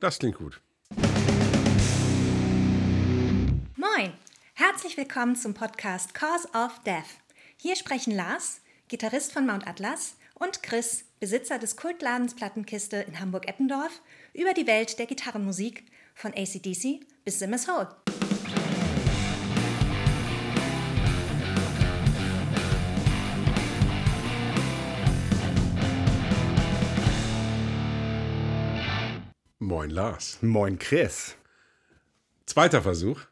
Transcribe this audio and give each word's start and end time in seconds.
Das 0.00 0.20
klingt 0.20 0.36
gut. 0.36 0.60
Moin! 3.76 4.12
Herzlich 4.54 4.96
willkommen 4.96 5.34
zum 5.34 5.54
Podcast 5.54 6.14
Cause 6.14 6.48
of 6.54 6.78
Death. 6.84 7.18
Hier 7.56 7.74
sprechen 7.74 8.14
Lars, 8.14 8.60
Gitarrist 8.86 9.32
von 9.32 9.44
Mount 9.44 9.66
Atlas, 9.66 10.16
und 10.34 10.62
Chris, 10.62 11.04
Besitzer 11.18 11.58
des 11.58 11.76
Kultladens 11.76 12.36
Plattenkiste 12.36 12.98
in 12.98 13.18
Hamburg-Eppendorf, 13.18 14.00
über 14.34 14.54
die 14.54 14.68
Welt 14.68 15.00
der 15.00 15.06
Gitarrenmusik 15.06 15.84
von 16.14 16.32
ACDC 16.32 17.00
bis 17.24 17.40
Simmers 17.40 17.66
Hole. 17.66 17.88
Moin 29.88 29.94
Lars. 29.94 30.38
Moin 30.42 30.78
Chris. 30.78 31.34
Zweiter 32.44 32.82
Versuch. 32.82 33.22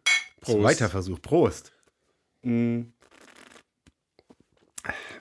Prost. 0.41 0.59
Zweiter 0.59 0.89
Versuch. 0.89 1.21
Prost. 1.21 1.73
Mm. 2.43 2.85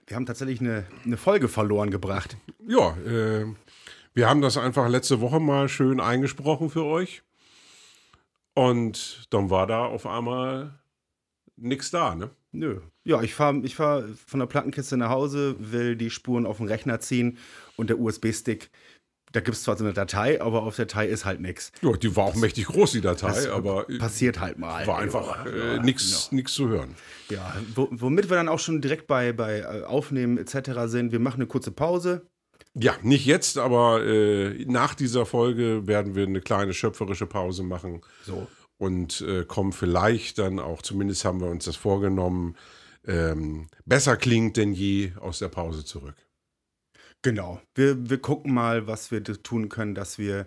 Wir 0.08 0.16
haben 0.16 0.26
tatsächlich 0.26 0.62
eine, 0.62 0.86
eine 1.04 1.18
Folge 1.18 1.50
verloren 1.50 1.92
gebracht. 1.92 2.38
Ja, 2.66 2.96
äh, 3.00 3.48
wir 4.14 4.30
haben 4.30 4.42
das 4.42 4.58
einfach 4.58 4.88
letzte 4.88 5.20
Woche 5.20 5.42
mal 5.42 5.68
schön 5.68 6.00
eingesprochen 6.00 6.70
für 6.70 6.86
euch. 6.86 7.22
Und 8.54 9.28
dann 9.30 9.50
war 9.50 9.68
da 9.68 9.84
auf 9.84 10.06
einmal 10.06 10.80
nichts 11.58 11.92
da, 11.92 12.16
ne? 12.16 12.30
Nö. 12.54 12.80
Ja, 13.04 13.22
ich 13.22 13.34
fahre 13.34 13.60
ich 13.66 13.76
fahr 13.76 14.06
von 14.26 14.40
der 14.40 14.48
Plattenkiste 14.48 14.96
nach 14.96 15.10
Hause, 15.10 15.58
will 15.60 15.98
die 15.98 16.12
Spuren 16.12 16.46
auf 16.46 16.58
den 16.58 16.70
Rechner 16.70 17.02
ziehen 17.02 17.38
und 17.76 17.90
der 17.90 18.00
USB-Stick 18.00 18.70
da 19.36 19.42
gibt 19.42 19.58
es 19.58 19.64
zwar 19.64 19.78
so 19.78 19.84
eine 19.84 19.94
Datei, 19.94 20.42
aber 20.42 20.64
auf 20.64 20.78
der 20.78 20.86
Datei 20.86 21.08
ist 21.08 21.26
halt 21.26 21.42
nichts. 21.42 21.74
Ja, 21.82 21.92
die 21.92 22.16
war 22.16 22.24
auch 22.24 22.36
mächtig 22.36 22.68
groß, 22.68 22.94
die 22.94 23.02
Datei, 23.02 23.28
das 23.28 23.48
aber. 23.48 23.86
Passiert 24.00 24.40
halt 24.40 24.58
mal. 24.58 24.88
War 24.88 25.00
einfach 25.00 25.46
äh, 25.46 25.80
nichts 25.80 26.30
ja. 26.32 26.46
zu 26.46 26.70
hören. 26.70 26.96
Ja, 27.30 27.54
womit 27.76 28.30
wir 28.30 28.38
dann 28.38 28.48
auch 28.48 28.60
schon 28.60 28.82
direkt 28.82 29.08
bei, 29.08 29.34
bei 29.34 29.60
äh, 29.60 29.84
Aufnehmen 29.84 30.38
etc. 30.38 30.72
sind. 30.86 31.12
Wir 31.12 31.20
machen 31.20 31.38
eine 31.38 31.48
kurze 31.48 31.72
Pause. 31.72 32.26
Ja, 32.76 32.96
nicht 33.02 33.26
jetzt, 33.26 33.58
aber 33.58 34.06
äh, 34.06 34.64
nach 34.66 34.96
dieser 34.96 35.26
Folge 35.26 35.86
werden 35.86 36.16
wir 36.16 36.26
eine 36.26 36.40
kleine 36.40 36.74
schöpferische 36.74 37.28
Pause 37.28 37.64
machen. 37.64 38.02
So. 38.26 38.48
Und 38.78 39.20
äh, 39.22 39.44
kommen 39.44 39.74
vielleicht 39.74 40.38
dann 40.38 40.60
auch, 40.60 40.82
zumindest 40.82 41.26
haben 41.26 41.42
wir 41.42 41.48
uns 41.48 41.66
das 41.66 41.76
vorgenommen, 41.76 42.56
ähm, 43.06 43.68
besser 43.86 44.16
klingt 44.18 44.58
denn 44.58 44.74
je 44.74 45.12
aus 45.20 45.40
der 45.40 45.50
Pause 45.50 45.84
zurück. 45.84 46.16
Genau. 47.26 47.60
Wir, 47.74 48.08
wir 48.08 48.20
gucken 48.20 48.54
mal, 48.54 48.86
was 48.86 49.10
wir 49.10 49.24
tun 49.24 49.68
können, 49.68 49.96
dass 49.96 50.20
wir 50.20 50.46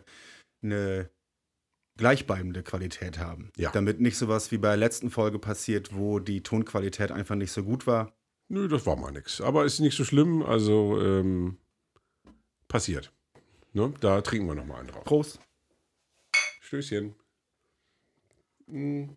eine 0.62 1.10
gleichbleibende 1.96 2.62
Qualität 2.62 3.18
haben. 3.18 3.50
Ja. 3.56 3.72
Damit 3.72 4.00
nicht 4.00 4.16
sowas 4.16 4.52
wie 4.52 4.58
bei 4.58 4.68
der 4.68 4.76
letzten 4.76 5.10
Folge 5.10 5.40
passiert, 5.40 5.92
wo 5.92 6.20
die 6.20 6.44
Tonqualität 6.44 7.10
einfach 7.10 7.34
nicht 7.34 7.50
so 7.50 7.64
gut 7.64 7.88
war. 7.88 8.12
Nö, 8.46 8.68
das 8.68 8.86
war 8.86 8.94
mal 8.94 9.10
nichts. 9.10 9.40
Aber 9.40 9.64
ist 9.64 9.80
nicht 9.80 9.96
so 9.96 10.04
schlimm. 10.04 10.40
Also 10.44 11.02
ähm, 11.02 11.56
passiert. 12.68 13.12
Ne? 13.72 13.92
Da 13.98 14.20
trinken 14.20 14.46
wir 14.46 14.54
nochmal 14.54 14.78
einen 14.78 14.90
drauf. 14.90 15.02
Prost. 15.02 15.40
Stößchen. 16.60 17.16
Hm. 18.68 19.16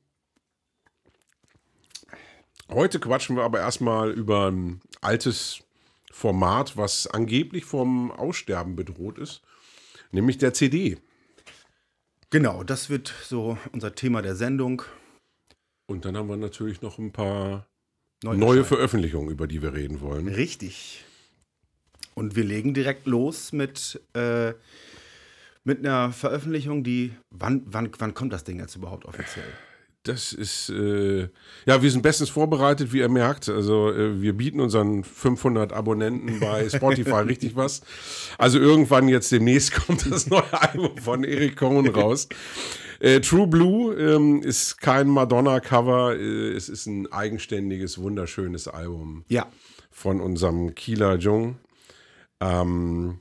Heute 2.72 3.00
quatschen 3.00 3.36
wir 3.36 3.44
aber 3.44 3.60
erstmal 3.60 4.10
über 4.10 4.50
ein 4.50 4.82
altes 5.02 5.64
Format, 6.12 6.78
was 6.78 7.08
angeblich 7.08 7.66
vom 7.66 8.12
Aussterben 8.12 8.76
bedroht 8.76 9.18
ist, 9.18 9.42
nämlich 10.12 10.38
der 10.38 10.54
CD. 10.54 10.98
Genau, 12.30 12.64
das 12.64 12.90
wird 12.90 13.14
so 13.24 13.58
unser 13.72 13.96
Thema 13.96 14.22
der 14.22 14.36
Sendung. 14.36 14.84
Und 15.88 16.06
dann 16.06 16.16
haben 16.16 16.30
wir 16.30 16.38
natürlich 16.38 16.82
noch 16.82 16.98
ein 16.98 17.12
paar 17.12 17.68
neue, 18.24 18.38
neue 18.38 18.64
Veröffentlichungen, 18.64 19.30
über 19.30 19.48
die 19.48 19.62
wir 19.62 19.74
reden 19.74 20.00
wollen. 20.02 20.28
Richtig. 20.28 21.04
Und 22.14 22.36
wir 22.36 22.44
legen 22.44 22.74
direkt 22.74 23.08
los 23.08 23.52
mit, 23.52 24.02
äh, 24.14 24.54
mit 25.64 25.80
einer 25.80 26.12
Veröffentlichung, 26.12 26.84
die. 26.84 27.14
Wann, 27.30 27.64
wann, 27.66 27.92
wann 27.98 28.14
kommt 28.14 28.34
das 28.34 28.44
Ding 28.44 28.60
jetzt 28.60 28.76
überhaupt 28.76 29.06
offiziell? 29.06 29.52
Das 30.04 30.34
ist, 30.34 30.70
äh, 30.70 31.30
ja, 31.68 31.82
wir 31.84 31.92
sind 31.92 32.02
bestens 32.02 32.32
vorbereitet, 32.32 32.92
wie 32.92 33.00
ihr 33.00 33.10
merkt. 33.10 33.50
Also 33.50 33.92
äh, 33.92 34.20
wir 34.20 34.34
bieten 34.34 34.60
unseren 34.60 35.04
500 35.04 35.74
Abonnenten 35.74 36.40
bei 36.40 36.68
Spotify 36.76 37.22
richtig 37.22 37.56
was. 37.56 37.82
Also 38.40 38.58
irgendwann 38.58 39.08
jetzt 39.08 39.32
demnächst 39.32 39.74
kommt 39.86 40.12
das 40.12 40.28
neue 40.28 40.54
Album 40.60 40.98
von 40.98 41.24
Eric 41.24 41.58
Cohen 41.58 41.88
raus. 41.90 42.28
Äh, 43.00 43.20
True 43.22 43.46
Blue 43.46 43.94
ähm, 43.96 44.42
ist 44.42 44.80
kein 44.82 45.08
Madonna-Cover, 45.08 46.16
äh, 46.16 46.52
es 46.52 46.68
ist 46.70 46.88
ein 46.88 47.12
eigenständiges, 47.12 48.00
wunderschönes 48.00 48.68
Album. 48.68 49.26
Ja. 49.28 49.48
Von 49.92 50.20
unserem 50.20 50.74
Kieler 50.74 51.18
Jung. 51.18 51.58
Ähm, 52.40 53.20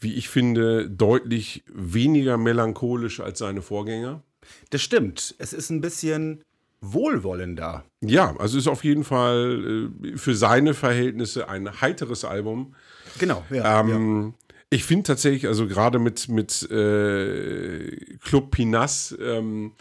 wie 0.00 0.14
ich 0.14 0.28
finde, 0.28 0.88
deutlich 0.90 1.64
weniger 1.66 2.36
melancholisch 2.38 3.20
als 3.20 3.38
seine 3.38 3.62
Vorgänger. 3.62 4.22
Das 4.70 4.82
stimmt. 4.82 5.34
Es 5.38 5.52
ist 5.52 5.70
ein 5.70 5.80
bisschen 5.80 6.42
wohlwollender. 6.80 7.84
Ja, 8.00 8.34
also 8.38 8.58
ist 8.58 8.66
auf 8.66 8.84
jeden 8.84 9.04
Fall 9.04 9.90
äh, 10.04 10.16
für 10.16 10.34
seine 10.34 10.74
Verhältnisse 10.74 11.48
ein 11.48 11.80
heiteres 11.80 12.24
Album. 12.24 12.74
Genau, 13.18 13.44
ja. 13.50 13.80
Ähm, 13.80 14.34
ja. 14.48 14.54
Ich 14.70 14.84
finde 14.84 15.04
tatsächlich, 15.04 15.46
also 15.46 15.66
gerade 15.66 15.98
mit, 15.98 16.28
mit 16.28 16.68
äh, 16.70 18.16
Club 18.18 18.50
Pinas, 18.52 19.14
ähm, 19.20 19.72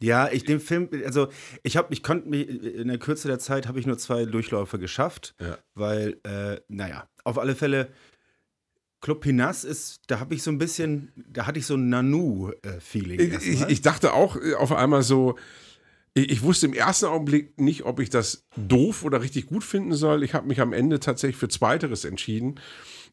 ja, 0.00 0.28
ich 0.30 0.44
den 0.44 0.60
Film, 0.60 0.88
also 1.04 1.28
ich 1.64 1.76
habe, 1.76 1.92
ich 1.92 2.04
konnte 2.04 2.28
mich 2.28 2.48
in 2.48 2.86
der 2.86 2.98
Kürze 2.98 3.26
der 3.26 3.40
Zeit 3.40 3.66
habe 3.66 3.80
ich 3.80 3.86
nur 3.86 3.98
zwei 3.98 4.26
Durchläufe 4.26 4.78
geschafft, 4.78 5.34
ja. 5.40 5.58
weil, 5.74 6.18
äh, 6.22 6.60
naja, 6.68 7.08
auf 7.24 7.36
alle 7.38 7.56
Fälle 7.56 7.88
Club 9.00 9.20
Pinas 9.20 9.64
ist, 9.64 10.00
da 10.08 10.20
habe 10.20 10.34
ich 10.34 10.42
so 10.42 10.50
ein 10.50 10.58
bisschen, 10.58 11.12
da 11.16 11.46
hatte 11.46 11.58
ich 11.58 11.66
so 11.66 11.74
ein 11.74 11.88
Nanu-Feeling. 11.88 13.38
Ich, 13.40 13.62
ich, 13.62 13.82
dachte 13.82 14.12
auch 14.12 14.36
äh, 14.36 14.54
auf 14.54 14.72
einmal 14.72 15.02
so, 15.02 15.36
ich, 16.14 16.30
ich, 16.30 16.42
wusste 16.42 16.66
im 16.66 16.72
ersten 16.72 17.06
Augenblick 17.06 17.60
nicht, 17.60 17.84
ob 17.84 18.00
ich 18.00 18.10
das 18.10 18.46
doof 18.56 19.04
oder 19.04 19.22
richtig 19.22 19.46
gut 19.46 19.62
finden 19.62 19.94
soll. 19.94 20.24
Ich 20.24 20.34
habe 20.34 20.48
mich 20.48 20.60
am 20.60 20.72
Ende 20.72 20.98
tatsächlich 20.98 21.36
für 21.36 21.48
Zweiteres 21.48 22.04
entschieden. 22.04 22.60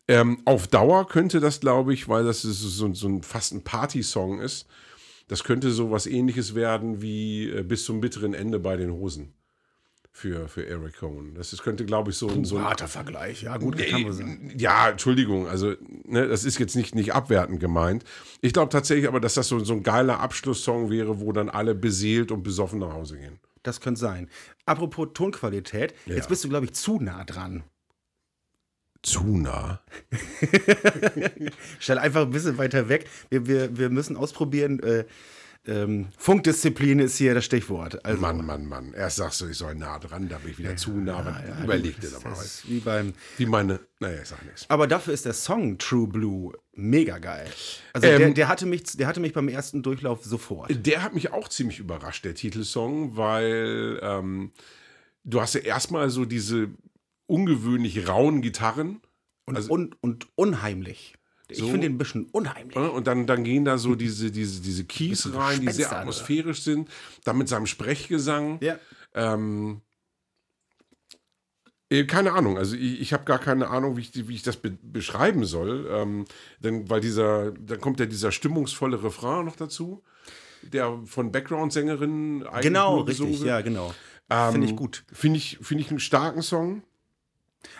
Ähm, 0.08 0.42
auf 0.46 0.68
Dauer 0.68 1.08
könnte 1.08 1.40
das, 1.40 1.60
glaube 1.60 1.94
ich, 1.94 2.08
weil 2.08 2.24
das 2.24 2.42
so, 2.42 2.94
so 2.94 3.08
ein, 3.08 3.22
fast 3.22 3.54
ein 3.54 3.64
Party-Song 3.64 4.40
ist, 4.40 4.68
das 5.28 5.44
könnte 5.44 5.72
so 5.72 5.92
was 5.92 6.08
ähnliches 6.08 6.56
werden 6.56 7.02
wie 7.02 7.50
äh, 7.50 7.64
bis 7.64 7.86
zum 7.86 8.02
bitteren 8.02 8.34
Ende 8.34 8.60
bei 8.60 8.76
den 8.78 8.92
Hosen 8.92 9.34
für, 10.16 10.48
für 10.48 10.66
Eric 10.66 11.00
Cohen. 11.00 11.34
Das 11.36 11.52
ist, 11.52 11.62
könnte, 11.62 11.86
glaube 11.86 12.12
ich, 12.12 12.18
so, 12.18 12.30
ein. 12.30 12.46
so 12.46 12.56
ein 12.56 12.64
harter 12.64 12.88
Vergleich, 12.88 13.42
ja, 13.42 13.58
gut, 13.58 13.76
nee, 13.76 13.90
kann 13.90 14.04
man 14.04 14.14
sagen. 14.14 14.54
Ja, 14.58 14.90
Entschuldigung, 14.90 15.46
also, 15.50 15.74
ne, 16.06 16.26
das 16.26 16.46
ist 16.46 16.58
jetzt 16.58 16.78
nicht, 16.78 16.96
nicht 16.96 17.14
abwertend 17.14 17.60
gemeint. 17.60 18.06
Ich 18.40 18.54
glaube 18.54 18.70
tatsächlich 18.70 19.10
aber, 19.10 19.20
dass 19.20 19.34
das 19.34 19.50
so, 19.50 19.60
so 19.60 19.74
ein 19.74 19.84
geiler 19.84 20.22
Abschlusssong 20.22 20.90
wäre, 20.90 21.20
wo 21.20 21.34
dann 21.34 21.50
alle 21.50 21.76
beseelt 21.76 22.32
und 22.32 22.44
besoffen 22.44 22.80
nach 22.80 22.94
Hause 22.94 23.18
gehen. 23.18 23.40
Das 23.62 23.82
könnte 23.82 24.00
sein. 24.00 24.30
Apropos 24.66 25.10
Tonqualität, 25.14 25.94
ja. 26.06 26.16
jetzt 26.16 26.30
bist 26.30 26.46
du, 26.46 26.50
glaube 26.50 26.64
ich, 26.64 26.74
zu 26.74 26.98
nah 27.02 27.26
dran. 27.26 27.66
Zu 29.02 29.26
nah? 29.38 29.82
Stell 31.80 31.98
einfach 31.98 32.22
ein 32.22 32.32
bisschen 32.32 32.58
weiter 32.58 32.88
weg. 32.88 33.06
Wir, 33.30 33.48
wir, 33.48 33.78
wir 33.78 33.90
müssen 33.90 34.16
ausprobieren. 34.16 34.80
Äh, 34.80 35.04
ähm, 35.68 36.08
Funkdisziplin 36.18 37.00
ist 37.00 37.18
hier 37.18 37.34
das 37.34 37.46
Stichwort. 37.46 38.04
Also, 38.06 38.22
Mann, 38.22 38.46
Mann, 38.46 38.66
Mann. 38.66 38.94
Erst 38.94 39.18
sagst 39.18 39.42
du, 39.42 39.48
ich 39.48 39.58
soll 39.58 39.76
nah 39.76 40.00
dran, 40.00 40.30
da 40.30 40.38
bin 40.38 40.52
ich 40.52 40.60
wieder 40.60 40.72
ja, 40.72 40.76
zu 40.76 40.92
nah. 40.92 41.24
Ja, 41.24 41.44
ja, 41.48 41.64
überleg 41.64 42.00
dir 42.00 42.10
doch 42.10 42.24
mal. 42.24 42.36
Wie 42.66 42.80
beim. 42.80 43.14
Wie 43.38 43.46
meine. 43.46 43.80
Naja, 44.00 44.22
ich 44.22 44.28
sag 44.28 44.44
nichts. 44.46 44.66
Aber 44.70 44.88
dafür 44.88 45.14
ist 45.14 45.26
der 45.26 45.34
Song 45.34 45.78
True 45.78 46.08
Blue 46.08 46.54
mega 46.74 47.18
geil. 47.18 47.48
Also 47.94 48.08
ähm, 48.08 48.20
der, 48.20 48.30
der, 48.32 48.48
hatte 48.48 48.66
mich, 48.66 48.84
der 48.84 49.08
hatte 49.08 49.20
mich 49.20 49.34
beim 49.34 49.48
ersten 49.48 49.84
Durchlauf 49.84 50.24
sofort. 50.24 50.70
Der 50.86 51.04
hat 51.04 51.14
mich 51.14 51.32
auch 51.32 51.48
ziemlich 51.48 51.80
überrascht, 51.80 52.26
der 52.26 52.36
Titelsong, 52.36 53.16
weil 53.18 54.00
ähm, 54.02 54.52
du 55.24 55.42
hast 55.42 55.56
ja 55.56 55.62
erstmal 55.62 56.10
so 56.10 56.26
diese 56.26 56.70
ungewöhnlich 57.28 58.08
rauen 58.08 58.42
Gitarren. 58.42 59.02
Und, 59.46 59.56
also, 59.56 59.72
und, 59.72 60.02
und 60.02 60.28
unheimlich. 60.36 61.14
Ich 61.50 61.60
so. 61.60 61.66
finde 61.66 61.82
den 61.82 61.96
ein 61.96 61.98
bisschen 61.98 62.26
unheimlich. 62.32 62.76
Und 62.76 63.08
dann, 63.08 63.28
dann 63.28 63.44
gehen 63.44 63.66
da 63.66 63.78
so 63.78 63.96
diese, 63.96 64.32
diese, 64.32 64.62
diese 64.62 64.84
Keys 64.86 65.34
rein, 65.34 65.62
die 65.62 65.72
sehr 65.72 65.92
atmosphärisch 65.96 66.60
oder? 66.60 66.76
sind, 66.76 66.90
dann 67.24 67.38
mit 67.38 67.48
seinem 67.50 67.68
Sprechgesang. 67.68 68.58
Ja. 68.62 68.80
Ähm, 69.14 69.82
äh, 71.90 72.06
keine 72.06 72.34
Ahnung, 72.34 72.58
also 72.58 72.76
ich, 72.76 73.00
ich 73.00 73.14
habe 73.14 73.26
gar 73.26 73.40
keine 73.40 73.70
Ahnung, 73.70 73.96
wie 73.96 74.02
ich, 74.02 74.28
wie 74.28 74.34
ich 74.34 74.42
das 74.42 74.58
be 74.58 74.72
beschreiben 74.82 75.46
soll. 75.46 75.88
Ähm, 75.92 76.26
denn, 76.60 76.90
weil 76.90 77.02
dieser, 77.02 77.52
dann 77.52 77.80
kommt 77.80 78.00
ja 78.00 78.08
dieser 78.08 78.32
stimmungsvolle 78.32 79.04
Refrain 79.04 79.46
noch 79.46 79.56
dazu, 79.56 80.04
der 80.64 81.00
von 81.06 81.32
Background-Sängerinnen 81.32 82.48
eigentlich 82.48 82.64
Genau, 82.64 83.02
richtig, 83.02 83.42
ja, 83.42 83.62
genau. 83.62 83.94
Ähm, 84.30 84.54
Finde 84.54 84.68
ich 84.68 84.76
gut. 84.76 85.04
Finde 85.14 85.38
ich, 85.38 85.60
find 85.62 85.82
ich 85.82 85.90
einen 85.90 86.00
starken 86.00 86.42
Song. 86.42 86.84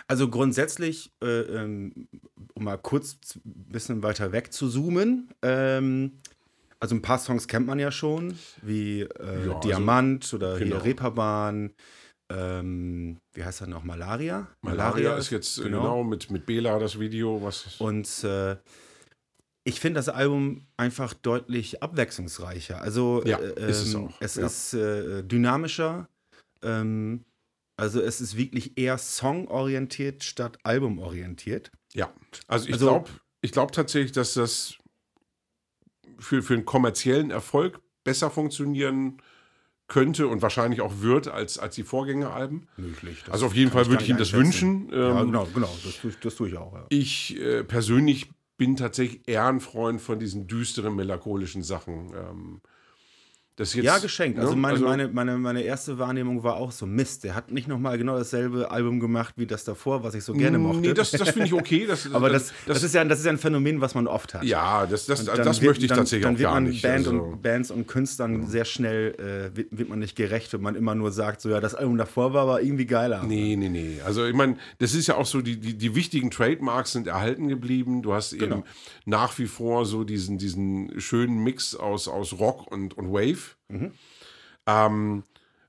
Also 0.08 0.28
grundsätzlich, 0.28 1.12
äh, 1.22 1.40
ähm, 1.40 2.08
um 2.54 2.64
mal 2.64 2.76
kurz 2.78 3.16
ein 3.36 3.66
bisschen 3.70 4.02
weiter 4.02 4.32
weg 4.32 4.52
zu 4.52 4.68
zoomen, 4.68 5.28
ähm, 5.42 6.12
Also 6.78 6.94
ein 6.94 7.00
paar 7.02 7.18
Songs 7.18 7.48
kennt 7.48 7.66
man 7.66 7.78
ja 7.78 7.90
schon, 7.90 8.38
wie 8.62 9.00
äh, 9.00 9.46
Ja, 9.46 9.54
also- 9.56 9.60
Diamant 9.60 10.32
oder 10.34 10.58
genau. 10.58 10.76
Reeperbahn. 10.78 11.72
Ähm, 12.30 13.18
wie 13.34 13.44
heißt 13.44 13.60
er 13.62 13.66
noch? 13.68 13.84
Malaria? 13.84 14.48
Malaria 14.62 15.14
ist 15.16 15.30
jetzt 15.30 15.58
äh, 15.58 15.62
genau, 15.64 16.02
mit, 16.04 16.30
mit 16.30 16.44
Bela 16.44 16.78
das 16.78 16.98
Video, 16.98 17.40
was. 17.42 17.76
Und 17.78 18.24
äh, 18.24 18.56
ich 19.64 19.80
finde 19.80 19.98
das 19.98 20.08
Album 20.08 20.66
einfach 20.76 21.14
deutlich 21.14 21.82
abwechslungsreicher. 21.82 22.80
Also 22.82 23.22
Ja, 23.24 23.38
äh, 23.38 23.70
ist 23.70 23.82
es 23.82 23.94
ähm, 23.94 24.06
auch, 24.08 24.16
es 24.20 24.34
ja. 24.34 24.46
ist 24.46 24.74
äh, 24.74 25.22
dynamischer. 25.22 26.08
Ähm, 26.62 27.24
also 27.76 28.00
es 28.00 28.20
ist 28.20 28.36
wirklich 28.36 28.78
eher 28.78 28.98
songorientiert 28.98 30.24
statt 30.24 30.58
albumorientiert. 30.62 31.70
Ja, 31.94 32.12
also 32.48 32.66
ich 32.66 32.74
Also- 32.74 32.86
glaube 32.86 33.10
ich 33.42 33.52
glaub 33.52 33.70
tatsächlich, 33.72 34.12
dass 34.12 34.34
das 34.34 34.74
für, 36.18 36.42
für 36.42 36.54
einen 36.54 36.64
kommerziellen 36.64 37.30
Erfolg 37.30 37.80
besser 38.04 38.30
funktionieren 38.30 39.18
könnte 39.88 40.26
und 40.26 40.42
wahrscheinlich 40.42 40.80
auch 40.80 41.00
wird 41.00 41.28
als, 41.28 41.58
als 41.58 41.76
die 41.76 41.84
Vorgängeralben. 41.84 42.66
Möglich. 42.76 43.22
Also 43.30 43.46
auf 43.46 43.54
jeden 43.54 43.70
Fall 43.70 43.86
würde 43.86 44.02
ich 44.02 44.08
ihm 44.10 44.16
das 44.16 44.32
wünschen. 44.32 44.88
ja, 44.90 45.20
Ähm, 45.20 45.26
genau, 45.26 45.46
genau. 45.54 45.72
Das, 45.84 45.96
tue 45.98 46.10
ich- 46.10 46.18
das 46.18 46.34
tue 46.34 46.48
ich 46.48 46.56
auch. 46.56 46.72
Ja. 46.72 46.86
Ich 46.88 47.38
äh, 47.38 47.62
persönlich 47.62 48.30
bin 48.56 48.74
tatsächlich 48.76 49.28
eher 49.28 49.44
ein 49.46 49.60
Freund 49.60 50.00
von 50.00 50.18
diesen 50.18 50.46
düsteren, 50.48 50.96
melancholischen 50.96 51.62
Sachen. 51.62 52.12
Ähm, 52.16 52.60
jetzt, 53.58 53.74
Ja, 53.74 53.98
geschenkt. 53.98 54.38
Also, 54.38 54.54
ne? 54.54 54.60
meine, 54.60 54.78
meine, 54.80 55.08
meine, 55.08 55.38
meine 55.38 55.62
erste 55.62 55.98
Wahrnehmung 55.98 56.42
war 56.42 56.56
auch 56.56 56.70
so, 56.72 56.86
Mist, 56.86 57.24
der 57.24 57.34
hat 57.34 57.50
nicht 57.50 57.68
nochmal 57.68 57.96
genau 57.98 58.16
dasselbe 58.18 58.70
Album 58.70 59.00
gemacht 59.00 59.34
wie 59.36 59.46
das 59.46 59.64
davor, 59.64 60.02
was 60.04 60.14
ich 60.14 60.24
so 60.24 60.32
gerne 60.34 60.58
mochte. 60.58 60.80
Nee, 60.80 60.94
das, 60.94 61.10
das 61.10 61.30
finde 61.30 61.46
ich 61.46 61.52
okay. 61.54 61.86
Das, 61.86 62.10
Aber 62.12 62.28
das, 62.28 62.52
das, 62.66 62.82
ist 62.82 62.94
ja, 62.94 63.04
das 63.04 63.18
ist 63.20 63.24
ja 63.24 63.32
ein 63.32 63.38
Phänomen, 63.38 63.80
was 63.80 63.94
man 63.94 64.06
oft 64.06 64.34
hat. 64.34 64.44
ja, 64.44 64.86
das, 64.86 65.06
das, 65.06 65.24
das, 65.24 65.60
wird- 65.60 65.62
möchte 65.70 65.84
ich 65.84 65.88
dann, 65.88 65.98
tatsächlich 65.98 66.24
dann 66.24 66.36
auch 66.36 66.40
gar 66.52 66.60
nicht. 66.60 66.82
Band 66.82 67.06
also, 67.08 67.18
und, 67.22 67.42
Bands 67.42 67.70
und 67.70 67.86
Künstlern 67.88 68.46
sehr 68.46 68.64
schnell 68.64 69.14
äh, 69.52 69.56
wird, 69.56 69.68
wird 69.76 69.88
man 69.88 69.98
nicht 69.98 70.16
gerecht, 70.16 70.52
wenn 70.52 70.60
man 70.62 70.74
immer 70.74 70.94
nur 70.94 71.10
sagt, 71.10 71.40
so 71.40 71.48
ja, 71.48 71.60
das 71.60 71.74
Album 71.74 71.96
davor 71.98 72.32
war 72.34 72.42
aber 72.42 72.62
irgendwie 72.62 72.86
geiler. 72.86 73.22
Nee, 73.22 73.56
nee, 73.56 73.68
nee. 73.68 74.00
Also 74.04 74.26
ich 74.26 74.34
meine, 74.34 74.56
das 74.78 74.94
ist 74.94 75.06
ja 75.06 75.16
auch 75.16 75.26
so, 75.26 75.40
die, 75.40 75.56
die, 75.58 75.74
die 75.78 75.94
wichtigen 75.94 76.30
Trademarks 76.30 76.92
sind 76.92 77.06
erhalten 77.06 77.48
geblieben. 77.48 78.02
Du 78.02 78.12
hast 78.12 78.36
Genau. 78.36 78.56
eben 78.56 78.64
nach 79.06 79.38
wie 79.38 79.46
vor 79.46 79.86
so 79.86 80.04
diesen, 80.04 80.36
diesen 80.38 81.00
schönen 81.00 81.42
Mix 81.42 81.74
aus, 81.74 82.08
aus 82.08 82.38
Rock 82.38 82.70
und, 82.70 82.96
und 82.98 83.12
Wave. 83.12 83.45
Ähm, 84.66 85.22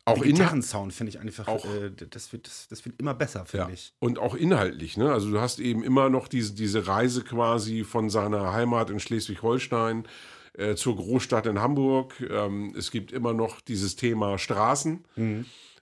auch 0.05 0.15
Der 0.19 0.23
in, 0.23 0.35
Gitarrensound 0.35 0.93
finde 0.93 1.09
ich 1.09 1.19
einfach, 1.19 1.47
Auch- 1.47 1.65
äh, 1.65 1.91
das, 2.09 2.31
wird, 2.31 2.47
das, 2.47 2.67
das 2.69 2.85
wird 2.85 2.99
immer 2.99 3.13
besser, 3.13 3.45
finde 3.45 3.67
ja, 3.67 3.73
ich. 3.73 3.93
und 3.99 4.19
auch 4.19 4.35
inhaltlich. 4.35 4.95
Ne? 4.97 5.11
Also 5.11 5.29
du 5.29 5.39
hast 5.41 5.59
eben 5.59 5.83
immer 5.83 6.09
noch 6.09 6.27
diese, 6.29 6.53
diese 6.53 6.87
Reise 6.87 7.23
quasi 7.23 7.83
von 7.83 8.09
seiner 8.09 8.53
Heimat 8.53 8.89
in 8.89 8.99
Schleswig-Holstein 9.01 10.07
äh, 10.53 10.75
zur 10.75 10.95
Großstadt 10.95 11.45
in 11.45 11.59
Hamburg. 11.59 12.13
Ähm, 12.29 12.73
es 12.77 12.89
gibt 12.89 13.11
immer 13.11 13.33
noch 13.33 13.59
dieses 13.59 13.97
Thema 13.97 14.37
Straßen. 14.37 15.03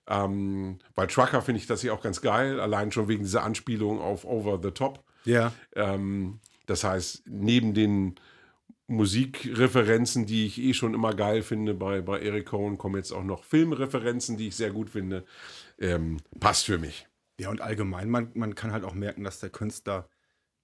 Ähm, 0.07 0.79
bei 0.95 1.05
Trucker 1.07 1.41
finde 1.41 1.59
ich 1.61 1.67
das 1.67 1.81
hier 1.81 1.93
auch 1.93 2.01
ganz 2.01 2.21
geil, 2.21 2.59
allein 2.59 2.91
schon 2.91 3.07
wegen 3.07 3.23
dieser 3.23 3.43
Anspielung 3.43 3.99
auf 4.01 4.25
Over 4.25 4.59
the 4.61 4.71
Top. 4.71 5.03
Ja. 5.25 5.53
Ähm, 5.75 6.39
das 6.65 6.83
heißt, 6.83 7.23
neben 7.27 7.73
den 7.75 8.15
Musikreferenzen, 8.87 10.25
die 10.25 10.45
ich 10.45 10.61
eh 10.61 10.73
schon 10.73 10.93
immer 10.93 11.13
geil 11.13 11.41
finde 11.41 11.73
bei, 11.73 12.01
bei 12.01 12.21
Eric 12.21 12.47
Cohen, 12.47 12.77
kommen 12.77 12.97
jetzt 12.97 13.11
auch 13.11 13.23
noch 13.23 13.43
Filmreferenzen, 13.43 14.37
die 14.37 14.49
ich 14.49 14.55
sehr 14.55 14.71
gut 14.71 14.91
finde. 14.91 15.25
Ähm, 15.79 16.17
passt 16.39 16.65
für 16.65 16.77
mich. 16.77 17.07
Ja, 17.39 17.49
und 17.49 17.61
allgemein, 17.61 18.09
man, 18.09 18.31
man 18.35 18.55
kann 18.55 18.71
halt 18.71 18.83
auch 18.83 18.93
merken, 18.93 19.23
dass 19.23 19.39
der 19.39 19.49
Künstler 19.49 20.07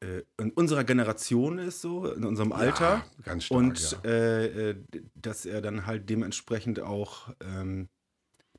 äh, 0.01 0.21
in 0.39 0.51
unserer 0.51 0.83
Generation 0.83 1.57
ist, 1.57 1.81
so, 1.81 2.11
in 2.11 2.23
unserem 2.23 2.51
Alter. 2.51 3.03
Ja, 3.17 3.23
ganz 3.23 3.45
stark. 3.45 3.59
und 3.59 3.91
ja. 3.91 4.09
äh, 4.09 4.69
äh, 4.69 4.75
dass 5.15 5.45
er 5.45 5.61
dann 5.61 5.85
halt 5.85 6.09
dementsprechend 6.09 6.79
auch 6.79 7.33
ähm, 7.41 7.89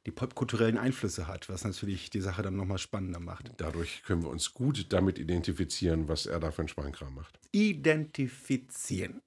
die 0.06 0.11
popkulturellen 0.11 0.79
Einflüsse 0.79 1.29
hat, 1.29 1.49
was 1.49 1.65
natürlich 1.65 2.11
die 2.11 2.20
Sache 2.20 2.43
dann 2.43 2.56
nochmal 2.56 2.79
spannender 2.79 3.20
macht. 3.20 3.53
Dadurch 3.58 4.03
können 4.03 4.23
wir 4.23 4.31
uns 4.31 4.53
gut 4.53 4.93
damit 4.93 5.19
identifizieren, 5.19 6.08
was 6.08 6.26
er 6.26 6.41
da 6.41 6.50
für 6.50 6.62
einen 6.62 6.69
Schweinkram 6.69 7.15
macht. 7.15 7.38
Identifizieren. 7.53 9.23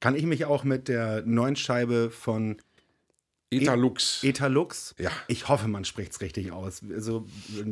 Kann 0.00 0.14
ich 0.14 0.24
mich 0.24 0.44
auch 0.44 0.64
mit 0.64 0.88
der 0.88 1.22
neuen 1.22 1.56
Scheibe 1.56 2.10
von 2.10 2.56
Etalux. 3.50 4.22
Etalux. 4.24 4.94
ja, 4.98 5.10
Ich 5.28 5.48
hoffe, 5.48 5.68
man 5.68 5.84
spricht 5.84 6.12
es 6.12 6.20
richtig 6.20 6.50
aus. 6.52 6.82
Also 6.92 7.26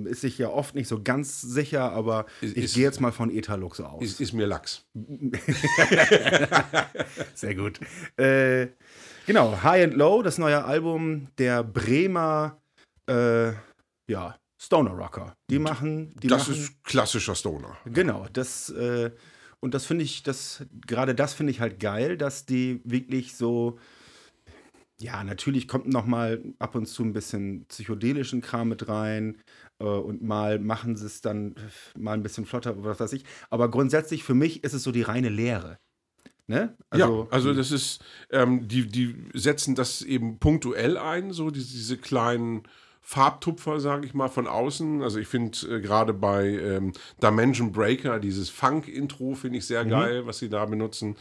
ist 0.05 0.21
sich 0.21 0.39
ja 0.39 0.49
oft 0.49 0.75
nicht 0.77 0.87
so 0.89 1.03
ganz 1.03 1.41
sicher, 1.41 1.93
aber 1.93 2.27
Ist- 2.41 2.57
ich 2.57 2.75
gehe 2.75 2.85
jetzt 2.85 3.01
mal 3.01 3.11
von 3.13 3.29
Etalux 3.31 3.81
aus. 3.81 4.03
ist, 4.03 4.21
ist 4.21 4.33
mir 4.33 4.47
Lachs. 4.47 4.87
Sehr 7.35 7.55
gut. 7.55 7.81
Äh, 8.17 8.69
genau, 9.27 9.63
High 9.63 9.85
and 9.85 9.95
Low, 9.95 10.23
das 10.23 10.39
neue 10.39 10.65
Album 10.65 11.29
der 11.39 11.63
Bremer 11.65 12.61
äh, 13.09 13.49
ja, 14.07 14.37
Stoner 14.61 14.93
Rocker. 14.93 15.35
Die 15.51 15.59
machen. 15.59 16.15
Die 16.23 16.29
das 16.29 16.49
machen, 16.49 16.55
ist 16.63 16.85
klassischer 16.85 17.35
Stoner. 17.35 17.77
Genau, 17.85 18.27
das. 18.33 18.71
Äh, 18.71 19.11
und 19.65 19.73
das 19.73 19.87
finde 19.87 20.05
ich, 20.05 20.23
das, 20.23 20.67
gerade 20.87 21.15
das 21.15 21.33
finde 21.33 21.51
ich 21.51 21.63
halt 21.63 21.81
geil, 21.81 22.19
dass 22.19 22.45
die 22.45 22.83
wirklich 22.85 23.35
so. 23.35 23.79
Ja, 25.01 25.25
natürlich 25.25 25.69
kommt 25.69 25.89
noch 25.89 26.05
mal 26.05 26.43
ab 26.59 26.75
und 26.75 26.85
zu 26.85 27.03
ein 27.03 27.15
bisschen 27.15 27.65
psychedelischen 27.69 28.43
Kram 28.43 28.69
mit 28.69 28.89
rein 28.89 29.39
äh, 29.79 29.85
und 29.85 30.23
mal 30.23 30.59
machen 30.59 30.97
sie 30.97 31.07
es 31.07 31.23
dann 31.23 31.55
mal 31.97 32.13
ein 32.13 32.23
bisschen 32.23 32.45
flotter 32.45 32.77
oder 32.77 32.91
was 32.91 33.01
weiß 33.01 33.15
ich. 33.15 33.25
Aber 33.49 33.71
grundsätzlich 33.71 34.23
für 34.23 34.35
mich 34.35 34.63
ist 34.65 34.75
es 34.75 34.83
so 34.83 34.93
die 34.93 35.01
reine 35.01 35.31
Lehre. 35.31 35.79
Ne? 36.47 36.77
ja, 36.95 37.09
also 37.31 37.55
das 37.55 37.71
ist, 37.73 38.05
ähm, 38.31 38.69
die, 38.69 38.87
die 38.87 39.17
setzen 39.33 39.75
das 39.75 40.03
eben 40.03 40.39
punktuell 40.41 40.99
ein, 40.99 41.33
so 41.33 41.51
diese, 41.51 41.73
diese 41.73 41.97
kleinen 41.97 42.65
Farbtupfer, 43.07 43.81
sage 43.81 44.07
ich 44.07 44.15
mal, 44.15 44.29
von 44.29 44.47
außen. 44.47 45.03
Also 45.03 45.19
ich 45.19 45.29
finde 45.29 45.59
äh, 45.69 45.81
gerade 45.81 46.15
bei 46.15 46.47
ähm, 46.47 46.93
Dimension 47.23 47.71
Breaker 47.71 48.19
dieses 48.19 48.49
Funk-Intro 48.49 49.35
finde 49.35 49.59
ich 49.59 49.67
sehr 49.67 49.85
geil, 49.85 50.27
was 50.27 50.39
sie 50.39 50.49
da 50.49 50.65
benutzen. 50.65 51.17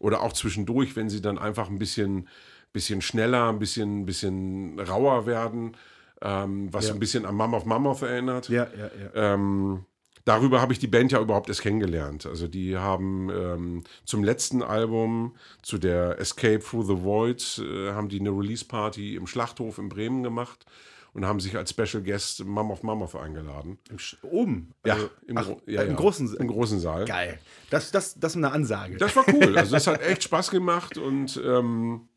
Oder 0.00 0.22
auch 0.22 0.32
zwischendurch, 0.32 0.96
wenn 0.96 1.08
sie 1.08 1.22
dann 1.22 1.38
einfach 1.38 1.70
ein 1.70 1.78
bisschen, 1.78 2.26
bisschen 2.72 3.00
schneller, 3.00 3.48
ein 3.48 3.60
bisschen, 3.60 4.06
bisschen 4.06 4.80
rauer 4.80 5.24
werden, 5.26 5.76
ähm, 6.20 6.68
was 6.72 6.88
Ja. 6.88 6.94
ein 6.94 6.98
bisschen 7.00 7.24
an 7.24 7.36
Mum 7.36 7.54
of 7.54 7.64
Mammoth 7.64 8.02
erinnert. 8.02 8.48
ja, 8.48 8.66
ja, 8.76 8.90
ja. 9.14 9.34
Ähm, 9.34 9.84
darüber 10.24 10.60
habe 10.60 10.72
ich 10.72 10.80
die 10.80 10.88
Band 10.88 11.12
ja 11.12 11.20
überhaupt 11.20 11.48
erst 11.48 11.62
kennengelernt. 11.62 12.26
Also 12.26 12.48
die 12.48 12.76
haben 12.76 13.30
ähm, 13.30 13.84
zum 14.04 14.24
letzten 14.24 14.64
Album, 14.64 15.36
zu 15.62 15.78
der 15.78 16.18
Escape 16.18 16.58
Through 16.58 16.86
the 16.86 17.02
Void, 17.04 17.62
äh, 17.64 17.92
haben 17.92 18.08
die 18.08 18.18
eine 18.18 18.30
Release-Party 18.30 19.14
im 19.14 19.28
Schlachthof 19.28 19.78
in 19.78 19.88
Bremen 19.88 20.24
gemacht 20.24 20.66
und 21.12 21.24
haben 21.26 21.40
sich 21.40 21.56
als 21.56 21.70
Special 21.70 22.02
Guest 22.02 22.44
Mum 22.44 22.70
of 22.70 22.82
Mammoth 22.82 23.14
eingeladen. 23.16 23.78
Im 23.90 23.96
Sch- 23.98 24.16
Oben. 24.22 24.72
Ja, 24.86 24.94
Also, 24.94 25.10
im, 25.26 25.36
ach, 25.38 25.48
ja, 25.66 25.80
äh, 25.82 25.84
im 25.86 25.90
ja, 25.90 25.96
großen 25.96 26.36
im 26.36 26.46
großen 26.48 26.80
Saal. 26.80 27.04
Geil. 27.04 27.38
Das, 27.70 27.90
das, 27.90 28.18
das 28.18 28.32
ist 28.32 28.36
eine 28.36 28.52
Ansage. 28.52 28.96
Das 28.96 29.14
war 29.16 29.24
cool. 29.32 29.56
Also 29.58 29.72
das 29.72 29.86
hat 29.86 30.00
echt 30.06 30.22
Spaß 30.24 30.50
gemacht 30.50 30.98
und 30.98 31.40
ähm, 31.44 32.08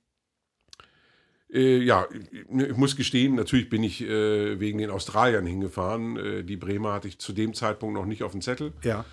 äh, 1.52 1.78
ja, 1.80 2.08
ich, 2.32 2.50
ich 2.50 2.78
muss 2.78 2.96
gestehen, 2.96 3.36
natürlich 3.36 3.70
bin 3.70 3.84
ich 3.84 4.02
äh, 4.02 4.60
wegen 4.60 4.78
den 4.80 4.90
Australiern 4.90 5.46
hingefahren. 5.46 6.18
Äh, 6.18 6.44
die 6.44 6.58
Bremer 6.58 6.94
hatte 6.94 7.08
ich 7.08 7.20
zu 7.20 7.34
dem 7.34 7.54
Zeitpunkt 7.54 7.94
noch 7.96 8.06
nicht 8.06 8.24
auf 8.24 8.32
dem 8.32 8.42
Zettel. 8.42 8.74
ja. 8.84 9.06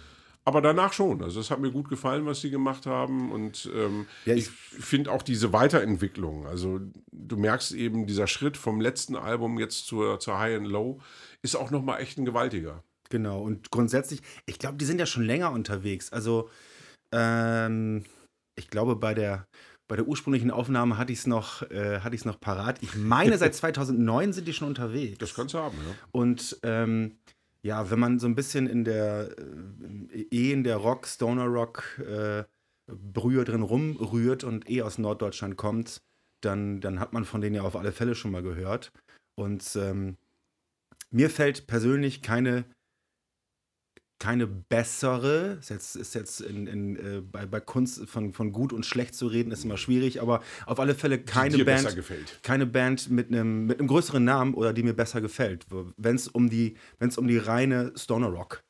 Aber 0.51 0.63
danach 0.63 0.93
schon. 0.93 1.23
Also 1.23 1.39
es 1.39 1.49
hat 1.53 1.61
mir 1.61 1.71
gut 1.71 1.89
gefallen, 1.89 2.27
was 2.27 2.41
sie 2.41 2.51
gemacht 2.51 2.85
haben. 2.87 3.31
Und 3.31 3.71
ähm, 3.73 4.07
Ja, 4.25 4.35
ich 4.35 4.47
ich- 4.47 4.51
finde 4.51 5.13
auch 5.13 5.23
diese 5.23 5.53
Weiterentwicklung. 5.53 6.45
Also 6.49 6.81
du 7.13 7.37
merkst 7.37 7.71
eben, 7.73 8.09
dieser 8.09 8.27
Schritt 8.27 8.57
vom 8.57 8.81
letzten 8.81 9.15
Album 9.15 9.61
jetzt 9.61 9.87
zur, 9.87 10.19
zur 10.19 10.41
High 10.41 10.57
and 10.59 10.67
Low 10.67 11.01
ist 11.43 11.55
auch 11.55 11.71
nochmal 11.71 12.01
echt 12.03 12.19
ein 12.19 12.25
gewaltiger. 12.25 12.83
Genau. 13.11 13.41
Und 13.43 13.71
grundsätzlich, 13.71 14.23
ich 14.47 14.59
glaube, 14.59 14.77
die 14.77 14.85
sind 14.85 14.99
ja 14.99 15.07
schon 15.07 15.23
länger 15.23 15.53
unterwegs. 15.53 16.13
Also, 16.13 16.51
ähm, 17.15 18.05
ich 18.59 18.69
glaube, 18.71 18.97
bei 18.97 19.15
der, 19.15 19.47
bei 19.89 19.97
der 19.97 20.07
ursprünglichen 20.07 20.51
Aufnahme 20.51 20.99
hatte 20.99 21.13
ich 21.13 21.21
es 21.21 21.27
noch, 21.27 21.63
äh, 21.71 22.01
hatte 22.01 22.17
noch 22.27 22.41
parat. 22.41 22.79
Ich 22.83 22.95
meine, 22.97 23.39
seit 23.39 23.55
2009 23.57 24.33
sind 24.33 24.47
die 24.49 24.53
schon 24.53 24.69
unterwegs. 24.69 25.19
Das 25.19 25.35
kannst 25.35 25.55
du 25.55 25.59
haben, 25.59 25.77
ja. 25.79 25.95
Und 26.13 26.59
ähm, 26.63 27.19
ja, 27.63 27.91
wenn 27.91 27.99
man 27.99 28.19
so 28.19 28.27
ein 28.27 28.35
bisschen 28.35 28.67
in 28.67 28.85
der, 28.85 29.31
äh, 30.13 30.27
eh 30.31 30.53
in 30.53 30.65
der 30.65 30.77
Rock, 30.77 31.07
Stoner 31.07 31.47
Rock 31.47 31.99
äh, 31.99 32.45
Brühe 32.87 33.45
drin 33.45 33.63
rumrührt 33.63 34.45
und 34.45 34.69
eh 34.69 34.83
aus 34.83 34.99
Norddeutschland 34.99 35.57
kommt, 35.57 36.03
dann, 36.41 36.81
dann 36.81 37.01
hat 37.01 37.13
man 37.13 37.25
von 37.25 37.41
denen 37.41 37.57
ja 37.57 37.63
auf 37.63 37.77
alle 37.77 37.93
Fälle 37.93 38.15
schon 38.15 38.33
mal 38.33 38.43
gehört. 38.43 38.93
Und 39.35 39.77
ähm, 39.77 40.17
mir 41.11 41.31
fällt 41.31 41.67
persönlich 41.67 42.23
keine, 42.23 42.65
keine 44.21 44.47
bessere, 44.47 45.57
ist 45.61 45.71
jetzt, 45.71 45.97
ist 45.97 46.15
jetzt 46.15 46.41
in, 46.43 46.67
in, 46.67 46.97
äh, 46.97 47.21
bei, 47.21 47.47
bei 47.47 47.59
Kunst 47.59 48.07
von, 48.07 48.33
von 48.33 48.53
gut 48.53 48.73
und 48.73 48.87
schlecht 48.87 49.15
zu 49.15 49.27
reden, 49.27 49.51
ist 49.51 49.65
immer 49.65 49.79
schwierig, 49.79 50.21
aber 50.21 50.43
auf 50.67 50.79
alle 50.79 50.95
Fälle 50.95 51.19
keine 51.19 51.65
Band 51.65 51.97
keine 52.43 52.67
Band 52.67 53.11
mit 53.11 53.29
einem, 53.29 53.67
mit 53.67 53.79
einem 53.79 53.89
größeren 53.89 54.23
Namen 54.23 54.55
oder 54.55 54.73
die 54.73 54.83
mir 54.83 54.93
besser 54.93 55.21
gefällt. 55.21 55.67
Wenn 55.97 56.17
es 56.17 56.29
um 56.29 56.51
die, 56.51 56.77
wenn 56.99 57.09
es 57.09 57.19
um 57.19 57.27
die 57.27 57.39
reine 57.39 57.93
Stoner 57.97 58.29
Rock 58.29 58.63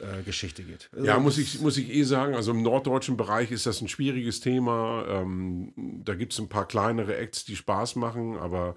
äh, 0.00 0.22
Geschichte 0.24 0.64
geht. 0.64 0.90
Also 0.92 1.06
Ja, 1.06 1.18
muss 1.20 1.38
ich, 1.38 1.60
muss 1.60 1.78
ich 1.78 1.88
eh 1.94 2.02
sagen, 2.02 2.34
also 2.34 2.50
im 2.50 2.62
norddeutschen 2.62 3.16
Bereich 3.16 3.52
ist 3.52 3.64
das 3.64 3.80
ein 3.80 3.88
schwieriges 3.88 4.40
Thema. 4.40 5.06
Ähm, 5.08 5.72
da 6.04 6.14
gibt 6.14 6.32
es 6.32 6.38
ein 6.40 6.48
paar 6.48 6.66
kleinere 6.66 7.16
Acts, 7.16 7.44
die 7.44 7.56
Spaß 7.56 7.94
machen, 7.96 8.36
aber 8.36 8.74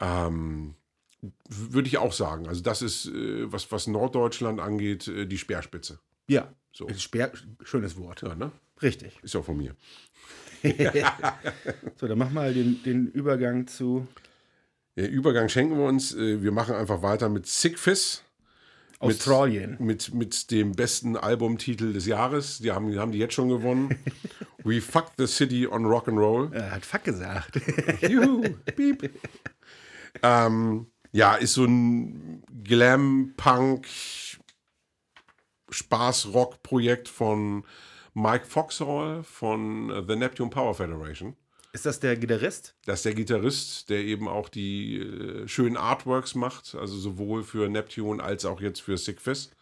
ähm, 0.00 0.74
würde 1.48 1.88
ich 1.88 1.98
auch 1.98 2.12
sagen. 2.12 2.46
Also 2.48 2.62
das 2.62 2.82
ist, 2.82 3.06
äh, 3.06 3.50
was, 3.52 3.70
was 3.72 3.86
Norddeutschland 3.86 4.60
angeht, 4.60 5.08
äh, 5.08 5.26
die 5.26 5.38
Speerspitze. 5.38 5.98
Ja, 6.28 6.52
So. 6.72 6.88
Speer, 6.96 7.32
schönes 7.62 7.96
Wort. 7.96 8.22
Ja, 8.22 8.34
ne? 8.34 8.50
Richtig. 8.82 9.18
Ist 9.22 9.34
ja 9.34 9.42
von 9.42 9.56
mir. 9.56 9.74
So, 11.96 12.08
dann 12.08 12.16
mach 12.18 12.30
mal 12.30 12.54
den, 12.54 12.82
den 12.84 13.06
Übergang 13.08 13.66
zu 13.66 14.06
Der 14.96 15.10
Übergang 15.10 15.48
schenken 15.50 15.76
wir 15.76 15.84
uns. 15.86 16.14
Äh, 16.14 16.42
Wir 16.42 16.52
machen 16.52 16.74
einfach 16.74 17.02
weiter 17.02 17.28
mit 17.28 17.46
Sickfist. 17.46 18.24
Australien. 18.98 19.76
Mit, 19.80 20.14
mit 20.14 20.50
dem 20.50 20.72
besten 20.72 21.16
Albumtitel 21.18 21.92
des 21.92 22.06
Jahres. 22.06 22.58
Die 22.60 22.72
haben, 22.72 22.90
die 22.90 22.98
haben 22.98 23.12
die 23.12 23.18
jetzt 23.18 23.34
schon 23.34 23.50
gewonnen. 23.50 23.94
We 24.64 24.80
Fucked 24.80 25.14
the 25.18 25.26
City 25.26 25.66
on 25.66 25.84
Rock'n'Roll. 25.84 26.54
Er 26.54 26.70
hat 26.70 26.86
Fuck 26.86 27.04
gesagt. 27.04 27.60
Juhu, 28.00 28.42
piep. 28.74 29.10
ähm, 30.22 30.86
ja, 31.14 31.36
ist 31.36 31.54
so 31.54 31.64
ein 31.64 32.42
Glam-Punk 32.64 33.86
Spaß-Rock-Projekt 35.70 37.08
von 37.08 37.64
Mike 38.14 38.46
Foxhall 38.46 39.22
von 39.22 40.04
The 40.08 40.16
Neptune 40.16 40.50
Power 40.50 40.74
Federation. 40.74 41.36
Ist 41.72 41.86
das 41.86 42.00
der 42.00 42.16
Gitarrist? 42.16 42.74
Das 42.84 43.00
ist 43.00 43.04
der 43.04 43.14
Gitarrist, 43.14 43.90
der 43.90 43.98
eben 43.98 44.28
auch 44.28 44.48
die 44.48 44.98
äh, 44.98 45.48
schönen 45.48 45.76
Artworks 45.76 46.34
macht, 46.34 46.74
also 46.74 46.96
sowohl 46.96 47.44
für 47.44 47.68
Neptune 47.68 48.22
als 48.22 48.44
auch 48.44 48.60
jetzt 48.60 48.80
für 48.80 48.96
Sickfist 48.98 49.56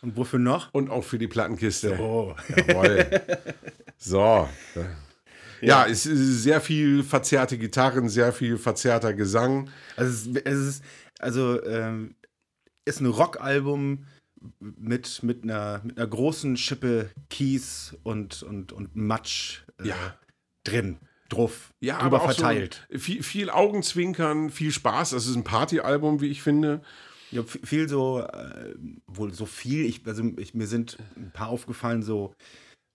Und 0.00 0.16
wofür 0.16 0.38
noch? 0.38 0.72
und 0.72 0.90
auch 0.90 1.04
für 1.04 1.18
die 1.18 1.28
Plattenkiste. 1.28 1.98
Oh. 2.00 2.34
Jawohl. 2.56 3.22
so. 3.98 4.48
Ja, 5.60 5.86
es 5.86 6.06
ist 6.06 6.42
sehr 6.42 6.60
viel 6.60 7.02
verzerrte 7.02 7.58
Gitarren, 7.58 8.08
sehr 8.08 8.32
viel 8.32 8.58
verzerrter 8.58 9.14
Gesang. 9.14 9.70
Also, 9.96 10.30
es 10.44 10.58
ist, 10.58 10.84
also 11.18 11.62
ähm, 11.64 12.14
ist 12.84 13.00
ein 13.00 13.06
Rockalbum 13.06 14.06
mit, 14.58 15.22
mit, 15.22 15.44
einer, 15.44 15.82
mit 15.84 15.98
einer 15.98 16.06
großen 16.06 16.56
Schippe 16.56 17.10
Kies 17.28 17.96
und, 18.02 18.42
und, 18.42 18.72
und 18.72 18.96
Matsch 18.96 19.62
äh, 19.82 19.88
Ja. 19.88 20.18
drin, 20.64 20.98
drauf, 21.28 21.72
Ja, 21.80 21.98
drüber 21.98 22.16
aber 22.16 22.22
auch 22.22 22.32
verteilt. 22.32 22.86
So 22.90 22.98
viel, 22.98 23.22
viel 23.22 23.50
Augenzwinkern, 23.50 24.50
viel 24.50 24.72
Spaß. 24.72 25.10
Das 25.10 25.26
ist 25.26 25.36
ein 25.36 25.44
Partyalbum, 25.44 26.20
wie 26.20 26.28
ich 26.28 26.42
finde. 26.42 26.80
Ja, 27.30 27.42
viel 27.44 27.88
so, 27.88 28.20
äh, 28.20 28.74
wohl 29.06 29.32
so 29.32 29.46
viel, 29.46 29.84
ich, 29.84 30.04
also 30.06 30.24
ich, 30.38 30.54
mir 30.54 30.66
sind 30.66 30.98
ein 31.16 31.30
paar 31.32 31.48
aufgefallen, 31.48 32.02
so 32.02 32.34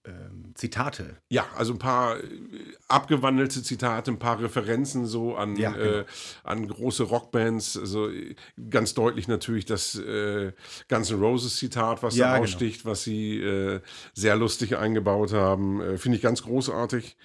ähm, 0.06 0.52
Zitate. 0.54 1.16
Ja, 1.28 1.46
also 1.56 1.72
ein 1.72 1.78
paar 1.78 2.18
äh, 2.18 2.22
abgewandelte 2.88 3.62
Zitate, 3.62 4.10
ein 4.10 4.18
paar 4.18 4.40
Referenzen 4.40 5.06
so 5.06 5.36
an, 5.36 5.56
Ja, 5.56 5.72
genau. 5.72 5.84
äh, 6.00 6.04
an 6.44 6.68
große 6.68 7.02
Rockbands. 7.04 7.76
Also 7.76 8.08
äh, 8.10 8.34
ganz 8.70 8.94
deutlich 8.94 9.28
natürlich 9.28 9.64
das 9.64 9.96
äh, 9.96 10.52
Guns 10.88 11.10
N' 11.10 11.18
Roses 11.20 11.56
Zitat, 11.56 12.02
was 12.02 12.16
Ja, 12.16 12.26
da 12.26 12.32
genau. 12.34 12.44
aussticht, 12.44 12.84
was 12.84 13.02
sie 13.02 13.38
äh, 13.40 13.80
sehr 14.14 14.36
lustig 14.36 14.76
eingebaut 14.76 15.32
haben. 15.32 15.80
Äh, 15.80 15.98
Finde 15.98 16.16
ich 16.16 16.22
ganz 16.22 16.42
großartig. 16.42 17.16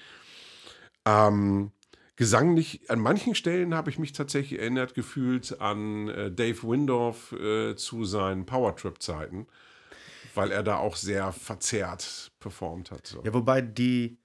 Ähm, 1.05 1.71
gesanglich, 2.15 2.81
an 2.89 2.99
manchen 2.99 3.33
Stellen 3.33 3.73
habe 3.73 3.89
ich 3.89 3.97
mich 3.97 4.13
tatsächlich 4.13 4.59
erinnert 4.59 4.93
gefühlt 4.93 5.59
an 5.59 6.07
äh, 6.09 6.31
Dave 6.31 6.61
Windorf 6.63 7.31
äh, 7.31 7.75
zu 7.75 8.05
seinen 8.05 8.45
Powertrip-Zeiten, 8.45 9.47
weil 10.35 10.51
er 10.51 10.63
da 10.63 10.77
auch 10.77 10.95
sehr 10.95 11.31
verzerrt 11.31 12.31
performt 12.39 12.91
hat. 12.91 13.07
So. 13.07 13.21
Ja, 13.23 13.33
wobei 13.33 13.61
die 13.61 14.17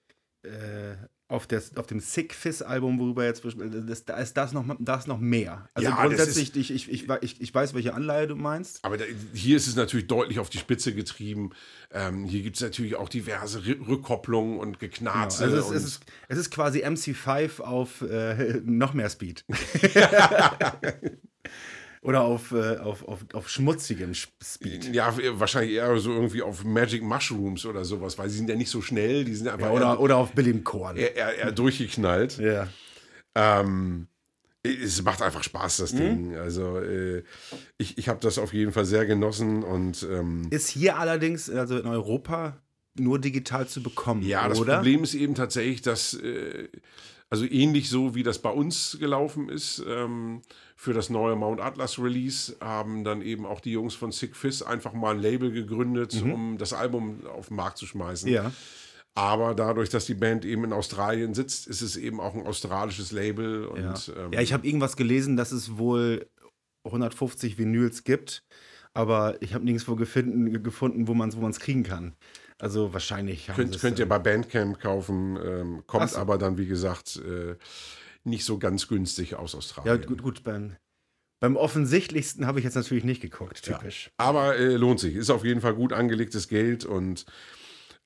äh, 0.42 0.96
auf, 1.28 1.48
der, 1.48 1.60
auf 1.74 1.88
dem 1.88 1.98
Sick 1.98 2.32
Fizz 2.32 2.62
Album, 2.62 3.00
worüber 3.00 3.24
jetzt 3.24 3.42
das, 3.44 4.04
da 4.04 4.16
ist 4.18 4.34
das 4.36 4.52
noch, 4.52 4.64
da 4.78 4.94
ist 4.96 5.08
noch 5.08 5.18
mehr. 5.18 5.68
Also 5.74 5.88
Ja, 5.88 5.96
das 5.96 6.06
grundsätzlich, 6.06 6.54
ich, 6.54 6.70
ich, 6.70 6.88
ich, 6.88 7.08
wei- 7.08 7.18
ich, 7.22 7.40
ich 7.40 7.52
weiß, 7.52 7.74
welche 7.74 7.94
Anleihe 7.94 8.28
du 8.28 8.36
meinst. 8.36 8.84
Aber 8.84 8.96
da, 8.96 9.04
hier 9.34 9.56
ist 9.56 9.66
es 9.66 9.74
natürlich 9.74 10.06
deutlich 10.06 10.38
auf 10.38 10.50
die 10.50 10.58
Spitze 10.58 10.94
getrieben. 10.94 11.50
Ähm, 11.90 12.24
hier 12.26 12.42
gibt 12.42 12.54
es 12.56 12.62
natürlich 12.62 12.94
auch 12.94 13.08
diverse 13.08 13.58
Rü- 13.58 13.88
Rückkopplungen 13.88 14.60
und 14.60 14.78
Geknarze. 14.78 15.42
Also 15.44 15.56
es, 15.56 15.70
es, 15.70 15.84
ist, 15.84 16.00
es 16.28 16.38
ist 16.38 16.50
quasi 16.52 16.84
MC5 16.84 17.60
auf 17.60 18.02
äh, 18.02 18.60
noch 18.64 18.94
mehr 18.94 19.10
Speed. 19.10 19.44
Oder 22.06 22.22
auf, 22.22 22.52
äh, 22.52 22.76
auf, 22.78 23.06
auf, 23.08 23.20
auf 23.32 23.48
schmutzigem 23.48 24.12
Sch- 24.12 24.28
Speed. 24.42 24.94
ja, 24.94 25.12
wahrscheinlich 25.40 25.72
eher 25.74 25.98
so 25.98 26.12
irgendwie 26.12 26.40
auf 26.42 26.62
Magic 26.64 27.02
Mushrooms 27.02 27.66
oder 27.66 27.84
sowas, 27.84 28.16
weil 28.16 28.28
sie 28.30 28.38
sind 28.38 28.48
ja 28.48 28.54
nicht 28.56 28.70
so 28.70 28.80
schnell, 28.80 29.24
die 29.24 29.34
sind 29.34 29.48
einfach 29.48 29.66
Ja, 29.66 29.72
oder, 29.72 30.00
oder 30.00 30.16
auf 30.16 30.32
Bill 30.32 30.46
im 30.46 30.62
Korn. 30.62 30.96
eher, 30.96 31.16
eher, 31.16 31.34
eher 31.36 31.52
durchgeknallt. 31.52 32.38
Ja. 32.38 32.68
Ähm, 33.34 34.06
es 34.62 35.02
macht 35.02 35.22
einfach 35.22 35.42
Spaß, 35.44 35.76
das 35.78 35.94
Ding. 35.94 36.34
Also 36.36 36.78
äh, 36.78 37.22
ich, 37.78 37.98
ich 37.98 38.08
habe 38.08 38.18
das 38.20 38.38
auf 38.38 38.52
jeden 38.52 38.72
Fall 38.72 38.84
sehr 38.84 39.06
genossen 39.06 39.62
und 39.62 40.04
ähm, 40.10 40.46
Ist 40.50 40.68
hier 40.68 40.98
allerdings, 40.98 41.48
also 41.50 41.78
in 41.78 41.86
Europa, 41.86 42.60
nur 42.98 43.18
digital 43.20 43.68
zu 43.68 43.82
bekommen, 43.82 44.22
Ja, 44.22 44.48
das 44.48 44.58
oder? 44.60 44.76
Problem 44.76 45.04
ist 45.04 45.14
eben 45.14 45.34
tatsächlich, 45.34 45.82
dass, 45.82 46.14
äh, 46.14 46.68
also 47.30 47.44
ähnlich 47.44 47.88
so 47.90 48.14
wie 48.14 48.22
das 48.22 48.38
bei 48.40 48.50
uns 48.50 48.96
gelaufen 48.98 49.48
ist, 49.48 49.84
ähm, 49.86 50.42
für 50.78 50.92
das 50.92 51.08
neue 51.08 51.36
Mount 51.36 51.60
Atlas 51.60 51.98
Release 51.98 52.54
haben 52.60 53.02
dann 53.02 53.22
eben 53.22 53.46
auch 53.46 53.60
die 53.60 53.72
Jungs 53.72 53.94
von 53.94 54.12
Sick 54.12 54.36
Fizz 54.36 54.62
einfach 54.62 54.92
mal 54.92 55.14
ein 55.14 55.20
Label 55.20 55.50
gegründet, 55.50 56.22
um 56.22 56.58
das 56.58 56.74
Album 56.74 57.26
auf 57.26 57.48
den 57.48 57.56
Markt 57.56 57.78
zu 57.78 57.86
schmeißen. 57.86 58.28
Mhm. 58.28 58.34
Ja. 58.34 58.52
Aber 59.14 59.54
dadurch, 59.54 59.88
dass 59.88 60.04
die 60.04 60.14
Band 60.14 60.44
eben 60.44 60.64
in 60.64 60.74
Australien 60.74 61.32
sitzt, 61.32 61.66
ist 61.66 61.80
es 61.80 61.96
eben 61.96 62.20
auch 62.20 62.34
ein 62.34 62.46
australisches 62.46 63.12
Label. 63.12 63.64
Und, 63.64 63.80
Ja, 63.82 63.94
ähm, 64.14 64.32
ja 64.34 64.42
ich 64.42 64.52
habe 64.52 64.66
irgendwas 64.66 64.96
gelesen, 64.96 65.38
dass 65.38 65.52
es 65.52 65.78
wohl 65.78 66.28
150 66.84 67.56
Vinyls 67.56 68.04
gibt, 68.04 68.44
aber 68.92 69.40
ich 69.40 69.54
habe 69.54 69.64
nirgendwo 69.64 69.96
gefunden, 69.96 70.62
gefunden 70.62 71.08
wo 71.08 71.14
man 71.14 71.30
es 71.30 71.36
wo 71.36 71.40
man's 71.40 71.58
kriegen 71.58 71.82
kann. 71.82 72.14
Also 72.58 72.92
wahrscheinlich 72.92 73.48
haben 73.48 73.56
könnt, 73.56 73.80
könnt 73.80 73.98
ihr 73.98 74.08
bei 74.08 74.18
Bandcamp 74.18 74.80
kaufen, 74.80 75.38
ähm, 75.42 75.82
kommt 75.86 76.10
so. 76.10 76.18
aber 76.18 76.36
dann, 76.36 76.58
wie 76.58 76.66
gesagt, 76.66 77.16
äh, 77.16 77.56
nicht 78.26 78.44
so 78.44 78.58
ganz 78.58 78.88
günstig 78.88 79.34
aus 79.36 79.54
Australien. 79.54 80.00
Ja, 80.00 80.06
gut, 80.06 80.22
gut 80.22 80.42
beim, 80.44 80.76
beim 81.40 81.56
offensichtlichsten 81.56 82.46
habe 82.46 82.58
ich 82.58 82.64
jetzt 82.64 82.74
natürlich 82.74 83.04
nicht 83.04 83.22
geguckt, 83.22 83.62
typisch. 83.62 84.10
Aber 84.16 84.56
äh, 84.56 84.76
lohnt 84.76 85.00
sich. 85.00 85.14
Ist 85.14 85.30
auf 85.30 85.44
jeden 85.44 85.60
Fall 85.60 85.74
gut 85.74 85.92
angelegtes 85.92 86.48
Geld 86.48 86.84
und 86.84 87.26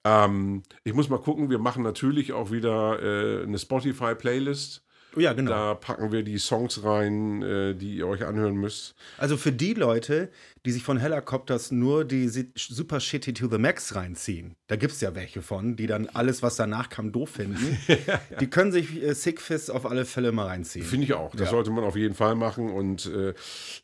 ähm, 0.04 0.62
ich 0.84 0.94
muss 0.94 1.08
mal 1.08 1.20
gucken, 1.20 1.50
wir 1.50 1.58
machen 1.58 1.82
natürlich 1.82 2.32
auch 2.32 2.50
wieder 2.50 3.02
äh, 3.02 3.42
eine 3.42 3.58
Spotify-Playlist. 3.58 4.84
Ja, 5.16 5.32
genau. 5.32 5.50
Da 5.50 5.74
packen 5.74 6.12
wir 6.12 6.22
die 6.22 6.38
Songs 6.38 6.84
rein, 6.84 7.42
äh, 7.42 7.74
die 7.74 7.96
ihr 7.96 8.06
euch 8.06 8.24
anhören 8.24 8.54
müsst. 8.54 8.94
Also 9.18 9.36
für 9.36 9.50
die 9.52 9.74
Leute, 9.74 10.30
die 10.64 10.70
sich 10.72 10.82
von 10.84 10.98
Helicopters 10.98 11.70
nur 11.72 12.04
die 12.04 12.28
Super 12.56 13.00
Shitty 13.00 13.34
to 13.34 13.48
the 13.50 13.58
Max 13.58 13.94
reinziehen, 13.96 14.54
da 14.68 14.76
gibt 14.76 14.92
es 14.92 15.00
ja 15.00 15.14
welche 15.14 15.42
von, 15.42 15.74
die 15.76 15.86
dann 15.86 16.06
alles, 16.12 16.42
was 16.42 16.56
danach 16.56 16.88
kam, 16.90 17.10
doof 17.12 17.30
finden, 17.30 17.78
die 18.40 18.46
können 18.48 18.70
sich 18.72 19.02
äh, 19.02 19.14
Sickfist 19.14 19.70
auf 19.70 19.84
alle 19.86 20.04
Fälle 20.04 20.32
mal 20.32 20.46
reinziehen. 20.46 20.84
Finde 20.86 21.06
ich 21.06 21.14
auch. 21.14 21.32
Das 21.32 21.46
Ja. 21.46 21.50
sollte 21.50 21.70
man 21.70 21.82
auf 21.84 21.96
jeden 21.96 22.14
Fall 22.14 22.34
machen. 22.36 22.70
Und 22.70 23.06
äh, 23.06 23.34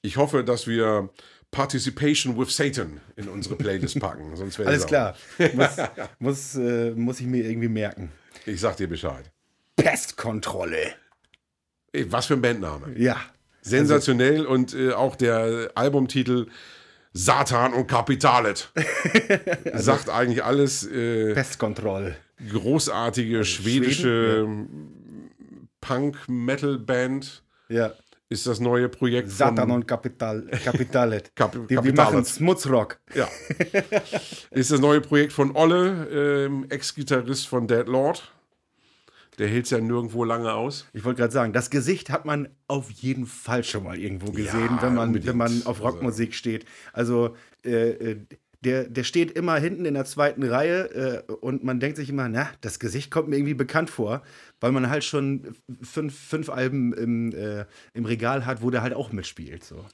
ich 0.03 0.17
hoffe, 0.19 0.45
dass 0.45 0.67
wir 0.67 1.11
Participation 1.51 2.39
with 2.39 2.55
Satan 2.55 3.01
in 3.17 3.29
unsere 3.29 3.57
Playlist 3.57 3.99
packen. 3.99 4.37
Sonst 4.37 4.59
wäre 4.59 4.69
Alles 4.69 4.87
klar. 4.87 5.17
Muss, 5.55 5.71
muss, 6.19 6.55
äh, 6.57 6.91
muss 6.93 7.21
ich 7.21 7.27
mir 7.27 7.45
irgendwie 7.45 7.69
merken. 7.69 8.13
Ich 8.45 8.61
sag 8.61 8.77
dir 8.77 8.89
Bescheid. 8.89 9.33
Pestkontrolle. 9.77 10.95
Ey, 11.97 12.13
was 12.13 12.27
für 12.27 12.35
ein 12.35 12.43
Bandname. 12.43 12.93
Ja. 12.99 13.17
Sensationell 13.63 14.47
und 14.47 14.75
äh, 14.75 14.93
auch 14.93 15.17
der 15.17 15.71
Albumtitel 15.75 16.47
Satan 17.13 17.73
und 17.73 17.87
Kapitalet. 17.89 18.71
Sagt 19.75 20.09
eigentlich 20.11 20.45
alles. 20.45 20.87
Äh, 20.87 21.33
Pestkontrolle. 21.35 22.17
großartige 22.53 23.45
schwedische 23.45 24.47
Punk-Metal-Band 25.81 27.43
Ja. 27.69 27.93
ist 28.29 28.47
das 28.47 28.61
neue 28.61 28.89
Projekt 28.89 29.31
Satan 29.31 29.71
und 29.71 29.87
Kapital, 29.89 30.47
Kapitalet. 30.65 31.33
Kap- 31.37 31.53
die, 31.69 31.75
Kapitalet. 31.75 31.97
machen 31.97 32.25
Smutzrock. 32.25 32.99
Ja. 33.15 33.29
ist 34.51 34.71
das 34.71 34.81
neue 34.81 35.01
Projekt 35.01 35.33
von 35.33 35.55
Olle, 35.57 36.47
ähm, 36.47 36.67
Ex-Gitarrist 36.69 37.49
von 37.49 37.67
Dead 37.67 37.87
Lord. 37.87 38.33
Der 39.39 39.49
hält 39.49 39.65
es 39.67 39.71
ja 39.71 39.79
nirgendwo 39.81 40.25
lange 40.25 40.53
aus. 40.53 40.87
Ich 40.93 41.05
wollte 41.05 41.19
gerade 41.21 41.33
sagen, 41.33 41.53
das 41.53 41.71
Gesicht 41.71 42.11
hat 42.11 42.25
man 42.25 42.49
auf 42.69 42.91
jeden 42.91 43.27
Fall 43.27 43.65
schon 43.65 43.85
mal 43.85 43.99
irgendwo 43.99 44.33
gesehen, 44.33 44.77
Ja, 44.77 44.83
wenn, 44.83 44.95
man, 44.95 45.09
unbedingt. 45.09 45.29
wenn 45.31 45.37
man 45.37 45.63
auf 45.67 45.83
Rockmusik 45.83 46.35
steht. 46.35 46.65
Also, 46.93 47.37
äh, 47.65 47.91
äh, 47.91 48.17
der, 48.65 48.89
der 48.89 49.05
steht 49.05 49.31
immer 49.33 49.57
hinten 49.59 49.85
in 49.85 49.95
der 49.95 50.07
zweiten 50.07 50.43
Reihe 50.43 51.25
äh, 51.29 51.33
und 51.33 51.63
man 51.63 51.79
denkt 51.79 51.99
sich 51.99 52.09
immer, 52.09 52.29
na, 52.29 52.49
das 52.63 52.79
Gesicht 52.81 53.11
kommt 53.11 53.29
mir 53.29 53.37
irgendwie 53.37 53.55
bekannt 53.55 53.91
vor, 53.91 54.23
weil 54.61 54.73
man 54.73 54.89
halt 54.89 55.05
schon 55.05 55.55
fünf, 55.83 56.19
fünf 56.19 56.49
Alben 56.49 56.93
im, 56.95 57.33
äh, 57.33 57.67
im 57.93 58.07
Regal 58.07 58.47
hat, 58.47 58.63
wo 58.63 58.71
der 58.71 58.83
halt 58.83 58.95
auch 58.95 59.13
mitspielt. 59.13 59.63
So. 59.63 59.85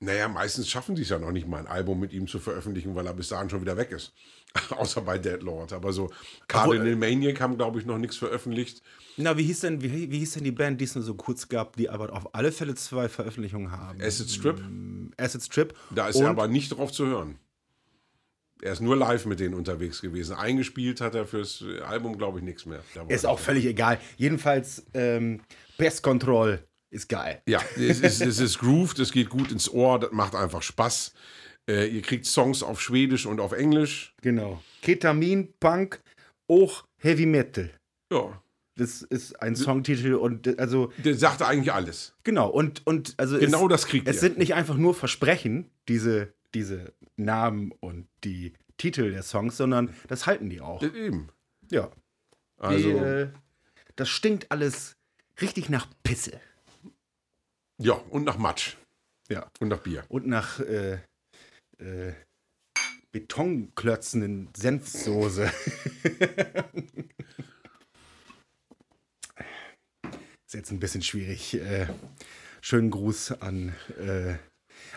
Naja, 0.00 0.28
meistens 0.28 0.68
schaffen 0.68 0.96
sie 0.96 1.02
es 1.02 1.10
ja 1.10 1.18
noch 1.18 1.32
nicht 1.32 1.46
mal, 1.46 1.58
ein 1.58 1.66
Album 1.66 2.00
mit 2.00 2.12
ihm 2.12 2.26
zu 2.26 2.38
veröffentlichen, 2.38 2.94
weil 2.94 3.06
er 3.06 3.12
bis 3.14 3.28
dahin 3.28 3.50
schon 3.50 3.60
wieder 3.60 3.76
weg 3.76 3.90
ist. 3.90 4.14
Außer 4.70 5.00
bei 5.00 5.18
Deadlord. 5.18 5.72
Aber 5.72 5.92
so 5.92 6.10
Cardinal 6.48 6.96
Maniac 6.96 7.40
haben, 7.40 7.56
glaube 7.56 7.78
ich, 7.80 7.86
noch 7.86 7.98
nichts 7.98 8.16
veröffentlicht. 8.16 8.82
Na, 9.16 9.36
wie 9.36 9.44
hieß 9.44 9.60
denn, 9.60 9.82
wie, 9.82 10.10
wie 10.10 10.18
hieß 10.18 10.34
denn 10.34 10.44
die 10.44 10.52
Band, 10.52 10.80
die 10.80 10.84
es 10.84 10.94
nur 10.94 11.04
so 11.04 11.14
kurz 11.14 11.48
gab, 11.48 11.76
die 11.76 11.88
aber 11.90 12.12
auf 12.12 12.34
alle 12.34 12.52
Fälle 12.52 12.74
zwei 12.74 13.08
Veröffentlichungen 13.08 13.70
haben? 13.72 14.00
Acid 14.00 14.30
Strip. 14.30 14.62
Acid 15.16 15.42
Strip. 15.42 15.74
Da 15.94 16.08
ist 16.08 16.16
Und- 16.16 16.24
er 16.24 16.30
aber 16.30 16.48
nicht 16.48 16.70
drauf 16.76 16.92
zu 16.92 17.06
hören. 17.06 17.38
Er 18.62 18.72
ist 18.74 18.80
nur 18.80 18.96
live 18.96 19.26
mit 19.26 19.40
denen 19.40 19.54
unterwegs 19.54 20.00
gewesen. 20.00 20.36
Eingespielt 20.36 21.00
hat 21.00 21.16
er 21.16 21.26
fürs 21.26 21.64
Album, 21.84 22.16
glaube 22.16 22.38
ich, 22.38 22.44
nichts 22.44 22.64
mehr. 22.64 22.80
Ist 23.08 23.26
auch 23.26 23.40
völlig 23.40 23.66
egal. 23.66 23.98
Jedenfalls, 24.16 24.84
ähm, 24.94 25.40
Pest 25.78 26.04
Control 26.04 26.64
ist 26.88 27.08
geil. 27.08 27.42
Ja, 27.48 27.60
es 27.74 27.98
ist, 28.00 28.20
es 28.20 28.38
ist 28.38 28.58
grooved, 28.60 29.00
es 29.00 29.10
geht 29.10 29.30
gut 29.30 29.50
ins 29.50 29.68
Ohr, 29.68 29.98
das 29.98 30.12
macht 30.12 30.36
einfach 30.36 30.62
Spaß. 30.62 31.12
Äh, 31.68 31.86
ihr 31.88 32.02
kriegt 32.02 32.26
Songs 32.26 32.62
auf 32.62 32.80
Schwedisch 32.80 33.26
und 33.26 33.40
auf 33.40 33.52
Englisch. 33.52 34.14
Genau. 34.22 34.62
Ketamin, 34.82 35.52
Punk, 35.60 36.00
auch 36.48 36.84
Heavy 36.98 37.26
Metal. 37.26 37.70
Ja, 38.12 38.42
Das 38.76 39.02
ist 39.02 39.40
ein 39.40 39.54
Songtitel 39.56 40.14
und 40.14 40.46
äh, 40.46 40.56
also 40.58 40.92
der 40.98 41.14
sagte 41.14 41.46
eigentlich 41.46 41.72
alles. 41.72 42.14
genau 42.24 42.48
und 42.50 42.86
und 42.86 43.14
also 43.18 43.38
Genau 43.38 43.64
es, 43.66 43.70
das 43.70 43.86
kriegt 43.86 44.08
es 44.08 44.16
ihr. 44.16 44.20
sind 44.20 44.38
nicht 44.38 44.54
einfach 44.54 44.76
nur 44.76 44.94
Versprechen 44.94 45.70
diese 45.88 46.32
diese 46.54 46.92
Namen 47.16 47.72
und 47.80 48.08
die 48.24 48.52
Titel 48.76 49.10
der 49.12 49.22
Songs, 49.22 49.56
sondern 49.56 49.94
das 50.08 50.26
halten 50.26 50.50
die 50.50 50.60
auch. 50.60 50.82
Eben. 50.82 51.28
Ja. 51.70 51.90
Die, 52.58 52.64
Also, 52.64 52.88
äh, 52.90 53.28
das 53.96 54.08
stinkt 54.08 54.50
alles 54.50 54.96
richtig 55.40 55.68
nach 55.70 55.86
Pisse. 56.02 56.32
ja, 57.78 57.94
und 58.10 58.24
nach 58.24 58.36
Matsch. 58.38 58.76
Ja. 59.28 59.46
Und 59.60 59.68
nach 59.68 59.78
Bier. 59.78 60.04
Und 60.08 60.26
nach 60.26 60.60
äh, 60.60 60.98
äh, 61.82 62.12
Betonklötzen 63.12 64.22
in 64.22 64.48
Senfsoße. 64.56 65.50
ist 70.46 70.54
jetzt 70.54 70.70
ein 70.70 70.80
bisschen 70.80 71.02
schwierig. 71.02 71.54
Äh, 71.54 71.86
schönen 72.60 72.90
Gruß 72.90 73.32
an, 73.40 73.74
äh, 73.98 74.34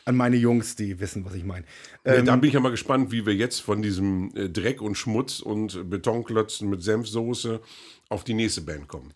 an 0.06 0.16
meine 0.16 0.36
Jungs, 0.36 0.76
die 0.76 1.00
wissen, 1.00 1.26
was 1.26 1.34
ich 1.34 1.44
meine. 1.44 1.66
Äh, 2.04 2.18
Ähm, 2.18 2.26
da 2.26 2.36
bin 2.36 2.50
ich 2.50 2.54
ja 2.54 2.60
mal 2.60 2.72
gespannt, 2.72 3.12
wie 3.12 3.26
wir 3.26 3.34
jetzt 3.34 3.60
von 3.60 3.82
diesem 3.82 4.36
äh, 4.36 4.50
Dreck 4.50 4.82
und 4.82 4.96
Schmutz 4.96 5.40
und 5.40 5.90
Betonklötzen 5.90 6.70
mit 6.70 6.84
Senfsoße 6.84 7.62
auf 8.10 8.24
die 8.24 8.34
nächste 8.34 8.62
Band 8.62 8.88
kommen. 8.88 9.14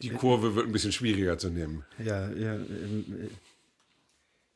Die 0.00 0.10
Kurve 0.10 0.56
wird 0.56 0.66
ein 0.66 0.72
bisschen 0.72 0.90
schwieriger 0.92 1.38
zu 1.38 1.50
nehmen. 1.50 1.84
ja, 1.98 2.28
ja, 2.32 2.54
ähm, 2.54 3.04
äh, 3.08 3.28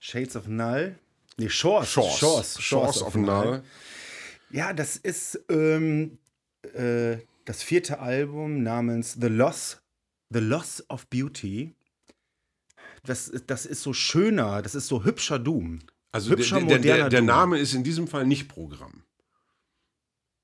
Shades 0.01 0.35
of 0.37 0.49
Null. 0.49 0.97
Nee, 1.39 1.49
Shores. 1.49 1.89
Shores. 1.91 2.19
Shores, 2.19 2.61
Shores 2.63 3.03
of 3.03 3.15
Null. 3.15 3.63
Ja, 4.51 4.73
das 4.73 4.97
ist 4.97 5.39
ähm, 5.51 6.19
äh, 6.75 7.19
das 7.45 7.63
vierte 7.63 7.99
Album 7.99 8.63
namens 8.63 9.17
The 9.21 9.27
Loss, 9.29 9.83
The 10.31 10.39
Loss 10.41 10.85
of 10.89 11.07
Beauty. 11.09 11.75
Das, 13.05 13.29
ist- 13.29 13.45
das 13.51 13.67
ist 13.67 13.83
so 13.83 13.93
schöner, 13.93 14.63
das 14.63 14.75
ist 14.75 14.89
so 14.89 15.05
hübscher 15.05 15.39
Doom. 15.39 15.81
Also 16.13 16.31
der, 16.31 16.39
Hübscher, 16.39 16.61
der, 16.63 16.79
der, 16.79 17.09
der 17.09 17.21
Doom. 17.21 17.27
Name 17.27 17.59
ist 17.59 17.75
in 17.75 17.85
diesem 17.85 18.09
Fall 18.09 18.27
nicht 18.27 18.49
Programm. 18.49 19.03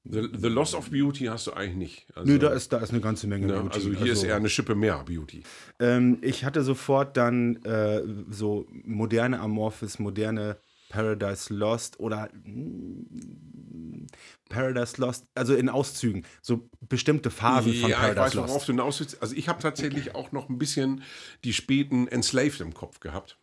The, 0.04 0.28
the 0.36 0.48
Loss 0.48 0.74
of 0.74 0.90
Beauty 0.90 1.26
hast 1.26 1.46
du 1.46 1.52
eigentlich 1.52 1.76
nicht. 1.76 2.06
Also, 2.16 2.30
Nö, 2.32 2.38
da 2.38 2.50
ist, 2.50 2.72
da 2.72 2.78
ist 2.78 2.90
eine 2.90 3.00
ganze 3.00 3.28
Menge 3.28 3.46
ne, 3.46 3.52
Beauty. 3.54 3.74
also 3.76 3.92
hier 3.92 4.12
ist 4.12 4.24
eher 4.24 4.34
eine 4.36 4.48
Schippe 4.48 4.74
mehr 4.74 4.98
Beauty. 5.04 5.44
Ähm, 5.78 6.18
ich 6.22 6.44
hatte 6.44 6.62
sofort 6.64 7.16
dann 7.16 7.56
äh, 7.64 8.02
so 8.28 8.66
moderne 8.84 9.38
Amorphis, 9.38 10.00
moderne 10.00 10.56
Paradise 10.92 11.52
Lost 11.52 11.98
oder 11.98 12.28
mm, 12.44 14.06
Paradise 14.50 15.00
Lost, 15.00 15.26
also 15.34 15.54
in 15.54 15.68
Auszügen, 15.70 16.24
so 16.42 16.68
bestimmte 16.88 17.30
Phasen 17.30 17.72
von 17.74 17.90
ja, 17.90 17.96
ich 17.96 18.02
Paradise 18.02 18.20
weiß, 18.24 18.36
worauf 18.36 18.50
Lost. 18.54 18.68
du 18.68 18.72
hinaus 18.72 19.00
willst. 19.00 19.22
Also 19.22 19.34
ich 19.34 19.48
habe 19.48 19.62
tatsächlich 19.62 20.14
auch 20.14 20.32
noch 20.32 20.48
ein 20.50 20.58
bisschen 20.58 21.02
die 21.44 21.54
späten 21.54 22.08
Enslaved 22.08 22.60
im 22.60 22.74
Kopf 22.74 23.00
gehabt. 23.00 23.38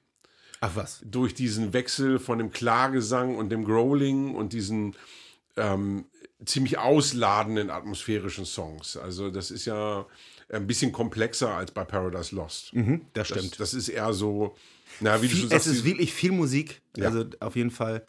Ach 0.62 0.76
was. 0.76 1.02
durch 1.06 1.34
diesen 1.34 1.71
Wechsel 1.74 2.19
von 2.19 2.38
dem 2.38 2.52
Klagesang 2.52 3.36
und 3.38 3.50
dem 3.50 3.63
Growling 3.63 4.36
und 4.36 4.52
diesen 4.52 4.93
ähm, 5.56 6.06
ziemlich 6.45 6.78
ausladenden 6.78 7.69
atmosphärischen 7.69 8.45
Songs. 8.45 8.97
Also 8.97 9.32
das 9.32 9.52
ist 9.52 9.65
ja 9.65 10.06
ein 10.52 10.67
bisschen 10.67 10.91
komplexer 10.91 11.54
als 11.56 11.71
bei 11.71 11.84
Paradise 11.86 12.36
Lost. 12.36 12.74
Mhm, 12.74 13.06
das 13.13 13.30
Das, 13.30 13.38
stimmt. 13.38 13.60
das 13.60 13.74
ist 13.74 13.88
eher 13.88 14.12
so, 14.13 14.56
na, 15.00 15.22
wie 15.22 15.28
du 15.28 15.34
viel, 15.34 15.42
schon 15.42 15.50
sagst, 15.50 15.68
es 15.68 15.78
ist 15.78 15.86
wirklich 15.86 16.14
viel 16.14 16.32
Musik, 16.32 16.82
Ja. 16.98 17.08
also 17.08 17.26
auf 17.40 17.56
jeden 17.56 17.72
Fall. 17.72 18.06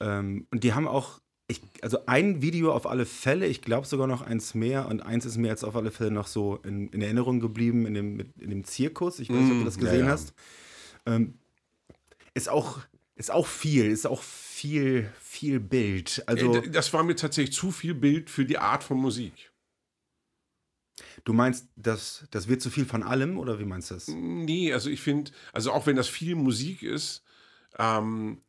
Ähm, 0.00 0.46
und 0.50 0.64
die 0.64 0.72
haben 0.74 0.86
auch, 0.88 1.20
ich, 1.48 1.60
also 1.82 1.98
ein 2.06 2.42
Video 2.42 2.72
auf 2.72 2.86
alle 2.86 3.06
Fälle, 3.06 3.46
ich 3.46 3.62
glaube 3.62 3.86
sogar 3.86 4.06
noch 4.06 4.22
eins 4.22 4.54
mehr 4.54 4.86
und 4.88 5.00
eins 5.02 5.24
ist 5.24 5.36
mir 5.38 5.48
jetzt 5.48 5.64
auf 5.64 5.74
alle 5.76 5.90
Fälle 5.90 6.10
noch 6.10 6.26
so 6.26 6.56
in, 6.64 6.88
in 6.90 7.00
Erinnerung 7.02 7.40
geblieben 7.40 7.86
in 7.86 7.94
dem, 7.94 8.20
in 8.38 8.50
dem 8.50 8.64
Zirkus. 8.64 9.18
Ich 9.18 9.30
weiß 9.30 9.36
nicht, 9.36 9.52
ob 9.52 9.58
du 9.60 9.64
das 9.64 9.76
Mm, 9.76 9.80
ja, 9.80 9.90
gesehen 9.90 10.06
ja. 10.06 10.12
hast. 10.12 10.34
Ähm, 11.06 11.34
ist 12.34 12.48
auch, 12.48 12.80
ist 13.16 13.30
auch 13.30 13.46
viel, 13.46 13.86
ist 13.90 14.06
auch 14.06 14.22
viel, 14.22 15.10
viel 15.20 15.58
Bild. 15.58 16.22
Also 16.26 16.54
Äh, 16.56 16.70
das 16.70 16.92
war 16.92 17.02
mir 17.02 17.16
tatsächlich 17.16 17.54
zu 17.56 17.70
viel 17.72 17.94
Bild 17.94 18.28
für 18.30 18.44
die 18.44 18.58
Art 18.58 18.84
von 18.84 18.98
Musik. 18.98 19.47
Du 21.24 21.32
meinst, 21.32 21.68
das, 21.76 22.24
das 22.30 22.48
wird 22.48 22.60
zu 22.62 22.70
viel 22.70 22.84
von 22.84 23.02
allem 23.02 23.38
oder 23.38 23.58
wie 23.58 23.64
meinst 23.64 23.90
du 23.90 23.94
das? 23.94 24.08
Nee, 24.08 24.72
also 24.72 24.90
ich 24.90 25.00
finde, 25.00 25.30
also 25.52 25.72
auch 25.72 25.86
wenn 25.86 25.96
das 25.96 26.08
viel 26.08 26.34
Musik 26.34 26.82
ist, 26.82 27.22
ähm, 27.78 28.40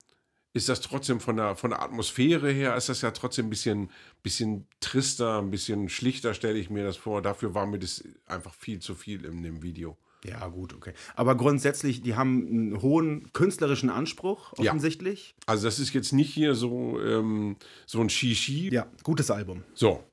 ist 0.53 0.67
das 0.67 0.81
trotzdem 0.81 1.19
von 1.19 1.37
der, 1.37 1.55
von 1.55 1.69
der 1.69 1.81
Atmosphäre 1.81 2.51
her, 2.51 2.75
ist 2.75 2.89
das 2.89 3.01
ja 3.01 3.11
trotzdem 3.11 3.47
ein 3.47 3.49
bisschen, 3.51 3.91
bisschen 4.23 4.67
trister, 4.79 5.39
ein 5.39 5.51
bisschen 5.51 5.89
schlichter, 5.89 6.33
stelle 6.33 6.57
ich 6.57 6.69
mir 6.69 6.83
das 6.83 6.97
vor. 6.97 7.21
Dafür 7.21 7.53
war 7.53 7.67
mir 7.67 7.77
das 7.79 8.03
einfach 8.25 8.53
viel 8.55 8.79
zu 8.79 8.95
viel 8.95 9.25
in 9.25 9.43
dem 9.43 9.61
Video. 9.61 9.95
Ja, 10.25 10.45
gut, 10.47 10.73
okay. 10.73 10.93
Aber 11.15 11.35
grundsätzlich, 11.37 12.01
die 12.01 12.15
haben 12.15 12.45
einen 12.47 12.81
hohen 12.81 13.31
künstlerischen 13.31 13.89
Anspruch, 13.89 14.51
Ja. 14.57 14.71
offensichtlich. 14.71 15.33
Also 15.45 15.65
das 15.67 15.79
ist 15.79 15.93
jetzt 15.93 16.11
nicht 16.11 16.33
hier 16.33 16.55
so, 16.55 16.99
ähm, 16.99 17.55
so 17.85 18.01
ein 18.01 18.09
Shishi. 18.09 18.69
Ja, 18.73 18.87
gutes 19.03 19.31
Album. 19.31 19.63
So, 19.75 20.03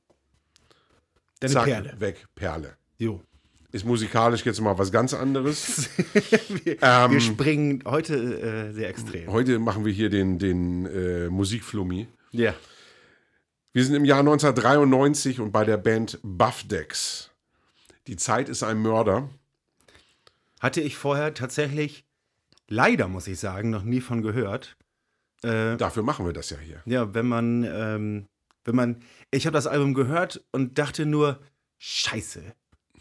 Deine 1.41 1.53
zack, 1.53 1.65
Perle. 1.65 1.95
weg, 2.01 2.27
Perle. 2.35 2.77
Jo. 2.99 3.21
Ist 3.73 3.85
musikalisch 3.85 4.45
jetzt 4.47 4.61
mal 4.61 4.79
was 4.79 4.91
ganz 4.91 5.13
anderes. 5.13 5.91
wir, 6.65 6.79
Ähm, 6.83 7.11
wir 7.11 7.21
springen 7.21 7.83
heute 7.85 8.15
äh, 8.17 8.73
sehr 8.73 8.89
extrem. 8.89 9.31
Heute 9.31 9.59
machen 9.59 9.85
wir 9.85 9.93
hier 9.93 10.09
den, 10.09 10.39
den 10.39 10.87
äh, 10.87 11.29
Musikflummi. 11.29 12.07
Ja. 12.31 12.55
Wir 13.73 13.85
sind 13.85 13.95
im 13.95 14.05
Jahr 14.07 14.21
1993 14.21 15.41
und 15.41 15.53
bei 15.53 15.65
der 15.65 15.77
Band 15.77 16.19
Buffdex. 16.23 17.31
Die 18.07 18.17
Zeit 18.17 18.49
ist 18.49 18.63
ein 18.63 18.79
Mörder. 18.81 19.29
Hatte 20.61 20.81
ich 20.81 20.97
vorher 20.97 21.35
tatsächlich, 21.35 22.05
leider 22.69 23.09
muss 23.09 23.27
ich 23.27 23.39
sagen, 23.39 23.69
noch 23.69 23.83
nie 23.83 24.01
von 24.01 24.23
gehört. 24.23 24.77
Äh, 25.43 25.77
Dafür 25.77 26.03
machen 26.03 26.25
wir 26.25 26.33
das 26.33 26.49
ja 26.49 26.57
hier. 26.59 26.81
ja, 26.87 27.13
wenn 27.13 27.27
man, 27.27 27.65
ähm, 27.65 28.27
wenn 28.67 28.77
man, 28.77 29.03
ich 29.31 29.47
habe 29.47 29.55
das 29.55 29.67
Album 29.67 29.95
gehört 29.95 30.45
und 30.51 30.79
dachte 30.79 31.07
nur, 31.07 31.41
scheiße, 31.79 32.55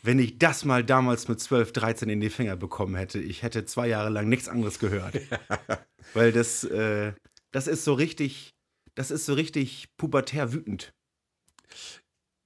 wenn 0.04 0.19
ich 0.19 0.38
das 0.38 0.63
mal 0.63 0.84
damals 0.84 1.28
mit 1.28 1.39
12, 1.39 1.73
13 1.73 2.10
in 2.10 2.21
die 2.21 2.30
Finger 2.30 2.56
bekommen 2.56 2.95
hätte, 2.95 3.19
ich 3.19 3.41
hätte 3.41 3.65
zwei 3.65 3.88
Jahre 3.88 4.10
lang 4.10 4.30
nichts 4.30 4.47
anderes 4.47 4.78
gehört. 4.80 5.19
Weil 6.13 6.32
das, 6.32 6.63
äh, 6.63 7.13
das 7.51 7.67
ist 7.67 7.84
so 7.84 7.93
richtig, 7.93 8.54
das 8.93 9.10
ist 9.10 9.25
so 9.25 9.34
richtig 9.34 9.89
pubertär 9.97 10.54
wütend. 10.54 10.93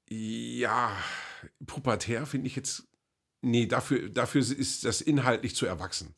Ja, 0.10 0.96
pubertär 1.66 2.26
finde 2.26 2.48
ich 2.48 2.56
jetzt. 2.56 2.88
Nee, 3.42 3.68
dafür, 3.68 4.10
dafür 4.10 4.42
ist 4.42 4.86
das 4.86 5.02
inhaltlich 5.02 5.56
zu 5.56 5.66
erwachsen. 5.66 6.16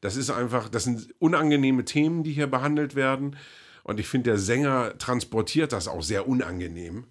Das 0.00 0.16
ist 0.16 0.30
einfach, 0.30 0.68
das 0.68 0.84
sind 0.84 1.14
unangenehme 1.18 1.84
Themen, 1.84 2.22
die 2.22 2.32
hier 2.32 2.46
behandelt 2.46 2.94
werden. 2.94 3.36
Und 3.86 4.00
ich 4.00 4.08
finde, 4.08 4.30
der 4.30 4.38
Sänger 4.38 4.98
transportiert 4.98 5.72
das 5.72 5.86
auch 5.86 6.02
sehr 6.02 6.26
unangenehm. 6.26 7.06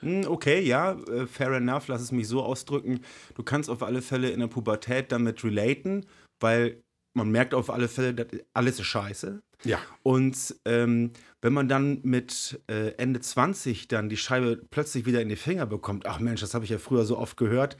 Hm, 0.00 0.26
Okay, 0.26 0.60
ja, 0.60 0.92
äh, 0.92 1.26
fair 1.26 1.52
enough, 1.52 1.88
lass 1.88 2.02
es 2.02 2.12
mich 2.12 2.28
so 2.28 2.42
ausdrücken. 2.42 3.00
Du 3.34 3.42
kannst 3.42 3.70
auf 3.70 3.82
alle 3.82 4.02
Fälle 4.02 4.28
in 4.30 4.40
der 4.40 4.48
Pubertät 4.48 5.10
damit 5.10 5.42
relaten, 5.42 6.04
weil 6.38 6.82
man 7.14 7.30
merkt 7.30 7.54
auf 7.54 7.70
alle 7.70 7.88
Fälle, 7.88 8.12
dass 8.12 8.26
alles 8.52 8.78
ist 8.78 8.86
scheiße. 8.86 9.40
Ja. 9.64 9.78
Und 10.02 10.54
ähm, 10.66 11.12
wenn 11.40 11.54
man 11.54 11.68
dann 11.68 12.00
mit 12.02 12.60
äh, 12.68 12.90
Ende 12.98 13.20
20 13.20 13.88
dann 13.88 14.10
die 14.10 14.16
Scheibe 14.18 14.60
plötzlich 14.70 15.06
wieder 15.06 15.22
in 15.22 15.30
die 15.30 15.36
Finger 15.36 15.64
bekommt, 15.64 16.04
ach 16.04 16.20
Mensch, 16.20 16.42
das 16.42 16.52
habe 16.52 16.64
ich 16.64 16.70
ja 16.70 16.78
früher 16.78 17.04
so 17.04 17.16
oft 17.16 17.38
gehört, 17.38 17.78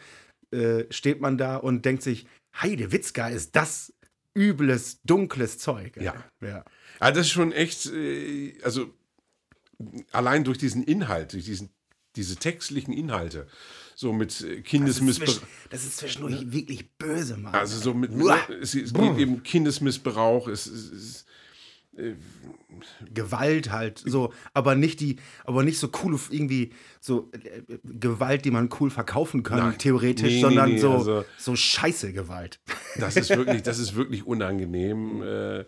äh, 0.53 0.85
steht 0.91 1.21
man 1.21 1.37
da 1.37 1.57
und 1.57 1.85
denkt 1.85 2.03
sich, 2.03 2.27
Heide 2.57 2.93
Witzka, 2.93 3.29
ist 3.29 3.57
das 3.57 3.93
übles, 4.35 5.01
dunkles 5.03 5.59
Zeug. 5.59 5.97
Ja. 5.97 6.15
ja. 6.41 6.65
Also 7.03 7.19
das 7.19 7.27
ist 7.27 7.33
schon 7.33 7.53
echt, 7.53 7.87
äh, 7.87 8.55
also 8.63 8.91
allein 10.13 10.45
durch 10.45 10.59
diesen 10.59 10.85
Inhalt, 10.85 11.33
durch 11.33 11.45
diesen, 11.45 11.71
diese 12.17 12.37
textlichen 12.37 12.93
Inhalte, 12.95 13.47
so 13.97 14.13
mit 14.13 14.31
äh, 14.41 14.47
Das 14.49 14.57
ist, 14.59 14.65
Kindesmissbrauch. 14.65 15.41
das 15.71 15.85
ist 15.85 15.97
zwischendurch 15.97 16.53
wirklich 16.53 16.91
böse, 16.99 17.37
Mann. 17.37 17.55
Also 17.55 17.79
so 17.79 17.93
mit, 17.95 18.13
Uah. 18.13 18.39
es, 18.61 18.75
es 18.75 18.93
geht 18.95 19.19
eben 19.19 19.43
Kindesmissbrauch, 19.43 20.47
es, 20.49 20.67
es, 20.67 20.93
es 20.93 21.27
Gewalt 23.13 23.71
halt 23.71 24.03
so, 24.07 24.33
aber 24.55 24.75
nicht 24.77 25.01
die, 25.01 25.17
aber 25.45 25.63
nicht 25.63 25.79
so 25.79 25.89
coole 25.89 26.19
irgendwie 26.31 26.73
so 27.01 27.31
äh, 27.33 27.63
Gewalt, 27.85 28.45
die 28.47 28.51
man 28.51 28.71
cool 28.81 28.91
verkaufen 28.91 29.43
kann, 29.43 29.59
Nein. 29.59 29.79
theoretisch, 29.79 30.23
Nee, 30.29 30.35
nee, 30.37 30.41
sondern 30.41 30.71
nee, 30.71 30.79
so 30.79 30.93
also- 30.93 31.25
so 31.37 31.55
scheiße 31.55 32.13
Gewalt. 32.13 32.61
Das 32.97 33.17
ist 33.17 33.29
wirklich, 33.31 33.63
das 33.65 33.79
ist 33.79 33.95
wirklich 33.95 34.25
unangenehm. 34.27 35.23
Äh, 35.23 35.65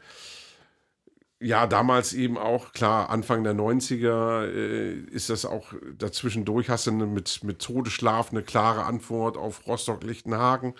ja, 1.44 1.66
damals 1.66 2.12
eben 2.14 2.38
auch, 2.38 2.72
klar, 2.72 3.10
Anfang 3.10 3.44
der 3.44 3.54
90er 3.54 4.46
äh, 4.46 4.92
ist 4.94 5.28
das 5.30 5.44
auch, 5.44 5.74
dazwischendurch 5.98 6.70
hast 6.70 6.86
du 6.86 6.90
eine, 6.92 7.06
mit, 7.06 7.44
mit 7.44 7.58
Todesschlaf 7.60 8.30
eine 8.30 8.42
klare 8.42 8.84
Antwort 8.84 9.36
auf 9.36 9.66
Rostock-Lichtenhagen. 9.66 10.74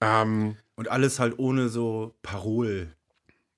Ähm, 0.00 0.56
Und 0.76 0.88
alles 0.88 1.18
halt 1.18 1.38
ohne 1.38 1.68
so 1.68 2.14
Parol. 2.22 2.92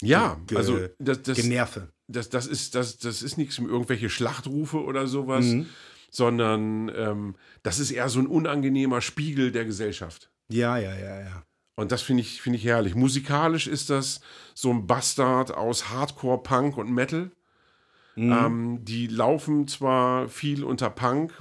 ja, 0.02 0.38
Ge- 0.46 0.58
also 0.58 0.78
das, 0.98 1.22
das, 1.22 1.36
Generve. 1.38 1.88
das, 2.08 2.28
das, 2.28 2.46
ist, 2.46 2.74
das, 2.74 2.98
das 2.98 3.22
ist 3.22 3.38
nichts 3.38 3.58
mit 3.60 3.70
irgendwelche 3.70 4.10
Schlachtrufe 4.10 4.82
oder 4.82 5.06
sowas, 5.06 5.44
Mhm. 5.46 5.66
sondern 6.10 6.90
ähm, 6.94 7.34
das 7.62 7.78
ist 7.78 7.90
eher 7.90 8.08
so 8.08 8.20
ein 8.20 8.26
unangenehmer 8.26 9.00
Spiegel 9.00 9.52
der 9.52 9.64
Gesellschaft. 9.64 10.30
Ja, 10.48 10.76
ja, 10.76 10.94
ja, 10.94 11.20
ja. 11.20 11.42
Und 11.76 11.90
das 11.90 12.02
finde 12.02 12.22
ich, 12.22 12.40
finde 12.40 12.58
ich 12.58 12.64
herrlich. 12.64 12.94
Musikalisch 12.94 13.66
ist 13.66 13.90
das 13.90 14.20
so 14.54 14.70
ein 14.70 14.86
Bastard 14.86 15.52
aus 15.52 15.90
Hardcore, 15.90 16.42
Punk 16.42 16.76
und 16.76 16.92
Metal. 16.92 17.30
Mhm. 18.14 18.32
Ähm, 18.32 18.84
die 18.84 19.08
laufen 19.08 19.66
zwar 19.66 20.28
viel 20.28 20.64
unter 20.64 20.90
Punk, 20.90 21.32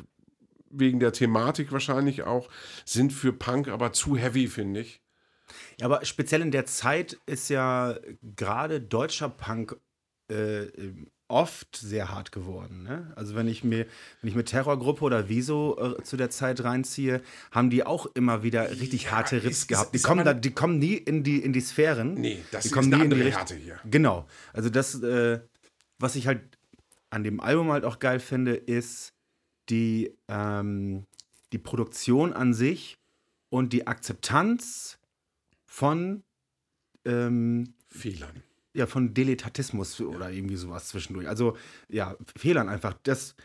wegen 0.69 0.99
der 0.99 1.13
Thematik 1.13 1.71
wahrscheinlich 1.71 2.23
auch, 2.23 2.49
sind 2.85 3.13
für 3.13 3.31
Punk 3.31 3.67
aber 3.67 3.93
zu 3.93 4.17
heavy, 4.17 4.47
finde 4.47 4.81
ich. 4.81 5.01
Ja, 5.79 5.85
aber 5.85 6.03
speziell 6.03 6.41
in 6.41 6.51
der 6.51 6.65
Zeit 6.65 7.19
ist 7.27 7.49
ja 7.49 7.95
gerade 8.35 8.81
deutscher 8.81 9.29
Punk 9.29 9.77
äh, 10.29 10.67
oft 11.33 11.75
sehr 11.75 12.09
hart 12.09 12.31
geworden. 12.31 12.83
Ne? 12.83 13.11
Also 13.15 13.35
wenn 13.35 13.47
ich 13.47 13.63
mir, 13.63 13.85
wenn 14.21 14.29
ich 14.29 14.35
mir 14.35 14.45
Terrorgruppe 14.45 15.03
oder 15.03 15.27
Wieso 15.29 15.77
äh, 15.97 16.03
zu 16.03 16.15
der 16.15 16.29
Zeit 16.29 16.63
reinziehe, 16.63 17.21
haben 17.51 17.69
die 17.69 17.83
auch 17.85 18.05
immer 18.13 18.43
wieder 18.43 18.69
richtig 18.71 19.11
harte 19.11 19.37
ist- 19.37 19.43
Riffs 19.45 19.59
ist- 19.61 19.67
gehabt. 19.67 19.93
Die 19.95 19.99
kommen, 19.99 20.23
da, 20.23 20.33
die 20.33 20.51
kommen 20.51 20.79
nie 20.79 20.93
in 20.93 21.23
die, 21.23 21.43
in 21.43 21.51
die 21.51 21.61
Sphären. 21.61 22.13
Nee, 22.13 22.43
das 22.51 22.63
die 22.63 22.67
ist 22.69 22.73
kommen 22.73 22.87
eine 22.93 22.97
nie 22.97 23.03
in 23.03 23.09
die 23.09 23.15
andere 23.15 23.27
Richt- 23.27 23.37
Härte 23.37 23.55
hier. 23.55 23.79
Genau. 23.89 24.27
Also 24.53 24.69
das, 24.69 25.01
äh, 25.03 25.39
was 25.99 26.15
ich 26.15 26.27
halt 26.27 26.41
an 27.09 27.23
dem 27.23 27.39
Album 27.39 27.71
halt 27.71 27.83
auch 27.85 27.99
geil 27.99 28.19
finde, 28.19 28.53
ist 28.55 29.13
die, 29.69 30.13
ähm, 30.27 31.05
die 31.51 31.57
Produktion 31.59 32.33
an 32.33 32.53
sich 32.53 32.97
und 33.49 33.73
die 33.73 33.85
Akzeptanz 33.87 34.97
von 35.65 36.23
ähm, 37.05 37.73
Fehlern. 37.89 38.43
Ja, 38.75 38.87
von 38.87 39.13
Deletatismus 39.13 39.99
oder 40.01 40.31
irgendwie 40.31 40.55
sowas 40.55 40.87
zwischendurch. 40.87 41.27
Also, 41.27 41.57
ja, 41.89 42.15
Fehlern 42.37 42.69
einfach. 42.69 42.95
Das, 43.03 43.35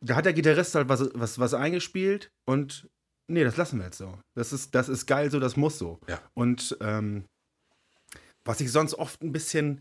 da 0.00 0.16
hat 0.16 0.24
der 0.24 0.32
Gitarrist 0.32 0.74
halt 0.74 0.88
was, 0.88 1.10
was, 1.14 1.38
was 1.38 1.54
eingespielt 1.54 2.30
und 2.44 2.88
nee, 3.28 3.44
das 3.44 3.56
lassen 3.56 3.78
wir 3.78 3.86
jetzt 3.86 3.98
so. 3.98 4.18
Das 4.34 4.52
ist, 4.52 4.74
das 4.74 4.88
ist 4.88 5.06
geil 5.06 5.30
so, 5.30 5.38
das 5.40 5.56
muss 5.56 5.78
so. 5.78 6.00
Ja. 6.08 6.20
Und 6.34 6.76
ähm, 6.80 7.24
was 8.44 8.60
ich 8.60 8.72
sonst 8.72 8.94
oft 8.94 9.22
ein 9.22 9.30
bisschen, 9.32 9.80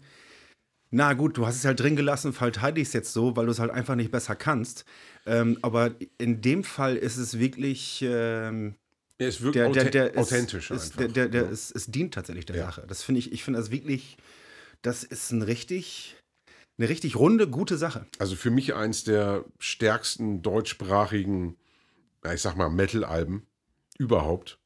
na 0.92 1.14
gut, 1.14 1.38
du 1.38 1.48
hast 1.48 1.56
es 1.56 1.66
halt 1.66 1.80
drin 1.80 1.96
gelassen, 1.96 2.34
verteidige 2.34 2.82
ich 2.82 2.90
es 2.90 2.94
jetzt 2.94 3.14
so, 3.14 3.36
weil 3.36 3.46
du 3.46 3.52
es 3.52 3.60
halt 3.60 3.72
einfach 3.72 3.96
nicht 3.96 4.12
besser 4.12 4.36
kannst. 4.36 4.86
Ähm, 5.26 5.58
aber 5.64 5.96
in 6.20 6.42
dem 6.42 6.64
Fall 6.64 6.96
ist 6.98 7.18
es 7.18 7.40
wirklich, 7.40 8.04
ähm, 8.08 8.76
Er 9.18 9.30
ist 9.30 9.42
wirklich 9.42 9.74
der, 9.74 9.86
der, 9.90 10.10
der 10.10 10.22
authentisch 10.22 10.70
ist, 10.70 10.84
einfach. 10.84 10.98
Der, 10.98 11.08
der, 11.08 11.30
der 11.30 11.44
Ja. 11.46 11.50
ist, 11.50 11.76
es 11.76 11.88
dient 11.88 12.14
tatsächlich 12.14 12.46
der 12.46 12.58
Ja. 12.58 12.66
Sache. 12.66 12.86
Das 12.88 13.02
finde 13.02 13.20
ich, 13.20 13.32
ich 13.32 13.44
finde 13.44 13.60
das 13.60 13.72
wirklich, 13.72 14.18
das 14.82 15.04
ist 15.04 15.32
ein 15.32 15.42
richtig, 15.42 16.16
eine 16.78 16.90
richtig 16.90 17.16
runde, 17.16 17.48
gute 17.48 17.78
Sache. 17.78 18.06
Also 18.20 18.36
für 18.36 18.52
mich 18.52 18.74
eins 18.74 19.04
der 19.04 19.46
stärksten 19.60 20.42
deutschsprachigen, 20.42 21.58
ich 22.34 22.42
sag 22.42 22.56
mal, 22.56 22.70
Metal-Alben 22.70 23.46
überhaupt. 23.98 24.60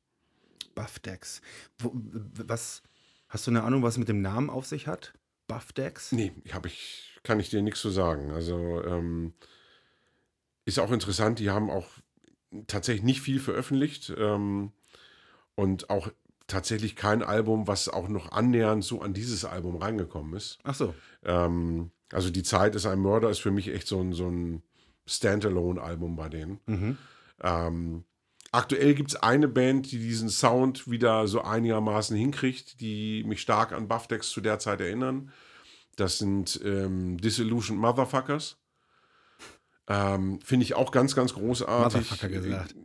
Buffdex. 0.74 1.42
Was, 1.80 2.82
hast 3.30 3.48
du 3.48 3.52
eine 3.52 3.64
Ahnung, 3.64 3.84
was 3.84 3.98
mit 3.98 4.10
dem 4.10 4.22
Namen 4.22 4.50
auf 4.50 4.66
sich 4.66 4.88
hat? 4.88 5.14
Buffdex? 5.48 6.12
Nee, 6.12 6.34
hab 6.52 6.66
ich, 6.66 7.20
kann 7.24 7.40
ich 7.40 7.50
dir 7.50 7.62
nichts 7.62 7.82
zu 7.82 7.90
sagen. 7.90 8.32
Also 8.32 8.84
ähm, 8.84 9.34
ist 10.66 10.80
auch 10.80 10.92
interessant, 10.92 11.40
die 11.40 11.50
haben 11.50 11.70
auch 11.70 11.88
tatsächlich 12.68 13.04
nicht 13.04 13.22
viel 13.22 13.40
veröffentlicht 13.40 14.14
ähm, 14.18 14.72
und 15.56 15.90
auch 15.90 16.12
tatsächlich 16.48 16.96
kein 16.96 17.24
Album, 17.24 17.68
was 17.68 17.90
auch 17.90 18.08
noch 18.08 18.32
annähernd 18.32 18.84
so 18.84 19.02
an 19.02 19.14
dieses 19.14 19.46
Album 19.46 19.78
reingekommen 19.78 20.34
ist. 20.36 20.60
Ach 20.64 20.76
so. 20.76 20.94
Ähm, 21.24 21.92
also 22.12 22.30
die 22.30 22.44
Zeit 22.44 22.76
ist 22.76 22.86
ein 22.86 23.00
Mörder 23.00 23.30
ist 23.30 23.40
für 23.40 23.52
mich 23.52 23.70
echt 23.70 23.88
so 23.88 24.00
ein, 24.00 24.14
so 24.14 24.30
ein 24.30 24.62
Standalone-Album 25.08 26.16
bei 26.16 26.30
denen. 26.30 26.60
Mhm. 26.66 26.98
Ähm, 27.42 28.04
aktuell 28.52 28.94
gibt 28.94 29.12
es 29.12 29.16
eine 29.16 29.48
Band, 29.48 29.92
die 29.92 30.00
diesen 30.00 30.30
Sound 30.30 30.90
wieder 30.90 31.28
so 31.28 31.42
einigermaßen 31.42 32.16
hinkriegt, 32.16 32.80
die 32.80 33.24
mich 33.26 33.42
stark 33.42 33.72
an 33.72 33.88
Buffdex 33.88 34.30
zu 34.30 34.42
der 34.42 34.60
Zeit 34.60 34.82
erinnern. 34.82 35.32
Das 35.96 36.18
sind 36.18 36.60
ähm, 36.64 37.18
Disillusioned 37.18 37.82
Motherfuckers. 37.82 38.58
Ähm, 39.88 40.40
Finde 40.42 40.64
ich 40.64 40.76
auch 40.76 40.92
ganz, 40.92 41.16
ganz 41.16 41.34
großartig. 41.34 42.02
Motherfucker 42.02 42.30
gesagt. 42.30 42.76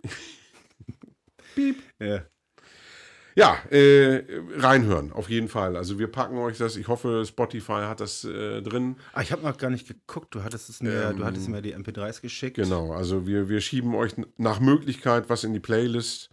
Piep. 1.54 1.82
Ja. 1.98 2.22
Ja, 3.40 3.54
äh, 3.70 4.22
reinhören, 4.56 5.12
auf 5.12 5.30
jeden 5.30 5.48
Fall. 5.48 5.76
Also 5.76 5.98
wir 5.98 6.08
packen 6.08 6.36
euch 6.36 6.58
das. 6.58 6.76
Ich 6.76 6.88
hoffe, 6.88 7.24
Spotify 7.26 7.84
hat 7.88 8.00
das 8.00 8.24
äh, 8.24 8.60
drin. 8.60 8.96
Ah, 9.14 9.22
ich 9.22 9.32
habe 9.32 9.42
noch 9.42 9.56
gar 9.56 9.70
nicht 9.70 9.88
geguckt. 9.88 10.34
Du 10.34 10.42
hattest 10.42 10.68
es 10.68 10.82
mir, 10.82 11.10
Ähm, 11.10 11.16
du 11.16 11.24
hattest 11.24 11.48
mir 11.48 11.62
die 11.62 11.74
MP3s 11.74 12.20
geschickt. 12.20 12.56
Genau, 12.56 12.92
also 12.92 13.26
wir, 13.26 13.48
wir 13.48 13.60
schieben 13.62 13.94
euch 13.94 14.12
nach 14.36 14.60
Möglichkeit 14.60 15.30
was 15.30 15.44
in 15.44 15.54
die 15.54 15.60
Playlist. 15.60 16.28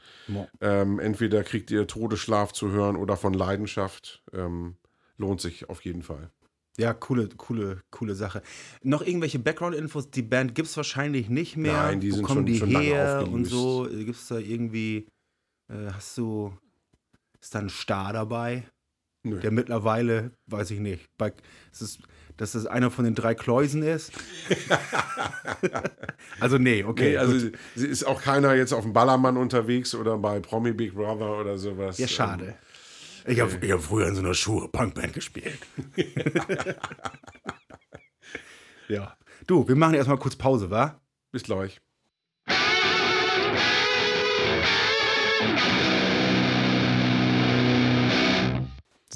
Ähm, 0.60 1.00
entweder 1.00 1.44
kriegt 1.44 1.72
ihr 1.72 1.88
Todesschlaf 1.88 2.52
zu 2.52 2.72
hören 2.72 2.98
oder 2.98 3.16
von 3.16 3.34
Leidenschaft. 3.34 4.22
Ähm, 4.34 4.76
lohnt 5.18 5.40
sich 5.40 5.70
auf 5.70 5.86
jeden 5.86 6.04
Fall. 6.04 6.30
Ja, 6.78 6.94
coole, 6.94 7.30
coole, 7.38 7.82
coole 7.90 8.14
Sache. 8.16 8.44
Noch 8.84 9.02
irgendwelche 9.02 9.40
Background-Infos? 9.40 10.12
Die 10.12 10.22
Band 10.22 10.54
gibt 10.56 10.68
es 10.68 10.76
wahrscheinlich 10.78 11.30
nicht 11.30 11.56
mehr. 11.58 11.74
Nein, 11.74 12.02
die 12.02 12.12
Wo 12.12 12.16
sind 12.18 12.26
kommen 12.26 12.38
schon- 12.40 12.46
die 12.48 12.58
schon 12.60 12.72
lange 12.72 12.86
her 12.86 13.18
und 13.20 13.46
aufgelöst. 13.48 13.52
so? 13.52 13.88
Gibt 13.90 14.16
es 14.20 14.28
da 14.28 14.38
irgendwie, 14.38 15.08
äh, 15.70 15.92
hast 15.94 16.18
du, 16.18 16.54
ist 17.48 17.56
da 17.56 17.60
ein 17.60 17.70
Star 17.70 18.12
dabei? 18.12 18.66
Nö. 19.24 19.40
Der 19.40 19.52
mittlerweile, 19.52 20.32
weiß 20.48 20.72
ich 20.72 20.82
nicht, 20.82 21.06
bei, 21.18 21.32
ist 21.72 21.82
es, 21.82 22.00
dass 22.36 22.52
das 22.52 22.66
einer 22.66 22.92
von 22.92 23.06
den 23.06 23.16
drei 23.16 23.36
Kläusen 23.36 23.84
ist? 23.84 24.12
also 26.42 26.58
nee, 26.58 26.84
okay. 26.84 27.12
nee, 27.12 27.18
also 27.18 27.48
gut. 27.48 27.58
ist 27.76 28.04
auch 28.04 28.22
keiner 28.22 28.54
jetzt 28.54 28.74
auf 28.74 28.84
dem 28.84 28.92
Ballermann 28.92 29.38
unterwegs 29.38 29.96
oder 29.96 30.18
bei 30.18 30.42
Promi 30.42 30.74
Big 30.74 30.94
Brother 30.94 31.40
oder 31.40 31.58
sowas. 31.58 31.98
Ja, 31.98 32.08
schade. 32.10 32.56
Ich 33.26 33.40
habe 33.40 33.52
hab 33.72 33.82
früher 33.82 34.08
in 34.08 34.16
so 34.16 34.22
einer 34.22 34.34
Schuhe 34.34 34.68
Punkband 34.68 35.14
gespielt. 35.14 35.60
ja. 38.90 39.18
Du, 39.48 39.66
wir 39.66 39.76
machen 39.78 39.94
erstmal 39.94 40.18
kurz 40.18 40.36
Pause, 40.36 40.70
wa? 40.70 40.84
Ähm, 40.84 40.92
bis 41.32 41.44
gleich. 41.44 41.80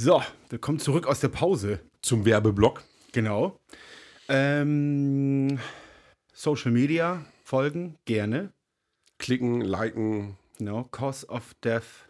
So, 0.03 0.19
wir 0.49 0.57
kommen 0.57 0.79
zurück 0.79 1.05
aus 1.05 1.19
der 1.19 1.27
Pause. 1.27 1.79
Zum 2.01 2.25
Werbeblock. 2.25 2.83
Genau. 3.11 3.59
Ähm, 4.29 5.59
Social 6.33 6.71
Media 6.71 7.23
folgen, 7.43 7.99
gerne. 8.05 8.51
Klicken, 9.19 9.61
liken, 9.61 10.39
Genau. 10.57 10.85
Cause 10.85 11.27
of 11.27 11.53
Death 11.63 12.09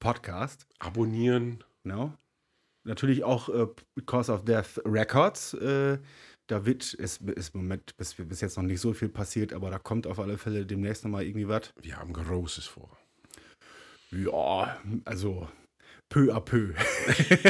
Podcast. 0.00 0.66
abonnieren. 0.80 1.62
Genau. 1.84 2.12
Natürlich 2.82 3.22
auch 3.22 3.48
äh, 3.50 3.68
Cause 4.04 4.32
of 4.32 4.44
Death 4.44 4.80
Records. 4.84 5.54
Äh, 5.54 6.00
da 6.48 6.66
wird, 6.66 6.92
ist, 6.92 7.22
ist 7.22 7.54
im 7.54 7.60
Moment 7.60 7.96
bis, 7.96 8.14
bis 8.14 8.40
jetzt 8.40 8.56
noch 8.56 8.64
nicht 8.64 8.80
so 8.80 8.94
viel 8.94 9.08
passiert, 9.08 9.52
aber 9.52 9.70
da 9.70 9.78
kommt 9.78 10.08
auf 10.08 10.18
alle 10.18 10.38
Fälle 10.38 10.66
demnächst 10.66 11.04
nochmal 11.04 11.22
irgendwie 11.22 11.46
was. 11.46 11.72
Wir 11.80 11.98
haben 11.98 12.14
Großes 12.14 12.66
vor. 12.66 12.98
Ja, 14.10 14.76
also 15.04 15.46
peu 16.12 16.30
à 16.30 16.40
peu. 16.40 16.74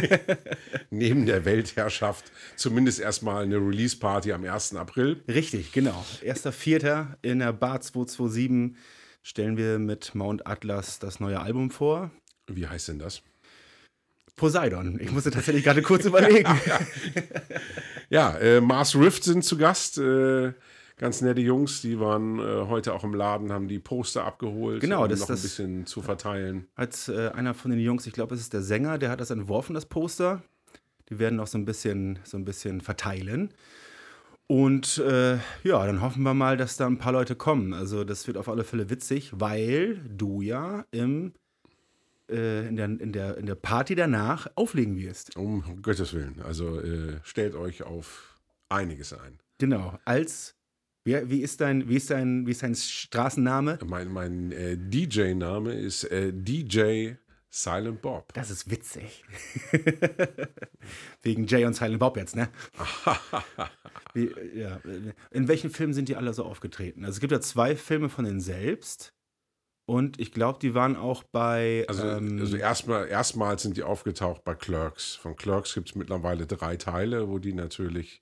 Neben 0.90 1.26
der 1.26 1.44
Weltherrschaft 1.44 2.30
zumindest 2.54 3.00
erstmal 3.00 3.42
eine 3.42 3.56
Release-Party 3.56 4.32
am 4.32 4.44
1. 4.44 4.76
April. 4.76 5.20
Richtig, 5.26 5.72
genau. 5.72 6.04
1.4. 6.22 7.16
in 7.22 7.40
der 7.40 7.52
Bar 7.52 7.80
227 7.80 8.76
stellen 9.22 9.56
wir 9.56 9.80
mit 9.80 10.14
Mount 10.14 10.46
Atlas 10.46 11.00
das 11.00 11.18
neue 11.18 11.40
Album 11.40 11.72
vor. 11.72 12.12
Wie 12.46 12.68
heißt 12.68 12.88
denn 12.88 13.00
das? 13.00 13.22
Poseidon. 14.36 15.00
Ich 15.00 15.10
musste 15.10 15.32
tatsächlich 15.32 15.64
gerade 15.64 15.82
kurz 15.82 16.04
überlegen. 16.06 16.56
Ja, 18.10 18.36
äh, 18.38 18.60
Mars 18.60 18.94
Rift 18.94 19.24
sind 19.24 19.44
zu 19.44 19.58
Gast. 19.58 19.98
Äh, 19.98 20.52
ganz 20.96 21.20
nette 21.20 21.40
Jungs, 21.40 21.80
die 21.82 21.98
waren 21.98 22.38
äh, 22.38 22.66
heute 22.68 22.92
auch 22.94 23.04
im 23.04 23.14
Laden, 23.14 23.52
haben 23.52 23.68
die 23.68 23.78
Poster 23.78 24.24
abgeholt, 24.24 24.80
Genau, 24.80 25.02
um 25.04 25.08
das- 25.08 25.20
noch 25.20 25.26
das- 25.28 25.40
ein 25.40 25.42
bisschen 25.42 25.86
zu 25.86 26.02
verteilen. 26.02 26.66
Als 26.74 27.08
äh, 27.08 27.30
einer 27.34 27.54
von 27.54 27.70
den 27.70 27.80
Jungs, 27.80 28.06
ich 28.06 28.12
glaube, 28.12 28.34
es 28.34 28.40
ist 28.40 28.52
der 28.52 28.62
Sänger, 28.62 28.98
der 28.98 29.10
hat 29.10 29.20
das 29.20 29.30
entworfen, 29.30 29.74
das 29.74 29.86
Poster. 29.86 30.42
Die 31.08 31.18
werden 31.18 31.36
noch 31.36 31.46
so 31.48 31.58
ein 31.58 31.64
bisschen, 31.64 32.18
so 32.24 32.36
ein 32.36 32.44
bisschen 32.44 32.80
verteilen. 32.80 33.52
Und 34.46 34.98
äh, 34.98 35.36
ja, 35.62 35.86
dann 35.86 36.02
hoffen 36.02 36.22
wir 36.22 36.34
mal, 36.34 36.56
dass 36.56 36.76
da 36.76 36.86
ein 36.86 36.98
paar 36.98 37.12
Leute 37.12 37.34
kommen. 37.36 37.72
Also 37.72 38.04
das 38.04 38.26
wird 38.26 38.36
auf 38.36 38.48
alle 38.48 38.64
Fälle 38.64 38.90
witzig, 38.90 39.32
weil 39.34 39.96
du 40.08 40.42
ja 40.42 40.84
im, 40.90 41.32
äh, 42.30 42.66
in, 42.68 42.76
der, 42.76 42.84
in, 42.86 43.12
der, 43.12 43.38
in 43.38 43.46
der 43.46 43.54
Party 43.54 43.94
danach 43.94 44.48
auflegen 44.54 44.96
wirst. 44.98 45.36
Um 45.36 45.80
Gottes 45.82 46.12
Willen. 46.12 46.40
Also 46.42 46.80
äh, 46.80 47.18
stellt 47.22 47.54
euch 47.54 47.82
auf 47.82 48.38
einiges 48.68 49.12
ein. 49.14 49.38
Genau. 49.58 49.98
Als, 50.04 50.54
wie, 51.04 51.30
wie, 51.30 51.42
ist, 51.42 51.60
dein, 51.60 51.88
wie, 51.88 51.96
ist, 51.96 52.10
dein, 52.10 52.46
wie 52.46 52.52
ist 52.52 52.62
dein 52.62 52.74
Straßenname? 52.74 53.78
Mein, 53.84 54.12
mein 54.12 54.52
äh, 54.52 54.76
DJ-Name 54.76 55.72
ist 55.74 56.04
äh, 56.04 56.32
DJ 56.32 57.14
Silent 57.54 58.00
Bob. 58.00 58.32
Das 58.32 58.50
ist 58.50 58.70
witzig. 58.70 59.24
Wegen 61.22 61.46
Jay 61.46 61.66
und 61.66 61.74
Silent 61.74 61.98
Bob 61.98 62.16
jetzt, 62.16 62.34
ne? 62.34 62.48
Wie, 64.14 64.30
ja. 64.54 64.80
In 65.30 65.48
welchen 65.48 65.68
Filmen 65.68 65.92
sind 65.92 66.08
die 66.08 66.16
alle 66.16 66.32
so 66.32 66.44
aufgetreten? 66.44 67.04
Also 67.04 67.16
es 67.16 67.20
gibt 67.20 67.32
ja 67.32 67.42
zwei 67.42 67.76
Filme 67.76 68.08
von 68.08 68.24
denen 68.24 68.40
selbst. 68.40 69.12
Und 69.84 70.18
ich 70.18 70.32
glaube, 70.32 70.60
die 70.60 70.74
waren 70.74 70.96
auch 70.96 71.24
bei. 71.24 71.84
Also, 71.88 72.08
ähm, 72.08 72.38
also 72.40 72.56
erstmal, 72.56 73.08
erstmals 73.08 73.62
sind 73.62 73.76
die 73.76 73.82
aufgetaucht 73.82 74.44
bei 74.44 74.54
Clerks. 74.54 75.16
Von 75.16 75.36
Clerks 75.36 75.74
gibt 75.74 75.90
es 75.90 75.94
mittlerweile 75.94 76.46
drei 76.46 76.76
Teile, 76.76 77.28
wo 77.28 77.38
die 77.38 77.52
natürlich 77.52 78.20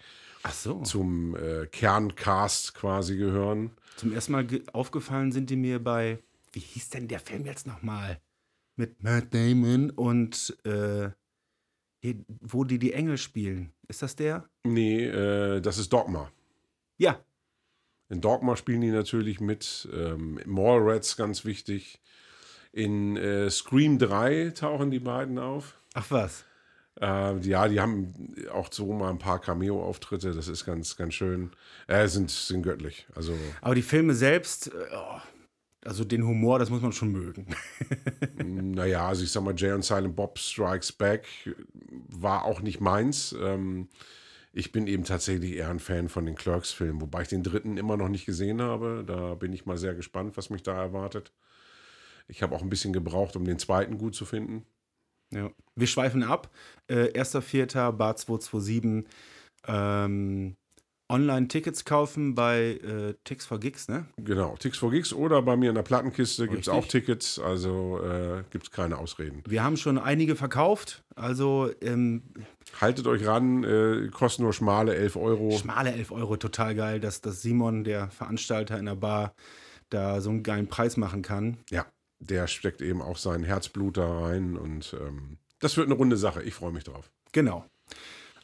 so. 0.50 0.82
zum 0.82 1.36
äh, 1.36 1.66
Kerncast 1.66 2.74
quasi 2.74 3.16
gehören. 3.16 3.70
Zum 3.96 4.12
ersten 4.12 4.32
Mal 4.32 4.46
ge- 4.46 4.62
aufgefallen 4.72 5.32
sind 5.32 5.50
die 5.50 5.56
mir 5.56 5.82
bei. 5.82 6.18
Wie 6.52 6.60
hieß 6.60 6.90
denn 6.90 7.08
der 7.08 7.20
Film 7.20 7.44
jetzt 7.46 7.66
nochmal? 7.66 8.20
Mit 8.76 9.02
Matt 9.02 9.34
Damon 9.34 9.90
und. 9.90 10.56
Äh, 10.64 11.10
hier, 12.02 12.14
wo 12.40 12.64
die 12.64 12.78
die 12.78 12.94
Engel 12.94 13.18
spielen. 13.18 13.74
Ist 13.86 14.00
das 14.00 14.16
der? 14.16 14.48
Nee, 14.64 15.04
äh, 15.04 15.60
das 15.60 15.76
ist 15.76 15.92
Dogma. 15.92 16.32
Ja. 16.96 17.22
In 18.08 18.22
Dogma 18.22 18.56
spielen 18.56 18.80
die 18.80 18.90
natürlich 18.90 19.40
mit. 19.40 19.86
Ähm, 19.92 20.40
Mallrats 20.46 21.16
ganz 21.16 21.44
wichtig. 21.44 22.00
In 22.72 23.16
äh, 23.18 23.50
Scream 23.50 23.98
3 23.98 24.50
tauchen 24.50 24.90
die 24.90 24.98
beiden 25.00 25.38
auf. 25.38 25.78
Ach 25.92 26.10
was. 26.10 26.44
Äh, 27.00 27.38
ja, 27.40 27.66
die 27.68 27.80
haben 27.80 28.34
auch 28.52 28.68
so 28.70 28.92
mal 28.92 29.10
ein 29.10 29.18
paar 29.18 29.40
Cameo-Auftritte. 29.40 30.32
Das 30.32 30.48
ist 30.48 30.66
ganz, 30.66 30.96
ganz 30.96 31.14
schön. 31.14 31.50
Äh, 31.86 32.08
sind, 32.08 32.30
sind 32.30 32.62
göttlich. 32.62 33.06
Also 33.14 33.34
Aber 33.60 33.74
die 33.74 33.82
Filme 33.82 34.14
selbst. 34.14 34.70
Oh, 34.94 35.20
also 35.84 36.04
den 36.04 36.26
Humor, 36.26 36.58
das 36.58 36.68
muss 36.68 36.82
man 36.82 36.92
schon 36.92 37.12
mögen. 37.12 37.46
Naja, 38.42 39.06
also 39.08 39.22
ich 39.24 39.30
sag 39.30 39.42
mal, 39.42 39.54
Jay 39.56 39.72
und 39.72 39.84
Silent 39.84 40.16
Bob 40.16 40.38
Strikes 40.38 40.92
Back 40.92 41.26
war 42.08 42.44
auch 42.44 42.60
nicht 42.60 42.80
meins. 42.80 43.34
Ähm, 43.38 43.88
ich 44.52 44.72
bin 44.72 44.86
eben 44.86 45.04
tatsächlich 45.04 45.52
eher 45.52 45.68
ein 45.68 45.78
Fan 45.78 46.08
von 46.08 46.24
den 46.24 46.34
Clerks-Filmen, 46.34 47.00
wobei 47.00 47.22
ich 47.22 47.28
den 47.28 47.42
dritten 47.42 47.76
immer 47.76 47.96
noch 47.96 48.08
nicht 48.08 48.26
gesehen 48.26 48.62
habe. 48.62 49.04
Da 49.06 49.34
bin 49.34 49.52
ich 49.52 49.66
mal 49.66 49.76
sehr 49.76 49.94
gespannt, 49.94 50.36
was 50.36 50.50
mich 50.50 50.62
da 50.62 50.74
erwartet. 50.74 51.32
Ich 52.28 52.42
habe 52.42 52.54
auch 52.54 52.62
ein 52.62 52.70
bisschen 52.70 52.92
gebraucht, 52.92 53.36
um 53.36 53.44
den 53.44 53.58
zweiten 53.58 53.98
gut 53.98 54.14
zu 54.14 54.24
finden. 54.24 54.64
Ja. 55.32 55.50
Wir 55.76 55.86
schweifen 55.86 56.22
ab. 56.22 56.50
Äh, 56.88 57.18
1.4. 57.18 57.92
Bar 57.92 58.16
227. 58.16 59.04
Ähm, 59.66 60.56
Online-Tickets 61.10 61.84
kaufen 61.84 62.36
bei 62.36 62.78
äh, 62.84 63.14
Tix 63.24 63.44
for 63.44 63.58
Gigs, 63.58 63.88
ne? 63.88 64.06
Genau, 64.16 64.56
Tix 64.56 64.78
for 64.78 64.92
Gigs 64.92 65.12
oder 65.12 65.42
bei 65.42 65.56
mir 65.56 65.70
in 65.70 65.74
der 65.74 65.82
Plattenkiste 65.82 66.46
gibt 66.46 66.62
es 66.62 66.68
auch 66.68 66.86
Tickets, 66.86 67.38
also 67.40 68.00
äh, 68.00 68.44
gibt 68.50 68.66
es 68.66 68.70
keine 68.70 68.96
Ausreden. 68.96 69.42
Wir 69.46 69.64
haben 69.64 69.76
schon 69.76 69.98
einige 69.98 70.36
verkauft. 70.36 71.02
Also 71.16 71.68
ähm, 71.82 72.22
Haltet 72.80 73.08
euch 73.08 73.26
ran, 73.26 73.64
äh, 73.64 74.08
kosten 74.12 74.44
nur 74.44 74.52
schmale 74.52 74.94
11 74.94 75.16
Euro. 75.16 75.50
schmale 75.58 75.92
11 75.92 76.12
Euro, 76.12 76.36
total 76.36 76.76
geil, 76.76 77.00
dass, 77.00 77.20
dass 77.20 77.42
Simon, 77.42 77.82
der 77.82 78.08
Veranstalter 78.10 78.78
in 78.78 78.86
der 78.86 78.94
Bar, 78.94 79.34
da 79.88 80.20
so 80.20 80.30
einen 80.30 80.44
geilen 80.44 80.68
Preis 80.68 80.96
machen 80.96 81.22
kann. 81.22 81.56
Ja, 81.70 81.86
der 82.20 82.46
steckt 82.46 82.80
eben 82.82 83.02
auch 83.02 83.16
sein 83.16 83.42
Herzblut 83.44 83.96
da 83.96 84.20
rein 84.26 84.56
und 84.56 84.94
ähm, 85.00 85.38
das 85.58 85.76
wird 85.76 85.86
eine 85.88 85.94
runde 85.96 86.16
Sache. 86.16 86.42
Ich 86.42 86.54
freue 86.54 86.72
mich 86.72 86.84
drauf. 86.84 87.10
Genau. 87.32 87.64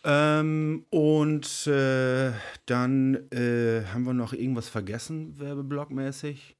Ähm, 0.04 0.84
und 0.90 1.66
äh, 1.66 2.32
dann 2.66 3.14
äh, 3.32 3.84
haben 3.92 4.04
wir 4.04 4.12
noch 4.12 4.32
irgendwas 4.32 4.68
vergessen, 4.68 5.38
werbeblockmäßig. 5.38 6.56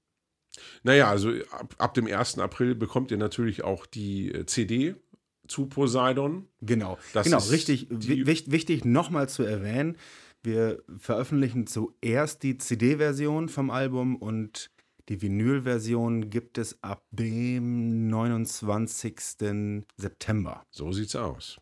Naja, 0.83 1.09
also 1.11 1.31
ab, 1.51 1.75
ab 1.79 1.95
dem 1.95 2.07
1. 2.07 2.39
April 2.39 2.75
bekommt 2.75 3.11
ihr 3.11 3.19
natürlich 3.19 3.63
auch 3.63 3.87
die 3.87 4.33
äh, 4.33 4.47
CD 4.47 4.95
zu 5.47 5.67
Poseidon. 5.67 6.49
Genau, 6.61 6.99
Das 7.13 7.25
genau, 7.25 7.39
ist 7.39 7.53
richtig. 7.53 7.87
die- 7.91 8.27
Wich, 8.27 8.51
wichtig 8.51 8.85
nochmal 8.85 9.29
zu 9.29 9.43
erwähnen, 9.45 9.97
wir 10.43 10.83
veröffentlichen 10.99 11.67
zuerst 11.67 12.43
die 12.43 12.57
CD-Version 12.59 13.49
vom 13.49 13.71
Album 13.71 14.17
und 14.17 14.71
die 15.09 15.23
Vinyl-Version 15.23 16.31
gibt 16.31 16.59
es 16.59 16.83
ab 16.83 17.05
dem 17.11 18.09
29. 18.09 19.85
September. 19.97 20.65
So 20.71 20.93
sieht's 20.93 21.17
aus. 21.17 21.59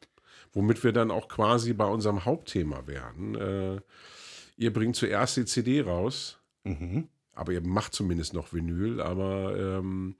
Womit 0.53 0.83
wir 0.85 0.93
dann 0.93 1.11
auch 1.11 1.29
quasi 1.29 1.73
bei 1.73 1.85
unserem 1.87 2.25
Hauptthema 2.25 2.87
werden. 2.87 3.35
Äh, 3.35 3.81
ihr 4.57 4.73
bringt 4.73 4.97
zuerst 4.97 5.37
die 5.37 5.45
CD 5.45 5.83
raus, 5.83 6.39
Mhm. 6.65 7.09
aber 7.35 7.53
ihr 7.53 7.61
macht 7.61 7.93
zumindest 7.95 8.33
noch 8.35 8.53
Vinyl. 8.53 9.01
Aber 9.01 9.57
ähm, 9.59 10.17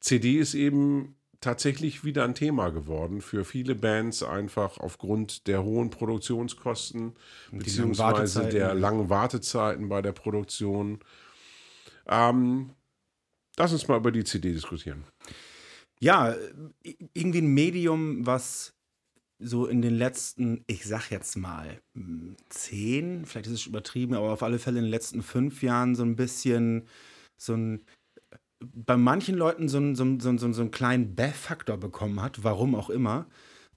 CD 0.00 0.38
ist 0.38 0.54
eben 0.54 1.16
tatsächlich 1.40 2.04
wieder 2.04 2.24
ein 2.24 2.34
Thema 2.34 2.70
geworden 2.70 3.20
für 3.20 3.44
viele 3.44 3.74
Bands, 3.74 4.22
einfach 4.22 4.78
aufgrund 4.78 5.46
der 5.46 5.62
hohen 5.62 5.90
Produktionskosten, 5.90 7.12
beziehungsweise 7.52 8.48
der 8.48 8.74
langen 8.74 9.08
Wartezeiten 9.08 9.88
bei 9.88 10.02
der 10.02 10.12
Produktion. 10.12 10.98
Ähm, 12.06 12.70
lass 13.56 13.72
uns 13.72 13.88
mal 13.88 13.98
über 13.98 14.12
die 14.12 14.24
CD 14.24 14.52
diskutieren. 14.52 15.04
Ja, 16.00 16.34
irgendwie 17.14 17.40
ein 17.40 17.54
Medium, 17.54 18.26
was 18.26 18.74
so 19.38 19.66
in 19.66 19.82
den 19.82 19.94
letzten, 19.94 20.64
ich 20.66 20.84
sag 20.84 21.10
jetzt 21.10 21.36
mal, 21.36 21.80
zehn, 22.48 23.26
vielleicht 23.26 23.46
ist 23.46 23.52
es 23.52 23.66
übertrieben, 23.66 24.14
aber 24.14 24.32
auf 24.32 24.42
alle 24.42 24.58
Fälle 24.58 24.78
in 24.78 24.84
den 24.84 24.90
letzten 24.90 25.22
fünf 25.22 25.62
Jahren 25.62 25.94
so 25.94 26.02
ein 26.02 26.16
bisschen 26.16 26.88
so 27.36 27.54
ein, 27.54 27.84
bei 28.60 28.96
manchen 28.96 29.36
Leuten 29.36 29.68
so 29.68 29.76
einen, 29.76 29.94
so 29.94 30.04
einen, 30.04 30.20
so 30.20 30.28
einen, 30.30 30.38
so 30.38 30.46
einen 30.46 30.70
kleinen 30.70 31.14
Beth-Faktor 31.14 31.76
bekommen 31.76 32.22
hat, 32.22 32.44
warum 32.44 32.74
auch 32.74 32.88
immer. 32.88 33.26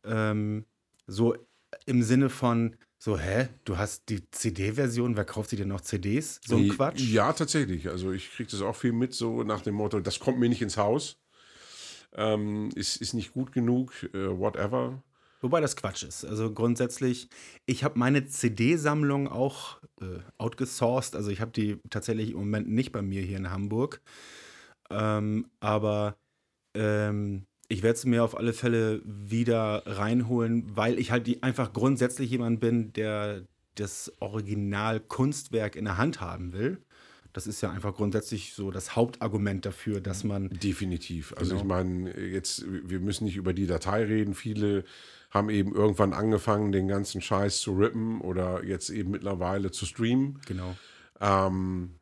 Ähm, 0.06 0.66
so 1.08 1.36
im 1.86 2.04
Sinne 2.04 2.30
von, 2.30 2.76
so, 3.02 3.18
hä, 3.18 3.48
du 3.64 3.78
hast 3.78 4.10
die 4.10 4.30
CD-Version, 4.30 5.16
wer 5.16 5.24
kauft 5.24 5.52
sich 5.52 5.60
denn 5.60 5.70
noch 5.70 5.80
CDs? 5.80 6.42
So 6.46 6.58
ein 6.58 6.68
Quatsch. 6.68 7.00
Ja, 7.00 7.32
tatsächlich. 7.32 7.88
Also 7.88 8.12
ich 8.12 8.30
kriege 8.30 8.52
das 8.52 8.62
auch 8.62 8.76
viel 8.76 8.92
mit, 8.92 9.14
so 9.14 9.44
nach 9.44 9.62
dem 9.62 9.76
Motto, 9.76 10.02
das 10.02 10.20
kommt 10.20 10.38
mir 10.38 10.50
nicht 10.50 10.62
ins 10.62 10.76
Haus. 10.76 11.18
Ähm, 12.14 12.70
ist, 12.76 12.98
ist 12.98 13.14
nicht 13.14 13.32
gut 13.32 13.54
genug, 13.54 13.94
äh, 14.14 14.38
whatever. 14.38 15.02
Wobei 15.40 15.62
das 15.62 15.78
Quatsch 15.78 16.04
ist. 16.04 16.26
Also 16.26 16.54
grundsätzlich, 16.54 17.30
ich 17.66 17.86
habe 17.86 17.98
meine 17.98 18.26
CD-Sammlung 18.26 19.30
auch 19.30 19.82
äh, 20.02 20.20
outgesourced. 20.38 21.16
Also 21.16 21.32
ich 21.32 21.40
habe 21.40 21.52
die 21.52 21.80
tatsächlich 21.90 22.32
im 22.32 22.40
Moment 22.40 22.68
nicht 22.70 22.92
bei 22.92 23.02
mir 23.02 23.22
hier 23.22 23.38
in 23.38 23.50
Hamburg. 23.50 24.02
Ähm, 24.90 25.50
aber 25.62 26.18
ähm, 26.74 27.46
ich 27.70 27.84
werde 27.84 27.98
sie 28.00 28.10
mir 28.10 28.24
auf 28.24 28.36
alle 28.36 28.52
Fälle 28.52 29.02
wieder 29.06 29.84
reinholen, 29.86 30.76
weil 30.76 31.00
ich 31.00 31.12
halt 31.12 31.28
die, 31.28 31.44
einfach 31.44 31.72
grundsätzlich 31.72 32.32
jemand 32.32 32.60
bin, 32.60 32.92
der 32.94 33.44
das 33.76 34.12
Original-Kunstwerk 34.20 35.76
in 35.76 35.86
der 35.86 35.98
Hand 35.98 36.20
haben 36.20 36.52
will. 36.52 36.80
Das 37.32 37.46
ist 37.46 37.62
ja 37.62 37.70
einfach 37.70 37.94
grundsätzlich 37.96 38.54
so 38.54 38.72
das 38.72 38.96
Hauptargument 38.96 39.64
dafür, 39.66 40.02
dass 40.02 40.24
man 40.24 40.50
Definitiv. 40.50 41.32
Also 41.38 41.52
Genau. 41.52 41.62
ich 41.62 41.68
meine, 41.68 42.20
jetzt, 42.20 42.66
wir 42.68 43.00
müssen 43.00 43.26
nicht 43.26 43.38
über 43.38 43.54
die 43.54 43.68
Datei 43.68 44.04
reden. 44.04 44.34
Viele 44.34 44.84
haben 45.30 45.52
eben 45.52 45.76
irgendwann 45.76 46.14
angefangen, 46.14 46.72
den 46.72 46.88
ganzen 46.88 47.22
Scheiß 47.22 47.62
zu 47.62 47.74
rippen 47.78 48.20
oder 48.22 48.64
jetzt 48.66 48.90
eben 48.90 49.12
mittlerweile 49.12 49.70
zu 49.70 49.86
streamen. 49.86 50.40
genau. 50.48 50.76
Ähm, 51.22 51.99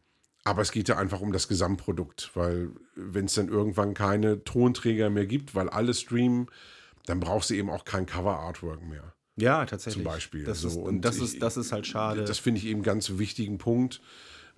aber 0.48 0.62
es 0.62 0.72
geht 0.72 0.88
ja 0.90 0.98
einfach 0.98 1.20
um 1.22 1.32
das 1.32 1.48
Gesamtprodukt, 1.48 2.32
weil 2.34 2.70
wenn 2.96 3.26
es 3.26 3.34
dann 3.36 3.50
irgendwann 3.50 3.94
keine 3.94 4.44
Tonträger 4.44 5.10
mehr 5.10 5.26
gibt, 5.26 5.56
weil 5.56 5.70
alle 5.70 5.94
streamen, 5.94 6.48
dann 7.06 7.20
brauchst 7.20 7.50
du 7.50 7.54
eben 7.56 7.70
auch 7.70 7.86
kein 7.86 8.06
Cover-Artwork 8.06 8.82
mehr. 8.84 9.14
Ja, 9.36 9.66
tatsächlich. 9.66 10.04
Zum 10.04 10.12
Beispiel. 10.12 10.44
Das, 10.46 10.62
So, 10.62 10.68
ist, 10.70 10.76
und 10.78 11.02
das, 11.02 11.18
ich- 11.18 11.24
ist, 11.24 11.42
das 11.42 11.58
ist 11.58 11.72
halt 11.72 11.86
schade. 11.86 12.24
Das 12.26 12.40
finde 12.40 12.60
ich 12.60 12.66
eben 12.68 12.82
ganz 12.82 13.12
wichtigen 13.18 13.58
Punkt. 13.58 14.02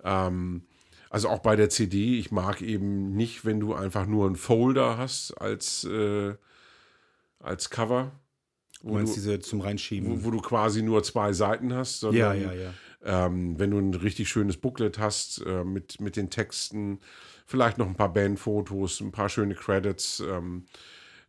Ähm, 0.02 0.62
also 1.10 1.28
auch 1.28 1.40
bei 1.40 1.56
der 1.56 1.68
CD, 1.70 2.18
ich 2.18 2.30
mag 2.30 2.62
eben 2.62 3.14
nicht, 3.14 3.44
wenn 3.44 3.58
du 3.60 3.74
einfach 3.74 4.06
nur 4.06 4.26
einen 4.26 4.36
Folder 4.36 4.96
hast 4.96 5.32
als, 5.34 5.84
äh, 5.84 6.34
als 7.40 7.70
Cover, 7.70 8.12
Du 8.82 8.88
wo 8.90 8.94
meinst 8.94 9.12
du, 9.16 9.20
diese 9.20 9.40
zum 9.40 9.60
Reinschieben. 9.60 10.22
wo, 10.22 10.24
wo 10.26 10.30
du 10.30 10.40
quasi 10.40 10.82
nur 10.82 11.02
zwei 11.02 11.32
Seiten 11.32 11.74
hast, 11.74 12.00
sondern 12.00 12.20
ja, 12.40 12.52
ja, 12.52 12.52
ja. 12.52 12.74
Ähm, 13.02 13.58
wenn 13.58 13.70
du 13.70 13.78
ein 13.78 13.94
richtig 13.94 14.28
schönes 14.28 14.58
Booklet 14.58 14.98
hast 14.98 15.42
äh, 15.46 15.64
mit, 15.64 16.00
mit 16.00 16.16
den 16.16 16.28
Texten, 16.28 17.00
vielleicht 17.46 17.78
noch 17.78 17.86
ein 17.86 17.96
paar 17.96 18.12
Bandfotos, 18.12 19.00
ein 19.00 19.12
paar 19.12 19.28
schöne 19.28 19.54
Credits, 19.54 20.20
ähm, 20.20 20.66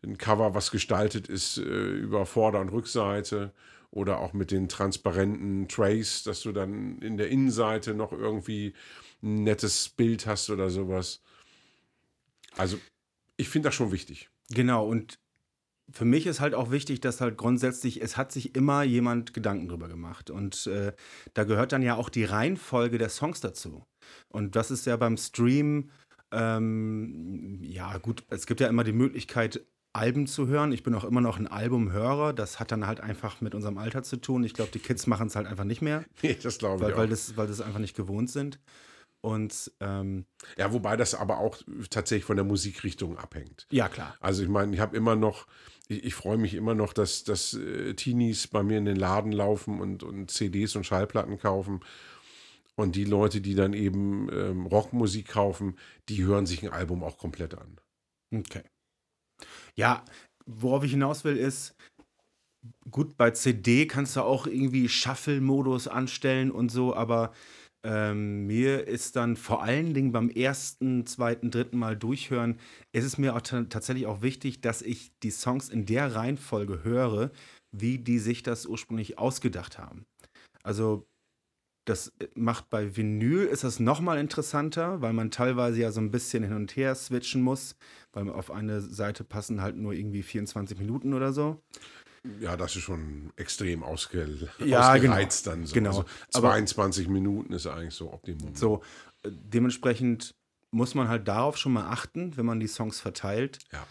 ein 0.04 0.18
Cover, 0.18 0.54
was 0.54 0.72
gestaltet 0.72 1.28
ist 1.28 1.58
äh, 1.58 1.62
über 1.62 2.26
Vorder- 2.26 2.60
und 2.60 2.70
Rückseite 2.70 3.54
oder 3.92 4.20
auch 4.20 4.34
mit 4.34 4.52
den 4.52 4.68
transparenten 4.68 5.68
Trays, 5.68 6.24
dass 6.24 6.42
du 6.42 6.52
dann 6.52 7.00
in 7.00 7.18
der 7.18 7.30
Innenseite 7.30 7.94
noch 7.94 8.12
irgendwie 8.12 8.74
ein 9.22 9.44
nettes 9.44 9.90
Bild 9.90 10.26
hast 10.26 10.50
oder 10.50 10.70
sowas. 10.70 11.22
Also, 12.58 12.78
ich 13.38 13.50
finde 13.50 13.70
das 13.70 13.76
schon 13.76 13.92
wichtig. 13.92 14.30
Genau, 14.50 14.86
und 14.88 15.20
für 15.90 16.06
mich 16.06 16.26
ist 16.28 16.40
halt 16.40 16.54
auch 16.54 16.72
wichtig, 16.72 17.02
dass 17.02 17.22
halt 17.22 17.38
grundsätzlich, 17.38 18.02
es 18.02 18.18
hat 18.18 18.32
sich 18.32 18.56
immer 18.56 18.84
jemand 18.84 19.34
Gedanken 19.34 19.68
drüber 19.68 19.88
gemacht. 19.88 20.30
Und 20.30 20.68
äh, 20.68 20.94
da 21.34 21.44
gehört 21.44 21.72
dann 21.72 21.82
ja 21.82 21.96
auch 21.96 22.10
die 22.10 22.24
Reihenfolge 22.24 22.98
der 22.98 23.10
Songs 23.10 23.42
dazu. 23.42 23.86
Und 24.30 24.56
das 24.56 24.72
ist 24.72 24.86
ja 24.86 24.96
beim 24.98 25.18
Stream, 25.18 25.90
ähm, 26.32 27.60
ja 27.64 27.98
gut, 27.98 28.24
es 28.30 28.46
gibt 28.46 28.62
ja 28.62 28.68
immer 28.68 28.84
die 28.84 28.94
Möglichkeit, 28.94 29.66
Alben 29.94 30.26
zu 30.26 30.48
hören. 30.48 30.72
Ich 30.72 30.84
bin 30.84 30.96
auch 30.96 31.04
immer 31.04 31.20
noch 31.20 31.38
ein 31.38 31.48
Albumhörer. 31.48 32.32
Das 32.32 32.60
hat 32.60 32.72
dann 32.72 32.88
halt 32.88 33.02
einfach 33.02 33.42
mit 33.42 33.54
unserem 33.54 33.78
Alter 33.78 34.04
zu 34.04 34.18
tun. 34.18 34.44
Ich 34.44 34.54
glaube, 34.54 34.72
die 34.72 34.80
Kids 34.80 35.06
machen 35.06 35.28
es 35.28 35.36
halt 35.36 35.48
einfach 35.48 35.66
nicht 35.66 35.82
mehr. 35.82 36.06
Nee, 36.22 36.38
das 36.42 36.60
glaube 36.60 36.84
weil, 36.84 36.92
ich 36.92 36.98
weil, 36.98 37.06
auch. 37.08 37.10
das, 37.10 37.36
weil 37.36 37.48
das 37.48 37.62
einfach 37.62 37.80
nicht 37.80 37.96
gewohnt 37.96 38.30
sind. 38.30 38.60
Und 39.22 39.72
ähm, 39.80 40.26
Ja, 40.58 40.74
wobei 40.74 40.98
das 40.98 41.14
aber 41.14 41.38
auch 41.38 41.60
tatsächlich 41.90 42.26
von 42.26 42.38
der 42.38 42.46
Musikrichtung 42.46 43.18
abhängt. 43.18 43.68
ja, 43.72 43.88
klar. 43.88 44.16
Also 44.20 44.42
ich 44.44 44.50
meine, 44.50 44.74
ich 44.74 44.80
habe 44.80 44.98
immer 44.98 45.16
noch, 45.16 45.48
ich, 45.88 46.04
ich 46.04 46.16
freue 46.16 46.38
mich 46.38 46.56
immer 46.56 46.74
noch, 46.74 46.92
dass, 46.94 47.24
dass 47.24 47.54
äh, 47.54 47.94
Teenies 47.94 48.48
bei 48.48 48.64
mir 48.64 48.80
in 48.80 48.86
den 48.86 48.96
Laden 48.98 49.32
laufen 49.32 49.80
und, 49.80 50.02
und 50.04 50.32
CDs 50.32 50.76
und 50.76 50.86
Schallplatten 50.86 51.38
kaufen. 51.38 51.82
Und 52.76 52.96
die 52.96 53.04
Leute, 53.04 53.42
die 53.42 53.54
dann 53.54 53.74
eben 53.74 54.28
ähm, 54.32 54.66
Rockmusik 54.66 55.28
kaufen, 55.28 55.78
die 56.10 56.24
hören 56.24 56.48
sich 56.48 56.64
ein 56.64 56.72
Album 56.74 57.04
auch 57.04 57.18
komplett 57.18 57.54
an. 57.54 57.80
Okay. 58.34 58.64
Ja, 59.76 60.04
worauf 60.48 60.84
ich 60.84 60.92
hinaus 60.92 61.24
will, 61.24 61.38
ist, 61.38 61.76
gut, 62.90 63.18
bei 63.18 63.32
CD 63.32 63.86
kannst 63.88 64.16
du 64.16 64.22
auch 64.22 64.48
irgendwie 64.48 64.90
Shuffle-Modus 64.90 65.88
anstellen 65.88 66.50
und 66.50 66.70
so, 66.70 66.96
aber 66.96 67.34
ähm, 67.84 68.46
mir 68.48 68.88
ist 68.88 69.16
dann 69.16 69.36
vor 69.36 69.64
allen 69.64 69.94
Dingen 69.94 70.12
beim 70.12 70.30
ersten, 70.30 71.06
zweiten, 71.06 71.52
dritten 71.52 71.78
Mal 71.78 71.98
durchhören, 71.98 72.60
ist 72.92 73.06
es 73.06 73.18
mir 73.18 73.36
auch 73.36 73.42
ta- 73.42 73.64
tatsächlich 73.64 74.06
auch 74.06 74.22
wichtig, 74.22 74.62
dass 74.62 74.82
ich 74.82 75.12
die 75.24 75.32
Songs 75.32 75.70
in 75.70 75.86
der 75.86 76.16
Reihenfolge 76.16 76.84
höre, 76.84 77.32
wie 77.72 77.98
die 77.98 78.20
sich 78.20 78.44
das 78.44 78.66
ursprünglich 78.66 79.18
ausgedacht 79.18 79.80
haben. 79.80 80.06
Also 80.64 81.08
das 81.86 82.14
macht 82.36 82.70
bei 82.70 82.96
Vinyl 82.96 83.46
ist 83.46 83.64
das 83.64 83.80
nochmal 83.80 84.20
interessanter, 84.20 85.02
weil 85.02 85.14
man 85.14 85.32
teilweise 85.32 85.82
ja 85.82 85.92
so 85.92 86.00
ein 86.00 86.12
bisschen 86.12 86.44
hin 86.44 86.54
und 86.54 86.76
her 86.76 86.94
switchen 86.94 87.42
muss, 87.42 87.76
weil 88.14 88.30
auf 88.30 88.52
eine 88.52 88.82
Seite 88.82 89.24
passen 89.24 89.62
halt 89.62 89.78
nur 89.78 89.94
irgendwie 89.94 90.22
24 90.22 90.78
Minuten 90.78 91.14
oder 91.16 91.34
so. 91.34 91.60
Ja, 92.40 92.56
das 92.56 92.76
ist 92.76 92.84
schon 92.84 93.32
extrem 93.36 93.84
ausge 93.84 94.50
Ja, 94.60 94.96
genau. 94.98 95.14
ausgereizt 95.14 95.48
dann 95.48 95.66
so. 95.66 95.74
Genau. 95.74 95.90
Also 95.90 96.06
Aber- 96.34 96.50
22 96.52 97.08
Minuten 97.08 97.54
ist 97.54 97.66
eigentlich 97.68 97.96
so 97.96 98.14
Optimum. 98.14 98.56
So, 98.56 98.84
äh, 99.24 99.32
dementsprechend 99.32 100.36
muss 100.72 100.94
man 100.96 101.08
halt 101.08 101.28
darauf 101.28 101.58
schon 101.58 101.74
mal 101.74 101.90
achten, 101.90 102.38
wenn 102.38 102.46
man 102.46 102.60
die 102.60 102.68
Songs 102.68 103.00
verteilt. 103.00 103.60
Ja. 103.72 103.86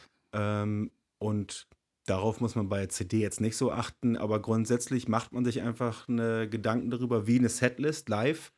Ähm, 0.62 0.90
und 1.18 1.66
darauf 2.06 2.40
muss 2.40 2.54
man 2.54 2.68
bei 2.68 2.78
der 2.78 2.88
CD 2.88 3.18
jetzt 3.20 3.40
nicht 3.40 3.56
so 3.56 3.72
achten, 3.72 4.16
aber 4.16 4.40
grundsätzlich 4.40 5.08
macht 5.08 5.32
man 5.32 5.44
sich 5.44 5.60
einfach 5.62 6.08
eine 6.08 6.48
Gedanken 6.48 6.90
darüber, 6.90 7.26
wie 7.26 7.38
eine 7.38 7.48
Setlist 7.48 8.08
live, 8.08 8.52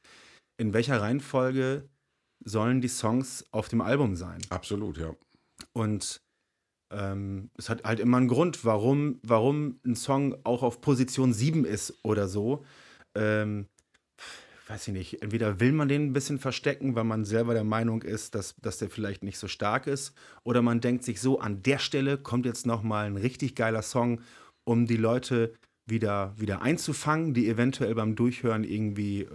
in 0.59 0.73
welcher 0.75 1.01
Reihenfolge 1.01 1.89
sollen 2.45 2.81
die 2.81 2.89
Songs 2.89 3.47
auf 3.53 3.69
dem 3.69 3.81
Album 3.81 4.17
sein. 4.17 4.41
Absolut, 4.51 4.99
ja. 4.99 5.15
Und 5.73 6.21
ähm, 6.93 7.51
es 7.57 7.69
hat 7.69 7.85
halt 7.85 8.01
immer 8.01 8.19
einen 8.19 8.29
Grund, 8.29 8.65
warum, 8.65 9.19
warum 9.23 9.81
ein 9.85 9.97
Song 9.97 10.37
auch 10.45 10.63
auf 10.63 10.81
Position 10.81 11.33
7 11.33 11.65
ist 11.65 11.99
oder 12.03 12.29
so. 12.29 12.65
Ähm, 13.15 13.67
weiß 14.69 14.89
ich 14.89 14.95
nicht, 14.95 15.23
entweder 15.23 15.61
will 15.61 15.73
man 15.73 15.89
den 15.89 16.07
ein 16.07 16.13
bisschen 16.13 16.39
verstecken, 16.39 16.95
weil 16.95 17.05
man 17.05 17.25
selber 17.25 17.55
der 17.55 17.65
Meinung 17.65 18.03
ist, 18.03 18.35
dass, 18.35 18.55
dass 18.57 18.79
der 18.79 18.91
vielleicht 18.91 19.23
nicht 19.23 19.39
so 19.39 19.49
stark 19.49 19.87
ist, 19.87 20.15
oder 20.45 20.63
man 20.63 20.81
denkt 20.81 21.05
sich 21.05 21.21
so, 21.21 21.41
an 21.41 21.63
der 21.63 21.79
Stelle 21.79 22.17
kommt 22.17 22.47
jetzt 22.47 22.67
nochmal 22.67 23.07
ein 23.07 23.17
richtig 23.17 23.55
geiler 23.55 23.83
Song, 23.83 24.21
um 24.65 24.87
die 24.87 24.97
Leute 24.97 25.55
wieder, 25.87 26.35
wieder 26.37 26.63
einzufangen, 26.63 27.35
die 27.35 27.49
eventuell 27.49 27.95
beim 27.95 28.15
Durchhören 28.15 28.65
irgendwie 28.65 29.23
äh, 29.23 29.29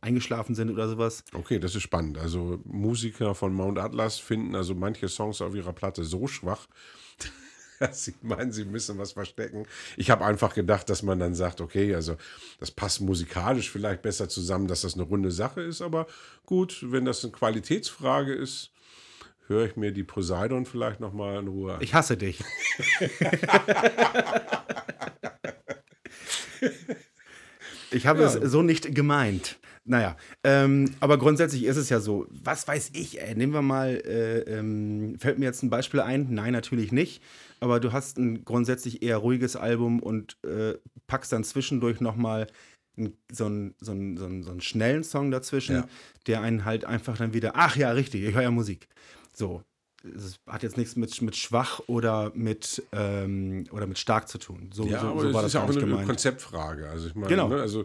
eingeschlafen 0.00 0.54
sind 0.54 0.70
oder 0.70 0.88
sowas. 0.88 1.24
Okay, 1.32 1.58
das 1.58 1.74
ist 1.74 1.82
spannend. 1.82 2.18
Also 2.18 2.60
Musiker 2.64 3.34
von 3.34 3.54
Mount 3.54 3.78
Atlas 3.78 4.18
finden 4.18 4.54
also 4.54 4.74
manche 4.74 5.08
Songs 5.08 5.40
auf 5.40 5.54
ihrer 5.54 5.72
Platte 5.72 6.04
so 6.04 6.26
schwach, 6.26 6.66
dass 7.80 8.04
sie 8.04 8.14
meinen, 8.20 8.52
sie 8.52 8.66
müssen 8.66 8.98
was 8.98 9.12
verstecken. 9.12 9.66
Ich 9.96 10.10
habe 10.10 10.24
einfach 10.26 10.54
gedacht, 10.54 10.90
dass 10.90 11.02
man 11.02 11.18
dann 11.18 11.34
sagt, 11.34 11.62
okay, 11.62 11.94
also 11.94 12.16
das 12.60 12.70
passt 12.70 13.00
musikalisch 13.00 13.70
vielleicht 13.70 14.02
besser 14.02 14.28
zusammen, 14.28 14.68
dass 14.68 14.82
das 14.82 14.94
eine 14.94 15.04
runde 15.04 15.30
Sache 15.30 15.62
ist, 15.62 15.80
aber 15.80 16.06
gut, 16.44 16.84
wenn 16.90 17.06
das 17.06 17.24
eine 17.24 17.32
Qualitätsfrage 17.32 18.34
ist, 18.34 18.72
höre 19.48 19.66
ich 19.66 19.76
mir 19.76 19.92
die 19.92 20.04
Poseidon 20.04 20.66
vielleicht 20.66 21.00
noch 21.00 21.12
mal 21.12 21.38
in 21.40 21.48
Ruhe 21.48 21.74
an. 21.74 21.80
Ich 21.82 21.94
hasse 21.94 22.16
dich. 22.16 22.42
ich 27.90 28.06
habe 28.06 28.22
Ja. 28.22 28.26
es 28.28 28.50
so 28.50 28.62
nicht 28.62 28.94
gemeint. 28.94 29.58
Naja, 29.88 30.16
ähm, 30.42 30.92
aber 30.98 31.16
grundsätzlich 31.16 31.62
ist 31.64 31.76
es 31.76 31.90
ja 31.90 32.00
so. 32.00 32.26
Was 32.30 32.66
weiß 32.66 32.90
ich, 32.94 33.20
ey, 33.22 33.36
nehmen 33.36 33.52
wir 33.52 33.62
mal, 33.62 33.90
äh, 34.04 34.40
ähm, 34.40 35.14
fällt 35.20 35.38
mir 35.38 35.44
jetzt 35.44 35.62
ein 35.62 35.70
Beispiel 35.70 36.00
ein? 36.00 36.26
Nein, 36.30 36.52
natürlich 36.52 36.90
nicht. 36.90 37.22
Aber 37.60 37.78
du 37.78 37.92
hast 37.92 38.18
ein 38.18 38.44
grundsätzlich 38.44 39.02
eher 39.04 39.18
ruhiges 39.18 39.54
Album 39.54 40.00
und 40.00 40.38
äh, 40.44 40.74
packst 41.06 41.32
dann 41.32 41.44
zwischendurch 41.44 42.00
nochmal 42.00 42.48
so 43.30 43.44
einen, 43.46 43.74
so, 43.80 43.92
einen, 43.92 44.16
so, 44.16 44.24
einen, 44.24 44.42
so 44.42 44.50
einen 44.50 44.60
schnellen 44.60 45.04
Song 45.04 45.30
dazwischen, 45.30 45.76
Ja. 45.76 45.86
der 46.26 46.40
einen 46.40 46.64
halt 46.64 46.84
einfach 46.84 47.16
dann 47.18 47.32
wieder, 47.32 47.52
ach 47.54 47.76
ja, 47.76 47.92
richtig, 47.92 48.24
ich 48.24 48.34
höre 48.34 48.42
ja 48.42 48.50
Musik. 48.50 48.88
So. 49.36 49.62
Es 50.04 50.38
hat 50.46 50.62
jetzt 50.62 50.76
nichts 50.76 50.94
mit, 50.94 51.20
mit 51.22 51.36
schwach 51.36 51.80
oder 51.88 52.30
mit, 52.34 52.82
ähm, 52.92 53.64
oder 53.72 53.86
mit 53.86 53.98
stark 53.98 54.28
zu 54.28 54.38
tun. 54.38 54.70
So, 54.72 54.84
Ja, 54.86 55.00
so, 55.00 55.06
aber 55.08 55.20
so 55.20 55.32
war 55.34 55.42
das 55.42 55.50
ist 55.50 55.54
ja 55.54 55.62
auch 55.64 55.68
eine 55.70 55.80
gemeint. 55.80 56.06
Konzeptfrage. 56.06 56.88
Also 56.88 57.08
ich 57.08 57.14
meine, 57.14 57.28
Genau. 57.28 57.48
ne, 57.48 57.60
also 57.60 57.84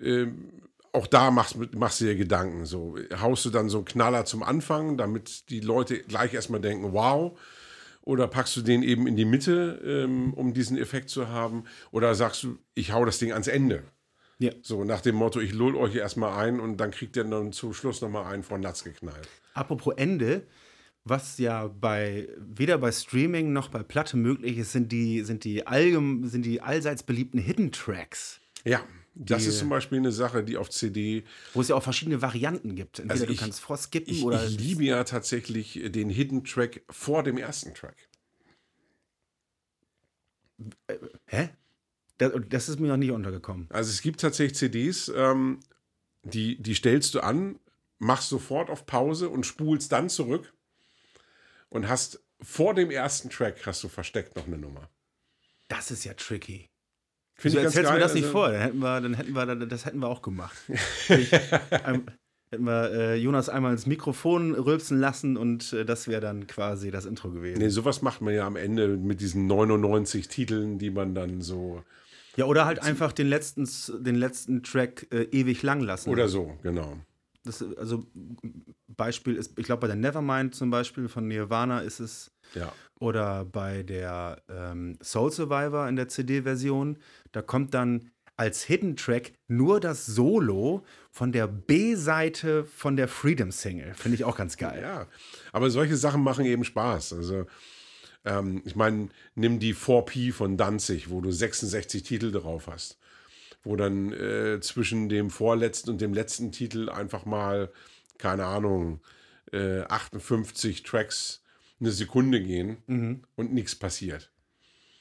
ähm, 0.00 0.50
auch 0.92 1.06
da 1.06 1.30
machst, 1.30 1.56
machst 1.74 2.00
du 2.00 2.04
dir 2.04 2.14
Gedanken. 2.14 2.66
So 2.66 2.96
haust 3.20 3.44
du 3.44 3.50
dann 3.50 3.68
so 3.68 3.78
einen 3.78 3.84
Knaller 3.84 4.24
zum 4.24 4.42
Anfang, 4.42 4.96
damit 4.96 5.50
die 5.50 5.60
Leute 5.60 5.98
gleich 6.02 6.34
erstmal 6.34 6.60
denken, 6.60 6.92
wow. 6.92 7.38
Oder 8.02 8.28
packst 8.28 8.56
du 8.56 8.62
den 8.62 8.84
eben 8.84 9.08
in 9.08 9.16
die 9.16 9.24
Mitte, 9.24 9.80
ähm, 9.84 10.32
um 10.34 10.54
diesen 10.54 10.78
Effekt 10.78 11.10
zu 11.10 11.28
haben? 11.28 11.64
Oder 11.90 12.14
sagst 12.14 12.44
du, 12.44 12.58
ich 12.74 12.92
hau 12.92 13.04
das 13.04 13.18
Ding 13.18 13.32
ans 13.32 13.48
Ende? 13.48 13.82
Ja. 14.38 14.52
So 14.62 14.84
nach 14.84 15.00
dem 15.00 15.16
Motto, 15.16 15.40
ich 15.40 15.52
lull 15.52 15.74
euch 15.74 15.96
erstmal 15.96 16.38
ein 16.46 16.60
und 16.60 16.76
dann 16.76 16.92
kriegt 16.92 17.16
ihr 17.16 17.24
dann 17.24 17.52
zum 17.52 17.74
Schluss 17.74 18.00
nochmal 18.02 18.32
einen 18.32 18.44
von 18.44 18.62
Latz 18.62 18.84
geknallt. 18.84 19.28
Apropos 19.54 19.94
Ende, 19.96 20.46
was 21.08 21.38
ja 21.38 21.68
bei 21.68 22.28
weder 22.36 22.78
bei 22.78 22.90
Streaming 22.90 23.52
noch 23.52 23.68
bei 23.68 23.82
Platte 23.82 24.16
möglich 24.16 24.58
ist, 24.58 24.72
sind 24.72 24.90
die, 24.90 25.22
sind 25.22 25.44
die, 25.44 25.66
allgem, 25.66 26.28
sind 26.28 26.44
die 26.44 26.60
allseits 26.60 27.02
beliebten 27.04 27.38
Hidden 27.38 27.70
Tracks, 27.72 28.40
Ja, 28.64 28.84
das 29.14 29.44
Die- 29.44 29.48
ist 29.50 29.58
zum 29.60 29.68
Beispiel 29.68 29.98
eine 29.98 30.10
Sache, 30.12 30.42
die 30.42 30.56
auf 30.56 30.68
CD 30.68 31.24
wo 31.54 31.60
es 31.60 31.68
ja 31.68 31.76
auch 31.76 31.82
verschiedene 31.82 32.20
Varianten 32.22 32.74
gibt. 32.74 32.98
Entweder 32.98 33.12
Also 33.14 33.26
du 33.26 33.32
ich- 33.32 33.38
kannst 33.38 33.60
vorskippen 33.60 34.12
Ich, 34.12 34.24
oder. 34.24 34.44
ich 34.44 34.58
liebe 34.58 34.82
ja 34.84 35.04
tatsächlich 35.04 35.80
den 35.86 36.10
Hidden 36.10 36.44
Track 36.44 36.82
vor 36.90 37.22
dem 37.22 37.38
ersten 37.38 37.72
Track. 37.72 37.96
Hä? 41.26 41.50
Das, 42.18 42.32
das 42.48 42.68
ist 42.68 42.80
mir 42.80 42.88
noch 42.88 42.96
nie 42.96 43.10
untergekommen. 43.10 43.66
Also 43.70 43.90
es 43.90 44.00
gibt 44.00 44.20
tatsächlich 44.20 44.56
CDs, 44.56 45.12
ähm, 45.14 45.60
die, 46.24 46.60
die 46.60 46.74
stellst 46.74 47.14
du 47.14 47.20
an, 47.20 47.58
machst 47.98 48.30
sofort 48.30 48.70
auf 48.70 48.86
Pause 48.86 49.28
und 49.28 49.44
spulst 49.46 49.92
dann 49.92 50.08
zurück 50.08 50.52
und 51.68 51.88
hast 51.88 52.22
vor 52.40 52.74
dem 52.74 52.90
ersten 52.90 53.30
Track 53.30 53.64
hast 53.66 53.82
du 53.82 53.88
versteckt 53.88 54.36
noch 54.36 54.46
eine 54.46 54.58
Nummer. 54.58 54.90
Das 55.68 55.90
ist 55.90 56.04
ja 56.04 56.14
tricky. 56.14 56.68
Finde 57.34 57.58
Wieso 57.58 57.66
erzählst 57.66 57.90
du 57.90 57.94
mir 57.94 58.00
das 58.00 58.14
nicht 58.14 58.24
also- 58.24 58.32
vor? 58.32 58.50
Dann 58.50 58.60
hätten 58.60 58.78
wir, 58.78 59.00
dann 59.00 59.14
hätten 59.14 59.32
wir, 59.34 59.66
das 59.66 59.84
hätten 59.84 59.98
wir 59.98 60.08
auch 60.08 60.22
gemacht. 60.22 60.56
Ich, 61.08 61.32
ähm, 61.84 62.06
hätten 62.50 62.64
wir 62.64 62.90
äh, 62.92 63.16
Jonas 63.16 63.48
einmal 63.48 63.72
ins 63.72 63.86
Mikrofon 63.86 64.54
rülpsen 64.54 64.98
lassen 64.98 65.36
und 65.36 65.72
äh, 65.72 65.84
das 65.84 66.08
wäre 66.08 66.20
dann 66.20 66.46
quasi 66.46 66.90
das 66.90 67.04
Intro 67.04 67.30
gewesen. 67.30 67.58
Nee, 67.58 67.68
sowas 67.68 68.02
macht 68.02 68.20
man 68.20 68.34
ja 68.34 68.46
am 68.46 68.56
Ende 68.56 68.88
mit 68.88 69.20
diesen 69.20 69.46
99 69.46 70.28
Titeln, 70.28 70.78
die 70.78 70.90
man 70.90 71.14
dann 71.14 71.42
so. 71.42 71.82
Ja, 72.36 72.44
oder 72.46 72.66
halt 72.66 72.82
einfach 72.82 73.12
den 73.12 73.28
letzten, 73.28 73.68
den 74.02 74.14
letzten 74.14 74.62
Track 74.62 75.06
äh, 75.10 75.22
ewig 75.24 75.62
lang 75.62 75.80
lassen. 75.80 76.10
Oder 76.10 76.28
so, 76.28 76.56
genau. 76.62 76.98
Das, 77.44 77.62
also 77.76 78.06
Beispiel 78.96 79.36
ist, 79.36 79.58
ich 79.58 79.66
glaube 79.66 79.80
bei 79.80 79.86
der 79.86 79.96
Nevermind 79.96 80.54
zum 80.54 80.70
Beispiel 80.70 81.08
von 81.08 81.28
Nirvana 81.28 81.80
ist 81.80 82.00
es, 82.00 82.30
Ja. 82.54 82.72
oder 82.98 83.44
bei 83.44 83.82
der 83.82 84.42
ähm, 84.48 84.98
Soul 85.02 85.30
Survivor 85.32 85.88
in 85.88 85.96
der 85.96 86.08
CD-Version, 86.08 86.98
da 87.32 87.42
kommt 87.42 87.74
dann 87.74 88.10
als 88.38 88.62
Hidden 88.64 88.96
Track 88.96 89.32
nur 89.48 89.80
das 89.80 90.04
Solo 90.04 90.84
von 91.10 91.32
der 91.32 91.46
B-Seite 91.46 92.64
von 92.64 92.96
der 92.96 93.08
Freedom 93.08 93.50
Single. 93.50 93.94
Finde 93.94 94.16
ich 94.16 94.24
auch 94.24 94.36
ganz 94.36 94.56
geil. 94.58 94.80
Ja, 94.82 95.06
aber 95.52 95.70
solche 95.70 95.96
Sachen 95.96 96.22
machen 96.22 96.44
eben 96.44 96.64
Spaß. 96.64 97.14
Also, 97.14 97.46
ähm, 98.26 98.60
ich 98.66 98.76
meine, 98.76 99.08
nimm 99.36 99.58
die 99.58 99.74
4P 99.74 100.32
von 100.32 100.56
Danzig, 100.58 101.08
wo 101.08 101.20
du 101.22 101.30
66 101.30 102.02
Titel 102.02 102.30
drauf 102.32 102.66
hast. 102.66 102.98
Wo 103.64 103.74
dann 103.74 104.12
äh, 104.12 104.60
zwischen 104.60 105.08
dem 105.08 105.30
vorletzten 105.30 105.90
und 105.90 106.00
dem 106.02 106.12
letzten 106.12 106.52
Titel 106.52 106.88
einfach 106.90 107.24
mal, 107.24 107.70
keine 108.18 108.44
Ahnung, 108.46 109.00
äh, 109.52 109.80
58 109.82 110.82
Tracks 110.82 111.42
eine 111.80 111.90
Sekunde 111.92 112.42
gehen 112.42 112.78
Mhm. 112.86 113.22
und 113.36 113.52
nichts 113.52 113.74
passiert. 113.74 114.30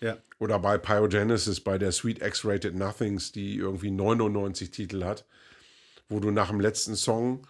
Ja. 0.01 0.17
Oder 0.39 0.59
bei 0.59 0.77
Pyogenesis, 0.77 1.61
bei 1.61 1.77
der 1.77 1.91
Sweet 1.91 2.21
X-Rated 2.21 2.75
Nothings, 2.75 3.31
die 3.31 3.55
irgendwie 3.55 3.91
99 3.91 4.71
Titel 4.71 5.03
hat, 5.03 5.25
wo 6.09 6.19
du 6.19 6.31
nach 6.31 6.49
dem 6.49 6.59
letzten 6.59 6.95
Song, 6.95 7.47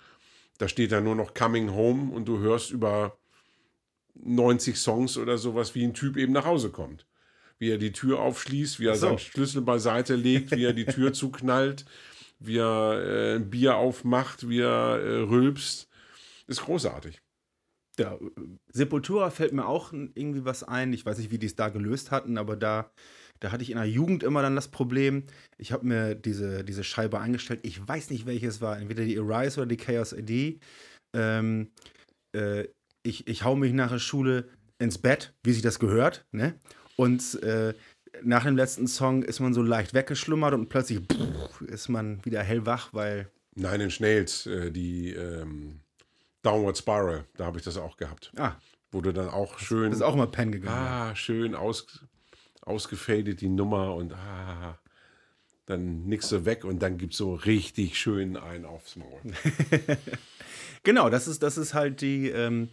da 0.60 0.68
steht 0.68 0.92
da 0.92 1.02
nur 1.02 1.16
noch 1.16 1.34
Coming 1.34 1.72
Home 1.74 2.14
und 2.14 2.26
du 2.28 2.40
hörst 2.40 2.72
über 2.72 3.18
90 4.16 4.78
Songs 4.78 5.18
oder 5.18 5.38
sowas, 5.38 5.76
wie 5.76 5.84
ein 5.84 5.94
Typ 5.94 6.18
eben 6.18 6.34
nach 6.34 6.46
Hause 6.46 6.70
kommt. 6.70 7.06
Wie 7.58 7.70
er 7.72 7.78
die 7.78 7.92
Tür 7.92 8.20
aufschließt, 8.20 8.80
wie 8.80 8.86
er 8.88 8.96
so. 8.96 9.08
seinen 9.08 9.20
Schlüssel 9.20 9.62
beiseite 9.62 10.16
legt, 10.16 10.52
wie 10.56 10.64
er 10.66 10.74
die 10.74 10.86
Tür 10.86 11.12
zuknallt, 11.14 11.86
wie 12.40 12.58
er 12.58 13.36
äh, 13.36 13.40
Bier 13.40 13.78
aufmacht, 13.78 14.48
wie 14.50 14.62
er 14.62 15.00
äh, 15.00 15.20
rülpst. 15.22 15.88
Ist 16.48 16.62
großartig. 16.62 17.20
Ja, 17.98 18.20
Sepultura 18.72 19.30
fällt 19.30 19.54
mir 19.54 19.66
auch 19.66 19.94
irgendwie 19.94 20.44
was 20.44 20.64
ein. 20.64 20.92
Ich 20.94 21.06
weiß 21.06 21.18
nicht, 21.18 21.32
wie 21.32 21.38
die 21.38 21.46
es 21.46 21.56
da 21.56 21.70
gelöst 21.70 22.12
hatten, 22.12 22.38
aber 22.38 22.58
da, 22.58 22.92
da 23.40 23.52
hatte 23.52 23.64
ich 23.64 23.72
in 23.72 23.78
der 23.78 23.86
Jugend 23.86 24.22
immer 24.22 24.42
dann 24.42 24.56
das 24.56 24.68
Problem. 24.68 25.24
Ich 25.58 25.72
habe 25.72 25.86
mir 25.86 26.14
diese, 26.14 26.64
diese 26.66 26.84
Scheibe 26.84 27.20
eingestellt. 27.20 27.62
Ich 27.64 27.86
weiß 27.88 28.10
nicht, 28.10 28.26
welches 28.26 28.60
war. 28.60 28.78
Entweder 28.78 29.06
die 29.06 29.18
Arise 29.18 29.62
oder 29.62 29.68
die 29.68 29.78
Chaos 29.78 30.14
AD. 30.14 30.60
Ähm, 31.16 31.72
äh, 32.36 32.68
ich, 33.04 33.28
ich 33.28 33.44
hau 33.44 33.56
mich 33.56 33.72
nach 33.72 33.92
der 33.92 34.00
Schule 34.00 34.50
ins 34.78 34.98
Bett, 34.98 35.34
wie 35.44 35.54
sich 35.54 35.62
das 35.62 35.80
gehört. 35.80 36.26
Ne? 36.32 36.60
Und 36.98 37.42
äh, 37.44 37.74
nach 38.24 38.44
dem 38.44 38.56
letzten 38.56 38.88
Song 38.88 39.24
ist 39.24 39.40
man 39.40 39.54
so 39.54 39.62
leicht 39.62 39.94
weggeschlummert 39.94 40.54
und 40.54 40.70
plötzlich 40.70 41.02
ist 41.68 41.90
man 41.90 42.24
wieder 42.26 42.42
hellwach, 42.44 42.90
weil. 42.94 43.30
Nein, 43.56 43.82
in 43.82 43.92
Schnells, 43.92 44.46
äh, 44.46 44.72
die 44.72 45.12
ähm, 45.12 45.80
Downward 46.42 46.78
Spiral, 46.78 47.26
da 47.38 47.46
habe 47.46 47.58
ich 47.58 47.64
das 47.64 47.78
auch 47.78 47.98
gehabt. 47.98 48.32
Ah, 48.38 48.56
Wo 48.92 49.02
du 49.02 49.14
dann 49.14 49.30
auch 49.30 49.60
schön. 49.60 49.92
das 49.92 50.00
ist 50.00 50.06
auch 50.06 50.14
immer 50.14 50.28
pennen 50.28 50.52
gegangen. 50.52 50.78
Ah, 50.78 51.16
schön 51.16 51.56
aus, 51.56 52.04
ausgefadet 52.62 53.42
die 53.42 53.50
Nummer 53.50 53.96
und 53.96 54.14
ah, 54.14 54.78
dann 55.66 56.04
nix 56.06 56.30
so 56.30 56.46
weg 56.46 56.66
und 56.66 56.80
dann 56.82 56.98
gibt 56.98 57.14
so 57.14 57.34
richtig 57.34 57.98
schön 57.98 58.38
einen 58.38 58.66
aufs 58.66 58.96
Maul. 58.96 59.22
Genau, 60.86 61.10
das 61.10 61.28
ist, 61.28 61.42
das 61.42 61.58
ist 61.58 61.74
halt 61.74 62.00
die, 62.02 62.30
ähm, 62.30 62.70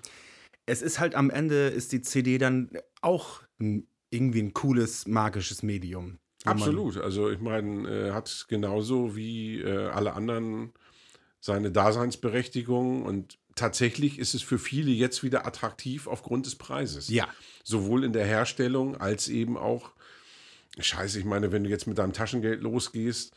es 0.67 0.83
ist 0.83 1.01
halt 1.01 1.15
am 1.15 1.31
Ende 1.31 1.69
ist 1.69 1.93
die 1.93 2.03
CD 2.03 2.37
dann 2.37 2.71
auch 3.01 3.41
ein, 3.59 3.87
irgendwie 4.13 4.43
ein 4.43 4.53
cooles, 4.53 5.07
magisches 5.07 5.63
Medium. 5.63 6.19
Absolut. 6.45 6.99
Also 6.99 7.31
ich 7.31 7.41
meine, 7.41 7.89
äh, 7.89 8.13
hat 8.13 8.47
genauso 8.49 9.17
wie 9.17 9.61
äh, 9.61 9.89
alle 9.89 10.15
anderen 10.15 10.73
seine 11.41 11.71
Daseinsberechtigung 11.71 13.03
und 13.03 13.39
tatsächlich 13.55 14.19
ist 14.19 14.35
es 14.35 14.43
für 14.43 14.59
viele 14.59 14.91
jetzt 14.91 15.23
wieder 15.23 15.47
attraktiv 15.47 16.07
aufgrund 16.07 16.47
des 16.47 16.55
Preises. 16.55 17.09
Ja. 17.09 17.29
Sowohl 17.65 18.05
in 18.05 18.13
der 18.13 18.25
Herstellung 18.25 18.97
als 18.97 19.29
eben 19.29 19.57
auch, 19.57 19.91
scheiße, 20.79 21.19
ich 21.19 21.25
meine, 21.25 21.53
wenn 21.53 21.65
du 21.65 21.71
jetzt 21.71 21.87
mit 21.87 21.99
deinem 21.99 22.13
Taschengeld 22.13 22.63
losgehst 22.63 23.35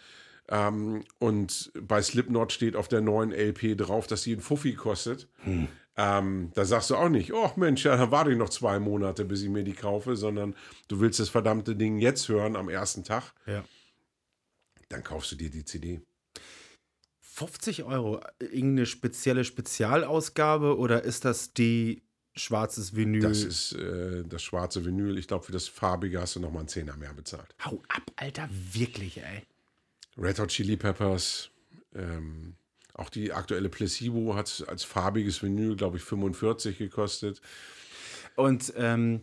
ähm, 0.49 1.03
und 1.19 1.71
bei 1.79 2.01
Slipknot 2.01 2.53
steht 2.53 2.75
auf 2.75 2.87
der 2.87 3.01
neuen 3.01 3.31
LP 3.31 3.77
drauf, 3.77 4.07
dass 4.07 4.23
sie 4.23 4.33
einen 4.33 4.41
Fuffi 4.41 4.73
kostet, 4.73 5.27
ähm, 5.97 6.51
da 6.55 6.65
sagst 6.65 6.89
du 6.89 6.95
auch 6.95 7.09
nicht, 7.09 7.31
oh 7.33 7.51
Mensch, 7.55 7.85
ja, 7.85 7.95
dann 7.95 8.11
warte 8.11 8.31
ich 8.31 8.37
noch 8.37 8.49
zwei 8.49 8.79
Monate, 8.79 9.23
bis 9.25 9.41
ich 9.41 9.49
mir 9.49 9.63
die 9.63 9.73
kaufe, 9.73 10.15
sondern 10.15 10.55
du 10.87 10.99
willst 10.99 11.19
das 11.19 11.29
verdammte 11.29 11.75
Ding 11.75 11.99
jetzt 11.99 12.27
hören 12.29 12.55
am 12.55 12.67
ersten 12.69 13.03
Tag, 13.03 13.33
Ja. 13.45 13.63
dann 14.89 15.03
kaufst 15.03 15.31
du 15.31 15.35
dir 15.35 15.49
die 15.49 15.63
CD. 15.65 16.01
50 17.21 17.83
Euro, 17.83 18.21
irgendeine 18.39 18.85
spezielle 18.85 19.43
Spezialausgabe 19.43 20.77
oder 20.77 21.03
ist 21.03 21.25
das 21.25 21.53
die 21.53 22.01
schwarzes 22.33 22.95
Vinyl? 22.95 23.21
Das 23.21 23.43
ist 23.43 23.73
äh, 23.73 24.23
das 24.25 24.41
schwarze 24.43 24.85
Vinyl. 24.85 25.17
Ich 25.17 25.27
glaube, 25.27 25.43
für 25.45 25.51
das 25.51 25.67
farbige 25.67 26.21
hast 26.21 26.35
du 26.35 26.39
nochmal 26.39 26.61
einen 26.61 26.67
Zehner 26.69 26.95
mehr 26.95 27.13
bezahlt. 27.13 27.53
Hau 27.63 27.81
ab, 27.89 28.03
Alter, 28.15 28.49
wirklich, 28.51 29.17
ey. 29.17 29.43
Red 30.17 30.39
Hot 30.39 30.47
Chili 30.49 30.77
Peppers, 30.77 31.49
ähm, 31.93 32.55
auch 32.95 33.09
die 33.09 33.33
aktuelle 33.33 33.69
Placebo 33.69 34.35
hat 34.35 34.65
als 34.67 34.83
farbiges 34.83 35.43
Vinyl, 35.43 35.75
glaube 35.75 35.97
ich, 35.97 36.03
45 36.03 36.77
gekostet. 36.77 37.41
Und 38.35 38.73
ähm, 38.77 39.21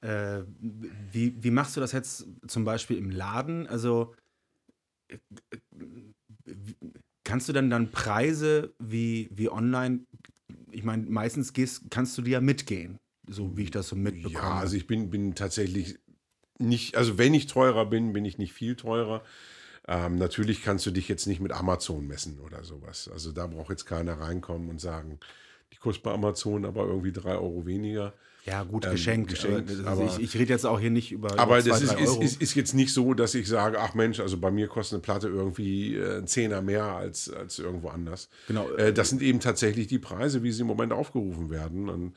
äh, 0.00 0.42
wie, 0.58 1.42
wie 1.42 1.50
machst 1.50 1.76
du 1.76 1.80
das 1.80 1.92
jetzt 1.92 2.26
zum 2.46 2.64
Beispiel 2.64 2.98
im 2.98 3.10
Laden? 3.10 3.66
Also 3.66 4.14
äh, 5.08 5.18
kannst 7.24 7.48
du 7.48 7.52
dann 7.52 7.70
dann 7.70 7.90
Preise 7.90 8.74
wie, 8.78 9.28
wie 9.32 9.50
online? 9.50 10.00
Ich 10.70 10.82
meine, 10.82 11.04
meistens 11.06 11.52
gehst, 11.52 11.90
kannst 11.90 12.16
du 12.16 12.22
die 12.22 12.32
ja 12.32 12.40
mitgehen, 12.40 12.98
so 13.28 13.56
wie 13.56 13.64
ich 13.64 13.70
das 13.70 13.88
so 13.88 13.96
mitbekomme. 13.96 14.34
Ja, 14.34 14.54
also 14.58 14.76
ich 14.76 14.86
bin, 14.86 15.10
bin 15.10 15.34
tatsächlich 15.34 15.98
nicht, 16.58 16.96
also 16.96 17.18
wenn 17.18 17.34
ich 17.34 17.46
teurer 17.46 17.86
bin, 17.86 18.12
bin 18.12 18.24
ich 18.24 18.38
nicht 18.38 18.52
viel 18.52 18.74
teurer. 18.76 19.22
Ähm, 19.88 20.16
natürlich 20.16 20.62
kannst 20.62 20.86
du 20.86 20.90
dich 20.90 21.08
jetzt 21.08 21.26
nicht 21.26 21.40
mit 21.40 21.52
Amazon 21.52 22.06
messen 22.06 22.38
oder 22.40 22.62
sowas. 22.64 23.10
Also 23.12 23.32
da 23.32 23.46
braucht 23.46 23.70
jetzt 23.70 23.84
keiner 23.84 24.14
reinkommen 24.20 24.68
und 24.70 24.80
sagen, 24.80 25.18
die 25.72 25.76
kostet 25.78 26.04
bei 26.04 26.12
Amazon 26.12 26.64
aber 26.64 26.86
irgendwie 26.86 27.12
drei 27.12 27.32
Euro 27.34 27.66
weniger. 27.66 28.12
ja, 28.44 28.62
gut, 28.62 28.84
ähm, 28.84 28.92
geschenkt. 28.92 29.30
geschenkt, 29.30 29.70
aber, 29.80 29.90
aber- 29.90 30.04
ich, 30.04 30.18
ich 30.20 30.34
rede 30.34 30.52
jetzt 30.52 30.66
auch 30.66 30.78
hier 30.78 30.90
nicht 30.90 31.10
über, 31.10 31.32
Aber 31.38 31.58
über 31.58 31.68
das 31.68 31.78
zwei, 31.80 31.84
ist, 31.84 31.92
drei 31.94 32.00
ist, 32.02 32.10
Euro. 32.10 32.22
ist, 32.22 32.42
ist 32.42 32.54
jetzt 32.54 32.74
nicht 32.74 32.92
so, 32.94 33.14
dass 33.14 33.34
ich 33.34 33.48
sage, 33.48 33.80
ach 33.80 33.94
Mensch, 33.94 34.20
also 34.20 34.36
bei 34.38 34.50
mir 34.52 34.68
kostet 34.68 34.96
eine 34.96 35.02
Platte 35.02 35.28
irgendwie 35.28 35.96
äh, 35.96 36.18
ein 36.18 36.26
Zehner 36.28 36.62
mehr 36.62 36.84
als, 36.84 37.28
als 37.32 37.58
irgendwo 37.58 37.88
anders. 37.88 38.28
Genau. 38.46 38.68
Äh, 38.72 38.92
das 38.92 39.08
sind 39.10 39.20
eben 39.22 39.40
tatsächlich 39.40 39.88
die 39.88 39.98
Preise, 39.98 40.42
wie 40.44 40.52
sie 40.52 40.60
im 40.62 40.68
Moment 40.68 40.92
aufgerufen 40.92 41.50
werden. 41.50 41.88
Und 41.88 42.14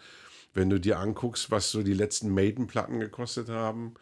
wenn 0.54 0.70
du 0.70 0.80
dir 0.80 1.00
anguckst, 1.00 1.50
was 1.52 1.72
so 1.72 1.82
die 1.84 1.94
letzten 1.94 2.30
Maiden-Platten 2.34 3.00
gekostet 3.00 3.50
haben, 3.50 3.94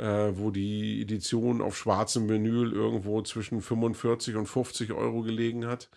äh, 0.00 0.38
wo 0.38 0.50
die 0.50 1.02
Edition 1.02 1.60
auf 1.60 1.76
schwarzem 1.76 2.28
Vinyl 2.28 2.72
irgendwo 2.72 3.20
zwischen 3.22 3.60
45 3.60 4.36
und 4.36 4.46
50 4.46 4.92
Euro 4.92 5.22
gelegen 5.22 5.66
hat. 5.66 5.90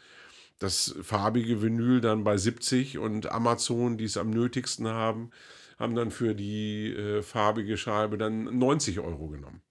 Das 0.59 0.95
farbige 1.01 1.61
Vinyl 1.61 2.01
dann 2.01 2.23
bei 2.23 2.37
70 2.37 2.97
und 2.97 3.31
Amazon, 3.31 3.97
die 3.97 4.05
es 4.05 4.17
am 4.17 4.29
nötigsten 4.29 4.87
haben, 4.87 5.31
haben 5.79 5.95
dann 5.95 6.11
für 6.11 6.35
die 6.35 6.93
äh, 6.93 7.21
farbige 7.21 7.77
Scheibe 7.77 8.17
dann 8.17 8.57
90 8.57 8.99
Euro 8.99 9.29
genommen. 9.29 9.61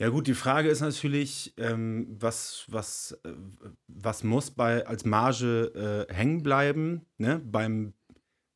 Ja 0.00 0.08
gut, 0.08 0.26
die 0.26 0.34
Frage 0.34 0.70
ist 0.70 0.80
natürlich, 0.80 1.52
ähm, 1.58 2.06
was, 2.18 2.64
was, 2.68 3.20
äh, 3.22 3.32
was 3.86 4.24
muss 4.24 4.50
bei, 4.50 4.86
als 4.86 5.04
Marge 5.04 6.06
äh, 6.08 6.12
hängen 6.12 6.42
bleiben, 6.42 7.06
ne? 7.18 7.38
Beim, 7.44 7.92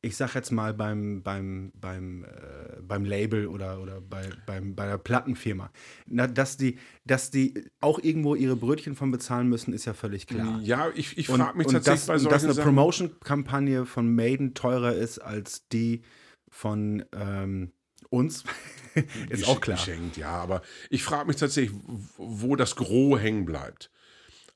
ich 0.05 0.17
sag 0.17 0.35
jetzt 0.35 0.51
mal 0.51 0.73
beim, 0.73 1.23
beim, 1.23 1.71
beim, 1.81 2.23
äh, 2.25 2.79
beim 2.81 3.05
Label 3.05 3.47
oder, 3.47 3.81
oder 3.81 4.01
bei, 4.01 4.29
beim, 4.45 4.75
bei 4.75 4.85
der 4.85 4.99
Plattenfirma. 4.99 5.71
Na, 6.05 6.27
dass, 6.27 6.57
die, 6.57 6.77
dass 7.05 7.31
die 7.31 7.65
auch 7.81 7.97
irgendwo 7.97 8.35
ihre 8.35 8.55
Brötchen 8.55 8.95
von 8.95 9.09
bezahlen 9.09 9.49
müssen, 9.49 9.73
ist 9.73 9.85
ja 9.85 9.93
völlig 9.93 10.27
klar. 10.27 10.59
Ja, 10.61 10.89
ich, 10.93 11.17
ich 11.17 11.27
frage 11.27 11.57
mich 11.57 11.67
und 11.67 11.73
tatsächlich 11.73 12.01
dass, 12.01 12.07
bei 12.07 12.17
solchen 12.19 12.47
dass 12.47 12.57
eine. 12.57 12.65
Promotion-Kampagne 12.65 13.87
von 13.87 14.13
Maiden 14.13 14.53
teurer 14.53 14.93
ist 14.93 15.17
als 15.17 15.67
die 15.69 16.03
von 16.49 17.03
ähm, 17.11 17.71
uns, 18.09 18.43
ist 19.29 19.47
auch 19.47 19.59
klar. 19.59 19.77
Geschenkt, 19.77 20.17
ja, 20.17 20.29
aber 20.29 20.61
ich 20.91 21.03
frage 21.03 21.25
mich 21.25 21.37
tatsächlich, 21.37 21.75
wo 22.17 22.55
das 22.55 22.75
Gros 22.75 23.19
hängen 23.19 23.45
bleibt. 23.45 23.89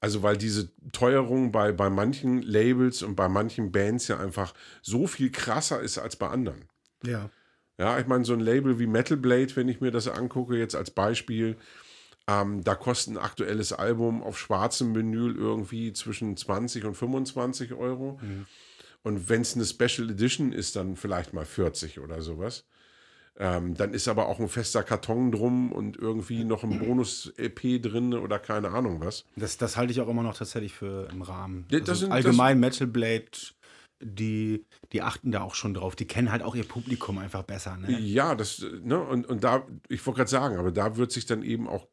Also, 0.01 0.23
weil 0.23 0.37
diese 0.37 0.69
Teuerung 0.91 1.51
bei, 1.51 1.71
bei 1.71 1.89
manchen 1.89 2.41
Labels 2.41 3.03
und 3.03 3.15
bei 3.15 3.27
manchen 3.27 3.71
Bands 3.71 4.07
ja 4.07 4.17
einfach 4.19 4.53
so 4.81 5.07
viel 5.07 5.31
krasser 5.31 5.81
ist 5.81 5.97
als 5.97 6.15
bei 6.15 6.27
anderen. 6.29 6.65
Ja. 7.03 7.29
Ja, 7.77 7.97
ich 7.99 8.07
meine, 8.07 8.25
so 8.25 8.33
ein 8.33 8.39
Label 8.41 8.77
wie 8.79 8.87
Metal 8.87 9.17
Blade, 9.17 9.55
wenn 9.55 9.69
ich 9.69 9.79
mir 9.79 9.91
das 9.91 10.07
angucke, 10.07 10.57
jetzt 10.57 10.75
als 10.75 10.91
Beispiel, 10.91 11.57
ähm, 12.27 12.63
da 12.63 12.75
kostet 12.75 13.13
ein 13.13 13.17
aktuelles 13.17 13.73
Album 13.73 14.21
auf 14.21 14.37
schwarzem 14.37 14.93
Vinyl 14.93 15.35
irgendwie 15.35 15.93
zwischen 15.93 16.35
20 16.37 16.85
und 16.85 16.95
25 16.95 17.73
Euro. 17.73 18.19
Und 19.03 19.29
wenn 19.29 19.41
es 19.41 19.55
eine 19.55 19.65
Special 19.65 20.09
Edition 20.09 20.51
ist, 20.51 20.75
dann 20.75 20.95
vielleicht 20.97 21.33
mal 21.33 21.45
40 21.45 21.99
oder 21.99 22.21
sowas. 22.21 22.65
Ähm, 23.41 23.73
dann 23.73 23.93
ist 23.93 24.09
aber 24.09 24.27
auch 24.27 24.39
ein 24.41 24.49
fester 24.49 24.83
Karton 24.83 25.31
drum 25.31 25.71
und 25.71 25.95
irgendwie 25.95 26.43
noch 26.43 26.63
ein 26.63 26.77
Bonus-EP 26.77 27.81
drin 27.81 28.13
oder 28.13 28.37
keine 28.37 28.69
Ahnung 28.71 28.99
was. 28.99 29.23
Das, 29.37 29.57
das 29.57 29.77
halte 29.77 29.93
ich 29.93 30.01
auch 30.01 30.09
immer 30.09 30.23
noch 30.23 30.37
tatsächlich 30.37 30.73
für 30.73 31.07
im 31.09 31.21
Rahmen. 31.21 31.65
Das 31.69 31.81
also 31.87 31.93
sind- 31.93 32.11
allgemein 32.11 32.59
Metal 32.59 32.85
Blade 32.87 33.31
die, 34.01 34.65
die 34.91 35.01
achten 35.01 35.31
da 35.31 35.41
auch 35.41 35.55
schon 35.55 35.73
drauf. 35.73 35.95
Die 35.95 36.07
kennen 36.07 36.31
halt 36.31 36.41
auch 36.41 36.55
ihr 36.55 36.63
Publikum 36.63 37.17
einfach 37.17 37.43
besser. 37.43 37.77
Ne? 37.77 37.99
Ja, 37.99 38.35
das, 38.35 38.65
ne, 38.81 38.99
und, 38.99 39.27
und 39.27 39.43
da, 39.43 39.65
ich 39.87 40.05
wollte 40.05 40.17
gerade 40.19 40.29
sagen, 40.29 40.57
aber 40.57 40.71
da 40.71 40.97
wird 40.97 41.11
sich 41.11 41.25
dann 41.25 41.43
eben 41.43 41.67
auch, 41.67 41.87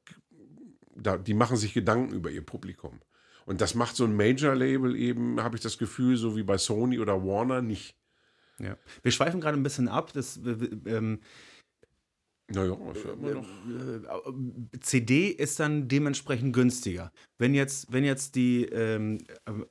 da, 0.95 1.19
die 1.19 1.35
machen 1.35 1.57
sich 1.57 1.75
Gedanken 1.75 2.15
über 2.15 2.31
ihr 2.31 2.45
Publikum. 2.45 3.01
Und 3.45 3.61
das 3.61 3.75
macht 3.75 3.97
so 3.97 4.05
ein 4.05 4.17
Major-Label 4.17 4.97
eben, 4.97 5.41
habe 5.41 5.57
ich 5.57 5.63
das 5.63 5.79
Gefühl, 5.79 6.17
so 6.17 6.37
wie 6.37 6.43
bei 6.43 6.59
Sony 6.59 6.99
oder 6.99 7.25
Warner 7.25 7.63
nicht. 7.63 7.97
Ja. 8.59 8.77
Wir 9.03 9.13
schweifen 9.13 9.41
gerade 9.41 9.57
ein 9.59 9.63
bisschen 9.63 9.89
ab. 9.89 10.13
Das, 10.13 10.39
ähm, 10.87 11.21
naja, 12.49 12.77
ist 12.93 13.05
ja 13.05 13.13
immer 13.13 13.31
noch. 13.33 13.49
äh, 14.73 14.79
CD 14.81 15.29
ist 15.29 15.59
dann 15.59 15.89
dementsprechend 15.89 16.53
günstiger. 16.55 17.11
Wenn 17.39 17.55
jetzt, 17.55 17.93
wenn 17.93 18.05
jetzt 18.05 18.37
die 18.37 18.65
ähm, 18.67 19.19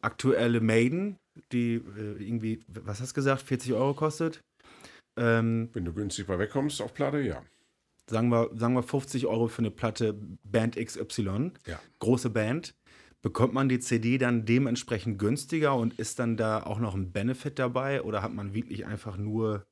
aktuelle 0.02 0.60
Maiden, 0.60 1.18
die 1.52 1.76
äh, 1.76 2.22
irgendwie, 2.22 2.60
was 2.68 3.00
hast 3.00 3.12
du 3.12 3.16
gesagt, 3.16 3.42
40 3.44 3.74
Euro 3.74 3.94
kostet, 3.94 4.42
ähm, 5.18 5.70
Wenn 5.72 5.86
du 5.86 5.94
günstig 5.94 6.28
bei 6.28 6.38
wegkommst 6.38 6.82
auf 6.82 6.94
Platte, 6.94 7.22
ja. 7.22 7.42
sagen, 8.10 8.28
wir, 8.28 8.50
sagen 8.54 8.74
wir 8.74 8.84
50 8.84 9.26
Euro 9.26 9.48
für 9.48 9.60
eine 9.60 9.72
Platte 9.72 10.14
Band 10.44 10.76
XY, 10.76 11.52
Ja. 11.66 11.80
große 12.00 12.30
Band, 12.30 12.76
bekommt 13.26 13.56
man 13.56 13.68
die 13.70 13.80
CD 13.80 14.20
dann 14.20 14.46
dementsprechend 14.46 15.18
günstiger 15.18 15.76
und 15.76 15.98
ist 15.98 16.20
dann 16.20 16.38
da 16.38 16.62
auch 16.62 16.78
noch 16.78 16.94
ein 16.94 17.12
Benefit 17.12 17.58
dabei 17.58 18.04
oder 18.04 18.22
hat 18.22 18.32
man 18.32 18.54
wirklich 18.54 18.86
einfach 18.86 19.18
nur 19.18 19.66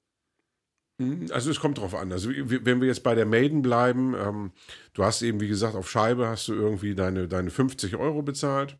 Mhm, 0.98 1.28
Also 1.32 1.52
es 1.52 1.60
kommt 1.60 1.78
drauf 1.78 1.94
an. 1.94 2.12
Also 2.12 2.32
wenn 2.32 2.82
wir 2.82 2.88
jetzt 2.88 3.04
bei 3.04 3.14
der 3.14 3.28
Maiden 3.28 3.62
bleiben, 3.62 4.16
ähm, 4.16 4.52
du 4.94 5.04
hast 5.04 5.22
eben, 5.22 5.40
wie 5.40 5.48
gesagt, 5.48 5.76
auf 5.76 5.88
Scheibe 5.90 6.28
hast 6.28 6.48
du 6.48 6.54
irgendwie 6.54 6.96
deine, 6.96 7.28
deine 7.28 7.52
50 7.52 7.96
Euro 7.96 8.24
bezahlt. 8.24 8.80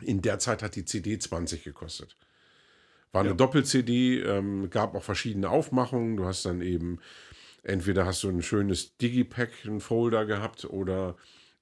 In 0.00 0.22
der 0.22 0.38
Zeit 0.38 0.62
hat 0.62 0.76
die 0.76 0.84
CD 0.84 1.18
20 1.18 1.64
gekostet. 1.64 2.16
War 3.12 3.22
eine 3.22 3.30
Ja. 3.30 3.34
Doppel-CD, 3.34 4.20
ähm, 4.22 4.70
gab 4.70 4.94
auch 4.94 5.02
verschiedene 5.02 5.50
Aufmachungen. 5.50 6.16
Du 6.16 6.26
hast 6.26 6.44
dann 6.46 6.62
eben, 6.62 7.00
entweder 7.64 8.06
hast 8.06 8.22
du 8.22 8.28
ein 8.28 8.42
schönes 8.42 8.96
Digipack, 8.98 9.50
einen 9.64 9.80
Folder 9.80 10.26
gehabt 10.26 10.64
oder 10.64 11.16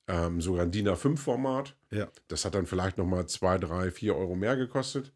ähm, 0.08 0.40
sogar 0.40 0.62
ein 0.64 0.70
DIN 0.70 0.88
A5-Format. 0.88 1.76
Ja. 1.90 2.08
Das 2.28 2.44
hat 2.44 2.54
dann 2.54 2.66
vielleicht 2.66 2.98
nochmal 2.98 3.26
2, 3.26 3.58
3, 3.58 3.90
4 3.90 4.16
Euro 4.16 4.34
mehr 4.34 4.56
gekostet. 4.56 5.12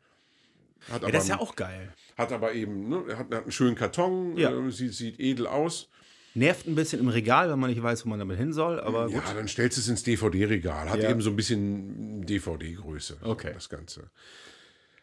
Hat 0.91 1.03
Ja, 1.03 1.11
das 1.11 1.24
ist 1.24 1.28
ja 1.30 1.39
auch 1.41 1.57
geil. 1.57 1.93
hat 2.16 2.30
aber 2.32 2.53
eben, 2.53 2.89
ne, 2.89 3.05
hat, 3.16 3.32
hat 3.32 3.43
einen 3.43 3.53
schönen 3.53 3.74
Karton, 3.74 4.37
Ja. 4.37 4.51
äh, 4.51 4.70
sieht, 4.70 4.93
sieht 4.95 5.18
edel 5.20 5.47
aus. 5.47 5.89
Nervt 6.37 6.66
ein 6.66 6.74
bisschen 6.74 6.99
im 7.01 7.09
Regal, 7.09 7.49
wenn 7.51 7.59
man 7.61 7.70
nicht 7.70 7.82
weiß, 7.82 8.05
wo 8.05 8.09
man 8.11 8.18
damit 8.18 8.37
hin 8.39 8.53
soll, 8.53 8.80
aber 8.80 9.09
Ja, 9.09 9.20
gut. 9.20 9.37
dann 9.37 9.47
stellst 9.49 9.76
du 9.78 9.80
es 9.80 9.89
ins 9.89 10.03
DVD-Regal. 10.03 10.91
Hat 10.91 11.01
Ja. 11.03 11.11
eben 11.11 11.20
so 11.20 11.30
ein 11.30 11.37
bisschen 11.37 12.26
DVD-Größe. 12.26 13.18
so 13.22 13.30
Okay. 13.30 13.53
Das 13.55 13.68
Ganze. 13.68 14.11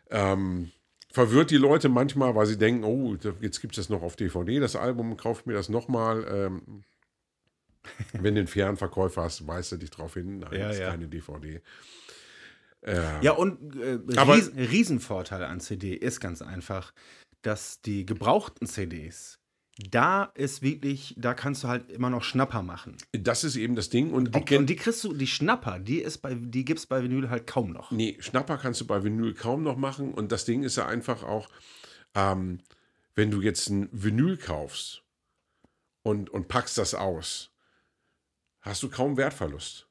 Ähm, 0.10 0.72
verwirrt 1.12 1.52
die 1.52 1.58
Leute 1.58 1.90
manchmal, 1.90 2.36
weil 2.36 2.46
sie 2.46 2.58
denken, 2.58 2.84
oh, 2.84 3.16
jetzt 3.42 3.62
gibt 3.62 3.78
es 3.78 3.86
das 3.88 3.90
noch 3.90 4.02
auf 4.04 4.16
DVD, 4.16 4.60
das 4.60 4.76
Album, 4.76 5.16
kauft 5.18 5.48
mir 5.48 5.54
das 5.54 5.70
nochmal. 5.70 6.26
Ähm, 6.30 6.84
wenn 8.14 8.36
du 8.36 8.42
einen 8.42 8.48
fairen 8.48 8.78
Verkäufer 8.78 9.24
hast, 9.24 9.46
weist 9.48 9.72
er 9.72 9.78
dich 9.78 9.90
drauf 9.90 10.14
hin. 10.16 10.40
Nein, 10.40 10.60
Ja, 10.60 10.70
ist 10.70 10.80
ja. 10.80 10.90
keine 10.92 11.08
DVD. 11.08 11.62
Äh, 12.82 13.24
Ja, 13.24 13.32
und 13.34 13.76
äh, 13.76 14.00
Aber- 14.18 14.36
Ries 14.36 14.52
Riesenvorteil 14.56 15.44
an 15.44 15.60
CD 15.60 15.94
ist 15.94 16.20
ganz 16.20 16.42
einfach, 16.42 16.94
dass 17.42 17.82
die 17.82 18.06
gebrauchten 18.06 18.68
CDs, 18.68 19.40
da 19.90 20.26
ist 20.36 20.62
wirklich, 20.62 21.16
da 21.18 21.34
kannst 21.34 21.64
du 21.64 21.68
halt 21.68 21.92
immer 21.92 22.10
noch 22.10 22.24
Schnapper 22.24 22.62
machen. 22.62 22.98
Das 23.14 23.44
ist 23.44 23.56
eben 23.56 23.76
das 23.76 23.90
Ding. 23.90 24.12
Und, 24.12 24.36
Die, 24.36 24.58
und 24.58 24.68
die 24.68 24.76
kriegst 24.76 25.04
du, 25.04 25.14
die 25.14 25.26
Schnapper, 25.28 25.80
die, 25.80 26.00
ist 26.02 26.20
bei, 26.20 26.36
die 26.36 26.66
gibt 26.66 26.80
es 26.80 26.86
bei 26.86 27.02
Vinyl 27.02 27.30
halt 27.30 27.48
kaum 27.48 27.72
noch. 27.72 27.90
Nee, 27.90 28.18
Schnapper 28.20 28.58
kannst 28.58 28.82
du 28.82 28.86
bei 28.86 29.04
Vinyl 29.04 29.34
kaum 29.34 29.64
noch 29.64 29.78
machen. 29.78 30.14
Und 30.14 30.32
das 30.32 30.46
Ding 30.46 30.62
ist 30.64 30.76
ja 30.76 30.86
einfach 30.88 31.24
auch, 31.24 31.50
ähm, 32.14 32.60
wenn 33.16 33.32
du 33.32 33.42
jetzt 33.42 33.70
ein 33.70 33.90
Vinyl 33.92 34.38
kaufst 34.38 35.02
und, 36.04 36.30
und 36.30 36.48
packst 36.48 36.78
das 36.78 36.94
aus, 36.94 37.51
hast 38.62 38.84
du 38.84 38.89
kaum 38.89 39.18
Wertverlust. 39.18 39.88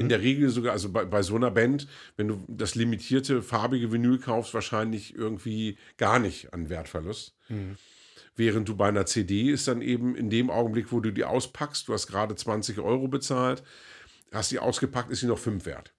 In 0.00 0.08
der 0.08 0.20
Regel 0.20 0.50
sogar, 0.50 0.72
also 0.72 0.90
bei, 0.90 1.04
bei 1.04 1.22
so 1.22 1.36
einer 1.36 1.52
Band, 1.52 1.86
wenn 2.16 2.28
du 2.28 2.44
das 2.48 2.74
limitierte 2.74 3.42
farbige 3.42 3.92
Vinyl 3.92 4.18
kaufst, 4.18 4.52
wahrscheinlich 4.52 5.14
irgendwie 5.14 5.78
gar 5.96 6.18
nicht 6.18 6.52
an 6.52 6.68
Wertverlust. 6.68 7.36
Während 8.34 8.68
du 8.68 8.76
bei 8.76 8.88
einer 8.88 9.06
CD 9.06 9.50
ist 9.50 9.68
dann 9.68 9.80
eben 9.80 10.14
in 10.16 10.30
dem 10.30 10.50
Augenblick, 10.50 10.92
wo 10.92 11.00
du 11.00 11.12
die 11.12 11.24
auspackst, 11.24 11.88
du 11.88 11.92
hast 11.92 12.06
gerade 12.08 12.34
20 12.34 12.78
Euro 12.80 13.08
bezahlt, 13.08 13.62
hast 14.32 14.50
die 14.50 14.58
ausgepackt, 14.58 15.10
ist 15.10 15.20
sie 15.20 15.26
noch 15.26 15.38
5 15.38 15.64
wert. 15.64 15.94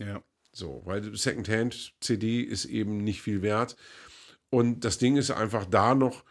Ja. 0.00 0.22
So, 0.52 0.82
weil 0.84 1.14
Secondhand-CD 1.14 2.40
ist 2.40 2.64
eben 2.64 2.98
nicht 2.98 3.22
viel 3.22 3.42
wert. 3.42 3.76
Und 4.50 4.84
das 4.84 4.98
Ding 4.98 5.16
ist 5.16 5.30
einfach 5.30 5.66
da 5.66 5.94
noch, 5.94 6.24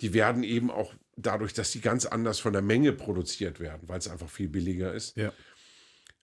die 0.00 0.14
werden 0.14 0.44
eben 0.44 0.70
auch 0.70 0.94
dadurch, 1.16 1.52
dass 1.52 1.70
die 1.72 1.80
ganz 1.80 2.06
anders 2.06 2.40
von 2.40 2.52
der 2.52 2.62
Menge 2.62 2.92
produziert 2.92 3.60
werden, 3.60 3.82
weil 3.88 3.98
es 3.98 4.08
einfach 4.08 4.28
viel 4.28 4.48
billiger 4.48 4.92
ist, 4.92 5.16
Ja. 5.16 5.32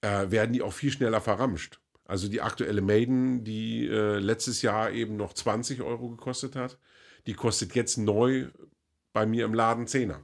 äh, 0.01 0.31
werden 0.31 0.53
die 0.53 0.61
auch 0.61 0.73
viel 0.73 0.91
schneller 0.91 1.21
verramscht. 1.21 1.79
Also 2.05 2.27
die 2.27 2.41
aktuelle 2.41 2.81
Maiden, 2.81 3.43
die 3.43 3.87
äh, 3.87 4.17
letztes 4.19 4.61
Jahr 4.61 4.91
eben 4.91 5.15
noch 5.15 5.33
20 5.33 5.81
Euro 5.81 6.09
gekostet 6.09 6.55
hat, 6.55 6.77
die 7.27 7.33
kostet 7.33 7.73
jetzt 7.75 7.97
neu 7.97 8.47
bei 9.13 9.25
mir 9.25 9.45
im 9.45 9.53
Laden 9.53 9.85
10er. 9.85 10.17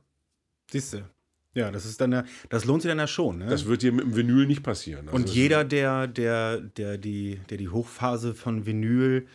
Siehst 0.72 0.94
du. 0.94 1.10
Ja, 1.54 1.72
das 1.72 1.86
ist 1.86 2.02
dann 2.02 2.12
ja, 2.12 2.24
das 2.50 2.66
lohnt 2.66 2.82
sich 2.84 2.90
dann 2.90 3.00
ja 3.00 3.08
schon. 3.08 3.40
Ne? 3.40 3.48
Das 3.48 3.66
wird 3.66 3.82
dir 3.82 3.92
mit 3.92 4.04
dem 4.06 4.16
Vinyl 4.16 4.46
nicht 4.46 4.64
passieren. 4.64 5.08
Also 5.08 5.16
Und 5.16 5.30
jeder, 5.30 5.64
der, 5.64 6.08
der, 6.08 6.60
der, 6.60 6.98
die, 6.98 7.40
der 7.50 7.58
die 7.58 7.70
Hochphase 7.70 8.36
von 8.36 8.66
Vinyl, 8.66 9.26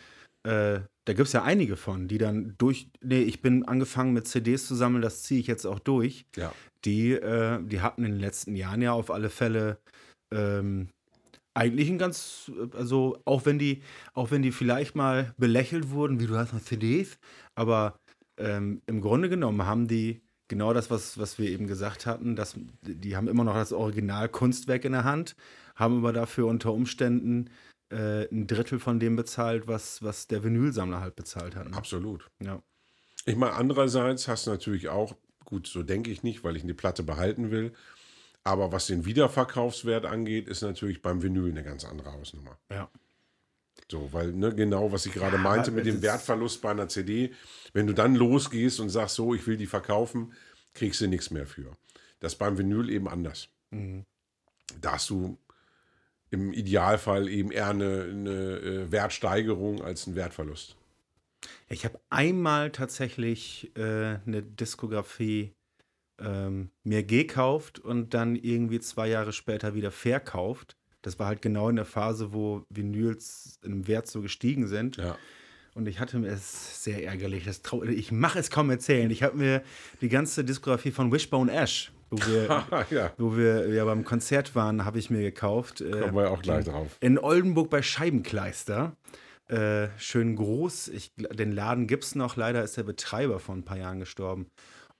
äh, 0.43 0.79
da 1.05 1.13
gibt 1.13 1.27
es 1.27 1.33
ja 1.33 1.43
einige 1.43 1.75
von, 1.75 2.07
die 2.07 2.17
dann 2.17 2.55
durch, 2.57 2.89
nee, 3.01 3.21
ich 3.21 3.41
bin 3.41 3.65
angefangen 3.65 4.13
mit 4.13 4.27
CDs 4.27 4.67
zu 4.67 4.75
sammeln, 4.75 5.01
das 5.01 5.23
ziehe 5.23 5.39
ich 5.39 5.47
jetzt 5.47 5.65
auch 5.65 5.79
durch. 5.79 6.25
Ja. 6.35 6.53
Die, 6.85 7.11
äh, 7.11 7.61
die 7.63 7.81
hatten 7.81 8.05
in 8.05 8.13
den 8.13 8.21
letzten 8.21 8.55
Jahren 8.55 8.81
ja 8.81 8.93
auf 8.93 9.11
alle 9.11 9.29
Fälle 9.29 9.79
ähm, 10.33 10.89
eigentlich 11.53 11.89
ein 11.89 11.97
ganz, 11.97 12.51
also 12.73 13.21
auch 13.25 13.45
wenn 13.45 13.59
die, 13.59 13.83
auch 14.13 14.31
wenn 14.31 14.41
die 14.41 14.51
vielleicht 14.51 14.95
mal 14.95 15.33
belächelt 15.37 15.91
wurden, 15.91 16.19
wie 16.19 16.27
du 16.27 16.35
hast 16.35 16.53
noch 16.53 16.61
CDs, 16.61 17.19
aber 17.55 17.99
ähm, 18.37 18.81
im 18.87 19.01
Grunde 19.01 19.29
genommen 19.29 19.65
haben 19.65 19.87
die 19.87 20.21
genau 20.47 20.73
das, 20.73 20.89
was, 20.89 21.17
was 21.17 21.37
wir 21.37 21.49
eben 21.49 21.67
gesagt 21.67 22.05
hatten, 22.05 22.35
dass, 22.35 22.55
die 22.81 23.15
haben 23.15 23.27
immer 23.27 23.43
noch 23.43 23.53
das 23.53 23.73
Original-Kunstwerk 23.73 24.85
in 24.85 24.93
der 24.93 25.03
Hand, 25.03 25.35
haben 25.75 25.97
aber 25.97 26.13
dafür 26.13 26.47
unter 26.47 26.73
Umständen 26.73 27.49
äh, 27.93 28.27
ein 28.31 28.47
Drittel 28.47 28.79
von 28.79 28.99
dem 28.99 29.15
bezahlt, 29.15 29.67
was, 29.67 30.01
was 30.03 30.27
der 30.27 30.43
Vinylsammler 30.43 31.01
halt 31.01 31.15
bezahlt 31.15 31.55
hat. 31.55 31.69
Ne? 31.69 31.77
Absolut. 31.77 32.29
Ja. 32.41 32.61
Ich 33.25 33.35
meine, 33.35 33.53
andererseits 33.53 34.27
hast 34.27 34.47
du 34.47 34.51
natürlich 34.51 34.89
auch, 34.89 35.15
gut, 35.45 35.67
so 35.67 35.83
denke 35.83 36.11
ich 36.11 36.23
nicht, 36.23 36.43
weil 36.43 36.57
ich 36.57 36.65
die 36.65 36.73
Platte 36.73 37.03
behalten 37.03 37.51
will. 37.51 37.73
Aber 38.43 38.71
was 38.71 38.87
den 38.87 39.05
Wiederverkaufswert 39.05 40.05
angeht, 40.05 40.47
ist 40.47 40.61
natürlich 40.61 41.01
beim 41.01 41.23
Vinyl 41.23 41.49
eine 41.49 41.63
ganz 41.63 41.85
andere 41.85 42.11
Hausnummer. 42.11 42.57
Ja. 42.69 42.89
So, 43.89 44.11
weil 44.11 44.31
ne, 44.33 44.53
genau, 44.53 44.91
was 44.91 45.05
ich 45.05 45.13
gerade 45.13 45.37
Ja, 45.37 45.41
meinte 45.41 45.71
mit 45.71 45.85
dem 45.85 46.01
Wertverlust 46.01 46.61
bei 46.61 46.71
einer 46.71 46.87
CD, 46.87 47.33
wenn 47.73 47.87
du 47.87 47.93
dann 47.93 48.15
losgehst 48.15 48.79
und 48.79 48.89
sagst, 48.89 49.15
so, 49.15 49.33
ich 49.33 49.45
will 49.47 49.57
die 49.57 49.65
verkaufen, 49.65 50.33
kriegst 50.73 50.99
du 51.01 51.07
nichts 51.07 51.31
mehr 51.31 51.45
für. 51.45 51.77
Das 52.19 52.33
ist 52.33 52.39
beim 52.39 52.57
Vinyl 52.57 52.89
eben 52.89 53.07
anders. 53.07 53.49
Mhm. 53.71 54.05
Da 54.81 54.93
hast 54.93 55.09
du 55.09 55.37
im 56.33 56.51
Idealfall 56.51 57.29
eben 57.29 57.51
eher 57.51 57.69
eine, 57.69 58.07
eine 58.09 58.31
äh, 58.31 58.91
Wertsteigerung 58.91 59.83
als 59.83 60.07
einen 60.07 60.15
Wertverlust. 60.15 60.75
Ich 61.69 61.85
habe 61.85 61.99
einmal 62.09 62.71
tatsächlich 62.71 63.71
äh, 63.77 64.17
eine 64.25 64.41
Diskografie 64.41 65.53
ähm, 66.19 66.71
mir 66.83 67.03
gekauft 67.03 67.77
und 67.77 68.15
dann 68.15 68.35
irgendwie 68.35 68.79
zwei 68.79 69.09
Jahre 69.09 69.31
später 69.31 69.75
wieder 69.75 69.91
verkauft. 69.91 70.75
Das 71.03 71.19
war 71.19 71.27
halt 71.27 71.43
genau 71.43 71.69
in 71.69 71.75
der 71.75 71.85
Phase, 71.85 72.33
wo 72.33 72.65
Vinyls 72.69 73.59
im 73.61 73.87
Wert 73.87 74.07
so 74.07 74.21
gestiegen 74.21 74.67
sind. 74.67 74.97
Ja. 74.97 75.17
Und 75.75 75.87
ich 75.87 75.99
hatte 75.99 76.17
mir, 76.17 76.29
es 76.29 76.83
sehr 76.83 77.03
ärgerlich, 77.05 77.45
das 77.45 77.61
trau 77.61 77.83
ich 77.83 78.11
mache 78.11 78.39
es 78.39 78.49
kaum 78.49 78.71
erzählen. 78.71 79.11
Ich 79.11 79.21
habe 79.21 79.37
mir 79.37 79.63
die 80.01 80.09
ganze 80.09 80.43
Diskografie 80.43 80.91
von 80.91 81.11
Wishbone 81.11 81.51
Ash, 81.51 81.91
wo 82.13 82.17
wir, 82.31 82.85
ja, 82.91 83.11
wo 83.17 83.35
wir 83.35 83.67
ja 83.73 83.83
beim 83.85 84.03
Konzert 84.03 84.55
waren, 84.55 84.85
habe 84.85 84.99
ich 84.99 85.09
mir 85.09 85.21
gekauft. 85.21 85.81
Äh, 85.81 85.91
kommen 85.91 86.15
wir 86.15 86.31
auch 86.31 86.41
gleich 86.41 86.65
drauf. 86.65 86.97
in 86.99 87.17
Oldenburg 87.19 87.69
bei 87.69 87.81
Scheibenkleister. 87.81 88.95
Äh, 89.47 89.89
schön 89.97 90.35
groß. 90.35 90.87
Ich, 90.89 91.11
den 91.15 91.51
Laden 91.51 91.87
gibt 91.87 92.03
es 92.05 92.15
noch. 92.15 92.35
Leider 92.37 92.63
ist 92.63 92.77
der 92.77 92.83
Betreiber 92.83 93.39
vor 93.39 93.55
ein 93.55 93.63
paar 93.65 93.77
Jahren 93.77 93.99
gestorben. 93.99 94.47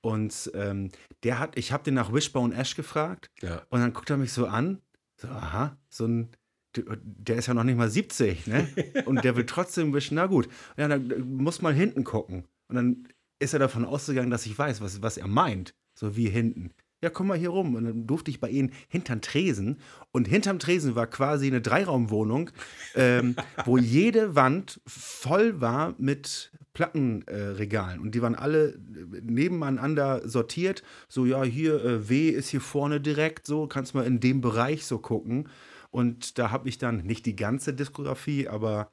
Und 0.02 0.52
ähm, 0.54 0.90
der 1.24 1.40
hat, 1.40 1.58
ich 1.58 1.72
habe 1.72 1.84
den 1.84 1.94
nach 1.94 2.12
Wishbone 2.14 2.54
Ash 2.56 2.76
gefragt. 2.76 3.30
Ja. 3.42 3.62
Und 3.70 3.80
dann 3.80 3.94
guckt 3.94 4.10
er 4.10 4.18
mich 4.18 4.34
so 4.34 4.48
an. 4.48 4.82
So, 5.22 5.30
aha, 5.30 5.78
so 5.90 6.06
ein, 6.06 6.30
der- 6.76 6.98
der 7.02 7.38
ist 7.38 7.48
ja 7.48 7.54
noch 7.54 7.64
nicht 7.64 7.78
mal 7.78 7.90
70, 7.90 8.48
ne? 8.48 8.68
Und 9.06 9.24
der 9.24 9.38
will 9.38 9.46
trotzdem 9.46 9.94
wischen. 9.94 10.16
Na 10.16 10.26
gut. 10.26 10.50
Ja, 10.76 10.88
dann 10.90 11.10
äh, 11.10 11.20
muss 11.20 11.62
mal 11.62 11.74
hinten 11.74 12.04
gucken. 12.04 12.44
Und 12.68 12.76
dann 12.76 13.08
ist 13.40 13.54
er 13.54 13.60
davon 13.60 13.86
ausgegangen, 13.86 14.30
dass 14.32 14.46
ich 14.46 14.58
weiß, 14.58 14.82
was, 14.82 15.02
was 15.02 15.18
er 15.18 15.28
meint. 15.28 15.74
So 15.98 16.16
wie 16.18 16.28
hinten. 16.30 16.72
Ja, 17.04 17.10
komm 17.10 17.28
mal 17.28 17.38
hier 17.38 17.50
rum. 17.50 17.76
Und 17.76 17.84
dann 17.84 18.08
durfte 18.08 18.32
ich 18.32 18.40
bei 18.40 18.50
ihnen 18.50 18.72
hinterm 18.88 19.22
Tresen. 19.22 19.78
Und 20.12 20.28
hinterm 20.28 20.58
Tresen 20.58 20.96
war 20.96 21.06
quasi 21.06 21.48
eine 21.48 21.62
Dreiraumwohnung, 21.62 22.50
ähm, 22.96 23.36
wo 23.66 23.78
jede 23.78 24.36
Wand 24.36 24.80
voll 24.88 25.62
war 25.62 25.94
mit 25.98 26.52
Plattenregalen. 26.74 28.00
Äh, 28.00 28.02
und 28.02 28.16
die 28.16 28.22
waren 28.22 28.36
alle 28.36 28.80
nebeneinander 29.22 30.28
sortiert. 30.28 30.82
So, 31.10 31.26
ja, 31.26 31.44
hier 31.44 31.84
äh, 31.84 32.10
W 32.10 32.30
ist 32.30 32.50
hier 32.50 32.62
vorne 32.62 33.00
direkt, 33.02 33.46
so 33.46 33.68
kannst 33.68 33.94
mal 33.94 34.06
in 34.06 34.20
dem 34.20 34.42
Bereich 34.42 34.86
so 34.86 34.98
gucken. 34.98 35.50
Und 35.92 36.40
da 36.40 36.50
habe 36.50 36.70
ich 36.70 36.78
dann 36.80 37.04
nicht 37.04 37.26
die 37.26 37.36
ganze 37.36 37.74
Diskografie, 37.74 38.48
aber 38.48 38.90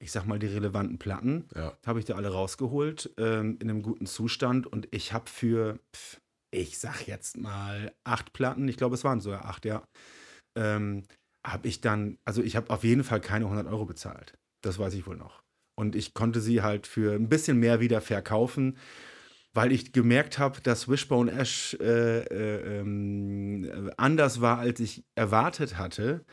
ich 0.00 0.12
sag 0.12 0.24
mal, 0.26 0.38
die 0.38 0.46
relevanten 0.46 0.98
Platten, 0.98 1.44
Ja. 1.54 1.74
habe 1.84 1.98
ich 1.98 2.06
da 2.06 2.14
alle 2.14 2.28
rausgeholt, 2.28 3.10
ähm, 3.18 3.58
in 3.60 3.68
einem 3.68 3.82
guten 3.82 4.06
Zustand. 4.06 4.66
Und 4.66 4.88
ich 4.92 5.12
habe 5.12 5.28
für, 5.28 5.78
pf, 5.94 6.20
ich 6.50 6.78
sag 6.78 7.06
jetzt 7.06 7.36
mal, 7.36 7.92
acht 8.04 8.32
Platten, 8.32 8.68
ich 8.68 8.76
glaube, 8.76 8.94
es 8.94 9.04
waren 9.04 9.20
sogar 9.20 9.44
acht, 9.44 9.64
ja, 9.64 9.84
ähm, 10.56 11.04
habe 11.46 11.68
ich 11.68 11.80
dann, 11.80 12.18
also 12.24 12.42
ich 12.42 12.56
habe 12.56 12.70
auf 12.70 12.84
jeden 12.84 13.04
Fall 13.04 13.20
keine 13.20 13.46
100 13.46 13.66
Euro 13.66 13.86
bezahlt. 13.86 14.36
Das 14.62 14.78
weiß 14.78 14.94
ich 14.94 15.06
wohl 15.06 15.16
noch. 15.16 15.42
Und 15.78 15.96
ich 15.96 16.12
konnte 16.12 16.40
sie 16.40 16.62
halt 16.62 16.86
für 16.86 17.14
ein 17.14 17.28
bisschen 17.28 17.58
mehr 17.58 17.80
wieder 17.80 18.00
verkaufen, 18.00 18.76
weil 19.54 19.72
ich 19.72 19.92
gemerkt 19.92 20.38
habe, 20.38 20.60
dass 20.60 20.88
Wishbone 20.88 21.32
Ash 21.32 21.74
äh, 21.80 22.20
äh, 22.20 22.80
äh, 22.80 23.90
anders 23.96 24.40
war, 24.40 24.58
als 24.58 24.80
ich 24.80 25.04
erwartet 25.14 25.78
hatte. 25.78 26.24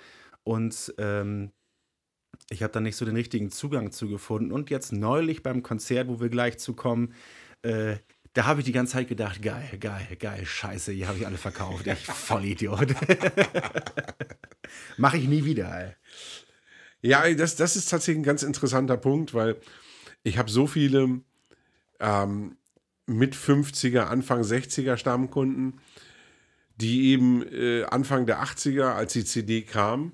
Und 0.43 0.93
ähm, 0.97 1.51
ich 2.49 2.63
habe 2.63 2.73
da 2.73 2.79
nicht 2.79 2.95
so 2.95 3.05
den 3.05 3.15
richtigen 3.15 3.49
Zugang 3.49 3.91
zu 3.91 4.09
gefunden. 4.09 4.51
Und 4.51 4.69
jetzt 4.69 4.91
neulich 4.91 5.43
beim 5.43 5.63
Konzert, 5.63 6.07
wo 6.09 6.19
wir 6.19 6.29
gleich 6.29 6.57
zu 6.59 6.73
kommen, 6.73 7.13
äh, 7.63 7.97
da 8.37 8.45
habe 8.45 8.61
ich 8.61 8.65
die 8.65 8.71
ganze 8.71 8.93
Zeit 8.93 9.07
gedacht, 9.07 9.41
geil, 9.41 9.67
geil, 9.79 10.15
geil, 10.19 10.45
scheiße, 10.45 10.91
hier 10.91 11.07
habe 11.07 11.17
ich 11.17 11.25
alle 11.25 11.39
verkauft. 11.39 11.87
Ich 11.87 12.05
Vollidiot. 12.05 12.93
Mache 14.97 15.17
ich 15.17 15.27
nie 15.27 15.43
wieder, 15.43 15.75
ey. 15.75 15.95
Ja, 17.01 17.33
das, 17.33 17.55
das 17.55 17.75
ist 17.75 17.89
tatsächlich 17.89 18.19
ein 18.19 18.23
ganz 18.23 18.43
interessanter 18.43 18.95
Punkt, 18.95 19.33
weil 19.33 19.57
ich 20.21 20.37
habe 20.37 20.51
so 20.51 20.67
viele 20.67 21.21
ähm, 21.99 22.57
mit 23.07 23.35
50er, 23.35 24.01
Anfang 24.01 24.41
60er 24.41 24.97
Stammkunden, 24.97 25.81
die 26.75 27.07
eben 27.07 27.41
äh, 27.41 27.85
Anfang 27.85 28.27
der 28.27 28.43
80er, 28.43 28.93
als 28.93 29.13
die 29.13 29.25
CD 29.25 29.63
kam, 29.63 30.11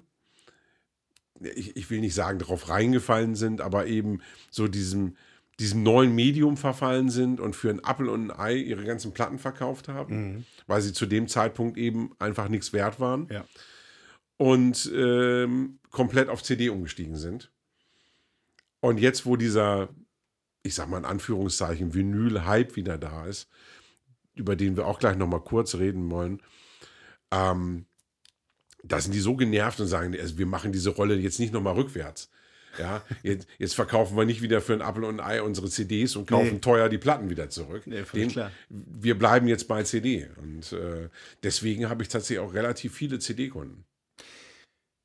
ich, 1.41 1.75
ich 1.75 1.89
will 1.89 1.99
nicht 1.99 2.15
sagen, 2.15 2.39
darauf 2.39 2.69
reingefallen 2.69 3.35
sind, 3.35 3.59
aber 3.59 3.87
eben 3.87 4.21
so 4.49 4.69
diesem, 4.69 5.17
diesem 5.59 5.83
neuen 5.83 6.15
Medium 6.15 6.57
verfallen 6.57 7.09
sind 7.09 7.39
und 7.39 7.55
für 7.55 7.69
ein 7.69 7.83
Apfel 7.83 8.09
und 8.09 8.31
ein 8.31 8.39
Ei 8.39 8.55
ihre 8.55 8.83
ganzen 8.83 9.13
Platten 9.13 9.37
verkauft 9.39 9.87
haben, 9.87 10.45
weil 10.67 10.81
sie 10.81 10.93
zu 10.93 11.05
dem 11.05 11.27
Zeitpunkt 11.27 11.77
eben 11.77 12.11
einfach 12.19 12.47
nichts 12.49 12.73
wert 12.73 12.99
waren 12.99 13.27
Ja. 13.31 13.45
und 14.37 14.91
ähm, 14.95 15.79
komplett 15.91 16.29
auf 16.29 16.41
CD 16.43 16.69
umgestiegen 16.69 17.15
sind. 17.17 17.51
Und 18.79 18.99
jetzt, 18.99 19.25
wo 19.25 19.35
dieser, 19.37 19.89
ich 20.63 20.73
sag 20.75 20.89
mal 20.89 20.97
in 20.97 21.05
Anführungszeichen, 21.05 21.93
Vinyl-Hype 21.93 22.75
wieder 22.75 22.97
da 22.97 23.25
ist, 23.27 23.47
über 24.35 24.55
den 24.55 24.75
wir 24.75 24.87
auch 24.87 24.97
gleich 24.99 25.15
nochmal 25.17 25.41
kurz 25.41 25.75
reden 25.75 26.09
wollen, 26.09 26.41
ähm, 27.31 27.85
da 28.83 28.99
sind 28.99 29.13
die 29.13 29.19
so 29.21 29.35
genervt 29.35 29.79
und 29.79 29.87
sagen, 29.87 30.13
also 30.19 30.37
wir 30.37 30.45
machen 30.47 30.71
diese 30.73 30.89
Rolle 30.89 31.15
jetzt 31.15 31.39
nicht 31.39 31.53
nochmal 31.53 31.75
rückwärts. 31.75 32.29
Ja, 32.79 33.03
jetzt, 33.21 33.47
jetzt 33.59 33.75
verkaufen 33.75 34.17
wir 34.17 34.25
nicht 34.25 34.41
wieder 34.41 34.61
für 34.61 34.73
ein 34.73 34.81
Apfel 34.81 35.03
und 35.03 35.19
ein 35.19 35.25
Ei 35.25 35.41
unsere 35.41 35.69
CDs 35.69 36.15
und 36.15 36.27
kaufen 36.27 36.53
Nee. 36.53 36.59
teuer 36.59 36.89
die 36.89 36.97
Platten 36.97 37.29
wieder 37.29 37.49
zurück. 37.49 37.83
Nee, 37.85 38.03
völlig 38.03 38.33
klar. 38.33 38.51
Wir 38.69 39.17
bleiben 39.17 39.47
jetzt 39.47 39.67
bei 39.67 39.83
CD. 39.83 40.27
Und 40.37 40.73
äh, 40.73 41.09
deswegen 41.43 41.89
habe 41.89 42.01
ich 42.03 42.09
tatsächlich 42.09 42.39
auch 42.39 42.53
relativ 42.53 42.93
viele 42.95 43.19
CD-Kunden. 43.19 43.85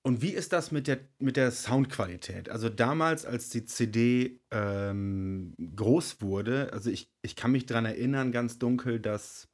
Und 0.02 0.22
wie 0.22 0.30
ist 0.30 0.52
das 0.54 0.70
mit 0.70 0.86
der, 0.86 1.00
mit 1.18 1.36
der 1.36 1.50
Soundqualität? 1.50 2.48
Also 2.48 2.70
damals, 2.70 3.26
als 3.26 3.50
die 3.50 3.66
CD 3.66 4.40
ähm, 4.50 5.54
groß 5.76 6.22
wurde, 6.22 6.72
also 6.72 6.88
ich, 6.88 7.10
ich 7.20 7.36
kann 7.36 7.50
mich 7.52 7.66
daran 7.66 7.84
erinnern, 7.84 8.32
ganz 8.32 8.58
dunkel, 8.58 9.00
dass 9.00 9.48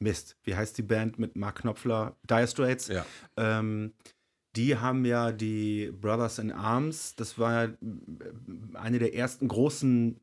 Mist, 0.00 0.36
wie 0.44 0.54
heißt 0.54 0.78
die 0.78 0.82
Band 0.82 1.18
mit 1.18 1.36
Mark 1.36 1.60
Knopfler? 1.60 2.16
Dire 2.22 2.46
Straits. 2.46 2.88
Ja. 2.88 3.04
Ähm, 3.36 3.92
die 4.56 4.76
haben 4.76 5.04
ja 5.04 5.32
die 5.32 5.92
Brothers 6.00 6.38
in 6.38 6.50
Arms, 6.52 7.14
das 7.16 7.38
war 7.38 7.66
ja 7.66 7.72
eine 8.74 8.98
der 8.98 9.14
ersten 9.14 9.48
großen, 9.48 10.16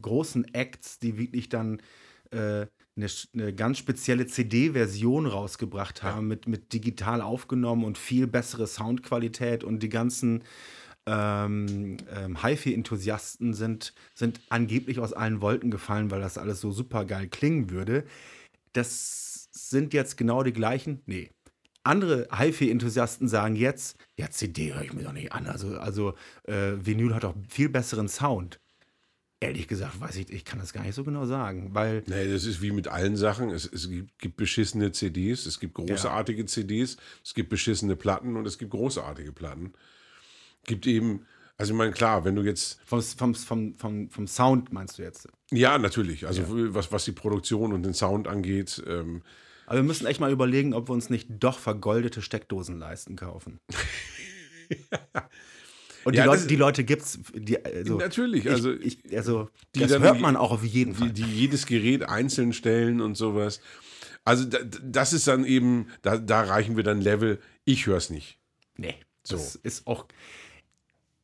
großen 0.00 0.54
Acts, 0.54 0.98
die 0.98 1.18
wirklich 1.18 1.48
dann 1.48 1.80
äh, 2.30 2.66
eine, 2.96 3.06
eine 3.34 3.54
ganz 3.54 3.78
spezielle 3.78 4.26
CD-Version 4.26 5.26
rausgebracht 5.26 6.02
haben, 6.02 6.28
mit, 6.28 6.46
mit 6.46 6.72
digital 6.72 7.20
aufgenommen 7.20 7.84
und 7.84 7.96
viel 7.96 8.26
bessere 8.26 8.66
Soundqualität 8.66 9.64
und 9.64 9.82
die 9.82 9.88
ganzen 9.88 10.44
ähm, 11.06 11.96
ähm, 12.14 12.42
HiFi-Enthusiasten 12.42 13.54
sind, 13.54 13.94
sind 14.14 14.40
angeblich 14.50 15.00
aus 15.00 15.12
allen 15.12 15.40
Wolken 15.40 15.70
gefallen, 15.70 16.10
weil 16.10 16.20
das 16.20 16.36
alles 16.36 16.60
so 16.60 16.70
super 16.70 17.04
geil 17.04 17.28
klingen 17.28 17.70
würde. 17.70 18.04
Das 18.72 19.48
sind 19.52 19.94
jetzt 19.94 20.16
genau 20.16 20.42
die 20.42 20.52
gleichen. 20.52 21.00
Nee. 21.06 21.30
Andere 21.88 22.28
HiFi-Enthusiasten 22.30 23.28
sagen 23.28 23.56
jetzt, 23.56 23.96
ja, 24.18 24.30
CD 24.30 24.74
höre 24.74 24.82
ich 24.82 24.92
mir 24.92 25.04
doch 25.04 25.12
nicht 25.12 25.32
an. 25.32 25.46
Also, 25.46 25.78
also 25.78 26.14
äh, 26.44 26.74
Vinyl 26.76 27.14
hat 27.14 27.24
doch 27.24 27.34
viel 27.48 27.70
besseren 27.70 28.08
Sound. 28.08 28.60
Ehrlich 29.40 29.68
gesagt, 29.68 29.98
weiß 29.98 30.16
ich, 30.16 30.30
ich 30.30 30.44
kann 30.44 30.58
das 30.58 30.74
gar 30.74 30.82
nicht 30.82 30.94
so 30.94 31.02
genau 31.02 31.24
sagen, 31.24 31.70
weil 31.72 32.02
Nee, 32.06 32.30
das 32.30 32.44
ist 32.44 32.60
wie 32.60 32.72
mit 32.72 32.88
allen 32.88 33.16
Sachen. 33.16 33.50
Es, 33.50 33.64
es 33.64 33.88
gibt, 33.88 34.18
gibt 34.18 34.36
beschissene 34.36 34.92
CDs, 34.92 35.46
es 35.46 35.60
gibt 35.60 35.74
großartige 35.74 36.44
CDs, 36.44 36.98
es 37.24 37.32
gibt 37.32 37.48
beschissene 37.48 37.96
Platten 37.96 38.36
und 38.36 38.46
es 38.46 38.58
gibt 38.58 38.72
großartige 38.72 39.32
Platten. 39.32 39.72
Gibt 40.64 40.86
eben, 40.86 41.24
also 41.56 41.72
ich 41.72 41.78
meine, 41.78 41.92
klar, 41.92 42.24
wenn 42.24 42.34
du 42.34 42.42
jetzt, 42.42 42.80
vom, 42.84 43.00
vom, 43.00 43.34
vom, 43.34 43.74
vom, 43.76 44.10
vom 44.10 44.26
Sound 44.26 44.72
meinst 44.74 44.98
du 44.98 45.04
jetzt. 45.04 45.28
ja, 45.52 45.78
natürlich, 45.78 46.26
also 46.26 46.42
was, 46.74 46.92
was 46.92 47.06
die 47.06 47.12
Produktion 47.12 47.72
und 47.72 47.82
den 47.84 47.94
Sound 47.94 48.28
angeht, 48.28 48.82
ähm, 48.86 49.22
Aber 49.68 49.80
wir 49.80 49.82
müssen 49.82 50.06
echt 50.06 50.18
mal 50.18 50.32
überlegen, 50.32 50.72
ob 50.72 50.88
wir 50.88 50.94
uns 50.94 51.10
nicht 51.10 51.28
doch 51.28 51.58
vergoldete 51.58 52.22
Steckdosenleisten 52.22 53.16
kaufen. 53.16 53.60
Und 56.04 56.14
die, 56.14 56.18
Ja, 56.18 56.24
Leute, 56.24 56.46
die 56.46 56.56
Leute 56.56 56.84
gibt's. 56.84 57.18
Die, 57.34 57.62
also, 57.62 57.98
Natürlich, 57.98 58.48
also 58.48 58.72
ich, 58.72 59.04
ich, 59.04 59.14
also 59.14 59.50
die 59.74 59.80
das 59.80 59.98
hört 59.98 60.20
man 60.20 60.36
auch 60.36 60.52
auf 60.52 60.64
jeden 60.64 60.94
Fall. 60.94 61.10
die, 61.10 61.22
die 61.22 61.30
jedes 61.30 61.66
Gerät 61.66 62.02
einzeln 62.08 62.54
stellen 62.54 63.02
und 63.02 63.14
sowas. 63.14 63.60
Also 64.24 64.46
da, 64.46 64.58
das 64.82 65.12
ist 65.12 65.28
dann 65.28 65.44
eben, 65.44 65.88
da, 66.00 66.16
da 66.16 66.40
reichen 66.40 66.76
wir 66.76 66.84
dann 66.84 67.02
Level, 67.02 67.38
ich 67.66 67.86
höre 67.86 67.98
es 67.98 68.08
nicht. 68.08 68.38
nee, 68.78 68.94
So. 69.22 69.36
das 69.36 69.54
ist 69.56 69.86
auch. 69.86 70.06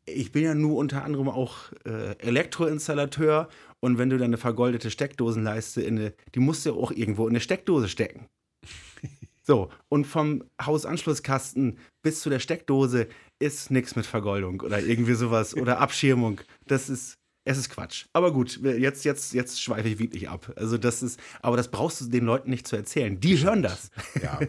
Ich 0.04 0.32
bin 0.32 0.42
ja 0.42 0.54
nur 0.54 0.76
unter 0.76 1.02
anderem 1.02 1.30
auch 1.30 1.72
äh, 1.86 2.18
Elektroinstallateur 2.18 3.48
und 3.84 3.98
wenn 3.98 4.08
du 4.08 4.16
dann 4.16 4.28
eine 4.28 4.38
vergoldete 4.38 4.90
Steckdosenleiste 4.90 5.82
in 5.82 5.98
eine, 5.98 6.14
die 6.34 6.40
musst 6.40 6.64
du 6.64 6.70
ja 6.70 6.76
auch 6.76 6.90
irgendwo 6.90 7.24
in 7.24 7.32
eine 7.32 7.40
Steckdose 7.40 7.88
stecken. 7.88 8.28
So, 9.46 9.68
und 9.90 10.06
vom 10.06 10.42
Hausanschlusskasten 10.58 11.76
bis 12.02 12.22
zu 12.22 12.30
der 12.30 12.38
Steckdose 12.38 13.08
ist 13.38 13.70
nichts 13.70 13.94
mit 13.94 14.06
Vergoldung 14.06 14.62
oder 14.62 14.80
irgendwie 14.80 15.12
sowas 15.12 15.54
oder 15.60 15.80
Abschirmung. 15.80 16.40
Das 16.66 16.88
ist, 16.88 17.18
es 17.44 17.58
ist 17.58 17.68
Quatsch. 17.68 18.06
Aber 18.14 18.32
gut, 18.32 18.58
jetzt, 18.62 19.04
jetzt, 19.04 19.34
jetzt 19.34 19.60
schweife 19.60 19.86
ich 19.86 19.98
wirklich 19.98 20.30
ab. 20.30 20.50
Also 20.56 20.78
das 20.78 21.02
ist, 21.02 21.20
aber 21.42 21.58
das 21.58 21.70
brauchst 21.70 22.00
du 22.00 22.06
den 22.06 22.24
Leuten 22.24 22.48
nicht 22.48 22.66
zu 22.66 22.74
erzählen. 22.74 23.20
Die 23.20 23.36
hören 23.36 23.62
das. 23.62 23.90
Ja. 24.22 24.40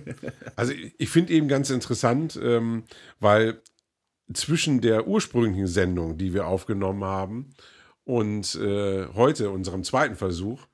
Also 0.56 0.72
ich, 0.72 0.96
ich 0.98 1.10
finde 1.10 1.34
eben 1.34 1.50
ganz 1.50 1.70
interessant, 1.72 2.40
ähm, 2.42 2.86
weil 3.20 3.62
zwischen 4.34 4.80
der 4.80 5.10
ursprünglichen 5.10 5.68
Sendung, 5.68 6.18
die 6.18 6.34
wir 6.34 6.48
aufgenommen 6.48 7.04
haben, 7.04 7.54
und 8.06 8.56
äh, 8.56 9.08
heute, 9.14 9.50
unserem 9.50 9.84
zweiten 9.84 10.16
Versuch, 10.16 10.66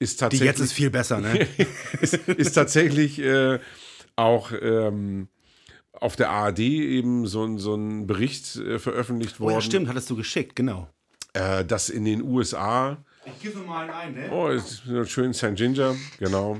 ist 0.00 0.16
Die 0.16 0.20
tatsächlich. 0.20 0.46
jetzt 0.48 0.60
ist 0.60 0.72
viel 0.72 0.90
besser, 0.90 1.20
ne? 1.20 1.46
ist, 2.00 2.14
ist 2.14 2.52
tatsächlich 2.54 3.20
äh, 3.20 3.60
auch 4.16 4.50
ähm, 4.60 5.28
auf 5.92 6.16
der 6.16 6.30
ARD 6.30 6.58
eben 6.60 7.26
so, 7.26 7.44
ein- 7.44 7.58
so 7.58 7.74
ein 7.76 8.06
Bericht 8.06 8.56
äh, 8.56 8.78
veröffentlicht 8.78 9.36
Oh 9.38 9.44
worden, 9.44 9.54
ja, 9.54 9.60
stimmt, 9.60 9.88
hattest 9.88 10.10
du 10.10 10.16
geschickt, 10.16 10.56
genau. 10.56 10.88
äh, 11.34 11.64
dass 11.64 11.88
in 11.88 12.04
den 12.04 12.22
USA, 12.22 12.96
Ich 13.24 13.40
gebe 13.42 13.60
mal 13.60 13.88
einen 13.90 14.16
ein, 14.18 14.28
ne? 14.28 14.30
oh, 14.32 14.48
ist 14.48 14.82
schön 15.08 15.32
St. 15.32 15.54
Ginger, 15.54 15.94
genau, 16.18 16.58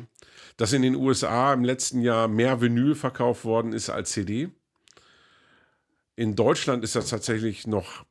dass 0.57 0.73
in 0.73 0.83
den 0.83 0.95
USA 0.95 1.53
im 1.53 1.65
letzten 1.65 2.01
Jahr 2.01 2.29
mehr 2.29 2.61
Vinyl 2.61 2.95
verkauft 2.95 3.45
worden 3.45 3.73
ist 3.73 3.91
als 3.91 4.13
CD. 4.13 4.49
In 6.17 6.37
Deutschland 6.37 6.85
ist 6.85 6.95
das 6.95 7.09
tatsächlich 7.09 7.67
noch 7.67 8.05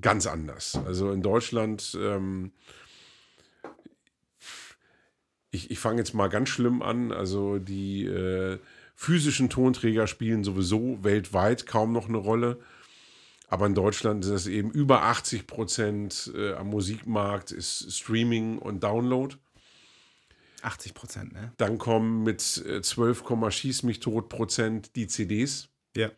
ganz 0.00 0.26
anders. 0.26 0.78
Also 0.86 1.12
in 1.12 1.22
Deutschland, 1.22 1.96
ähm, 2.00 2.52
ich, 5.50 5.70
ich 5.70 5.78
fange 5.78 5.98
jetzt 5.98 6.14
mal 6.14 6.28
ganz 6.28 6.48
schlimm 6.48 6.82
an. 6.82 7.12
Also 7.12 7.58
die 7.58 8.06
äh, 8.06 8.58
physischen 8.94 9.50
Tonträger 9.50 10.06
spielen 10.06 10.44
sowieso 10.44 11.02
weltweit 11.02 11.66
kaum 11.66 11.92
noch 11.92 12.08
eine 12.08 12.18
Rolle. 12.18 12.58
Aber 13.48 13.66
in 13.66 13.74
Deutschland 13.74 14.24
ist 14.24 14.30
das 14.30 14.46
eben 14.46 14.70
über 14.70 15.02
80 15.02 15.46
Prozent 15.46 16.32
äh, 16.34 16.54
am 16.54 16.70
Musikmarkt 16.70 17.52
ist 17.52 17.92
Streaming 17.92 18.58
und 18.58 18.82
Download. 18.82 19.36
80 20.62 20.94
Prozent, 20.94 21.32
ne? 21.34 21.52
Dann 21.58 21.78
kommen 21.78 22.22
mit 22.22 22.64
äh, 22.66 22.80
12, 22.80 23.22
Schieß 23.50 23.82
mich 23.82 24.00
tot 24.00 24.28
Prozent 24.28 24.96
die 24.96 25.06
CDs. 25.06 25.68
Ja. 25.94 26.10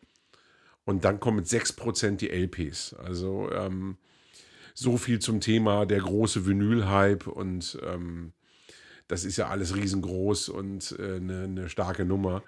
Und 0.86 1.04
dann 1.04 1.20
kommen 1.20 1.38
mit 1.38 1.48
6 1.48 1.74
Prozent 1.74 2.22
die 2.22 2.30
LPs. 2.30 2.94
Also 2.94 3.50
ähm, 3.52 3.98
so 4.72 4.96
viel 4.96 5.18
zum 5.18 5.40
Thema 5.40 5.84
der 5.84 6.00
große 6.00 6.46
Vinyl-Hype 6.46 7.26
und 7.26 7.78
ähm, 7.84 8.32
das 9.08 9.24
ist 9.24 9.36
ja 9.36 9.48
alles 9.48 9.76
riesengroß 9.76 10.48
und 10.48 10.94
eine 10.98 11.06
äh, 11.06 11.20
ne, 11.20 11.48
ne 11.48 11.68
starke 11.68 12.04
Nummer. 12.04 12.42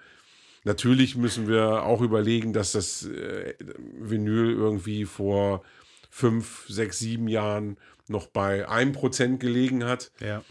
Natürlich 0.63 1.15
müssen 1.15 1.47
wir 1.47 1.83
auch 1.83 2.01
überlegen, 2.01 2.53
dass 2.53 2.71
das 2.71 3.05
äh, 3.05 3.55
Vinyl 3.97 4.51
irgendwie 4.51 5.05
vor 5.05 5.63
fünf, 6.09 6.65
sechs, 6.67 6.99
sieben 6.99 7.27
Jahren 7.27 7.77
noch 8.07 8.27
bei 8.27 8.67
einem 8.67 8.93
Prozent 8.93 9.39
gelegen 9.39 9.83
hat. 9.83 10.11
Ja. 10.19 10.43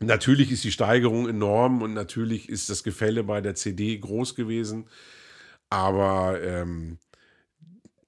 Natürlich 0.00 0.52
ist 0.52 0.62
die 0.62 0.72
Steigerung 0.72 1.28
enorm 1.28 1.82
und 1.82 1.94
natürlich 1.94 2.48
ist 2.48 2.70
das 2.70 2.84
Gefälle 2.84 3.24
bei 3.24 3.40
der 3.40 3.56
CD 3.56 3.98
groß 3.98 4.34
gewesen. 4.34 4.88
Aber 5.70 6.40
ähm, 6.40 6.98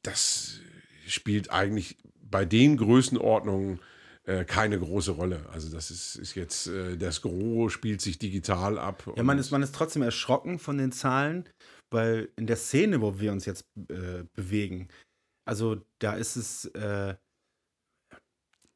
das 0.02 0.60
spielt 1.06 1.50
eigentlich 1.50 1.96
bei 2.22 2.44
den 2.44 2.76
Größenordnungen 2.76 3.80
äh, 4.24 4.44
keine 4.44 4.78
große 4.78 5.12
Rolle. 5.12 5.46
Also 5.52 5.70
das 5.70 5.90
ist, 5.90 6.16
ist 6.16 6.34
jetzt, 6.34 6.68
äh, 6.68 6.96
das 6.96 7.22
Gros 7.22 7.72
spielt 7.72 8.00
sich 8.00 8.18
digital 8.18 8.78
ab. 8.78 9.10
Ja, 9.16 9.22
man 9.22 9.38
ist, 9.38 9.50
man 9.50 9.62
ist 9.62 9.74
trotzdem 9.74 10.02
erschrocken 10.02 10.58
von 10.58 10.78
den 10.78 10.92
Zahlen, 10.92 11.48
weil 11.90 12.28
in 12.36 12.46
der 12.46 12.56
Szene, 12.56 13.00
wo 13.00 13.18
wir 13.18 13.32
uns 13.32 13.46
jetzt 13.46 13.64
äh, 13.88 14.24
bewegen, 14.34 14.88
also 15.46 15.82
da 15.98 16.14
ist 16.14 16.36
es, 16.36 16.66
äh, 16.66 17.16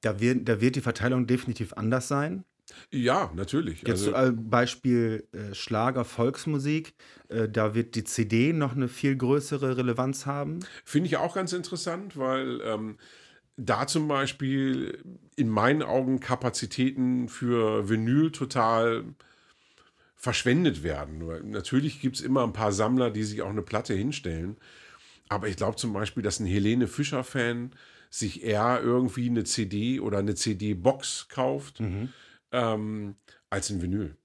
da, 0.00 0.20
wird, 0.20 0.48
da 0.48 0.60
wird 0.60 0.76
die 0.76 0.80
Verteilung 0.80 1.26
definitiv 1.26 1.74
anders 1.74 2.08
sein. 2.08 2.44
Ja, 2.90 3.30
natürlich. 3.34 3.82
Jetzt 3.82 4.08
also, 4.08 4.32
Beispiel 4.34 5.26
äh, 5.32 5.54
Schlager, 5.54 6.04
Volksmusik, 6.04 6.94
äh, 7.28 7.48
da 7.48 7.74
wird 7.74 7.94
die 7.94 8.04
CD 8.04 8.52
noch 8.52 8.72
eine 8.72 8.88
viel 8.88 9.16
größere 9.16 9.76
Relevanz 9.76 10.26
haben. 10.26 10.60
Finde 10.84 11.08
ich 11.08 11.16
auch 11.16 11.34
ganz 11.34 11.52
interessant, 11.52 12.16
weil 12.16 12.60
ähm, 12.62 12.96
da 13.56 13.86
zum 13.86 14.08
Beispiel 14.08 14.98
in 15.36 15.48
meinen 15.48 15.82
Augen 15.82 16.20
Kapazitäten 16.20 17.28
für 17.28 17.88
Vinyl 17.88 18.32
total 18.32 19.04
verschwendet 20.16 20.82
werden. 20.82 21.50
Natürlich 21.50 22.00
gibt 22.00 22.16
es 22.16 22.22
immer 22.22 22.44
ein 22.44 22.54
paar 22.54 22.72
Sammler, 22.72 23.10
die 23.10 23.24
sich 23.24 23.42
auch 23.42 23.50
eine 23.50 23.62
Platte 23.62 23.92
hinstellen. 23.92 24.56
Aber 25.28 25.48
ich 25.48 25.56
glaube 25.56 25.76
zum 25.76 25.92
Beispiel, 25.92 26.22
dass 26.22 26.40
ein 26.40 26.46
Helene 26.46 26.86
Fischer-Fan 26.86 27.72
sich 28.08 28.42
eher 28.42 28.80
irgendwie 28.82 29.28
eine 29.28 29.44
CD 29.44 30.00
oder 30.00 30.18
eine 30.18 30.34
CD-Box 30.34 31.28
kauft. 31.28 31.80
Mhm 31.80 32.10
ähm, 32.55 33.16
als 33.50 33.70
ein 33.70 33.82
Vinyl. 33.82 34.16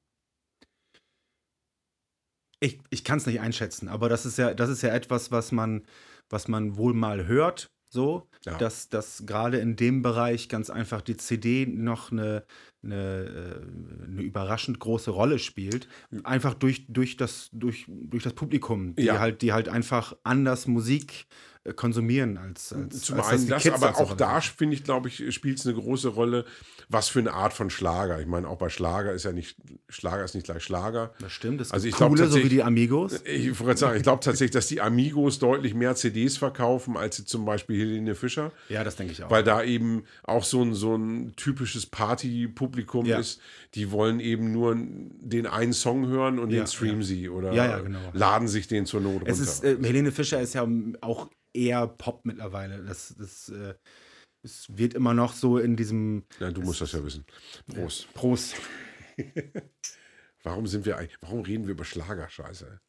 Ich, 2.61 2.79
ich 2.89 3.03
kann 3.03 3.17
es 3.17 3.25
nicht 3.25 3.39
einschätzen, 3.39 3.87
aber 3.87 4.09
das 4.09 4.25
ist 4.25 4.37
ja, 4.37 4.53
das 4.53 4.69
ist 4.69 4.81
ja 4.81 4.93
etwas, 4.93 5.31
was 5.31 5.51
man, 5.51 5.85
was 6.29 6.47
man 6.47 6.77
wohl 6.77 6.93
mal 6.93 7.25
hört, 7.25 7.71
so, 7.89 8.29
ja. 8.45 8.57
dass, 8.57 8.89
dass 8.89 9.25
gerade 9.25 9.57
in 9.57 9.75
dem 9.75 10.01
Bereich 10.03 10.47
ganz 10.47 10.69
einfach 10.69 11.01
die 11.01 11.17
CD 11.17 11.65
noch 11.65 12.11
eine, 12.11 12.45
eine, 12.83 12.95
äh, 12.95 14.05
eine 14.05 14.21
überraschend 14.21 14.79
große 14.79 15.09
Rolle 15.09 15.39
spielt. 15.39 15.87
Einfach 16.23 16.53
durch, 16.53 16.85
durch, 16.87 17.17
das, 17.17 17.49
durch, 17.51 17.85
durch 17.87 18.23
das 18.23 18.33
Publikum, 18.33 18.95
die, 18.95 19.05
ja. 19.05 19.19
halt, 19.19 19.41
die 19.41 19.53
halt 19.53 19.69
einfach 19.69 20.15
anders 20.23 20.67
Musik 20.67 21.25
äh, 21.27 21.48
konsumieren 21.75 22.37
als, 22.37 22.71
als 22.73 23.01
Zum 23.01 23.19
als 23.19 23.27
einen 23.27 23.47
das, 23.49 23.63
das 23.63 23.73
aber 23.73 23.97
auch 23.99 24.15
da 24.15 24.39
finde 24.39 24.75
ich, 24.75 24.83
glaube 24.83 25.09
ich, 25.09 25.33
spielt 25.33 25.59
es 25.59 25.65
eine 25.67 25.75
große 25.75 26.07
Rolle, 26.07 26.45
was 26.87 27.09
für 27.09 27.19
eine 27.19 27.33
Art 27.33 27.53
von 27.53 27.69
Schlager. 27.69 28.19
Ich 28.21 28.27
meine, 28.27 28.47
auch 28.47 28.57
bei 28.57 28.69
Schlager 28.69 29.11
ist 29.11 29.25
ja 29.25 29.33
nicht, 29.33 29.57
Schlager 29.89 30.23
ist 30.23 30.35
nicht 30.35 30.45
gleich 30.45 30.63
Schlager. 30.63 31.13
Das 31.19 31.33
stimmt, 31.33 31.59
das 31.59 31.71
also 31.71 31.87
ich 31.87 31.95
coole, 31.95 32.27
so 32.27 32.37
wie 32.37 32.49
die 32.49 32.63
Amigos. 32.63 33.21
Ich 33.25 33.59
wollte 33.59 33.79
sagen, 33.79 33.97
ich 33.97 34.03
glaube 34.03 34.23
tatsächlich, 34.23 34.51
dass 34.51 34.67
die 34.67 34.79
Amigos 34.79 35.39
deutlich 35.39 35.73
mehr 35.73 35.95
CDs 35.95 36.37
verkaufen, 36.37 36.95
als 36.95 37.17
sie 37.17 37.25
zum 37.25 37.43
Beispiel 37.43 37.77
Helene 37.77 38.15
Fischer. 38.15 38.51
Ja, 38.69 38.85
das 38.85 38.95
denke 38.95 39.11
ich 39.11 39.23
auch. 39.23 39.29
Weil 39.29 39.43
da 39.43 39.61
eben 39.61 40.03
auch 40.23 40.45
so 40.45 40.63
ein, 40.63 40.73
so 40.73 40.95
ein 40.95 41.33
typisches 41.35 41.85
Party-Publikum 41.85 43.05
ja. 43.05 43.19
ist. 43.19 43.41
Die 43.75 43.91
wollen 43.91 44.19
eben 44.19 44.51
nur 44.51 44.75
den 44.75 45.45
einen 45.45 45.73
Song 45.73 46.07
hören 46.07 46.39
und 46.39 46.51
ja, 46.51 46.61
den 46.61 46.67
streamen 46.67 47.01
ja. 47.01 47.05
sie 47.05 47.29
oder 47.29 47.81
genau. 47.81 47.99
laden 48.13 48.47
sich 48.47 48.67
den 48.67 48.85
zur 48.85 49.01
Not 49.01 49.21
runter. 49.21 49.27
Es 49.27 49.39
ist, 49.39 49.63
äh, 49.63 49.77
Helene 49.81 50.11
Fischer 50.11 50.41
ist 50.41 50.53
ja 50.53 50.67
auch 51.01 51.29
eher 51.59 51.87
Pop 51.87 52.25
mittlerweile. 52.25 52.83
Das, 52.83 53.15
das 53.17 53.49
äh, 53.49 53.73
es 54.41 54.67
wird 54.69 54.93
immer 54.93 55.13
noch 55.13 55.33
so 55.33 55.57
in 55.57 55.75
diesem. 55.75 56.23
Ja, 56.39 56.51
du 56.51 56.61
musst 56.61 56.81
das 56.81 56.93
ja 56.93 57.03
wissen. 57.03 57.25
Prost. 57.67 58.13
Prost. 58.13 58.55
warum 60.43 60.65
sind 60.67 60.85
wir 60.85 60.97
eigentlich, 60.97 61.17
warum 61.21 61.41
reden 61.41 61.65
wir 61.65 61.71
über 61.71 61.85
Schlagerscheiße? 61.85 62.79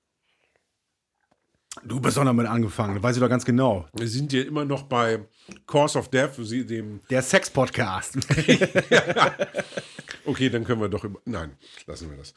Du 1.84 2.00
bist 2.00 2.16
doch 2.16 2.24
damit 2.24 2.46
angefangen, 2.46 2.94
das 2.94 3.02
weiß 3.02 3.16
ich 3.16 3.22
doch 3.22 3.28
ganz 3.28 3.44
genau. 3.44 3.88
Wir 3.94 4.08
sind 4.08 4.32
ja 4.32 4.42
immer 4.42 4.64
noch 4.64 4.82
bei 4.84 5.24
Course 5.66 5.98
of 5.98 6.08
Death, 6.08 6.36
dem. 6.68 7.00
Der 7.10 7.22
Sex-Podcast. 7.22 8.18
okay, 10.24 10.50
dann 10.50 10.64
können 10.64 10.80
wir 10.80 10.88
doch 10.88 11.04
über. 11.04 11.20
Nein, 11.24 11.56
lassen 11.86 12.10
wir 12.10 12.16
das. 12.16 12.34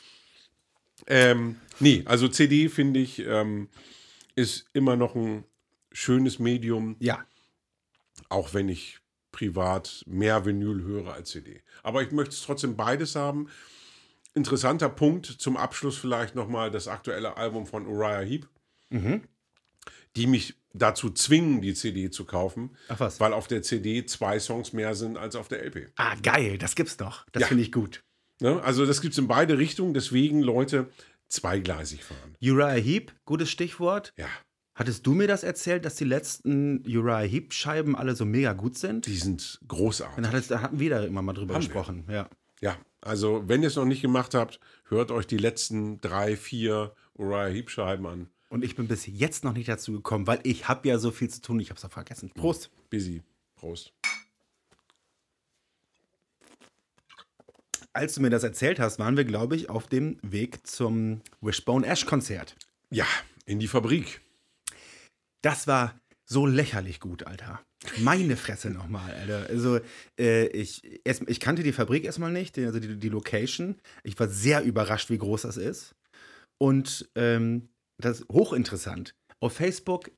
Ähm, 1.08 1.58
nee, 1.80 2.04
also 2.06 2.28
CD 2.28 2.70
finde 2.70 3.00
ich, 3.00 3.20
ähm, 3.20 3.70
ist 4.36 4.68
immer 4.74 4.96
noch 4.96 5.16
ein 5.16 5.44
schönes 5.94 6.40
Medium. 6.40 6.98
Ja. 7.00 7.26
Auch 8.30 8.54
wenn 8.54 8.68
ich 8.68 9.00
privat 9.32 10.04
mehr 10.06 10.46
Vinyl 10.46 10.84
höre 10.84 11.14
als 11.14 11.32
CD. 11.32 11.62
Aber 11.82 12.02
ich 12.04 12.12
möchte 12.12 12.34
es 12.34 12.42
trotzdem 12.44 12.76
beides 12.76 13.16
haben. 13.16 13.50
Interessanter 14.34 14.90
Punkt 14.90 15.26
zum 15.26 15.58
Abschluss 15.58 15.98
vielleicht 15.98 16.36
nochmal 16.36 16.72
das 16.72 16.88
aktuelle 16.88 17.38
Album 17.38 17.66
von 17.66 17.86
Uriah 17.86 18.22
Heep, 18.22 18.48
mhm. 18.90 19.22
die 20.16 20.28
mich 20.28 20.56
dazu 20.74 21.12
zwingen, 21.12 21.62
die 21.62 21.74
CD 21.74 22.10
zu 22.10 22.26
kaufen. 22.26 22.76
Ach 22.88 23.00
was. 23.00 23.20
Weil 23.20 23.34
auf 23.34 23.48
der 23.48 23.62
CD 23.62 24.06
zwei 24.06 24.40
Songs 24.40 24.74
mehr 24.74 24.96
sind 24.96 25.18
als 25.18 25.36
auf 25.36 25.48
der 25.48 25.64
LP. 25.64 25.92
Ah, 25.98 26.16
geil, 26.16 26.58
das 26.58 26.76
gibt's 26.76 26.98
doch. 26.98 27.26
Das 27.32 27.42
ja. 27.42 27.48
finde 27.48 27.64
ich 27.64 27.72
gut. 27.72 28.04
Ne? 28.40 28.62
Also 28.64 28.86
das 28.86 29.02
gibt 29.02 29.14
es 29.14 29.20
in 29.20 29.28
beide 29.28 29.58
Richtungen, 29.58 29.94
deswegen 29.94 30.42
Leute 30.42 30.90
zweigleisig 31.28 32.04
fahren. 32.04 32.36
Uriah 32.42 32.72
Heep, 32.72 33.14
gutes 33.26 33.50
Stichwort. 33.50 34.14
Ja. 34.18 34.28
Hattest 34.76 35.06
du 35.06 35.14
mir 35.14 35.28
das 35.28 35.44
erzählt, 35.44 35.86
dass 35.86 35.96
die 35.96 36.04
letzten 36.04 36.84
Uriah 36.88 37.20
Heep-Scheiben 37.20 37.96
alle 37.96 38.16
so 38.16 38.26
mega 38.26 38.54
gut 38.54 38.76
sind? 38.76 39.06
Die 39.06 39.18
sind 39.18 39.60
großartig. 39.68 40.24
Dann 40.24 40.44
da 40.48 40.62
hatten 40.62 40.80
wir 40.80 40.90
da 40.90 41.04
immer 41.04 41.22
mal 41.22 41.34
drüber 41.34 41.54
Haben 41.54 41.62
gesprochen. 41.62 42.06
Ja. 42.10 42.28
ja, 42.60 42.76
also 43.02 43.48
wenn 43.48 43.62
ihr 43.62 43.68
es 43.68 43.76
noch 43.76 43.86
nicht 43.86 44.02
gemacht 44.02 44.34
habt, 44.34 44.60
hört 44.86 45.12
euch 45.12 45.28
die 45.28 45.38
letzten 45.38 46.02
drei, 46.02 46.36
vier 46.36 46.96
Uriah 47.14 47.48
Heep-Scheiben 47.48 48.06
an. 48.08 48.30
Und 48.50 48.64
ich 48.64 48.76
bin 48.76 48.88
bis 48.88 49.06
jetzt 49.06 49.44
noch 49.44 49.54
nicht 49.54 49.68
dazu 49.68 49.94
gekommen, 49.94 50.26
weil 50.26 50.40
ich 50.44 50.68
habe 50.68 50.88
ja 50.88 50.98
so 50.98 51.12
viel 51.12 51.30
zu 51.30 51.42
tun, 51.42 51.60
ich 51.60 51.70
habe 51.70 51.78
es 51.78 51.86
auch 51.86 51.92
vergessen. 51.92 52.32
Prost. 52.34 52.72
Busy. 52.90 53.22
Prost. 53.56 53.94
Als 57.94 58.16
du 58.16 58.22
mir 58.22 58.32
das 58.32 58.44
erzählt 58.44 58.80
hast, 58.80 58.98
waren 58.98 59.18
wir, 59.18 59.24
glaube 59.24 59.56
ich, 59.56 59.70
auf 59.70 59.86
dem 59.86 60.18
Weg 60.24 60.66
zum 60.66 61.22
Wishbone 61.42 61.86
Ash 61.86 62.08
Konzert. 62.08 62.56
Ja, 62.90 63.06
in 63.46 63.60
die 63.60 63.68
Fabrik. 63.68 64.22
Das 65.44 65.68
war 65.68 65.94
so 66.26 66.48
lächerlich 66.48 67.00
gut, 67.00 67.28
Alter. 67.28 67.62
Meine 68.00 68.38
Fresse 68.38 68.70
nochmal, 68.70 69.14
Alter. 69.14 69.48
Also, 69.50 69.80
äh, 70.18 70.48
ich, 70.48 71.02
erst, 71.04 71.24
ich 71.28 71.40
kannte 71.40 71.64
die 71.64 71.74
Fabrik 71.74 72.06
erstmal 72.06 72.32
nicht, 72.32 72.58
also 72.58 72.80
die, 72.80 72.98
die 72.98 73.10
Location. 73.10 73.76
Ich 74.04 74.18
war 74.20 74.30
sehr 74.30 74.64
überrascht, 74.64 75.10
wie 75.10 75.18
groß 75.18 75.44
das 75.44 75.58
ist. 75.58 75.96
Und 76.58 77.10
ähm, 77.16 77.68
das 77.98 78.22
ist 78.22 78.30
hochinteressant. 78.32 79.16
Auf 79.42 79.54
Facebook, 79.54 80.12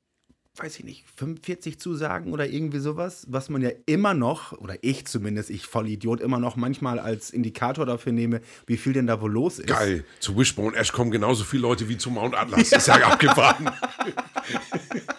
weiß 0.57 0.77
ich 0.77 0.85
nicht, 0.85 1.05
45 1.17 1.79
Zusagen 1.79 2.31
oder 2.31 2.47
irgendwie 2.47 2.77
sowas, 2.77 3.25
was 3.27 3.49
man 3.49 3.63
ja 3.63 3.71
immer 3.87 4.13
noch, 4.13 4.51
oder 4.53 4.75
ich 4.81 5.07
zumindest, 5.07 5.49
ich 5.49 5.65
voll 5.65 5.89
Idiot, 5.89 6.21
immer 6.21 6.39
noch 6.39 6.55
manchmal 6.55 6.99
als 6.99 7.31
Indikator 7.31 7.87
dafür 7.87 8.11
nehme, 8.11 8.41
wie 8.67 8.77
viel 8.77 8.93
denn 8.93 9.07
da 9.07 9.21
wohl 9.21 9.31
los 9.31 9.57
ist. 9.57 9.67
Geil. 9.67 10.05
Zu 10.19 10.37
Wishbone 10.37 10.77
Ash 10.77 10.91
kommen 10.91 11.09
genauso 11.09 11.43
viele 11.43 11.63
Leute 11.63 11.89
wie 11.89 11.97
zu 11.97 12.11
Mount 12.11 12.35
Atlas. 12.35 12.69
Ja. 12.69 12.77
Ist 12.77 12.87
ja 12.87 13.07
abgefahren. 13.07 13.71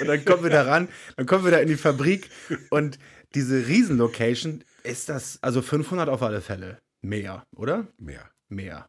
Und 0.00 0.06
dann 0.06 0.24
kommen 0.24 0.42
wir 0.42 0.50
da 0.50 0.62
ran, 0.62 0.88
dann 1.16 1.26
kommen 1.26 1.44
wir 1.44 1.50
da 1.50 1.58
in 1.58 1.68
die 1.68 1.76
Fabrik 1.76 2.28
und 2.70 2.98
diese 3.34 3.66
Riesenlocation, 3.66 4.64
ist 4.84 5.08
das, 5.08 5.38
also 5.42 5.60
500 5.60 6.08
auf 6.08 6.22
alle 6.22 6.40
Fälle. 6.40 6.78
Mehr, 7.02 7.44
oder? 7.54 7.86
Mehr. 7.98 8.30
Mehr. 8.48 8.88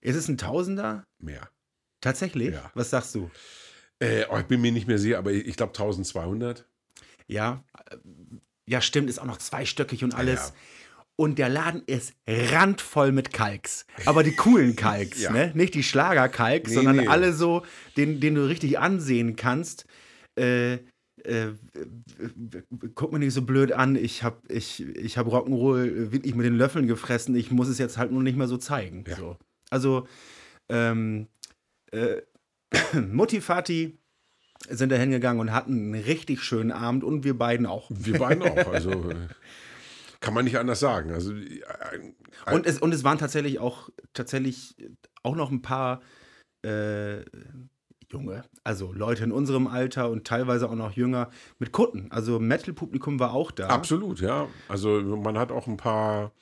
Ist 0.00 0.16
es 0.16 0.28
ein 0.28 0.38
Tausender? 0.38 1.04
Mehr. 1.18 1.48
Tatsächlich? 2.00 2.54
Ja. 2.54 2.70
Was 2.74 2.90
sagst 2.90 3.14
du? 3.14 3.30
Äh, 3.98 4.24
oh, 4.30 4.38
ich 4.38 4.46
bin 4.46 4.60
mir 4.60 4.72
nicht 4.72 4.86
mehr 4.86 4.98
sicher, 4.98 5.18
aber 5.18 5.32
ich 5.32 5.56
glaube 5.56 5.72
1200. 5.72 6.66
Ja, 7.26 7.64
ja, 8.66 8.80
stimmt, 8.80 9.10
ist 9.10 9.18
auch 9.18 9.26
noch 9.26 9.38
zweistöckig 9.38 10.04
und 10.04 10.14
alles. 10.14 10.48
Ja. 10.48 10.54
Und 11.16 11.38
der 11.38 11.48
Laden 11.48 11.82
ist 11.86 12.14
randvoll 12.26 13.12
mit 13.12 13.32
Kalks. 13.32 13.84
Aber 14.06 14.22
die 14.22 14.34
coolen 14.34 14.74
Kalks, 14.76 15.20
ja. 15.22 15.32
ne? 15.32 15.52
Nicht 15.54 15.74
die 15.74 15.82
Schlagerkalks, 15.82 16.70
nee, 16.70 16.74
sondern 16.76 16.96
nee. 16.96 17.08
alle 17.08 17.32
so, 17.32 17.66
den, 17.96 18.20
den 18.20 18.36
du 18.36 18.48
richtig 18.48 18.78
ansehen 18.78 19.36
kannst. 19.36 19.84
Äh, 20.40 20.78
äh, 21.24 21.52
guck 22.94 23.12
mir 23.12 23.18
nicht 23.18 23.34
so 23.34 23.42
blöd 23.42 23.72
an, 23.72 23.94
ich 23.96 24.22
habe 24.22 24.40
ich, 24.48 24.80
ich 24.96 25.18
hab 25.18 25.26
Rock'n'Roll 25.26 26.12
wirklich 26.12 26.34
mit 26.34 26.46
den 26.46 26.56
Löffeln 26.56 26.86
gefressen, 26.86 27.34
ich 27.36 27.50
muss 27.50 27.68
es 27.68 27.78
jetzt 27.78 27.98
halt 27.98 28.10
nur 28.10 28.22
nicht 28.22 28.36
mehr 28.38 28.48
so 28.48 28.56
zeigen. 28.56 29.04
Ja. 29.06 29.16
So. 29.16 29.36
Also, 29.70 30.08
ähm, 30.70 31.26
äh, 31.92 32.22
Mutti 33.12 33.40
Fati 33.40 33.98
sind 34.68 34.90
da 34.92 34.96
hingegangen 34.96 35.40
und 35.40 35.52
hatten 35.52 35.72
einen 35.94 36.02
richtig 36.04 36.42
schönen 36.42 36.72
Abend 36.72 37.04
und 37.04 37.24
wir 37.24 37.36
beiden 37.36 37.66
auch. 37.66 37.90
Wir 37.94 38.18
beiden 38.18 38.42
auch. 38.42 38.56
Also 38.72 38.90
äh, 39.10 39.28
kann 40.20 40.34
man 40.34 40.44
nicht 40.44 40.58
anders 40.58 40.80
sagen. 40.80 41.12
Also 41.12 41.34
äh, 41.34 41.60
ein- 41.90 42.14
Und 42.54 42.66
es, 42.66 42.78
und 42.78 42.92
es 42.94 43.04
waren 43.04 43.18
tatsächlich 43.18 43.58
auch, 43.58 43.88
tatsächlich 44.14 44.74
auch 45.22 45.34
noch 45.34 45.50
ein 45.50 45.62
paar 45.62 46.02
äh, 46.62 47.20
junge, 48.12 48.42
also 48.64 48.92
Leute 48.92 49.24
in 49.24 49.32
unserem 49.32 49.66
Alter 49.66 50.10
und 50.10 50.26
teilweise 50.26 50.68
auch 50.68 50.74
noch 50.74 50.92
jünger 50.92 51.30
mit 51.58 51.72
Kutten. 51.72 52.10
Also 52.10 52.38
Metal-Publikum 52.40 53.20
war 53.20 53.32
auch 53.32 53.50
da. 53.50 53.68
absolut, 53.68 54.20
ja. 54.20 54.48
Also 54.68 55.00
man 55.00 55.38
hat 55.38 55.52
auch 55.52 55.66
ein 55.66 55.76
paar 55.76 56.32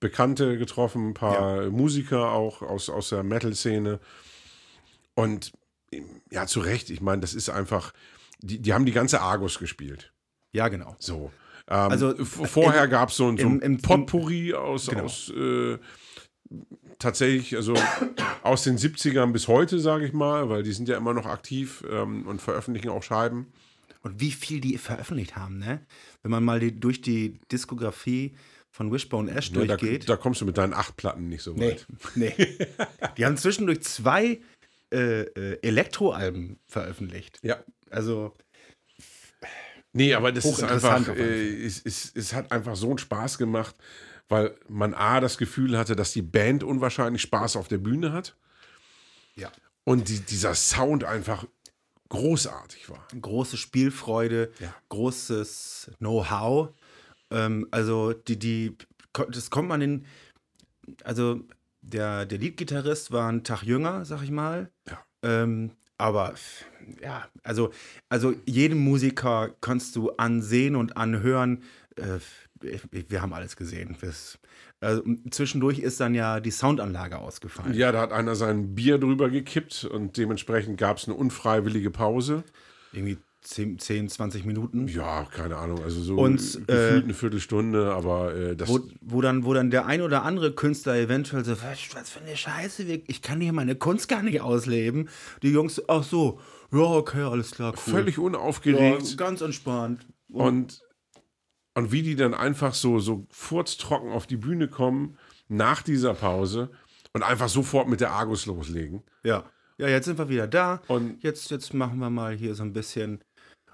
Bekannte 0.00 0.56
getroffen, 0.56 1.08
ein 1.10 1.14
paar 1.14 1.68
Musiker 1.70 2.32
auch 2.32 2.62
aus, 2.62 2.88
aus 2.88 3.10
der 3.10 3.22
Metal-Szene. 3.22 4.00
Und 5.14 5.52
ja, 6.30 6.46
zu 6.46 6.60
Recht, 6.60 6.88
ich 6.90 7.00
meine, 7.00 7.20
das 7.20 7.34
ist 7.34 7.50
einfach, 7.50 7.92
die, 8.40 8.60
die 8.60 8.72
haben 8.72 8.86
die 8.86 8.92
ganze 8.92 9.20
Argus 9.20 9.58
gespielt. 9.58 10.12
Ja, 10.52 10.68
genau. 10.68 10.96
So. 10.98 11.30
Ähm, 11.68 11.90
Also, 11.90 12.14
vorher 12.24 12.88
gab 12.88 13.10
es 13.10 13.16
so, 13.16 13.28
ein- 13.28 13.36
so 13.36 13.46
ein 13.46 13.78
Potpourri 13.82 14.54
aus, 14.54 14.86
Genau. 14.86 15.04
aus 15.04 15.28
äh, 15.30 15.78
tatsächlich, 16.98 17.56
also 17.56 17.74
aus 18.42 18.64
den 18.64 18.78
70ern 18.78 19.32
bis 19.32 19.48
heute, 19.48 19.78
sage 19.80 20.06
ich 20.06 20.12
mal, 20.12 20.48
weil 20.48 20.62
die 20.62 20.72
sind 20.72 20.88
ja 20.88 20.96
immer 20.96 21.14
noch 21.14 21.26
aktiv 21.26 21.84
ähm, 21.90 22.26
und 22.26 22.40
veröffentlichen 22.40 22.88
auch 22.88 23.02
Scheiben. 23.02 23.52
Und 24.02 24.20
wie 24.20 24.30
viel 24.30 24.60
die 24.60 24.78
veröffentlicht 24.78 25.36
haben, 25.36 25.58
ne? 25.58 25.80
Wenn 26.22 26.30
man 26.30 26.42
mal 26.42 26.58
die, 26.58 26.78
durch 26.78 27.02
die 27.02 27.38
Diskografie 27.52 28.34
von 28.70 28.90
Wishbone 28.92 29.30
Ash 29.30 29.50
Ne, 29.52 29.66
da, 29.66 29.76
durchgeht. 29.76 30.08
da 30.08 30.16
kommst 30.16 30.40
du 30.40 30.46
mit 30.46 30.56
deinen 30.56 30.72
acht 30.72 30.96
Platten 30.96 31.28
nicht 31.28 31.42
so 31.42 31.52
nee, 31.52 31.72
weit. 31.72 31.86
nee. 32.14 32.34
die 33.18 33.26
haben 33.26 33.36
zwischendurch 33.36 33.82
zwei 33.82 34.40
äh, 34.92 35.22
äh, 35.22 35.58
Elektroalben 35.62 36.58
veröffentlicht. 36.66 37.38
Ja. 37.42 37.62
Also, 37.90 38.34
Nee, 39.92 40.14
aber 40.14 40.30
das 40.30 40.44
ist 40.44 40.62
einfach, 40.62 41.08
äh, 41.16 41.64
es, 41.64 41.82
es, 41.84 42.12
es 42.14 42.32
hat 42.32 42.52
einfach 42.52 42.76
so 42.76 42.90
einen 42.90 42.98
Spaß 42.98 43.38
gemacht, 43.38 43.74
weil 44.30 44.54
man 44.68 44.94
A, 44.94 45.20
das 45.20 45.36
Gefühl 45.36 45.76
hatte, 45.76 45.96
dass 45.96 46.12
die 46.12 46.22
Band 46.22 46.62
unwahrscheinlich 46.62 47.20
Spaß 47.20 47.56
auf 47.56 47.68
der 47.68 47.78
Bühne 47.78 48.12
hat 48.12 48.36
ja. 49.34 49.50
und 49.84 50.08
die, 50.08 50.20
dieser 50.20 50.54
Sound 50.54 51.04
einfach 51.04 51.44
großartig 52.08 52.88
war. 52.88 53.06
große 53.20 53.56
Spielfreude, 53.56 54.50
Ja. 54.60 54.74
großes 54.88 55.90
Know-how. 55.98 56.70
Ähm, 57.30 57.68
also 57.70 58.12
die, 58.12 58.38
die, 58.38 58.76
das 59.30 59.50
kommt 59.50 59.68
man 59.68 59.80
in, 59.80 60.06
also 61.04 61.40
der, 61.82 62.24
der 62.26 62.38
Leadgitarrist 62.38 63.10
war 63.10 63.28
einen 63.28 63.44
Tag 63.44 63.62
jünger, 63.62 64.04
sag 64.04 64.22
ich 64.22 64.30
mal. 64.30 64.70
Ja. 64.88 65.04
Ähm, 65.22 65.72
aber 65.98 66.34
ja, 67.02 67.28
also, 67.42 67.72
also 68.08 68.34
jeden 68.46 68.78
Musiker 68.78 69.54
kannst 69.60 69.96
du 69.96 70.10
ansehen 70.12 70.76
und 70.76 70.96
anhören. 70.96 71.62
Äh, 71.96 72.18
wir 72.60 73.22
haben 73.22 73.32
alles 73.32 73.56
gesehen. 73.56 73.96
Das, 74.00 74.38
also, 74.80 75.02
zwischendurch 75.30 75.78
ist 75.78 76.00
dann 76.00 76.14
ja 76.14 76.40
die 76.40 76.50
Soundanlage 76.50 77.18
ausgefallen. 77.18 77.74
Ja, 77.74 77.92
da 77.92 78.00
hat 78.00 78.12
einer 78.12 78.34
sein 78.34 78.74
Bier 78.74 78.98
drüber 78.98 79.30
gekippt 79.30 79.84
und 79.84 80.16
dementsprechend 80.16 80.78
gab 80.78 80.98
es 80.98 81.06
eine 81.06 81.16
unfreiwillige 81.16 81.90
Pause. 81.90 82.44
Irgendwie 82.92 83.18
10, 83.42 83.78
10, 83.78 84.08
20 84.08 84.44
Minuten. 84.44 84.86
Ja, 84.88 85.24
keine 85.24 85.56
Ahnung, 85.56 85.82
also 85.82 86.02
so 86.02 86.16
Und, 86.16 86.36
gefühlt 86.36 86.68
äh, 86.68 87.02
eine 87.04 87.14
Viertelstunde, 87.14 87.92
aber 87.92 88.34
äh, 88.34 88.56
das. 88.56 88.68
Wo, 88.68 88.80
wo, 89.00 89.20
dann, 89.22 89.44
wo 89.44 89.54
dann 89.54 89.70
der 89.70 89.86
ein 89.86 90.02
oder 90.02 90.24
andere 90.24 90.52
Künstler 90.52 90.96
eventuell 90.96 91.44
so, 91.44 91.52
was, 91.62 91.80
für 92.10 92.20
eine 92.20 92.36
Scheiße, 92.36 92.82
ich 92.82 93.22
kann 93.22 93.40
hier 93.40 93.54
meine 93.54 93.76
Kunst 93.76 94.08
gar 94.08 94.22
nicht 94.22 94.42
ausleben. 94.42 95.08
Die 95.42 95.50
Jungs, 95.50 95.80
ach 95.88 96.04
so, 96.04 96.38
ja, 96.70 96.80
okay, 96.80 97.22
alles 97.22 97.52
klar, 97.52 97.72
cool. 97.72 97.94
Völlig 97.94 98.16
ja, 98.18 98.22
unaufgeregt. 98.22 99.16
ganz 99.16 99.40
entspannt. 99.40 100.06
Und, 100.28 100.46
und 100.46 100.80
wie 101.92 102.02
die 102.02 102.16
dann 102.16 102.34
einfach 102.34 102.74
so, 102.74 102.98
so 102.98 103.26
furztrocken 103.30 104.10
auf 104.10 104.26
die 104.26 104.36
Bühne 104.36 104.68
kommen 104.68 105.16
nach 105.48 105.82
dieser 105.82 106.14
Pause 106.14 106.70
und 107.12 107.22
einfach 107.22 107.48
sofort 107.48 107.88
mit 107.88 108.00
der 108.00 108.10
Argus 108.10 108.46
loslegen. 108.46 109.02
Ja. 109.24 109.44
ja, 109.78 109.88
jetzt 109.88 110.06
sind 110.06 110.18
wir 110.18 110.28
wieder 110.28 110.46
da. 110.46 110.82
Und 110.88 111.22
Jetzt, 111.22 111.50
jetzt 111.50 111.74
machen 111.74 111.98
wir 111.98 112.10
mal 112.10 112.34
hier 112.34 112.54
so 112.54 112.62
ein 112.62 112.72
bisschen. 112.72 113.20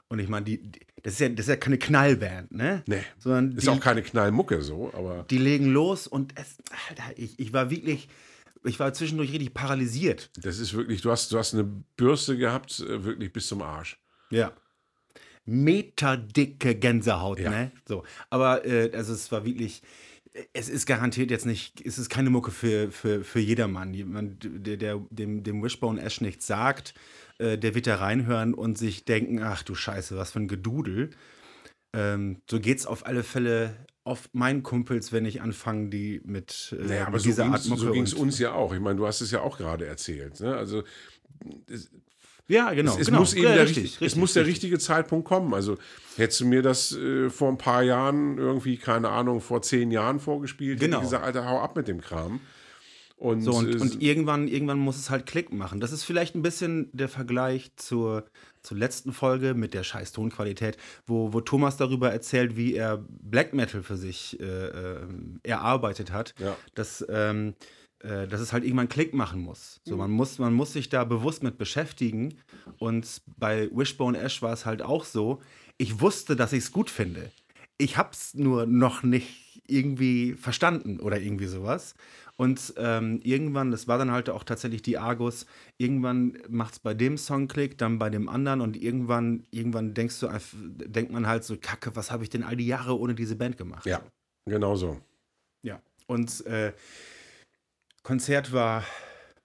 Und 0.09 0.21
ich 0.21 0.29
meine, 0.29 0.45
die, 0.45 0.63
die, 0.63 0.81
das, 1.03 1.15
ist 1.15 1.21
ja, 1.21 1.29
das 1.29 1.41
ist 1.41 1.49
ja 1.49 1.57
keine 1.57 1.79
Knallband, 1.79 2.53
ne? 2.53 2.83
nee, 2.87 3.03
Sondern 3.19 3.53
ist 3.53 3.67
die, 3.67 3.71
auch 3.71 3.81
keine 3.81 4.03
Knallmucke 4.03 4.63
so, 4.63 4.93
aber 4.95 5.25
die 5.29 5.39
legen 5.39 5.67
los 5.67 6.07
und 6.07 6.33
es, 6.39 6.59
Alter, 6.89 7.03
ich, 7.17 7.39
ich 7.41 7.53
war 7.53 7.71
wirklich, 7.71 8.09
ich 8.63 8.79
war 8.79 8.93
zwischendurch 8.93 9.33
richtig 9.33 9.53
paralysiert. 9.53 10.31
das 10.37 10.61
ist 10.61 10.75
wirklich, 10.75 11.03
du 11.03 11.11
hast, 11.11 11.33
du 11.33 11.39
hast 11.39 11.55
eine 11.55 11.65
Bürste 11.97 12.37
gehabt, 12.37 12.79
äh, 12.81 13.03
wirklich 13.03 13.33
bis 13.33 13.49
zum 13.49 13.63
Arsch. 13.63 13.99
Ja. 14.31 14.53
Meterdicke 15.47 16.75
Gänsehaut, 16.75 17.39
Ja. 17.41 17.51
ne? 17.51 17.73
So. 17.87 18.05
Aber 18.31 18.65
äh, 18.67 18.91
also 18.95 19.13
es 19.13 19.31
war 19.33 19.45
wirklich, 19.45 19.83
es 20.53 20.69
ist 20.69 20.87
garantiert 20.87 21.31
jetzt 21.31 21.47
nicht, 21.47 21.81
es 21.87 21.99
ist 21.99 22.11
keine 22.11 22.31
Mucke 22.31 22.51
für, 22.51 22.91
für, 22.91 23.25
für 23.25 23.41
jedermann. 23.41 23.95
Jemand, 23.95 24.47
der, 24.51 24.77
der 24.77 25.01
dem, 25.11 25.43
dem 25.43 25.63
Wishbone 25.63 26.01
Ash 26.03 26.21
nichts 26.21 26.47
sagt, 26.47 26.95
äh, 27.39 27.57
der 27.57 27.75
wird 27.75 27.87
da 27.87 27.97
reinhören 27.97 28.53
und 28.55 28.77
sich 28.77 29.05
denken, 29.05 29.43
ach 29.43 29.63
du 29.63 29.75
Scheiße, 29.75 30.17
was 30.17 30.33
für 30.33 30.41
ein 30.41 30.49
Gedudel. 30.49 31.11
Ähm, 31.95 32.43
so 32.51 32.61
geht's 32.61 32.85
auf 32.85 33.07
alle 33.07 33.23
Fälle 33.23 33.75
auf 34.05 34.29
meinen 34.33 34.63
Kumpels, 34.63 35.11
wenn 35.13 35.25
ich 35.25 35.41
anfange, 35.43 35.89
die 35.89 36.21
mit, 36.25 36.77
äh, 36.79 36.85
Naja, 36.85 37.03
aber 37.07 37.13
mit 37.13 37.23
so 37.23 37.29
dieser 37.29 37.45
ging's- 37.45 37.53
Art 37.55 37.67
Mucke 37.69 37.81
so 37.83 37.93
ging 37.93 38.03
es 38.05 38.15
uns 38.15 38.39
ja 38.39 38.53
auch. 38.53 38.73
Ich 38.75 38.81
meine, 38.81 38.97
du 38.97 39.07
hast 39.07 39.21
es 39.21 39.31
ja 39.31 39.41
auch 39.41 39.57
gerade 39.59 39.87
erzählt. 39.87 40.39
Ne? 40.41 40.55
Also 40.57 40.85
Ja, 42.49 42.73
genau. 42.73 42.93
es, 42.95 43.01
es 43.01 43.07
genau. 43.07 43.21
muss 43.21 43.35
eben 43.35 43.45
Ja, 43.45 43.55
der, 43.55 43.65
richtig, 43.65 43.85
richtig, 43.85 44.07
es 44.07 44.17
muss 44.17 44.33
der 44.35 44.43
richtig. 44.47 44.65
richtige 44.65 44.79
Zeitpunkt 44.79 45.27
kommen. 45.27 45.53
Also 45.53 45.77
hättest 46.17 46.41
du 46.41 46.47
mir 46.47 46.63
das 46.63 46.93
äh, 46.97 47.29
vor 47.31 47.49
ein 47.49 47.59
paar 47.59 47.83
Jahren 47.83 48.39
irgendwie, 48.39 48.77
keine 48.77 49.09
Ahnung, 49.09 49.41
vor 49.41 49.63
zehn 49.63 49.91
Jahren 49.91 50.21
vorgespielt, 50.21 50.79
Genau. 50.81 50.99
hätte 50.99 51.07
gesagt, 51.07 51.25
Alter, 51.25 51.47
hau 51.49 51.61
ab 51.61 51.77
mit 51.77 51.89
dem 51.89 52.01
Kram. 52.01 52.41
Und, 53.19 53.41
So, 53.43 53.53
und, 53.53 53.81
und 53.81 54.03
irgendwann, 54.03 54.47
irgendwann 54.47 54.79
muss 54.79 54.97
es 54.99 55.09
halt 55.09 55.25
Klick 55.27 55.51
machen. 55.53 55.81
Das 55.81 55.91
ist 55.91 56.05
vielleicht 56.05 56.35
ein 56.35 56.43
bisschen 56.43 56.91
der 56.93 57.09
Vergleich 57.09 57.73
zur, 57.77 58.27
zur 58.63 58.77
letzten 58.77 59.13
Folge 59.15 59.55
mit 59.55 59.73
der 59.73 59.85
scheiß 59.85 60.13
Tonqualität, 60.13 60.77
wo, 61.07 61.33
wo 61.33 61.41
Thomas 61.41 61.79
darüber 61.79 62.13
erzählt, 62.13 62.57
wie 62.59 62.75
er 62.75 63.03
Black 63.09 63.55
Metal 63.55 63.83
für 63.83 63.97
sich 63.97 64.39
äh, 64.39 64.45
äh, 64.45 64.99
erarbeitet 65.45 66.13
hat. 66.13 66.35
Ja. 66.39 66.57
Dass, 66.75 67.05
ähm, 67.09 67.55
äh, 68.07 68.29
dass 68.29 68.41
es 68.41 68.53
halt 68.53 68.65
irgendwann 68.65 68.89
Klick 68.89 69.15
machen 69.15 69.41
muss. 69.41 69.81
Mhm. 69.85 69.91
So, 69.91 69.97
man, 69.97 70.11
muss 70.11 70.39
man 70.39 70.55
muss 70.55 70.73
sich 70.73 70.89
da 70.89 71.05
bewusst 71.05 71.43
mit 71.43 71.59
beschäftigen. 71.59 72.35
Und 72.79 73.23
bei 73.37 73.69
Wishbone 73.73 74.19
Ash 74.19 74.43
war 74.43 74.53
es 74.53 74.65
halt 74.65 74.83
auch 74.83 75.05
so, 75.05 75.41
ich 75.77 76.01
wusste, 76.01 76.37
dass 76.37 76.53
ich 76.53 76.65
es 76.65 76.73
gut 76.73 76.89
finde. 76.91 77.31
Ich 77.79 77.97
hab's 77.97 78.35
nur 78.35 78.67
noch 78.67 79.03
nicht 79.03 79.63
irgendwie 79.67 80.35
verstanden 80.35 81.01
oder 81.01 81.21
irgendwie 81.21 81.47
sowas. 81.47 81.95
Und 82.37 82.75
ähm, 82.77 83.21
irgendwann, 83.25 83.71
das 83.71 83.89
war 83.89 83.99
dann 83.99 84.11
halt 84.11 84.31
auch 84.31 84.45
tatsächlich 84.45 84.83
die 84.83 84.99
Argus, 84.99 85.47
irgendwann 85.79 86.39
macht 86.49 86.75
es 86.75 86.79
bei 86.79 86.95
dem 86.95 87.17
Song 87.17 87.49
Klick, 87.49 87.79
dann 87.79 87.99
bei 87.99 88.11
dem 88.11 88.29
anderen 88.29 88.61
und 88.61 88.77
irgendwann, 88.77 89.45
irgendwann 89.51 89.95
denkst 89.95 90.21
du, 90.21 90.29
denkt 90.53 91.11
man 91.11 91.27
halt 91.27 91.45
so, 91.45 91.57
Kacke, 91.57 91.97
was 91.97 92.11
habe 92.11 92.23
ich 92.23 92.31
denn 92.31 92.43
all 92.45 92.57
die 92.57 92.67
Jahre 92.67 92.99
ohne 92.99 93.15
diese 93.15 93.37
Band 93.37 93.57
gemacht? 93.57 93.87
ja, 93.87 94.03
genau 94.45 94.77
so. 94.77 95.01
Ja. 95.63 95.81
Und 96.07 96.45
äh, 96.47 96.73
Konzert 98.07 98.53
war, 98.53 98.85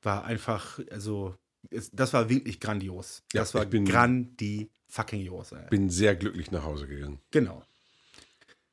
war 0.04 0.24
einfach, 0.26 0.80
also, 0.92 1.36
es, 1.72 1.90
das 1.90 2.14
war 2.14 2.30
wirklich 2.30 2.60
grandios. 2.60 3.24
Ja, 3.34 3.42
das 3.42 3.56
war 3.56 3.64
ich 3.64 3.70
bin- 3.72 3.86
grandi 3.86 4.70
fucking 4.88 5.22
jos, 5.22 5.52
ey. 5.52 5.68
Bin 5.72 5.90
sehr 5.90 6.16
glücklich 6.16 6.52
nach 6.52 6.64
Hause 6.64 6.86
gegangen. 6.88 7.20
Genau. 7.32 7.64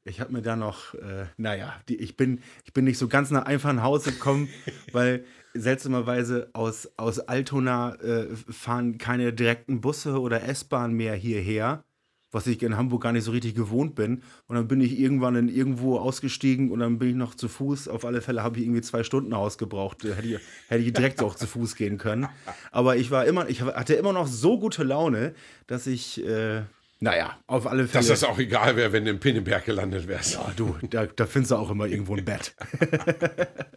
Ich 0.04 0.20
habe 0.20 0.30
mir 0.30 0.42
da 0.42 0.56
noch, 0.56 0.92
äh, 0.92 1.28
naja, 1.38 1.80
die, 1.88 1.96
ich, 1.96 2.18
bin, 2.18 2.42
ich 2.66 2.74
bin 2.74 2.84
nicht 2.84 2.98
so 2.98 3.08
ganz 3.08 3.30
nach 3.30 3.46
einfach 3.46 3.72
nach 3.72 3.82
Hause 3.82 4.12
gekommen, 4.12 4.50
weil 4.92 5.24
seltsamerweise 5.54 6.50
aus, 6.52 6.90
aus 6.98 7.18
Altona 7.20 7.94
äh, 7.94 8.26
fahren 8.36 8.98
keine 8.98 9.32
direkten 9.32 9.80
Busse 9.80 10.20
oder 10.20 10.42
S-Bahn 10.42 10.92
mehr 10.92 11.14
hierher, 11.14 11.82
was 12.30 12.46
ich 12.46 12.62
in 12.62 12.76
Hamburg 12.76 13.02
gar 13.02 13.12
nicht 13.12 13.24
so 13.24 13.30
richtig 13.30 13.54
gewohnt 13.54 13.94
bin. 13.94 14.22
Und 14.46 14.56
dann 14.56 14.68
bin 14.68 14.80
ich 14.80 14.98
irgendwann 14.98 15.36
in 15.36 15.48
irgendwo 15.48 15.98
ausgestiegen 15.98 16.70
und 16.70 16.80
dann 16.80 16.98
bin 16.98 17.10
ich 17.10 17.14
noch 17.14 17.34
zu 17.34 17.48
Fuß. 17.48 17.88
Auf 17.88 18.04
alle 18.04 18.20
Fälle 18.20 18.42
habe 18.42 18.58
ich 18.58 18.64
irgendwie 18.64 18.82
zwei 18.82 19.02
Stunden 19.02 19.32
ausgebraucht. 19.32 20.04
Da 20.04 20.10
Hätte 20.10 20.28
ich, 20.28 20.38
hätte 20.68 20.84
ich 20.84 20.92
direkt 20.92 21.22
auch 21.22 21.34
zu 21.34 21.46
Fuß 21.46 21.76
gehen 21.76 21.98
können. 21.98 22.28
Aber 22.70 22.96
ich 22.96 23.10
war 23.10 23.24
immer, 23.24 23.48
ich 23.48 23.62
hatte 23.62 23.94
immer 23.94 24.12
noch 24.12 24.26
so 24.26 24.58
gute 24.58 24.84
Laune, 24.84 25.34
dass 25.66 25.86
ich, 25.86 26.24
äh, 26.26 26.62
naja, 27.00 27.38
auf 27.46 27.66
alle 27.66 27.86
Fälle. 27.86 28.06
Dass 28.06 28.20
das 28.20 28.24
auch 28.24 28.38
egal 28.38 28.76
wäre, 28.76 28.92
wenn 28.92 29.04
du 29.04 29.10
im 29.10 29.20
Pinneberg 29.20 29.64
gelandet 29.64 30.08
wärst. 30.08 30.34
Ja, 30.34 30.52
du, 30.56 30.76
da, 30.90 31.06
da 31.06 31.26
findest 31.26 31.52
du 31.52 31.56
auch 31.56 31.70
immer 31.70 31.86
irgendwo 31.86 32.16
ein 32.16 32.24
Bett. 32.24 32.54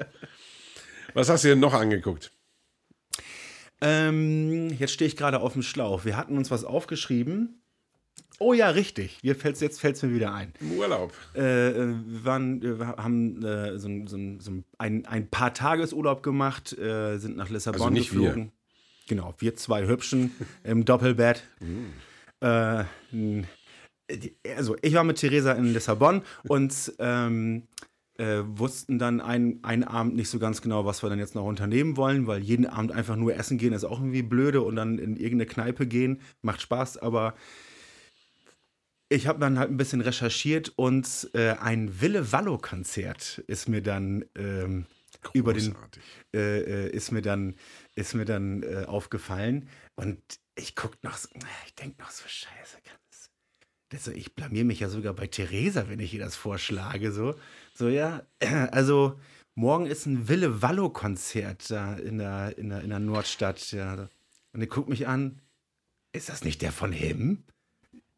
Was 1.13 1.29
hast 1.29 1.43
du 1.43 1.49
denn 1.49 1.59
noch 1.59 1.73
angeguckt? 1.73 2.31
ähm, 3.81 4.69
jetzt 4.77 4.93
stehe 4.93 5.07
ich 5.07 5.17
gerade 5.17 5.39
auf 5.39 5.53
dem 5.53 5.63
Schlauch. 5.63 6.05
Wir 6.05 6.15
hatten 6.15 6.37
uns 6.37 6.51
was 6.51 6.63
aufgeschrieben. 6.63 7.60
Oh 8.41 8.53
ja, 8.53 8.69
richtig. 8.69 9.19
Mir 9.21 9.35
fällt's, 9.35 9.59
jetzt 9.59 9.79
fällt 9.79 9.97
es 9.97 10.01
mir 10.03 10.13
wieder 10.15 10.33
ein. 10.33 10.51
Im 10.59 10.71
Urlaub. 10.71 11.13
Äh, 11.35 11.69
äh, 11.69 11.95
wir, 12.07 12.25
waren, 12.25 12.61
wir 12.61 12.87
haben 12.97 13.43
äh, 13.45 13.77
so, 13.77 13.87
so, 14.07 14.17
so 14.39 14.51
ein, 14.79 15.05
ein 15.05 15.29
paar 15.29 15.53
Tagesurlaub 15.53 16.23
gemacht, 16.23 16.75
äh, 16.77 17.17
sind 17.19 17.37
nach 17.37 17.49
Lissabon 17.49 17.81
Also 17.81 17.93
nicht 17.93 18.09
geflogen. 18.09 18.45
wir. 18.45 18.51
Genau, 19.07 19.35
wir 19.37 19.55
zwei 19.57 19.85
Hübschen 19.87 20.31
im 20.63 20.85
Doppelbett. 20.85 21.43
Die- 24.11 24.33
also 24.57 24.75
ich 24.81 24.93
war 24.93 25.03
mit 25.03 25.17
Theresa 25.17 25.53
in 25.53 25.71
Lissabon 25.71 26.21
und 26.47 26.93
ähm, 26.99 27.63
äh, 28.17 28.39
wussten 28.45 28.99
dann 28.99 29.21
einen, 29.21 29.63
einen 29.63 29.83
Abend 29.83 30.15
nicht 30.15 30.29
so 30.29 30.37
ganz 30.39 30.61
genau, 30.61 30.85
was 30.85 31.01
wir 31.03 31.09
dann 31.09 31.19
jetzt 31.19 31.35
noch 31.35 31.45
unternehmen 31.45 31.95
wollen, 31.95 32.27
weil 32.27 32.41
jeden 32.41 32.65
Abend 32.65 32.91
einfach 32.91 33.15
nur 33.15 33.35
essen 33.35 33.57
gehen 33.57 33.71
ist 33.73 33.83
auch 33.85 33.99
irgendwie 33.99 34.21
blöde 34.23 34.61
und 34.63 34.75
dann 34.75 34.97
in 34.97 35.15
irgendeine 35.15 35.45
Kneipe 35.45 35.87
gehen 35.87 36.19
macht 36.41 36.61
Spaß, 36.61 36.97
aber 36.97 37.35
ich 39.11 39.27
habe 39.27 39.39
dann 39.39 39.59
halt 39.59 39.69
ein 39.69 39.77
bisschen 39.77 39.99
recherchiert 39.99 40.71
und 40.77 41.29
äh, 41.33 41.51
ein 41.51 41.99
Wille 41.99 42.31
Wallo 42.31 42.57
Konzert 42.57 43.43
ist 43.47 43.67
mir 43.67 43.81
dann 43.81 44.23
ähm, 44.37 44.85
über 45.33 45.53
den 45.53 45.75
äh, 46.33 46.85
äh, 46.85 46.89
ist 46.91 47.11
mir 47.11 47.21
dann 47.21 47.55
ist 47.93 48.15
mir 48.15 48.23
dann 48.23 48.63
äh, 48.63 48.85
aufgefallen. 48.87 49.67
Und 49.95 50.17
ich 50.55 50.77
guck 50.77 51.03
noch 51.03 51.17
so, 51.17 51.27
ich 51.65 51.75
denke 51.75 52.01
noch 52.01 52.09
so 52.09 52.23
Scheiße 52.25 52.77
ganz. 52.85 53.29
Das, 53.89 54.07
ich 54.07 54.33
blamier 54.33 54.63
mich 54.63 54.79
ja 54.79 54.87
sogar 54.87 55.13
bei 55.13 55.27
Theresa, 55.27 55.89
wenn 55.89 55.99
ich 55.99 56.13
ihr 56.13 56.21
das 56.21 56.37
vorschlage 56.37 57.11
so. 57.11 57.35
So 57.73 57.89
ja 57.89 58.23
also 58.71 59.19
morgen 59.55 59.87
ist 59.87 60.05
ein 60.05 60.29
Wille 60.29 60.61
Wallo 60.61 60.89
Konzert 60.89 61.69
da 61.69 61.95
in 61.95 62.17
der 62.17 62.57
in 62.57 62.69
der 62.69 62.79
in 62.79 62.89
der 62.89 62.99
Nordstadt 62.99 63.73
ja. 63.73 64.07
Und 64.53 64.61
er 64.61 64.67
guckt 64.67 64.87
mich 64.87 65.05
an. 65.05 65.41
Ist 66.13 66.29
das 66.29 66.45
nicht 66.45 66.61
der 66.61 66.71
von 66.71 66.93
Him? 66.93 67.43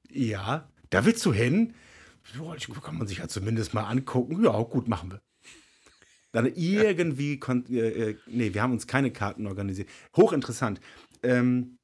Ja 0.08 0.70
da 0.94 1.06
willst 1.06 1.26
du 1.26 1.34
hin 1.34 1.74
ich- 2.56 2.70
kann 2.82 2.98
man 2.98 3.08
sich 3.08 3.18
ja 3.18 3.28
zumindest 3.28 3.74
mal 3.74 3.84
angucken 3.84 4.44
ja 4.44 4.52
gut 4.62 4.88
machen 4.88 5.12
wir 5.12 5.22
dann 6.32 6.48
irgendwie, 6.56 7.38
kon- 7.39 7.66
äh, 7.70 8.10
äh, 8.10 8.18
nee, 8.26 8.54
wir 8.56 8.64
haben 8.64 8.74
uns 8.74 8.88
keine 8.88 9.12
Karten 9.12 9.46
organisiert. 9.46 9.88
Hochinteressant. 10.18 10.82
Ähm, 11.22 11.78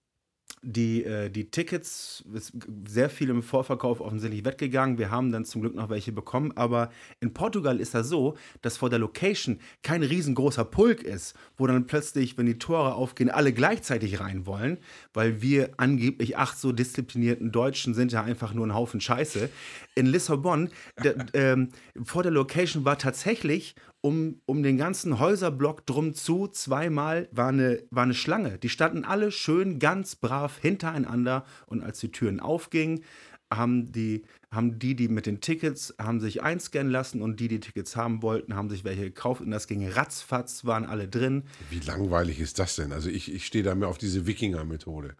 die, 0.62 1.03
äh, 1.03 1.30
die 1.30 1.49
Tickets, 1.49 2.24
ist 2.34 2.53
sehr 2.88 3.10
viel 3.10 3.30
im 3.30 3.43
Vorverkauf 3.43 4.01
offensichtlich 4.01 4.45
weggegangen. 4.45 4.97
Wir 4.97 5.12
haben 5.12 5.32
dann 5.32 5.45
zum 5.45 5.62
Glück 5.62 5.76
noch 5.76 5.89
welche 5.89 6.12
bekommen. 6.12 6.51
Aber 6.55 6.91
in 7.20 7.34
Portugal 7.34 7.80
ist 7.80 7.93
das 7.93 8.10
so, 8.10 8.36
dass 8.62 8.78
vor 8.78 8.89
der 8.89 8.99
Location 8.99 9.60
kein 9.84 10.03
riesengroßer 10.03 10.66
Pulk 10.66 11.03
ist, 11.03 11.36
wo 11.57 11.68
dann 11.68 11.88
plötzlich, 11.88 12.38
wenn 12.38 12.45
die 12.45 12.60
Tore 12.60 12.95
aufgehen, 12.95 13.30
alle 13.30 13.53
gleichzeitig 13.53 14.20
rein 14.20 14.45
wollen, 14.45 14.78
weil 15.14 15.41
wir 15.41 15.72
angeblich 15.78 16.38
acht 16.38 16.57
so 16.60 16.72
disziplinierten 16.72 17.51
Deutschen 17.51 17.93
sind 17.93 18.12
ja 18.12 18.24
einfach 18.24 18.53
nur 18.53 18.68
ein 18.68 18.74
Haufen 18.74 19.01
Scheiße. 19.01 19.49
In 19.95 20.05
Lissabon, 20.05 20.70
der, 21.03 21.26
ähm, 21.34 21.70
vor 22.03 22.24
der 22.24 22.32
Location 22.32 22.86
war 22.86 22.97
tatsächlich 22.97 23.76
um, 24.02 24.41
um 24.45 24.64
den 24.64 24.78
ganzen 24.78 25.20
Häuserblock 25.20 25.86
drum 25.86 26.14
zu, 26.14 26.47
zweimal 26.47 27.28
war 27.32 27.50
eine, 27.50 27.84
war 27.91 28.04
eine 28.04 28.14
Schlange. 28.14 28.58
Die 28.58 28.70
standen 28.70 29.04
alle 29.04 29.32
schön 29.32 29.80
ganz 29.80 30.16
brav 30.16 30.58
hintereinander 30.58 31.45
und 31.66 31.84
als 31.84 32.00
die 32.00 32.12
Türen 32.12 32.39
aufgingen, 32.39 33.04
haben 33.52 33.91
die, 33.91 34.24
haben 34.52 34.78
die, 34.78 34.95
die 34.95 35.08
mit 35.08 35.26
den 35.26 35.41
Tickets, 35.41 35.95
haben 36.00 36.20
sich 36.20 36.43
einscannen 36.43 36.91
lassen 36.91 37.22
und 37.22 37.39
die, 37.39 37.47
die 37.47 37.60
Tickets 37.60 37.95
haben 37.95 38.22
wollten, 38.22 38.56
haben 38.56 38.70
sich 38.70 38.84
welche 38.84 39.06
gekauft 39.06 39.41
und 39.41 39.52
das 39.52 39.68
ging 39.68 39.88
ratzfatz, 39.88 40.66
waren 40.66 40.86
alle 40.86 41.08
drin. 41.08 41.43
Wie 41.70 41.80
langweilig 41.80 42.39
ist 42.39 42.60
das 42.60 42.76
denn? 42.76 42.91
Also 42.91 43.10
ich, 43.10 43.34
ich 43.34 43.45
stehe 43.45 43.64
da 43.64 43.74
mehr 43.76 43.88
auf 43.88 43.97
diese 43.97 44.28
Wikinger-Methode. 44.28 45.16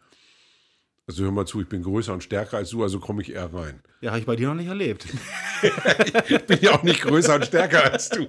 Also 1.10 1.24
hör 1.24 1.32
mal 1.32 1.48
zu, 1.48 1.60
ich 1.60 1.68
bin 1.68 1.82
größer 1.82 2.14
und 2.14 2.24
stärker 2.24 2.58
als 2.58 2.70
du, 2.70 2.84
also 2.84 3.00
komme 3.00 3.24
ich 3.24 3.34
eher 3.34 3.52
rein. 3.52 3.80
Ja, 4.00 4.12
habe 4.12 4.20
ich 4.20 4.28
bei 4.28 4.36
dir 4.36 4.48
noch 4.48 4.54
nicht 4.54 4.68
erlebt. 4.68 5.08
Ich 6.30 6.42
bin 6.46 6.60
ja 6.62 6.76
auch 6.76 6.84
nicht 6.84 7.02
größer 7.02 7.34
und 7.34 7.48
stärker 7.48 7.92
als 7.92 8.10
du. 8.10 8.28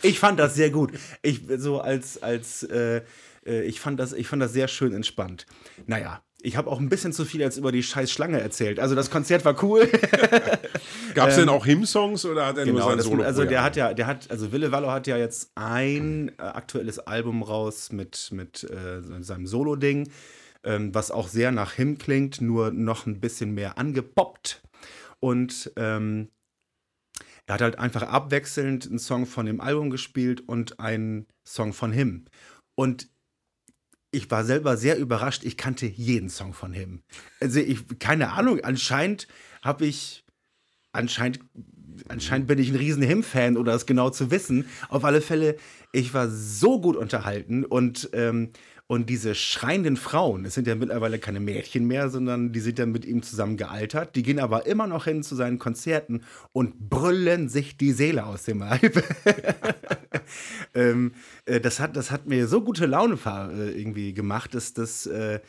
Ich 0.00 0.18
fand 0.18 0.40
das 0.40 0.54
sehr 0.54 0.70
gut. 0.70 0.92
Ich 1.20 1.42
so 1.58 1.82
als 1.82 2.22
als 2.22 2.62
äh, 2.62 3.02
äh, 3.44 3.62
ich 3.64 3.78
fand 3.78 4.00
das 4.00 4.14
ich 4.14 4.26
fand 4.26 4.40
das 4.40 4.54
sehr 4.54 4.68
schön 4.68 4.94
entspannt. 4.94 5.44
Naja, 5.86 6.22
ich 6.44 6.56
habe 6.56 6.70
auch 6.70 6.80
ein 6.80 6.88
bisschen 6.88 7.12
zu 7.12 7.24
viel 7.24 7.40
jetzt 7.40 7.56
über 7.56 7.72
die 7.72 7.82
scheiß 7.82 8.10
Schlange 8.10 8.40
erzählt. 8.40 8.80
Also 8.80 8.94
das 8.94 9.10
Konzert 9.10 9.44
war 9.44 9.62
cool. 9.62 9.88
Gab 11.14 11.28
es 11.28 11.36
denn 11.36 11.48
auch 11.48 11.64
Him-Songs 11.64 12.24
oder 12.24 12.46
hat 12.46 12.58
er 12.58 12.66
nur 12.66 12.82
sein 12.82 12.98
Ähm, 12.98 13.00
Solo 13.00 13.22
also 13.22 13.44
der 13.44 13.62
hat 13.62 13.76
ja, 13.76 13.94
der 13.94 14.06
hat, 14.06 14.30
also 14.30 14.50
Wille 14.50 14.72
Wallo 14.72 14.90
hat 14.90 15.06
ja 15.06 15.16
jetzt 15.16 15.52
ein 15.54 16.30
äh, 16.38 16.42
aktuelles 16.42 16.98
Album 16.98 17.42
raus 17.42 17.92
mit, 17.92 18.30
mit 18.32 18.64
äh, 18.64 19.02
seinem 19.22 19.46
Solo-Ding, 19.46 20.10
ähm, 20.64 20.94
was 20.94 21.10
auch 21.10 21.28
sehr 21.28 21.52
nach 21.52 21.72
Him 21.72 21.98
klingt, 21.98 22.40
nur 22.40 22.72
noch 22.72 23.06
ein 23.06 23.20
bisschen 23.20 23.52
mehr 23.54 23.78
angepoppt. 23.78 24.62
Und 25.20 25.72
ähm, 25.76 26.28
er 27.46 27.54
hat 27.54 27.60
halt 27.60 27.78
einfach 27.78 28.02
abwechselnd 28.02 28.86
einen 28.86 28.98
Song 28.98 29.26
von 29.26 29.46
dem 29.46 29.60
Album 29.60 29.90
gespielt 29.90 30.48
und 30.48 30.80
einen 30.80 31.26
Song 31.46 31.72
von 31.72 31.92
Him. 31.92 32.24
Und 32.74 33.11
ich 34.12 34.30
war 34.30 34.44
selber 34.44 34.76
sehr 34.76 34.98
überrascht, 34.98 35.42
ich 35.42 35.56
kannte 35.56 35.86
jeden 35.86 36.28
Song 36.28 36.52
von 36.52 36.72
Him. 36.72 37.02
Also 37.40 37.58
ich, 37.58 37.98
keine 37.98 38.32
Ahnung, 38.32 38.60
anscheinend 38.62 39.26
habe 39.62 39.86
ich, 39.86 40.24
anscheinend, 40.92 41.40
anscheinend 42.08 42.46
bin 42.46 42.58
ich 42.58 42.68
ein 42.68 42.76
riesen 42.76 43.02
Him-Fan 43.02 43.56
oder 43.56 43.74
es 43.74 43.86
genau 43.86 44.10
zu 44.10 44.30
wissen. 44.30 44.66
Auf 44.90 45.04
alle 45.04 45.22
Fälle, 45.22 45.56
ich 45.92 46.12
war 46.12 46.28
so 46.28 46.80
gut 46.80 46.94
unterhalten 46.96 47.64
und, 47.64 48.10
ähm, 48.12 48.50
und 48.92 49.08
diese 49.08 49.34
schreienden 49.34 49.96
Frauen, 49.96 50.44
es 50.44 50.52
sind 50.52 50.66
ja 50.66 50.74
mittlerweile 50.74 51.18
keine 51.18 51.40
Mädchen 51.40 51.86
mehr, 51.86 52.10
sondern 52.10 52.52
die 52.52 52.60
sind 52.60 52.78
ja 52.78 52.84
mit 52.84 53.06
ihm 53.06 53.22
zusammen 53.22 53.56
gealtert. 53.56 54.16
Die 54.16 54.22
gehen 54.22 54.38
aber 54.38 54.66
immer 54.66 54.86
noch 54.86 55.04
hin 55.04 55.22
zu 55.22 55.34
seinen 55.34 55.58
Konzerten 55.58 56.24
und 56.52 56.90
brüllen 56.90 57.48
sich 57.48 57.78
die 57.78 57.92
Seele 57.92 58.26
aus 58.26 58.42
dem 58.42 58.58
Leib. 58.58 59.02
ähm, 60.74 61.12
äh, 61.46 61.58
das, 61.58 61.80
hat, 61.80 61.96
das 61.96 62.10
hat 62.10 62.26
mir 62.26 62.46
so 62.48 62.60
gute 62.60 62.84
Laune 62.84 63.16
äh, 63.24 63.70
irgendwie 63.80 64.12
gemacht, 64.12 64.54
dass 64.54 64.74
das. 64.74 65.06
Äh, 65.06 65.40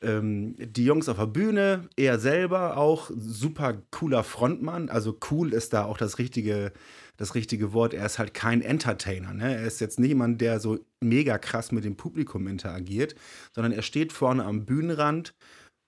ähm, 0.00 0.56
die 0.58 0.84
Jungs 0.84 1.08
auf 1.08 1.16
der 1.16 1.26
Bühne, 1.26 1.88
er 1.96 2.18
selber 2.18 2.76
auch, 2.76 3.10
super 3.16 3.82
cooler 3.92 4.24
Frontmann. 4.24 4.88
Also 4.88 5.16
cool 5.30 5.52
ist 5.52 5.72
da 5.72 5.84
auch 5.84 5.96
das 5.96 6.18
richtige, 6.18 6.72
das 7.16 7.34
richtige 7.34 7.72
Wort. 7.72 7.94
Er 7.94 8.06
ist 8.06 8.18
halt 8.18 8.34
kein 8.34 8.62
Entertainer. 8.62 9.32
Ne? 9.34 9.56
Er 9.56 9.64
ist 9.66 9.80
jetzt 9.80 9.98
nicht 10.00 10.08
jemand, 10.10 10.40
der 10.40 10.60
so 10.60 10.78
mega 11.00 11.38
krass 11.38 11.72
mit 11.72 11.84
dem 11.84 11.96
Publikum 11.96 12.46
interagiert, 12.48 13.14
sondern 13.54 13.72
er 13.72 13.82
steht 13.82 14.12
vorne 14.12 14.44
am 14.44 14.64
Bühnenrand, 14.64 15.34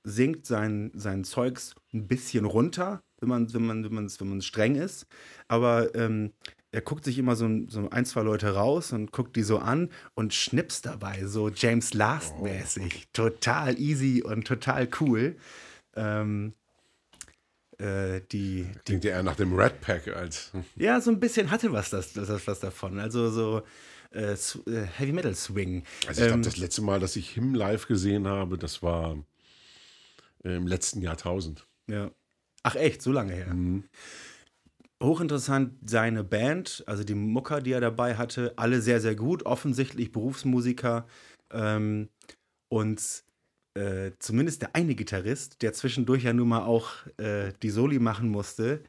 singt 0.07 0.47
sein, 0.47 0.91
sein 0.95 1.25
Zeugs 1.25 1.75
ein 1.93 2.07
bisschen 2.07 2.45
runter, 2.45 3.01
wenn 3.21 3.29
man, 3.31 3.53
wenn 3.55 3.65
man, 3.67 3.85
wenn 3.85 3.95
man, 3.95 4.11
wenn 4.19 4.29
man 4.29 4.43
streng 4.43 4.75
ist. 4.77 5.07
Aber 5.49 5.95
ähm, 5.95 6.33
er 6.73 6.83
guckt 6.83 7.05
sich 7.05 7.19
immer 7.19 7.37
so, 7.37 7.47
ein- 7.47 7.69
so 7.71 7.89
ein, 7.89 8.05
zwei 8.05 8.23
Leute 8.23 8.53
raus 8.55 8.93
und 8.93 9.13
guckt 9.13 9.35
die 9.37 9.43
so 9.45 9.59
an 9.59 9.91
und 10.15 10.35
schnipst 10.35 10.85
dabei, 10.87 11.25
so 11.25 11.49
James 11.49 11.95
Last-mäßig. 11.95 13.07
Total 13.13 13.79
easy 13.81 14.23
und 14.23 14.47
total 14.47 14.89
cool. 15.01 15.37
Ähm, 15.97 16.53
äh, 17.79 18.21
die, 18.33 18.67
Klingt 18.85 19.05
ja 19.05 19.13
eher 19.13 19.23
nach 19.23 19.37
dem 19.37 19.55
Red 19.55 19.81
Pack 19.81 20.09
als. 20.09 20.53
ja, 20.77 21.01
so 21.01 21.11
ein 21.11 21.21
bisschen 21.21 21.51
hatte 21.51 21.73
was 21.73 21.91
das, 21.91 22.13
das 22.13 22.47
was 22.47 22.61
davon. 22.61 22.99
Also 22.99 23.31
so 23.31 23.63
äh, 24.13 24.33
äh, 24.33 24.37
Heavy 24.97 25.13
Metal 25.13 25.35
Swing. 25.35 25.83
Also 26.07 26.23
ich 26.23 26.27
glaube, 26.29 26.35
Ähm, 26.35 26.43
das 26.43 26.57
letzte 26.57 26.83
Mal, 26.83 27.01
dass 27.01 27.17
ich 27.17 27.31
Him 27.31 27.55
live 27.55 27.87
gesehen 27.87 28.27
habe, 28.29 28.59
das 28.59 28.83
war 28.83 29.17
äh, 30.45 30.57
im 30.57 30.67
letzten 30.67 31.03
Jahrtausend. 31.03 31.67
Ja. 31.89 32.11
Ach 32.63 32.77
echt, 32.77 33.03
so 33.03 33.13
lange 33.13 33.35
her. 33.35 33.55
Hochinteressant, 35.03 35.75
seine 35.85 36.25
Band, 36.25 36.83
also 36.87 37.05
die 37.05 37.15
Mucker, 37.15 37.61
die 37.61 37.73
er 37.73 37.81
dabei 37.81 38.17
hatte, 38.17 38.55
alle 38.57 38.81
sehr, 38.81 39.01
sehr 39.01 39.17
gut, 39.17 39.45
offensichtlich 39.45 40.13
Berufsmusiker. 40.13 41.07
Ähm, 41.51 42.09
und 42.69 43.25
äh, 43.75 44.13
zumindest 44.19 44.63
der 44.63 44.75
eine 44.75 44.95
Gitarrist, 44.95 45.63
der 45.63 45.73
zwischendurch 45.73 46.25
ja 46.25 46.33
nun 46.33 46.49
mal 46.49 46.65
auch 46.65 46.91
äh, 47.19 47.53
die 47.63 47.71
Soli 47.71 47.99
machen 47.99 48.29
musste, 48.29 48.81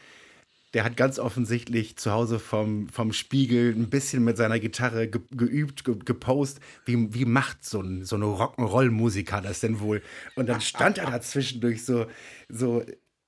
der 0.75 0.83
hat 0.83 0.97
ganz 0.97 1.19
offensichtlich 1.19 1.95
zu 1.95 2.11
Hause 2.11 2.37
vom, 2.37 2.89
vom 2.89 3.13
Spiegel 3.13 3.73
ein 3.73 3.89
bisschen 3.89 4.25
mit 4.25 4.35
seiner 4.35 4.59
Gitarre 4.59 5.07
ge 5.07 5.21
geübt, 5.31 5.85
ge 5.85 5.95
gepost. 6.03 6.59
Wie, 6.83 7.13
wie 7.13 7.23
macht 7.23 7.63
so 7.63 7.79
ein, 7.79 8.03
so 8.03 8.17
eine 8.17 8.25
Rock'n'Roll-Musiker 8.25 9.41
das 9.41 9.61
denn 9.61 9.79
wohl? 9.79 10.01
Und 10.35 10.49
dann 10.49 10.59
stand 10.59 10.97
er 10.97 11.09
da 11.09 11.21
zwischendurch 11.21 11.85
so, 11.85 12.07
so 12.49 12.83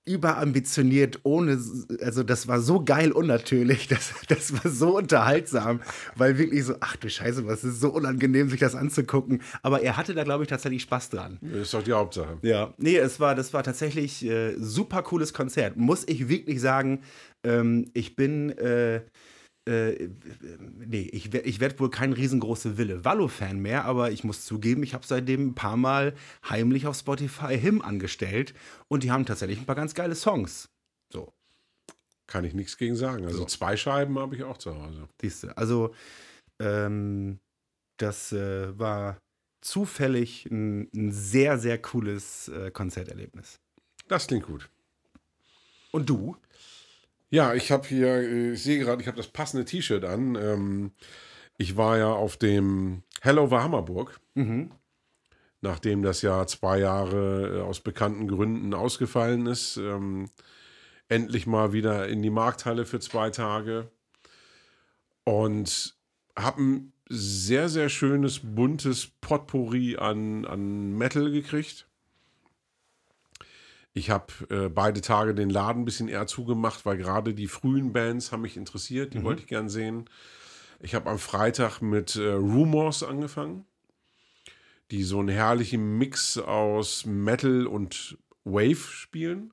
überambitioniert, 0.07 1.19
ohne, 1.23 1.59
also 2.01 2.23
das 2.23 2.47
war 2.47 2.61
so 2.61 2.83
geil 2.83 3.11
unnatürlich, 3.11 3.87
das, 3.89 4.13
das 4.27 4.53
war 4.53 4.71
so 4.71 4.97
unterhaltsam, 4.97 5.81
weil 6.15 6.37
wirklich 6.37 6.63
so, 6.63 6.75
ach 6.79 6.95
du 6.95 7.09
Scheiße, 7.09 7.45
was 7.45 7.63
ist 7.63 7.81
so 7.81 7.89
unangenehm, 7.89 8.49
sich 8.49 8.59
das 8.59 8.75
anzugucken. 8.75 9.41
Aber 9.61 9.81
er 9.81 9.97
hatte 9.97 10.13
da, 10.13 10.23
glaube 10.23 10.43
ich, 10.43 10.49
tatsächlich 10.49 10.83
Spaß 10.83 11.09
dran. 11.09 11.37
Das 11.41 11.61
ist 11.61 11.73
doch 11.73 11.83
die 11.83 11.93
Hauptsache. 11.93 12.37
Ja, 12.41 12.73
nee, 12.77 12.97
es 12.97 13.19
war, 13.19 13.35
das 13.35 13.53
war 13.53 13.63
tatsächlich 13.63 14.25
äh, 14.25 14.55
super 14.57 15.03
cooles 15.03 15.33
Konzert. 15.33 15.77
Muss 15.77 16.07
ich 16.07 16.29
wirklich 16.29 16.61
sagen, 16.61 17.01
ähm, 17.43 17.89
ich 17.93 18.15
bin, 18.15 18.49
äh, 18.57 19.01
äh, 19.67 20.09
nee, 20.85 21.09
ich, 21.11 21.33
ich 21.33 21.59
werde 21.59 21.79
wohl 21.79 21.89
kein 21.89 22.13
riesengroßer 22.13 22.77
Wille 22.77 23.03
Wallo-Fan 23.05 23.59
mehr, 23.59 23.85
aber 23.85 24.11
ich 24.11 24.23
muss 24.23 24.45
zugeben, 24.45 24.81
ich 24.83 24.93
habe 24.93 25.05
seitdem 25.05 25.47
ein 25.49 25.55
paar 25.55 25.77
Mal 25.77 26.15
heimlich 26.47 26.87
auf 26.87 26.97
Spotify 26.97 27.57
Him 27.57 27.81
angestellt 27.81 28.53
und 28.87 29.03
die 29.03 29.11
haben 29.11 29.25
tatsächlich 29.25 29.59
ein 29.59 29.65
paar 29.65 29.75
ganz 29.75 29.93
geile 29.93 30.15
Songs. 30.15 30.69
So, 31.11 31.33
Kann 32.27 32.43
ich 32.45 32.53
nichts 32.53 32.77
gegen 32.77 32.95
sagen. 32.95 33.25
Also 33.25 33.39
So. 33.39 33.45
zwei 33.45 33.77
Scheiben 33.77 34.17
habe 34.19 34.35
ich 34.35 34.43
auch 34.43 34.57
zu 34.57 34.75
Hause. 34.75 35.07
siehst 35.21 35.43
du. 35.43 35.57
Also, 35.57 35.93
ähm, 36.59 37.39
das 37.97 38.31
äh, 38.31 38.77
war 38.77 39.17
zufällig 39.61 40.45
ein, 40.45 40.89
ein 40.95 41.11
sehr, 41.11 41.57
sehr 41.57 41.77
cooles 41.81 42.47
äh, 42.49 42.71
Konzerterlebnis. 42.71 43.59
Das 44.07 44.27
klingt 44.27 44.45
gut. 44.45 44.69
Und 45.91 46.09
du? 46.09 46.37
Ja, 47.29 47.53
ich 47.53 47.71
habe 47.71 47.87
hier, 47.87 48.07
äh, 48.07 48.53
ich 48.53 48.63
sehe 48.63 48.79
gerade, 48.79 49.01
ich 49.01 49.07
habe 49.07 49.17
das 49.17 49.27
passende 49.27 49.65
T-Shirt 49.65 50.05
an. 50.05 50.35
Ähm, 50.35 50.91
ich 51.57 51.75
war 51.75 51.97
ja 51.97 52.11
auf 52.11 52.37
dem 52.37 53.03
Hello 53.21 53.43
over 53.43 53.63
Hammerburg, 53.63 54.19
Mhm. 54.35 54.71
nachdem 55.61 56.03
das 56.03 56.21
Jahr 56.21 56.47
zwei 56.47 56.79
Jahre 56.79 57.57
äh, 57.57 57.61
aus 57.61 57.81
bekannten 57.81 58.27
Gründen 58.27 58.73
ausgefallen 58.73 59.47
ist. 59.47 59.77
Ähm, 59.77 60.29
endlich 61.09 61.47
mal 61.47 61.73
wieder 61.73 62.07
in 62.07 62.21
die 62.21 62.29
Markthalle 62.29 62.85
für 62.85 62.99
zwei 62.99 63.29
Tage 63.29 63.89
und 65.23 65.95
habe 66.37 66.61
ein 66.61 66.93
sehr, 67.09 67.69
sehr 67.69 67.89
schönes, 67.89 68.41
buntes 68.43 69.07
Potpourri 69.21 69.95
an, 69.97 70.45
an 70.45 70.91
Metal 70.97 71.31
gekriegt. 71.31 71.86
Ich 73.97 74.11
habe 74.11 74.31
äh, 74.51 74.69
beide 74.69 75.01
Tage 75.01 75.33
den 75.33 75.49
Laden 75.49 75.81
ein 75.81 75.85
bisschen 75.85 76.07
eher 76.07 76.27
zugemacht, 76.27 76.85
weil 76.85 76.97
gerade 76.97 77.33
die 77.33 77.47
frühen 77.47 77.93
Bands 77.93 78.31
haben 78.31 78.43
mich 78.43 78.55
interessiert, 78.55 79.15
die 79.15 79.23
wollte 79.23 79.41
ich 79.41 79.47
gern 79.47 79.69
sehen. 79.69 80.07
Ich 80.79 80.93
habe 80.93 81.09
am 81.09 81.17
Freitag 81.17 81.81
mit 81.81 82.15
äh, 82.15 82.33
Rumors 82.33 83.01
angefangen, 83.01 83.65
die 84.91 85.01
so 85.01 85.19
einen 85.19 85.29
herrlichen 85.29 85.97
Mix 85.97 86.37
aus 86.37 87.07
Metal 87.07 87.65
und 87.65 88.19
Wave 88.43 88.75
spielen 88.75 89.51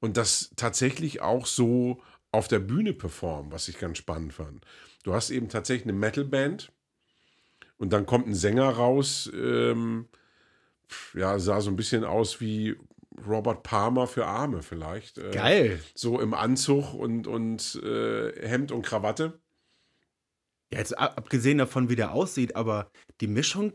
und 0.00 0.16
das 0.16 0.50
tatsächlich 0.56 1.20
auch 1.20 1.44
so 1.44 2.02
auf 2.30 2.48
der 2.48 2.60
Bühne 2.60 2.94
performen, 2.94 3.52
was 3.52 3.68
ich 3.68 3.78
ganz 3.78 3.98
spannend 3.98 4.32
fand. 4.32 4.64
Du 5.02 5.12
hast 5.12 5.28
eben 5.28 5.50
tatsächlich 5.50 5.84
eine 5.84 5.98
Metalband 5.98 6.72
und 7.76 7.92
dann 7.92 8.06
kommt 8.06 8.26
ein 8.26 8.34
Sänger 8.34 8.70
raus, 8.70 9.30
ähm, 9.34 10.08
ja, 11.12 11.38
sah 11.38 11.60
so 11.60 11.70
ein 11.70 11.76
bisschen 11.76 12.04
aus 12.04 12.40
wie 12.40 12.76
Robert 13.26 13.62
Palmer 13.62 14.06
für 14.06 14.26
Arme 14.26 14.62
vielleicht. 14.62 15.18
Äh, 15.18 15.30
Geil. 15.32 15.80
So 15.94 16.20
im 16.20 16.34
Anzug 16.34 16.94
und, 16.94 17.26
und 17.26 17.80
äh, 17.84 18.46
Hemd 18.48 18.72
und 18.72 18.82
Krawatte. 18.82 19.40
Ja, 20.72 20.78
jetzt 20.78 20.96
ab- 20.98 21.14
abgesehen 21.16 21.58
davon, 21.58 21.90
wie 21.90 21.96
der 21.96 22.12
aussieht, 22.12 22.56
aber 22.56 22.90
die 23.20 23.26
Mischung 23.26 23.72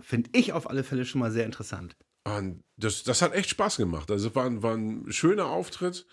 finde 0.00 0.30
ich 0.32 0.52
auf 0.52 0.70
alle 0.70 0.84
Fälle 0.84 1.04
schon 1.04 1.20
mal 1.20 1.32
sehr 1.32 1.44
interessant. 1.44 1.96
Und 2.24 2.62
das, 2.76 3.02
das 3.02 3.22
hat 3.22 3.34
echt 3.34 3.50
Spaß 3.50 3.76
gemacht. 3.78 4.10
Also 4.10 4.34
war, 4.34 4.44
ein- 4.46 4.62
war 4.62 4.74
ein 4.74 5.10
schöner 5.10 5.46
Auftritt, 5.46 6.06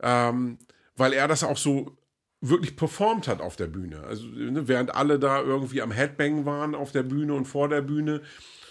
ähm, 0.00 0.58
weil 0.96 1.12
er 1.12 1.28
das 1.28 1.44
auch 1.44 1.56
so 1.56 1.96
wirklich 2.40 2.76
performt 2.76 3.28
hat 3.28 3.40
auf 3.40 3.56
der 3.56 3.66
Bühne. 3.66 4.02
Also 4.04 4.26
ne, 4.26 4.66
während 4.68 4.94
alle 4.94 5.18
da 5.18 5.40
irgendwie 5.40 5.80
am 5.82 5.90
Headbang 5.90 6.44
waren 6.44 6.74
auf 6.74 6.92
der 6.92 7.02
Bühne 7.02 7.34
und 7.34 7.46
vor 7.46 7.68
der 7.68 7.82
Bühne, 7.82 8.22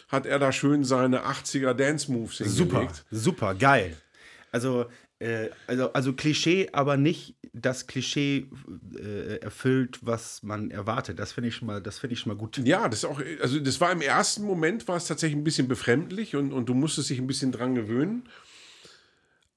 hat 0.08 0.26
er 0.26 0.40
da 0.40 0.52
schön 0.52 0.84
seine 0.84 1.26
80er 1.26 1.74
Dance 1.74 2.12
Moves 2.12 2.38
Super, 2.38 2.80
hingelegt. 2.80 3.06
super, 3.12 3.56
geil. 3.56 3.98
Also, 4.52 4.86
äh, 5.20 5.50
also, 5.68 5.92
also 5.94 6.14
Klischee, 6.14 6.70
aber 6.74 6.98
nicht 6.98 7.36
das 7.54 7.88
Klischee 7.88 8.48
äh, 8.98 9.38
erfüllt, 9.38 10.00
was 10.02 10.44
man 10.44 10.72
erwartet. 10.72 11.20
Das 11.20 11.32
finde 11.32 11.50
ich 11.50 11.56
schon 11.56 11.68
mal, 11.68 11.82
das 11.82 12.00
finde 12.00 12.14
ich 12.14 12.20
schon 12.20 12.32
mal 12.34 12.38
gut. 12.38 12.58
Ja, 12.58 12.90
das 12.90 13.06
auch, 13.06 13.22
also 13.42 13.60
das 13.60 13.80
war 13.80 13.92
im 13.92 14.02
ersten 14.02 14.44
Moment 14.44 14.88
war 14.88 14.98
es 14.98 15.08
tatsächlich 15.08 15.38
ein 15.38 15.44
bisschen 15.44 15.68
befremdlich 15.68 16.36
und, 16.36 16.52
und 16.52 16.68
du 16.68 16.74
musstest 16.74 17.10
dich 17.10 17.20
ein 17.20 17.28
bisschen 17.28 17.52
dran 17.52 17.76
gewöhnen. 17.76 18.28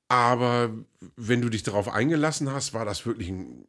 Aber 0.08 0.70
wenn 1.16 1.42
du 1.42 1.48
dich 1.50 1.64
darauf 1.64 1.88
eingelassen 1.88 2.50
hast, 2.50 2.72
war 2.72 2.84
das 2.84 3.04
wirklich 3.04 3.28
ein 3.28 3.66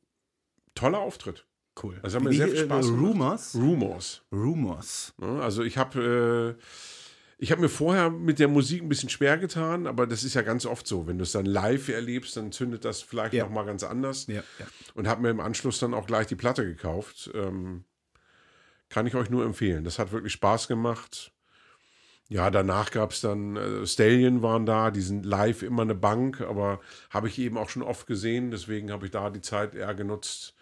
toller 0.73 0.99
Auftritt. 0.99 1.45
Cool. 1.81 1.99
Das 2.01 2.13
hat 2.15 2.23
mir 2.23 2.33
sehr 2.33 2.47
viel 2.47 2.57
Spaß 2.65 2.87
gemacht. 2.87 3.01
Rumors? 3.01 3.55
Rumors. 3.55 4.21
Rumors. 4.31 5.13
Ne? 5.17 5.41
Also 5.41 5.63
ich 5.63 5.77
habe 5.77 6.55
äh, 6.57 6.63
ich 7.41 7.51
habe 7.51 7.61
mir 7.61 7.69
vorher 7.69 8.09
mit 8.09 8.39
der 8.39 8.49
Musik 8.49 8.81
ein 8.81 8.89
bisschen 8.89 9.07
schwer 9.07 9.37
getan, 9.37 9.87
aber 9.87 10.05
das 10.05 10.25
ist 10.25 10.33
ja 10.33 10.41
ganz 10.41 10.65
oft 10.65 10.85
so. 10.85 11.07
Wenn 11.07 11.17
du 11.17 11.23
es 11.23 11.31
dann 11.31 11.45
live 11.45 11.87
erlebst, 11.87 12.35
dann 12.35 12.51
zündet 12.51 12.83
das 12.83 13.01
vielleicht 13.01 13.33
Ja. 13.33 13.45
noch 13.45 13.51
mal 13.51 13.63
ganz 13.65 13.83
anders. 13.83 14.27
Ja, 14.27 14.35
ja. 14.35 14.65
Und 14.93 15.07
habe 15.07 15.21
mir 15.21 15.29
im 15.29 15.39
Anschluss 15.39 15.79
dann 15.79 15.93
auch 15.93 16.05
gleich 16.05 16.27
die 16.27 16.35
Platte 16.35 16.65
gekauft. 16.65 17.31
Ähm, 17.33 17.85
kann 18.89 19.07
ich 19.07 19.15
euch 19.15 19.29
nur 19.29 19.45
empfehlen. 19.45 19.85
Das 19.85 19.99
hat 19.99 20.11
wirklich 20.11 20.33
Spaß 20.33 20.67
gemacht. 20.67 21.31
Ja, 22.27 22.51
danach 22.51 22.91
gab 22.91 23.11
es 23.11 23.21
dann, 23.21 23.55
äh, 23.55 23.87
Stallion 23.87 24.41
waren 24.41 24.65
da, 24.65 24.91
die 24.91 25.01
sind 25.01 25.25
live 25.25 25.63
immer 25.63 25.83
eine 25.83 25.95
Bank, 25.95 26.41
aber 26.41 26.79
habe 27.09 27.27
ich 27.29 27.39
eben 27.39 27.57
auch 27.57 27.69
schon 27.69 27.83
oft 27.83 28.05
gesehen. 28.05 28.51
Deswegen 28.51 28.91
habe 28.91 29.05
ich 29.05 29.11
da 29.11 29.29
die 29.29 29.41
Zeit 29.41 29.73
eher 29.75 29.95
genutzt, 29.95 30.55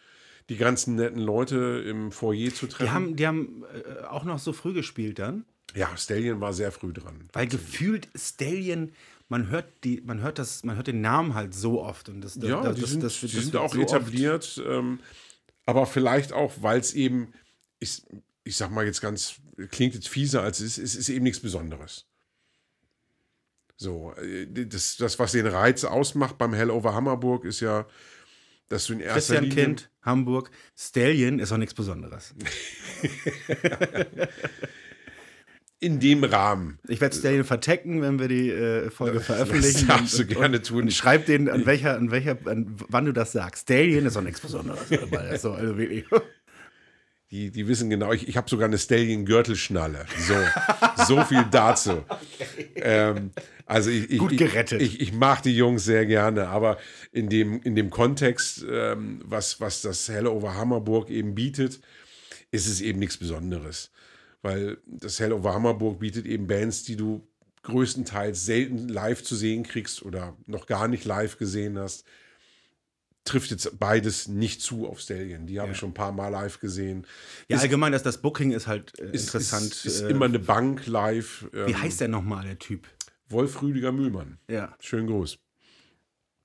die 0.49 0.57
ganzen 0.57 0.95
netten 0.95 1.21
Leute 1.21 1.83
im 1.85 2.11
Foyer 2.11 2.53
zu 2.53 2.67
treffen. 2.67 2.85
Die 2.85 2.91
haben, 2.91 3.15
die 3.15 3.27
haben 3.27 3.63
äh, 3.63 4.03
auch 4.05 4.23
noch 4.23 4.39
so 4.39 4.53
früh 4.53 4.73
gespielt 4.73 5.19
dann. 5.19 5.45
ja, 5.75 5.95
Stallion 5.97 6.39
war 6.39 6.53
sehr 6.53 6.71
früh 6.71 6.93
dran. 6.93 7.29
Weil 7.33 7.47
gefühlt 7.47 8.07
Stallion, 8.15 8.93
man 9.29 9.49
hört 9.49 9.65
die, 9.83 10.01
man 10.05 10.21
hört 10.21 10.39
das, 10.39 10.63
man 10.63 10.75
hört 10.77 10.87
den 10.87 11.01
Namen 11.01 11.33
halt 11.33 11.53
so 11.53 11.81
oft 11.81 12.09
und 12.09 12.21
das, 12.21 12.35
das, 12.35 12.49
Ja, 12.49 12.61
das, 12.61 12.75
die 12.75 12.85
sind, 12.85 13.03
das, 13.03 13.19
die 13.19 13.27
das 13.27 13.31
sind 13.33 13.53
wird 13.53 13.63
auch 13.63 13.73
so 13.73 13.81
etabliert, 13.81 14.61
ähm, 14.65 14.99
aber 15.65 15.85
vielleicht 15.85 16.31
auch, 16.31 16.53
weil 16.61 16.79
es 16.79 16.93
eben, 16.93 17.33
ich, 17.79 18.03
ich 18.45 18.55
sag 18.55 18.71
mal 18.71 18.85
jetzt 18.85 19.01
ganz, 19.01 19.35
klingt 19.69 19.95
jetzt 19.95 20.07
fieser, 20.07 20.43
als 20.43 20.61
es 20.61 20.77
ist, 20.77 20.93
es 20.93 20.95
ist 20.95 21.09
eben 21.09 21.23
nichts 21.23 21.41
Besonderes. 21.41 22.05
So, 23.75 24.13
äh, 24.13 24.47
das, 24.65 24.95
das, 24.95 25.19
was 25.19 25.33
den 25.33 25.45
Reiz 25.45 25.83
ausmacht 25.83 26.37
beim 26.37 26.53
Hell 26.53 26.71
over 26.71 26.93
Hammerburg, 26.93 27.43
ist 27.43 27.59
ja, 27.59 27.85
dass 28.69 28.85
du 28.87 28.93
in 28.93 28.99
erster 28.99 29.13
Christian 29.13 29.43
Linie... 29.45 29.63
Kind, 29.63 29.89
Hamburg, 30.01 30.51
Stallion 30.75 31.39
ist 31.39 31.51
auch 31.51 31.57
nichts 31.57 31.73
Besonderes. 31.73 32.33
In 35.79 35.99
dem 35.99 36.23
Rahmen. 36.23 36.79
Ich 36.87 37.01
werde 37.01 37.15
Stallion 37.15 37.43
vertecken, 37.43 38.01
wenn 38.01 38.17
wir 38.17 38.27
die 38.27 38.49
äh, 38.49 38.89
Folge 38.89 39.19
veröffentlichen. 39.19 39.87
Das 39.87 39.97
darfst 39.99 40.17
du 40.17 40.25
gerne 40.25 40.59
tun. 40.63 40.83
Und 40.83 40.93
schreib 40.93 41.27
denen, 41.27 41.49
an 41.49 41.67
welcher, 41.67 41.95
an 41.95 42.09
welcher, 42.09 42.35
an 42.45 42.77
wann 42.87 43.05
du 43.05 43.13
das 43.13 43.31
sagst. 43.31 43.63
Stallion 43.63 44.07
ist 44.07 44.17
auch 44.17 44.23
nichts 44.23 44.39
Besonderes. 44.39 44.89
Weil 44.89 45.29
das 45.29 45.43
so, 45.43 45.51
also 45.51 45.77
wirklich. 45.77 46.05
Die, 47.31 47.51
die 47.51 47.67
wissen 47.67 47.89
genau, 47.89 48.13
ich, 48.13 48.27
ich 48.29 48.37
habe 48.37 48.49
sogar 48.49 48.67
eine 48.67 48.77
Stallion-Gürtelschnalle. 48.77 50.05
So, 50.27 50.35
so 51.05 51.23
viel 51.23 51.45
dazu. 51.51 52.03
Ähm, 52.79 53.31
also 53.65 53.89
ich, 53.89 54.11
ich, 54.11 54.19
Gut 54.19 54.37
gerettet. 54.37 54.81
Ich, 54.81 54.95
ich, 54.95 55.09
ich 55.09 55.13
mag 55.13 55.41
die 55.41 55.55
Jungs 55.55 55.83
sehr 55.83 56.05
gerne, 56.05 56.47
aber 56.47 56.77
in 57.11 57.27
dem, 57.27 57.61
in 57.63 57.75
dem 57.75 57.89
Kontext, 57.89 58.63
ähm, 58.69 59.19
was, 59.25 59.59
was 59.59 59.81
das 59.81 60.07
Hell 60.07 60.27
over 60.27 60.55
Hammerburg 60.55 61.09
eben 61.09 61.35
bietet, 61.35 61.81
ist 62.51 62.67
es 62.67 62.81
eben 62.81 62.99
nichts 62.99 63.17
Besonderes. 63.17 63.91
Weil 64.41 64.77
das 64.85 65.19
Hell 65.19 65.33
over 65.33 65.53
Hammerburg 65.53 65.99
bietet 65.99 66.25
eben 66.25 66.47
Bands, 66.47 66.83
die 66.83 66.95
du 66.95 67.27
größtenteils 67.63 68.45
selten 68.45 68.87
live 68.87 69.21
zu 69.23 69.35
sehen 69.35 69.63
kriegst 69.63 70.03
oder 70.03 70.37
noch 70.45 70.67
gar 70.67 70.87
nicht 70.87 71.03
live 71.03 71.37
gesehen 71.37 71.77
hast. 71.77 72.05
Trifft 73.27 73.51
jetzt 73.51 73.79
beides 73.79 74.27
nicht 74.27 74.61
zu 74.61 74.87
auf 74.87 74.99
Stallion. 74.99 75.45
Die 75.45 75.59
habe 75.59 75.71
ich 75.71 75.77
schon 75.77 75.91
ein 75.91 75.93
paar 75.93 76.11
Mal 76.11 76.29
live 76.29 76.59
gesehen. 76.59 77.05
Ja, 77.47 77.57
allgemein, 77.57 77.91
dass 77.91 78.03
das 78.03 78.21
Booking 78.21 78.51
ist 78.51 78.67
halt 78.67 78.97
äh, 78.99 79.11
Ist, 79.11 79.25
interessant. 79.25 79.67
Ist, 79.67 79.85
ist 79.85 80.01
äh, 80.01 80.09
immer 80.09 80.25
eine 80.25 80.39
Bank 80.39 80.87
live. 80.87 81.47
wie 81.51 81.71
Ähm, 81.71 81.81
heißt 81.81 82.01
der 82.01 82.07
nochmal, 82.07 82.45
der 82.45 82.59
Typ? 82.59 82.87
Wolf 83.29 83.61
Rüdiger 83.61 83.91
Mühlmann. 83.91 84.37
Ja. 84.49 84.75
Schönen 84.79 85.07
Gruß. 85.07 85.39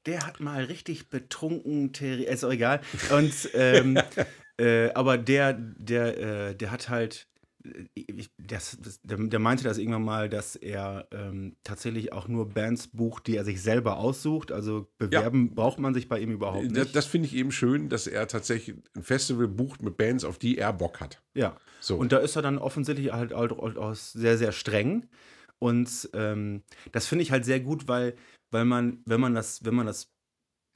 Der 0.07 0.27
hat 0.27 0.41
mal 0.41 0.65
richtig 0.65 1.11
betrunken, 1.11 1.93
Terry, 1.93 2.25
ist 2.25 2.45
auch 2.45 2.51
egal. 2.51 2.81
Und, 3.17 3.33
ähm, 3.55 3.99
äh, 4.59 4.91
aber 4.91 5.17
der, 5.17 5.53
der, 5.53 6.19
äh, 6.19 6.55
der 6.57 6.71
hat 6.73 6.89
halt, 6.89 7.29
ich, 7.95 8.31
das, 8.39 8.79
das, 8.81 9.01
der, 9.03 9.19
der 9.19 9.39
meinte 9.39 9.65
das 9.65 9.79
irgendwann 9.79 10.05
mal, 10.05 10.29
dass 10.29 10.57
er 10.57 11.07
ähm, 11.13 11.57
tatsächlich 11.65 12.13
auch 12.13 12.29
nur 12.29 12.49
Bands 12.49 12.89
bucht, 12.89 13.27
die 13.27 13.37
er 13.37 13.45
sich 13.45 13.63
selber 13.63 13.99
aussucht. 13.99 14.53
Also 14.53 14.89
bewerben 14.99 15.55
braucht 15.55 15.79
man 15.79 15.95
sich 15.95 16.09
bei 16.09 16.19
ihm 16.19 16.33
überhaupt 16.33 16.65
nicht. 16.65 16.77
Das, 16.77 16.93
das 16.93 17.07
finde 17.07 17.29
ich 17.29 17.35
eben 17.35 17.53
schön, 17.53 17.89
dass 17.89 18.07
er 18.07 18.27
tatsächlich 18.29 18.77
ein 18.97 19.03
Festival 19.03 19.49
bucht 19.49 19.83
mit 19.83 19.97
Bands, 19.97 20.25
auf 20.25 20.39
die 20.39 20.59
er 20.59 20.73
Bock 20.73 21.01
hat. 21.01 21.23
Ja. 21.35 21.57
So. 21.81 21.97
Und 21.97 22.13
da 22.13 22.19
ist 22.19 22.37
er 22.37 22.43
dann 22.43 22.59
offensichtlich 22.59 23.13
halt 23.13 23.33
auch 23.33 23.77
auch 23.77 23.95
sehr, 23.95 24.39
sehr 24.39 24.53
streng. 24.53 25.09
Und 25.59 26.11
ähm, 26.15 26.63
das 26.91 27.07
finde 27.07 27.23
ich 27.23 27.31
halt 27.31 27.45
sehr 27.45 27.61
gut, 27.61 27.87
weil, 27.87 28.17
weil 28.51 28.65
man, 28.65 29.03
wenn 29.07 29.21
man 29.21 29.35
das, 29.35 29.65
wenn 29.65 29.75
man 29.75 29.87
das 29.87 30.13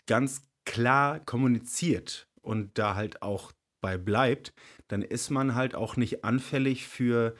ganz 0.07 0.47
klar 0.65 1.21
kommuniziert 1.21 2.29
und 2.41 2.79
da 2.79 2.95
halt 2.95 3.23
auch 3.23 3.53
bei 3.87 3.99
bleibt, 3.99 4.53
dann 4.89 5.03
ist 5.03 5.31
man 5.31 5.55
halt 5.55 5.77
auch 5.77 5.97
nicht 5.97 6.25
anfällig 6.25 6.89
für, 6.89 7.37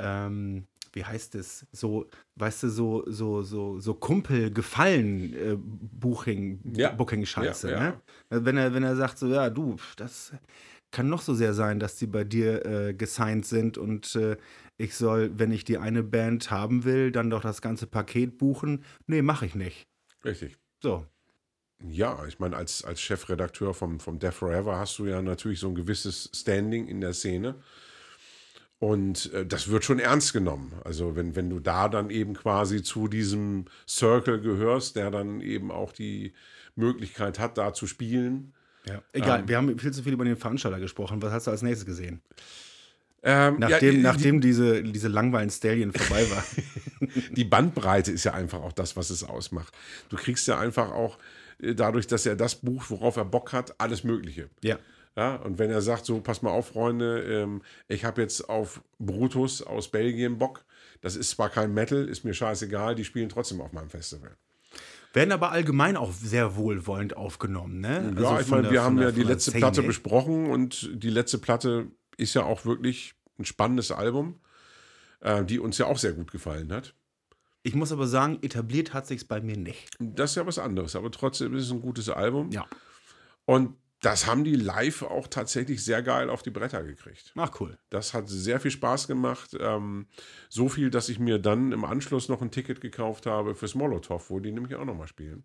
ähm, 0.00 0.64
wie 0.94 1.04
heißt 1.04 1.34
es, 1.34 1.66
so, 1.70 2.08
weißt 2.36 2.62
du, 2.62 2.68
so, 2.70 3.04
so, 3.06 3.42
so, 3.42 3.78
so 3.78 3.92
Kumpel-Gefallen 3.92 5.34
äh, 5.34 5.58
Ja. 6.72 6.92
Booking-Scheiße, 6.92 7.70
Ja, 7.70 7.78
ne? 7.78 8.00
Wenn 8.30 8.56
er, 8.56 8.72
wenn 8.72 8.84
er 8.84 8.96
sagt 8.96 9.18
so, 9.18 9.26
ja, 9.28 9.50
du, 9.50 9.76
das 9.96 10.32
kann 10.90 11.10
noch 11.10 11.20
so 11.20 11.34
sehr 11.34 11.52
sein, 11.52 11.78
dass 11.78 11.96
die 11.96 12.06
bei 12.06 12.24
dir 12.24 12.64
äh, 12.64 12.94
gesigned 12.94 13.44
sind 13.44 13.76
und 13.76 14.16
äh, 14.16 14.38
ich 14.78 14.94
soll, 14.94 15.30
wenn 15.38 15.52
ich 15.52 15.64
die 15.64 15.76
eine 15.76 16.02
Band 16.02 16.50
haben 16.50 16.84
will, 16.84 17.12
dann 17.12 17.28
doch 17.28 17.42
das 17.42 17.60
ganze 17.60 17.86
Paket 17.86 18.38
buchen. 18.38 18.82
Nee, 19.06 19.20
mache 19.20 19.44
ich 19.44 19.54
nicht. 19.54 19.86
Richtig. 20.24 20.56
So. 20.82 21.04
Ja, 21.88 22.24
ich 22.26 22.38
meine, 22.38 22.56
als, 22.56 22.84
als 22.84 23.00
Chefredakteur 23.00 23.74
vom, 23.74 23.98
vom 24.00 24.18
Death 24.18 24.34
Forever 24.34 24.78
hast 24.78 24.98
du 24.98 25.06
ja 25.06 25.20
natürlich 25.22 25.60
so 25.60 25.68
ein 25.68 25.74
gewisses 25.74 26.30
Standing 26.34 26.86
in 26.86 27.00
der 27.00 27.12
Szene. 27.12 27.56
Und 28.78 29.32
äh, 29.32 29.46
das 29.46 29.68
wird 29.68 29.84
schon 29.84 29.98
ernst 30.00 30.32
genommen. 30.32 30.72
Also 30.84 31.14
wenn, 31.14 31.36
wenn 31.36 31.48
du 31.50 31.60
da 31.60 31.88
dann 31.88 32.10
eben 32.10 32.34
quasi 32.34 32.82
zu 32.82 33.06
diesem 33.08 33.66
Circle 33.88 34.40
gehörst, 34.40 34.96
der 34.96 35.10
dann 35.10 35.40
eben 35.40 35.70
auch 35.70 35.92
die 35.92 36.32
Möglichkeit 36.74 37.38
hat, 37.38 37.58
da 37.58 37.72
zu 37.74 37.86
spielen. 37.86 38.52
Ja. 38.86 39.00
Egal, 39.12 39.46
wir 39.46 39.56
haben 39.56 39.78
viel 39.78 39.92
zu 39.92 40.02
viel 40.02 40.14
über 40.14 40.24
den 40.24 40.36
Veranstalter 40.36 40.80
gesprochen. 40.80 41.22
Was 41.22 41.32
hast 41.32 41.46
du 41.46 41.52
als 41.52 41.62
nächstes 41.62 41.86
gesehen? 41.86 42.22
Ähm, 43.24 43.60
ja, 43.60 43.68
Nachdem, 43.68 43.94
die- 43.94 44.00
nachdem 44.02 44.40
diese, 44.40 44.82
diese 44.82 45.06
langweilen 45.06 45.50
Stallion 45.50 45.92
vorbei 45.92 46.28
war. 46.30 46.44
die 47.30 47.44
Bandbreite 47.44 48.10
ist 48.10 48.24
ja 48.24 48.34
einfach 48.34 48.60
auch 48.62 48.72
das, 48.72 48.96
was 48.96 49.10
es 49.10 49.22
ausmacht. 49.22 49.72
Du 50.08 50.16
kriegst 50.16 50.48
ja 50.48 50.58
einfach 50.58 50.90
auch 50.90 51.18
dadurch, 51.62 52.06
dass 52.06 52.26
er 52.26 52.36
das 52.36 52.56
bucht, 52.56 52.90
worauf 52.90 53.16
er 53.16 53.24
Bock 53.24 53.52
hat, 53.52 53.80
alles 53.80 54.04
Mögliche. 54.04 54.50
ja. 54.62 54.78
Ja, 55.14 55.36
und 55.36 55.58
wenn 55.58 55.70
er 55.70 55.82
sagt, 55.82 56.06
so, 56.06 56.22
pass 56.22 56.40
mal 56.40 56.52
auf, 56.52 56.68
Freunde, 56.68 57.20
ähm, 57.24 57.60
ich 57.86 58.06
habe 58.06 58.22
jetzt 58.22 58.48
auf 58.48 58.80
Brutus 58.98 59.60
aus 59.60 59.90
Belgien 59.90 60.38
Bock. 60.38 60.64
Das 61.02 61.16
ist 61.16 61.28
zwar 61.32 61.50
kein 61.50 61.74
Metal, 61.74 62.08
ist 62.08 62.24
mir 62.24 62.32
scheißegal, 62.32 62.94
die 62.94 63.04
spielen 63.04 63.28
trotzdem 63.28 63.60
auf 63.60 63.72
meinem 63.74 63.90
Festival. 63.90 64.34
Werden 65.12 65.32
aber 65.32 65.52
allgemein 65.52 65.98
auch 65.98 66.12
sehr 66.14 66.56
wohlwollend 66.56 67.14
aufgenommen, 67.14 67.80
ne? 67.82 68.14
ja, 68.18 68.30
Also 68.30 68.40
ich 68.40 68.48
meine, 68.48 68.70
wir 68.70 68.82
haben 68.82 68.96
der- 68.96 69.08
ja 69.08 69.12
die 69.12 69.22
letzte 69.22 69.50
Szene. 69.50 69.60
Platte 69.60 69.82
besprochen 69.82 70.46
und 70.46 70.88
die 70.94 71.10
letzte 71.10 71.36
Platte 71.36 71.88
ist 72.16 72.32
ja 72.32 72.44
auch 72.44 72.64
wirklich 72.64 73.12
ein 73.38 73.44
spannendes 73.44 73.92
Album, 73.92 74.40
äh, 75.20 75.44
die 75.44 75.58
uns 75.58 75.76
ja 75.76 75.84
auch 75.84 75.98
sehr 75.98 76.14
gut 76.14 76.32
gefallen 76.32 76.72
hat. 76.72 76.94
Ich 77.62 77.74
muss 77.74 77.92
aber 77.92 78.06
sagen, 78.06 78.38
etabliert 78.42 78.92
hat 78.92 79.06
sich's 79.06 79.24
bei 79.24 79.40
mir 79.40 79.56
nicht. 79.56 79.90
Das 79.98 80.30
ist 80.30 80.36
ja 80.36 80.46
was 80.46 80.58
anderes, 80.58 80.96
aber 80.96 81.10
trotzdem 81.10 81.54
ist 81.54 81.64
es 81.64 81.70
ein 81.70 81.80
gutes 81.80 82.08
Album. 82.08 82.50
Ja. 82.50 82.66
Und 83.44 83.76
das 84.00 84.26
haben 84.26 84.42
die 84.42 84.56
live 84.56 85.02
auch 85.02 85.28
tatsächlich 85.28 85.84
sehr 85.84 86.02
geil 86.02 86.28
auf 86.28 86.42
die 86.42 86.50
Bretter 86.50 86.82
gekriegt. 86.82 87.32
Ach, 87.36 87.60
cool. 87.60 87.78
Das 87.88 88.14
hat 88.14 88.28
sehr 88.28 88.58
viel 88.58 88.72
Spaß 88.72 89.06
gemacht. 89.06 89.56
Ähm, 89.60 90.06
so 90.48 90.68
viel, 90.68 90.90
dass 90.90 91.08
ich 91.08 91.20
mir 91.20 91.38
dann 91.38 91.70
im 91.70 91.84
Anschluss 91.84 92.28
noch 92.28 92.42
ein 92.42 92.50
Ticket 92.50 92.80
gekauft 92.80 93.26
habe 93.26 93.54
fürs 93.54 93.76
Molotow, 93.76 94.28
wo 94.28 94.40
die 94.40 94.50
nämlich 94.50 94.74
auch 94.74 94.84
nochmal 94.84 95.06
spielen. 95.06 95.44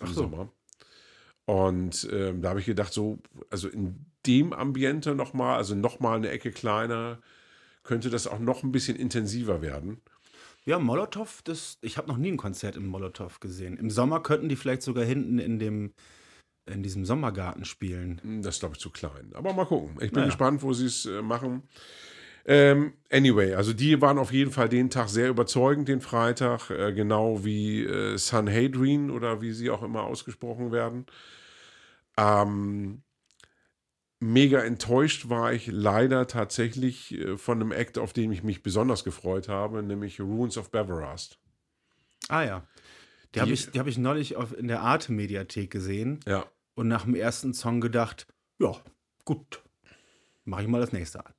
Im 0.00 0.06
Ach 0.06 0.14
so. 0.14 0.22
Sommer. 0.22 0.50
Und 1.44 2.08
ähm, 2.10 2.40
da 2.40 2.50
habe 2.50 2.60
ich 2.60 2.66
gedacht, 2.66 2.94
so, 2.94 3.18
also 3.50 3.68
in 3.68 4.06
dem 4.24 4.54
Ambiente 4.54 5.14
nochmal, 5.14 5.58
also 5.58 5.74
nochmal 5.74 6.16
eine 6.16 6.30
Ecke 6.30 6.52
kleiner, 6.52 7.18
könnte 7.82 8.08
das 8.08 8.26
auch 8.26 8.38
noch 8.38 8.62
ein 8.62 8.72
bisschen 8.72 8.96
intensiver 8.96 9.60
werden. 9.60 10.00
Ja, 10.66 10.78
Molotow, 10.78 11.42
das, 11.44 11.78
ich 11.82 11.98
habe 11.98 12.08
noch 12.08 12.16
nie 12.16 12.32
ein 12.32 12.36
Konzert 12.38 12.76
im 12.76 12.86
Molotow 12.86 13.38
gesehen. 13.40 13.76
Im 13.76 13.90
Sommer 13.90 14.20
könnten 14.20 14.48
die 14.48 14.56
vielleicht 14.56 14.82
sogar 14.82 15.04
hinten 15.04 15.38
in 15.38 15.58
dem 15.58 15.92
in 16.66 16.82
diesem 16.82 17.04
Sommergarten 17.04 17.66
spielen. 17.66 18.20
Hm, 18.22 18.42
Das 18.42 18.54
ist, 18.54 18.60
glaube 18.60 18.74
ich, 18.74 18.80
zu 18.80 18.88
klein. 18.90 19.32
Aber 19.34 19.52
mal 19.52 19.66
gucken. 19.66 19.96
Ich 19.96 20.10
bin 20.10 20.20
Naja. 20.20 20.26
gespannt, 20.26 20.62
wo 20.62 20.72
sie 20.72 20.86
es 20.86 21.04
äh, 21.04 21.20
machen. 21.20 21.62
Ähm, 22.46 22.94
anyway, 23.10 23.54
also 23.54 23.72
die 23.74 24.00
waren 24.00 24.18
auf 24.18 24.32
jeden 24.32 24.50
Fall 24.50 24.68
den 24.70 24.88
Tag 24.90 25.08
sehr 25.08 25.28
überzeugend, 25.28 25.88
den 25.88 26.00
Freitag, 26.00 26.70
äh, 26.70 26.92
genau 26.94 27.44
wie 27.44 27.84
äh, 27.84 28.16
Sanhedrin 28.16 29.10
oder 29.10 29.42
wie 29.42 29.52
sie 29.52 29.70
auch 29.70 29.82
immer 29.82 30.04
ausgesprochen 30.04 30.72
werden. 30.72 31.06
Ähm, 32.16 33.02
mega 34.24 34.60
enttäuscht 34.62 35.28
war 35.28 35.52
ich 35.52 35.66
leider 35.68 36.26
tatsächlich 36.26 37.12
äh, 37.18 37.36
von 37.38 37.60
einem 37.60 37.72
Act, 37.72 37.98
auf 37.98 38.12
den 38.12 38.32
ich 38.32 38.42
mich 38.42 38.62
besonders 38.62 39.04
gefreut 39.04 39.48
habe, 39.48 39.82
nämlich 39.82 40.20
Ruins 40.20 40.56
of 40.58 40.70
Beverast. 40.70 41.38
Ah 42.28 42.42
ja. 42.42 42.66
Die, 43.26 43.32
Die- 43.34 43.40
habe 43.40 43.52
ich, 43.52 43.70
die 43.70 43.78
hab 43.78 43.86
ich 43.86 43.98
neulich 43.98 44.36
auf, 44.36 44.56
in 44.56 44.68
der 44.68 44.80
Arte-Mediathek 44.80 45.70
gesehen 45.70 46.20
Ja, 46.26 46.46
und 46.74 46.88
nach 46.88 47.04
dem 47.04 47.14
ersten 47.14 47.52
Song 47.54 47.80
gedacht, 47.80 48.26
ja, 48.58 48.72
gut, 49.24 49.62
mache 50.44 50.62
ich 50.62 50.68
mal 50.68 50.80
das 50.80 50.92
nächste 50.92 51.24
an. 51.24 51.32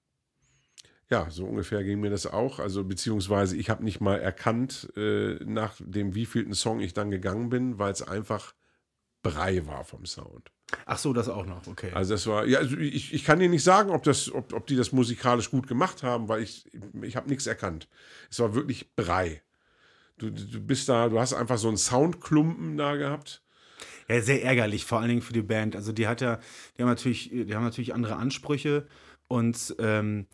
Ja, 1.10 1.30
so 1.30 1.45
ungefähr 1.45 1.84
ging 1.84 1.99
mir 1.99 2.10
das 2.10 2.26
auch. 2.26 2.60
Also 2.60 2.84
beziehungsweise 2.84 3.56
ich 3.57 3.70
habe 3.70 3.84
nicht 3.84 4.02
mal 4.02 4.20
erkannt, 4.20 4.91
äh, 4.98 5.36
nach 5.45 5.76
dem 5.80 6.16
wievielten 6.16 6.53
Song 6.56 6.80
ich 6.80 6.94
dann 6.94 7.12
gegangen 7.12 7.49
bin, 7.49 7.78
weil 7.78 7.91
es 7.91 8.02
einfach 8.02 8.56
Brei 9.22 9.66
war 9.68 9.84
vom 9.86 10.06
Sound. 10.06 10.52
Ach 10.86 10.98
so, 10.98 11.14
das 11.14 11.30
auch 11.30 11.46
noch, 11.46 11.66
okay. 11.68 11.92
Also 11.94 12.16
das 12.16 12.26
war, 12.28 12.46
ja, 12.46 12.60
also 12.60 12.78
ich, 12.78 13.14
ich 13.14 13.24
kann 13.24 13.40
dir 13.40 13.50
nicht 13.50 13.64
sagen, 13.64 13.92
ob, 13.92 14.04
das, 14.04 14.34
ob, 14.34 14.52
ob 14.54 14.66
die 14.68 14.76
das 14.76 14.92
musikalisch 14.92 15.52
gut 15.52 15.68
gemacht 15.68 16.04
haben, 16.04 16.28
weil 16.28 16.42
ich, 16.42 16.66
ich 17.02 17.16
habe 17.16 17.30
nichts 17.30 17.46
erkannt. 17.46 17.88
Es 18.32 18.40
war 18.40 18.56
wirklich 18.56 18.96
Brei. 18.96 19.44
Du, 20.18 20.30
du 20.32 20.60
bist 20.60 20.90
da, 20.90 21.10
du 21.10 21.20
hast 21.20 21.34
einfach 21.34 21.58
so 21.58 21.68
einen 21.68 21.78
Soundklumpen 21.78 22.78
da 22.78 22.96
gehabt. 22.96 23.42
Ja, 24.08 24.22
sehr 24.22 24.44
ärgerlich, 24.44 24.86
vor 24.86 25.00
allen 25.00 25.10
Dingen 25.10 25.22
für 25.22 25.34
die 25.34 25.42
Band. 25.42 25.76
Also 25.76 25.92
die 25.92 26.08
hat 26.08 26.22
ja, 26.22 26.40
die 26.78 26.84
haben 26.84 26.90
natürlich, 26.90 27.30
die 27.32 27.56
haben 27.56 27.64
natürlich 27.64 27.94
andere 27.94 28.16
Ansprüche 28.16 28.88
und 29.28 29.76
ähm, 29.80 30.28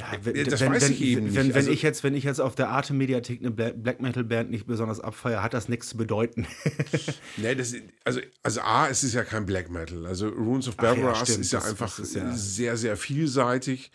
ja, 0.00 0.18
wenn, 0.24 0.44
das 0.46 0.60
wenn, 0.60 0.72
weiß 0.72 0.82
wenn, 0.84 0.92
ich 0.92 1.02
eben 1.02 1.24
nicht. 1.26 1.34
wenn 1.36 1.52
Also- 1.54 1.70
ich 1.70 1.82
jetzt, 1.82 2.02
wenn 2.04 2.14
ich 2.14 2.24
jetzt 2.24 2.40
auf 2.40 2.54
der 2.54 2.68
Arte 2.70 2.92
Mediathek 2.94 3.40
eine 3.40 3.50
Bla- 3.50 3.72
Black 3.72 4.00
Metal 4.00 4.24
Band 4.24 4.50
nicht 4.50 4.66
besonders 4.66 5.00
abfeiere, 5.00 5.42
hat 5.42 5.54
das 5.54 5.68
nichts 5.68 5.88
zu 5.90 5.96
bedeuten. 5.96 6.46
Nee, 7.36 7.54
das, 7.54 7.74
also, 8.04 8.20
also 8.42 8.60
A, 8.62 8.88
es 8.88 9.02
ist 9.04 9.14
ja 9.14 9.24
kein 9.24 9.46
Black 9.46 9.70
Metal. 9.70 10.06
Also 10.06 10.28
Runes 10.28 10.68
of 10.68 10.74
ja, 10.76 10.82
Barbaras 10.94 11.22
stimmt. 11.28 11.40
ist 11.40 11.52
ja 11.52 11.60
Das- 11.60 11.70
einfach 11.70 11.98
ist 11.98 12.14
ja- 12.14 12.32
sehr, 12.32 12.76
sehr 12.76 12.96
vielseitig. 12.96 13.90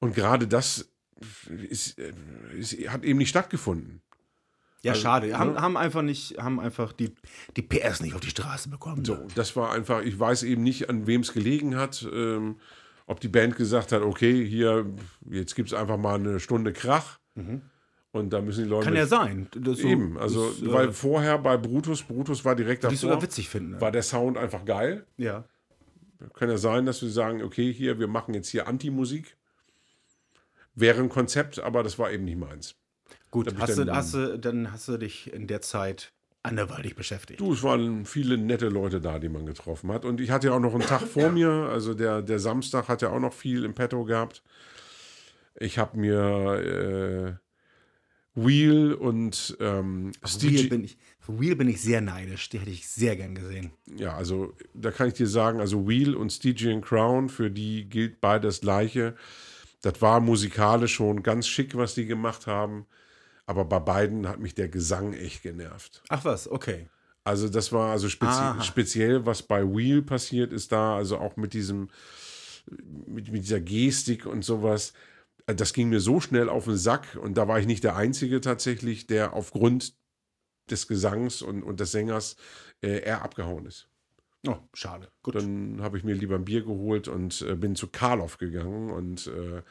Und 0.00 0.14
gerade 0.14 0.46
das 0.48 0.88
ist, 1.68 1.98
äh, 1.98 2.12
ist, 2.58 2.72
hat 2.88 3.04
eben 3.04 3.18
nicht 3.18 3.28
stattgefunden. 3.28 4.00
Ja, 4.82 4.92
Also, 4.92 5.02
schade. 5.02 5.38
Haben, 5.38 5.52
ne? 5.52 5.60
haben 5.60 5.76
einfach 5.76 6.02
nicht, 6.02 6.38
haben 6.38 6.58
einfach 6.58 6.92
die, 6.92 7.14
die 7.56 7.62
PS 7.62 8.00
nicht 8.00 8.14
auf 8.14 8.20
die 8.20 8.30
Straße 8.30 8.68
bekommen. 8.68 9.04
So, 9.04 9.28
das 9.36 9.54
war 9.54 9.70
einfach, 9.72 10.02
ich 10.02 10.18
weiß 10.18 10.42
eben 10.42 10.64
nicht, 10.64 10.88
an 10.90 11.06
wem 11.06 11.20
es 11.20 11.32
gelegen 11.32 11.76
hat. 11.76 12.04
Ähm, 12.12 12.56
ob 13.06 13.20
die 13.20 13.28
Band 13.28 13.56
gesagt 13.56 13.92
hat, 13.92 14.02
okay, 14.02 14.44
hier, 14.44 14.86
jetzt 15.30 15.54
gibt 15.54 15.68
es 15.68 15.74
einfach 15.74 15.96
mal 15.98 16.14
eine 16.16 16.40
Stunde 16.40 16.72
Krach. 16.72 17.18
Und 18.14 18.30
da 18.32 18.42
müssen 18.42 18.64
die 18.64 18.68
Leute. 18.70 18.82
Mhm. 18.90 18.94
Kann 18.94 18.96
ja 18.96 19.06
sein. 19.06 19.48
Das 19.56 19.78
so- 19.78 19.88
Eben, 19.88 20.18
also, 20.18 20.50
das, 20.50 20.60
äh, 20.62 20.72
weil 20.72 20.92
vorher 20.92 21.38
bei 21.38 21.56
Brutus, 21.56 22.02
Brutus 22.02 22.44
war 22.44 22.54
direkt 22.54 22.84
davor, 22.84 22.96
sogar 22.96 23.22
witzig 23.22 23.48
finden. 23.48 23.80
war 23.80 23.90
der 23.90 24.02
Sound 24.02 24.36
einfach 24.38 24.64
geil. 24.64 25.06
ja. 25.16 25.44
Kann 26.34 26.48
ja 26.48 26.56
sein, 26.56 26.86
dass 26.86 27.02
wir 27.02 27.10
sagen, 27.10 27.42
okay, 27.42 27.72
hier, 27.72 27.98
wir 27.98 28.06
machen 28.06 28.32
jetzt 28.32 28.48
hier 28.48 28.68
Anti-Musik. 28.68 29.36
Wäre 30.76 31.00
ein 31.00 31.08
Konzept, 31.08 31.58
aber 31.58 31.82
das 31.82 31.98
war 31.98 32.12
eben 32.12 32.24
nicht 32.24 32.38
meins. 32.38 32.76
Gut, 33.32 33.52
hast 33.58 33.76
du, 33.76 33.92
hast 33.92 34.14
du, 34.14 34.38
dann 34.38 34.70
hast 34.70 34.86
du 34.86 34.98
dich 34.98 35.32
in 35.32 35.48
der 35.48 35.62
Zeit 35.62 36.12
anderweitig 36.42 36.94
beschäftigt. 36.94 37.40
Du, 37.40 37.52
es 37.52 37.62
waren 37.62 38.04
viele 38.04 38.36
nette 38.36 38.68
Leute 38.68 39.00
da, 39.00 39.18
die 39.18 39.28
man 39.28 39.46
getroffen 39.46 39.92
hat. 39.92 40.04
Und 40.04 40.20
ich 40.20 40.30
hatte 40.30 40.48
ja 40.48 40.54
auch 40.54 40.60
noch 40.60 40.74
einen 40.74 40.82
Tag 40.82 41.02
vor 41.02 41.30
mir. 41.30 41.50
Also 41.50 41.94
der, 41.94 42.22
der 42.22 42.38
Samstag 42.38 42.88
hat 42.88 43.02
ja 43.02 43.10
auch 43.10 43.20
noch 43.20 43.32
viel 43.32 43.64
im 43.64 43.74
Petto 43.74 44.04
gehabt. 44.04 44.42
Ich 45.54 45.78
habe 45.78 45.98
mir 45.98 47.38
äh, 48.34 48.40
Wheel 48.40 48.94
und 48.94 49.56
ähm, 49.60 50.12
Wheel 50.12 50.26
Stigi- 50.26 50.68
bin, 50.68 50.84
ich, 50.84 50.96
Wheel 51.28 51.54
bin 51.54 51.68
ich 51.68 51.80
sehr 51.80 52.00
neidisch. 52.00 52.48
Die 52.48 52.58
hätte 52.58 52.70
ich 52.70 52.88
sehr 52.88 53.16
gern 53.16 53.34
gesehen. 53.34 53.72
Ja, 53.94 54.16
also 54.16 54.54
da 54.74 54.90
kann 54.90 55.08
ich 55.08 55.14
dir 55.14 55.26
sagen, 55.28 55.60
also 55.60 55.86
Wheel 55.86 56.16
und 56.16 56.30
Stygian 56.30 56.80
Crown, 56.80 57.28
für 57.28 57.50
die 57.50 57.88
gilt 57.88 58.20
beides 58.20 58.62
Gleiche. 58.62 59.14
Das 59.82 60.00
war 60.00 60.20
musikalisch 60.20 60.94
schon 60.94 61.22
ganz 61.22 61.46
schick, 61.46 61.76
was 61.76 61.94
die 61.94 62.06
gemacht 62.06 62.46
haben. 62.46 62.86
Aber 63.46 63.64
bei 63.64 63.80
beiden 63.80 64.28
hat 64.28 64.38
mich 64.40 64.54
der 64.54 64.68
Gesang 64.68 65.12
echt 65.14 65.42
genervt. 65.42 66.02
Ach 66.08 66.24
was, 66.24 66.48
okay. 66.48 66.88
Also 67.24 67.48
das 67.48 67.72
war 67.72 67.90
also 67.92 68.08
spezi 68.08 68.32
Aha. 68.32 68.62
speziell, 68.62 69.26
was 69.26 69.42
bei 69.42 69.62
Wheel 69.64 70.02
passiert 70.02 70.52
ist 70.52 70.72
da, 70.72 70.96
also 70.96 71.18
auch 71.18 71.36
mit 71.36 71.52
diesem, 71.52 71.88
mit, 73.06 73.30
mit 73.30 73.44
dieser 73.44 73.60
Gestik 73.60 74.26
und 74.26 74.44
sowas. 74.44 74.92
Äh, 75.46 75.54
Das 75.54 75.72
ging 75.72 75.88
mir 75.88 76.00
so 76.00 76.20
schnell 76.20 76.48
auf 76.48 76.64
den 76.64 76.76
Sack 76.76 77.16
und 77.20 77.36
da 77.36 77.46
war 77.46 77.58
ich 77.58 77.66
nicht 77.66 77.84
der 77.84 77.96
Einzige 77.96 78.40
tatsächlich, 78.40 79.06
der 79.06 79.34
aufgrund 79.34 79.94
des 80.70 80.86
Gesangs 80.88 81.42
und, 81.42 81.62
und 81.62 81.80
des 81.80 81.92
Sängers 81.92 82.36
äh, 82.80 83.02
eher 83.02 83.22
abgehauen 83.22 83.66
ist. 83.66 83.88
Oh, 84.46 84.58
schade. 84.74 85.08
Gut. 85.22 85.36
Dann 85.36 85.80
habe 85.82 85.98
ich 85.98 86.04
mir 86.04 86.14
lieber 86.14 86.34
ein 86.34 86.44
Bier 86.44 86.62
geholt 86.62 87.06
und 87.06 87.42
äh, 87.42 87.54
bin 87.54 87.76
zu 87.76 87.86
Karloff 87.88 88.38
gegangen. 88.38 88.90
Und 88.90 89.28
äh, 89.28 89.62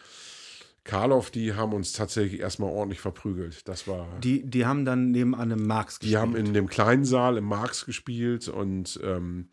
Karloff, 0.83 1.29
die 1.29 1.53
haben 1.53 1.73
uns 1.73 1.93
tatsächlich 1.93 2.39
erstmal 2.41 2.71
ordentlich 2.71 2.99
verprügelt. 3.01 3.67
Das 3.67 3.87
war. 3.87 4.07
Die, 4.21 4.41
die, 4.43 4.49
die 4.49 4.65
haben 4.65 4.83
dann 4.85 5.11
nebenan 5.11 5.51
im 5.51 5.67
Marx 5.67 5.99
gespielt. 5.99 6.19
haben 6.19 6.35
in 6.35 6.53
dem 6.53 6.67
kleinen 6.67 7.05
Saal 7.05 7.37
im 7.37 7.45
Marx 7.45 7.85
gespielt 7.85 8.47
und 8.47 8.99
ähm, 9.03 9.49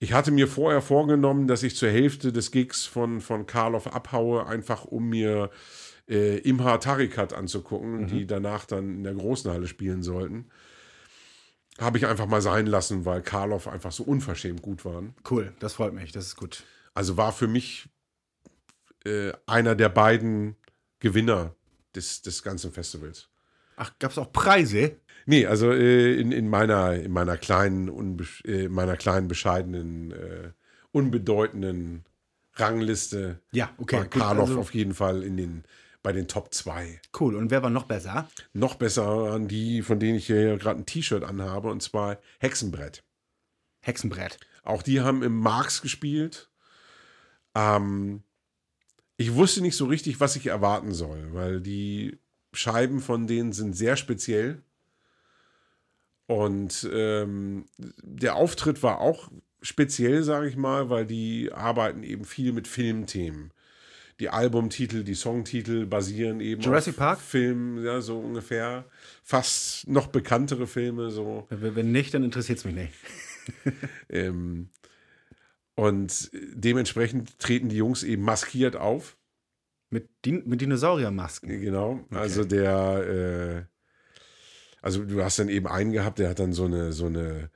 ich 0.00 0.12
hatte 0.14 0.32
mir 0.32 0.48
vorher 0.48 0.82
vorgenommen, 0.82 1.46
dass 1.46 1.62
ich 1.62 1.76
zur 1.76 1.88
Hälfte 1.90 2.32
des 2.32 2.50
Gigs 2.50 2.84
von, 2.86 3.20
von 3.20 3.46
Karloff 3.46 3.86
abhaue, 3.86 4.46
einfach 4.46 4.84
um 4.84 5.08
mir 5.08 5.50
äh, 6.08 6.38
Imha 6.38 6.78
Tarikat 6.78 7.32
anzugucken, 7.32 8.00
Mhm. 8.02 8.06
die 8.08 8.26
danach 8.26 8.64
dann 8.64 8.96
in 8.96 9.04
der 9.04 9.14
großen 9.14 9.48
Halle 9.52 9.68
spielen 9.68 10.02
sollten. 10.02 10.46
Habe 11.78 11.98
ich 11.98 12.06
einfach 12.06 12.26
mal 12.26 12.42
sein 12.42 12.66
lassen, 12.66 13.04
weil 13.04 13.22
Karloff 13.22 13.68
einfach 13.68 13.92
so 13.92 14.02
unverschämt 14.02 14.60
gut 14.60 14.84
waren. 14.84 15.14
Cool, 15.30 15.52
das 15.60 15.74
freut 15.74 15.94
mich, 15.94 16.10
das 16.10 16.26
ist 16.26 16.36
gut. 16.36 16.64
Also 16.94 17.16
war 17.16 17.32
für 17.32 17.46
mich 17.46 17.88
äh, 19.04 19.32
einer 19.46 19.74
der 19.74 19.88
beiden 19.88 20.56
Gewinner 21.00 21.54
des, 21.94 22.22
des 22.22 22.42
ganzen 22.42 22.72
Festivals. 22.72 23.28
Ach, 23.76 23.90
gab 23.98 24.10
es 24.12 24.18
auch 24.18 24.32
Preise? 24.32 24.96
Nee, 25.26 25.46
also 25.46 25.70
äh, 25.72 26.14
in, 26.20 26.30
in, 26.32 26.48
meiner, 26.48 26.94
in 26.94 27.10
meiner 27.12 27.36
kleinen, 27.36 27.88
unbesch- 27.90 28.44
äh, 28.46 28.64
in 28.66 28.72
meiner 28.72 28.96
kleinen, 28.96 29.28
bescheidenen, 29.28 30.10
äh, 30.12 30.50
unbedeutenden 30.92 32.04
Rangliste 32.54 33.40
Ja, 33.52 33.70
okay, 33.78 33.96
war 33.96 34.04
Karloff 34.06 34.48
also- 34.50 34.60
auf 34.60 34.74
jeden 34.74 34.94
Fall 34.94 35.22
in 35.22 35.36
den, 35.36 35.64
bei 36.02 36.12
den 36.12 36.28
Top 36.28 36.52
2. 36.52 37.00
Cool, 37.18 37.34
und 37.36 37.50
wer 37.50 37.62
war 37.62 37.70
noch 37.70 37.84
besser? 37.84 38.28
Noch 38.52 38.74
besser 38.74 39.06
waren 39.06 39.48
die, 39.48 39.82
von 39.82 39.98
denen 39.98 40.18
ich 40.18 40.26
hier 40.26 40.56
gerade 40.58 40.80
ein 40.80 40.86
T-Shirt 40.86 41.24
anhabe, 41.24 41.70
und 41.70 41.82
zwar 41.82 42.18
Hexenbrett. 42.40 43.02
Hexenbrett. 43.80 44.38
Auch 44.64 44.82
die 44.82 45.00
haben 45.00 45.22
im 45.22 45.36
Marx 45.38 45.80
gespielt. 45.82 46.50
Ähm, 47.54 48.22
ich 49.22 49.34
wusste 49.34 49.60
nicht 49.60 49.76
so 49.76 49.86
richtig, 49.86 50.18
was 50.18 50.34
ich 50.34 50.46
erwarten 50.46 50.92
soll, 50.92 51.28
weil 51.32 51.60
die 51.60 52.18
Scheiben 52.52 53.00
von 53.00 53.28
denen 53.28 53.52
sind 53.52 53.76
sehr 53.76 53.96
speziell. 53.96 54.62
Und 56.26 56.88
ähm, 56.92 57.66
der 57.78 58.34
Auftritt 58.34 58.82
war 58.82 59.00
auch 59.00 59.30
speziell, 59.60 60.24
sage 60.24 60.48
ich 60.48 60.56
mal, 60.56 60.90
weil 60.90 61.06
die 61.06 61.52
arbeiten 61.52 62.02
eben 62.02 62.24
viel 62.24 62.52
mit 62.52 62.66
Filmthemen. 62.66 63.52
Die 64.18 64.28
Albumtitel, 64.28 65.04
die 65.04 65.14
Songtitel 65.14 65.86
basieren 65.86 66.40
eben 66.40 66.60
Jurassic 66.60 66.94
auf 66.94 66.98
Park? 66.98 67.20
Filmen, 67.20 67.84
ja, 67.84 68.00
so 68.00 68.18
ungefähr. 68.18 68.84
Fast 69.22 69.88
noch 69.88 70.08
bekanntere 70.08 70.66
Filme, 70.66 71.10
so. 71.10 71.46
Wenn 71.48 71.92
nicht, 71.92 72.12
dann 72.14 72.24
interessiert 72.24 72.58
es 72.58 72.64
mich 72.64 72.74
nicht. 72.74 72.92
Ähm, 74.08 74.68
und 75.74 76.30
dementsprechend 76.32 77.38
treten 77.38 77.68
die 77.68 77.76
Jungs 77.76 78.02
eben 78.02 78.22
maskiert 78.22 78.76
auf. 78.76 79.16
Mit, 79.90 80.08
Din 80.24 80.42
mit 80.46 80.60
Dinosauriermasken. 80.60 81.60
Genau. 81.60 82.00
Also 82.10 82.44
der, 82.44 83.66
äh, 83.68 83.72
also 84.80 85.04
du 85.04 85.22
hast 85.22 85.38
dann 85.38 85.48
eben 85.48 85.66
einen 85.66 85.92
gehabt, 85.92 86.18
der 86.18 86.30
hat 86.30 86.38
dann 86.38 86.54
so 86.54 86.64
eine, 86.64 86.92
so 86.92 87.06
eine 87.06 87.50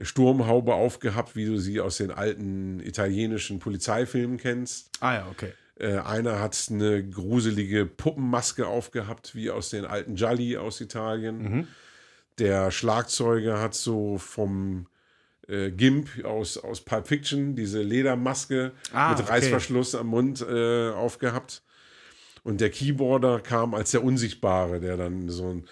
Sturmhaube 0.00 0.74
aufgehabt, 0.74 1.36
wie 1.36 1.46
du 1.46 1.58
sie 1.58 1.80
aus 1.80 1.96
den 1.96 2.10
alten 2.10 2.80
italienischen 2.80 3.58
Polizeifilmen 3.58 4.36
kennst. 4.36 4.90
Ah 5.00 5.14
ja, 5.14 5.28
okay. 5.30 5.52
Äh, 5.76 5.98
einer 5.98 6.38
hat 6.38 6.68
eine 6.70 7.08
gruselige 7.08 7.86
Puppenmaske 7.86 8.66
aufgehabt, 8.66 9.34
wie 9.34 9.50
aus 9.50 9.70
den 9.70 9.86
alten 9.86 10.14
Gialli 10.14 10.58
aus 10.58 10.80
Italien. 10.82 11.66
Der 12.38 12.70
Schlagzeuger 12.70 13.60
hat 13.60 13.74
so 13.74 14.18
vom 14.18 14.86
äh, 15.50 15.70
Gimp 15.70 16.24
aus, 16.24 16.56
aus 16.56 16.80
Pulp 16.80 17.08
Fiction 17.08 17.54
diese 17.56 17.82
Ledermaske 17.82 18.72
Ah, 18.92 19.10
mit 19.10 19.20
okay. 19.20 19.30
Reißverschluss 19.32 19.94
am 19.94 20.08
Mund 20.08 20.44
äh, 20.48 20.90
aufgehabt. 20.90 21.62
Und 22.42 22.62
der 22.62 22.70
Keyboarder 22.70 23.40
kam 23.40 23.74
als 23.74 23.90
der 23.90 24.02
Unsichtbare, 24.02 24.80
der 24.80 24.96
dann 24.96 25.28
so 25.28 25.50
einen 25.50 25.68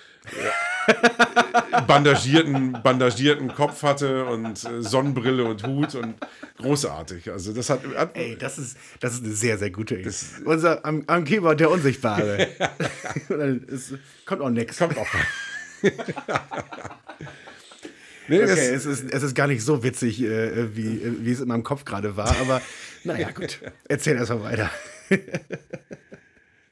äh, 0.86 1.80
bandagierten, 1.86 2.78
bandagierten 2.82 3.48
Kopf 3.48 3.82
hatte 3.82 4.26
und 4.26 4.62
äh, 4.64 4.82
Sonnenbrille 4.82 5.44
und 5.44 5.66
Hut 5.66 5.94
und 5.94 6.16
großartig. 6.58 7.30
Also 7.30 7.54
das 7.54 7.70
hat, 7.70 7.80
hat 7.96 8.14
Ey, 8.16 8.36
das 8.36 8.58
ist, 8.58 8.76
das 9.00 9.14
ist 9.14 9.24
eine 9.24 9.32
sehr, 9.32 9.56
sehr 9.56 9.70
gute 9.70 9.96
Idee. 9.96 10.10
Unser 10.44 10.84
am, 10.84 11.04
am 11.06 11.24
Keyboard 11.24 11.58
der 11.58 11.70
Unsichtbare. 11.70 12.48
Ist, 13.68 13.94
kommt 14.26 14.42
auch 14.42 14.50
nichts. 14.50 14.78
kommt 14.78 14.98
auch. 14.98 15.06
Nee, 18.28 18.42
Okay, 18.42 18.50
es 18.52 18.86
ist, 18.86 19.10
es 19.10 19.22
ist 19.22 19.34
gar 19.34 19.46
nicht 19.46 19.62
so 19.62 19.82
witzig, 19.82 20.22
äh, 20.22 20.76
wie, 20.76 21.02
äh, 21.02 21.12
wie 21.20 21.32
es 21.32 21.40
in 21.40 21.48
meinem 21.48 21.62
Kopf 21.62 21.84
gerade 21.84 22.16
war, 22.16 22.36
aber 22.40 22.62
naja, 23.04 23.30
gut. 23.30 23.60
Erzähl 23.88 24.16
erst 24.16 24.30
mal 24.30 24.42
weiter. 24.42 24.70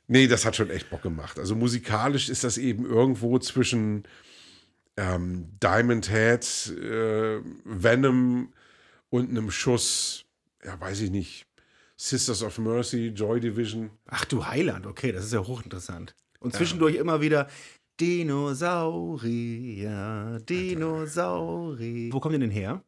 Nee, 0.08 0.28
das 0.28 0.44
hat 0.44 0.54
schon 0.54 0.70
echt 0.70 0.88
Bock 0.90 1.02
gemacht. 1.02 1.38
Also 1.38 1.56
musikalisch 1.56 2.28
ist 2.28 2.44
das 2.44 2.58
eben 2.58 2.86
irgendwo 2.86 3.38
zwischen 3.38 4.04
ähm, 4.96 5.48
Diamond 5.60 6.08
Head, 6.08 6.78
äh, 6.80 7.40
Venom 7.64 8.52
und 9.10 9.30
einem 9.30 9.50
Schuss, 9.50 10.24
ja, 10.64 10.80
weiß 10.80 11.00
ich 11.00 11.10
nicht, 11.10 11.46
Sisters 11.96 12.42
of 12.42 12.58
Mercy, 12.58 13.08
Joy 13.08 13.40
Division. 13.40 13.90
Ach 14.06 14.24
du 14.24 14.46
Heiland, 14.46 14.86
okay, 14.86 15.12
das 15.12 15.24
ist 15.24 15.32
ja 15.32 15.44
hochinteressant. 15.44 16.14
Und 16.38 16.54
zwischendurch 16.54 16.94
immer 16.96 17.20
wieder 17.20 17.48
Dinosaurier, 18.00 20.40
Dinosaurier. 20.48 22.12
Wo 22.12 22.20
kommt 22.20 22.34
ihr 22.34 22.40
denn 22.40 22.50
her? 22.50 22.82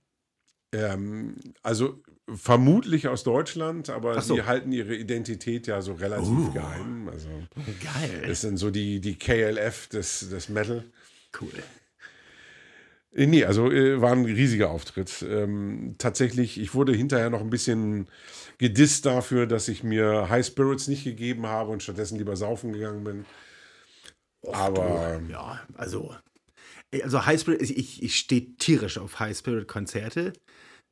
Ähm, 0.73 1.37
also 1.63 2.03
vermutlich 2.29 3.09
aus 3.09 3.25
Deutschland, 3.25 3.89
aber 3.89 4.21
so. 4.21 4.35
die 4.35 4.43
halten 4.43 4.71
ihre 4.73 4.95
Identität 4.95 5.67
ja 5.67 5.81
so 5.81 5.95
relativ 5.95 6.53
geheim. 6.53 7.09
Also 7.09 7.29
Geil. 7.83 8.25
das 8.27 8.43
sind 8.43 8.59
so 8.59 8.71
die, 8.71 9.01
die 9.01 9.17
KLF 9.17 9.89
des, 9.89 10.29
des 10.29 10.51
Metal. 10.51 10.85
Cool. 11.41 11.49
Äh, 11.55 11.63
Nee, 13.27 13.45
also 13.45 13.71
äh, 13.73 14.01
war 14.01 14.13
ein 14.13 14.27
riesiger 14.27 14.71
Auftritt. 14.71 15.25
Ähm, 15.29 15.97
tatsächlich, 15.99 16.61
ich 16.61 16.75
wurde 16.75 16.93
hinterher 16.93 17.31
noch 17.31 17.41
ein 17.41 17.51
bisschen 17.51 18.07
gedisst 18.59 19.07
dafür, 19.07 19.47
dass 19.47 19.67
ich 19.69 19.83
mir 19.83 20.29
High 20.29 20.47
Spirits 20.47 20.89
nicht 20.89 21.05
gegeben 21.05 21.47
habe 21.47 21.71
und 21.73 21.83
stattdessen 21.83 22.19
lieber 22.19 22.37
saufen 22.37 22.73
gegangen 22.73 23.05
bin. 23.05 23.25
Aber 24.47 25.21
Ja, 25.29 25.61
also. 25.75 26.15
Also 27.03 27.27
High 27.27 27.39
Spirit, 27.39 27.61
ich, 27.61 28.03
ich 28.03 28.17
stehe 28.17 28.57
tierisch 28.57 28.97
auf 28.97 29.21
High 29.21 29.37
Spirit 29.37 29.69
Konzerte. 29.69 30.33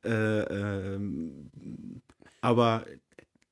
Äh, 0.03 0.09
ähm, 0.11 1.49
aber 2.41 2.85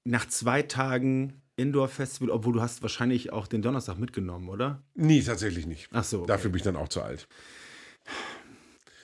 nach 0.03 0.27
zwei 0.27 0.61
Tagen 0.61 1.41
Indoor 1.57 1.88
Festival, 1.88 2.30
obwohl 2.30 2.53
du 2.53 2.61
hast 2.61 2.81
wahrscheinlich 2.81 3.34
auch 3.34 3.47
den 3.47 3.61
Donnerstag 3.61 3.97
mitgenommen, 3.97 4.49
oder? 4.49 4.84
nee, 4.93 5.22
tatsächlich 5.22 5.65
nicht. 5.65 5.88
Ach 5.91 6.03
so. 6.03 6.19
okay. 6.19 6.27
Dafür 6.27 6.51
bin 6.51 6.57
ich 6.57 6.63
dann 6.63 6.76
auch 6.76 6.89
zu 6.89 7.01
alt. 7.01 7.27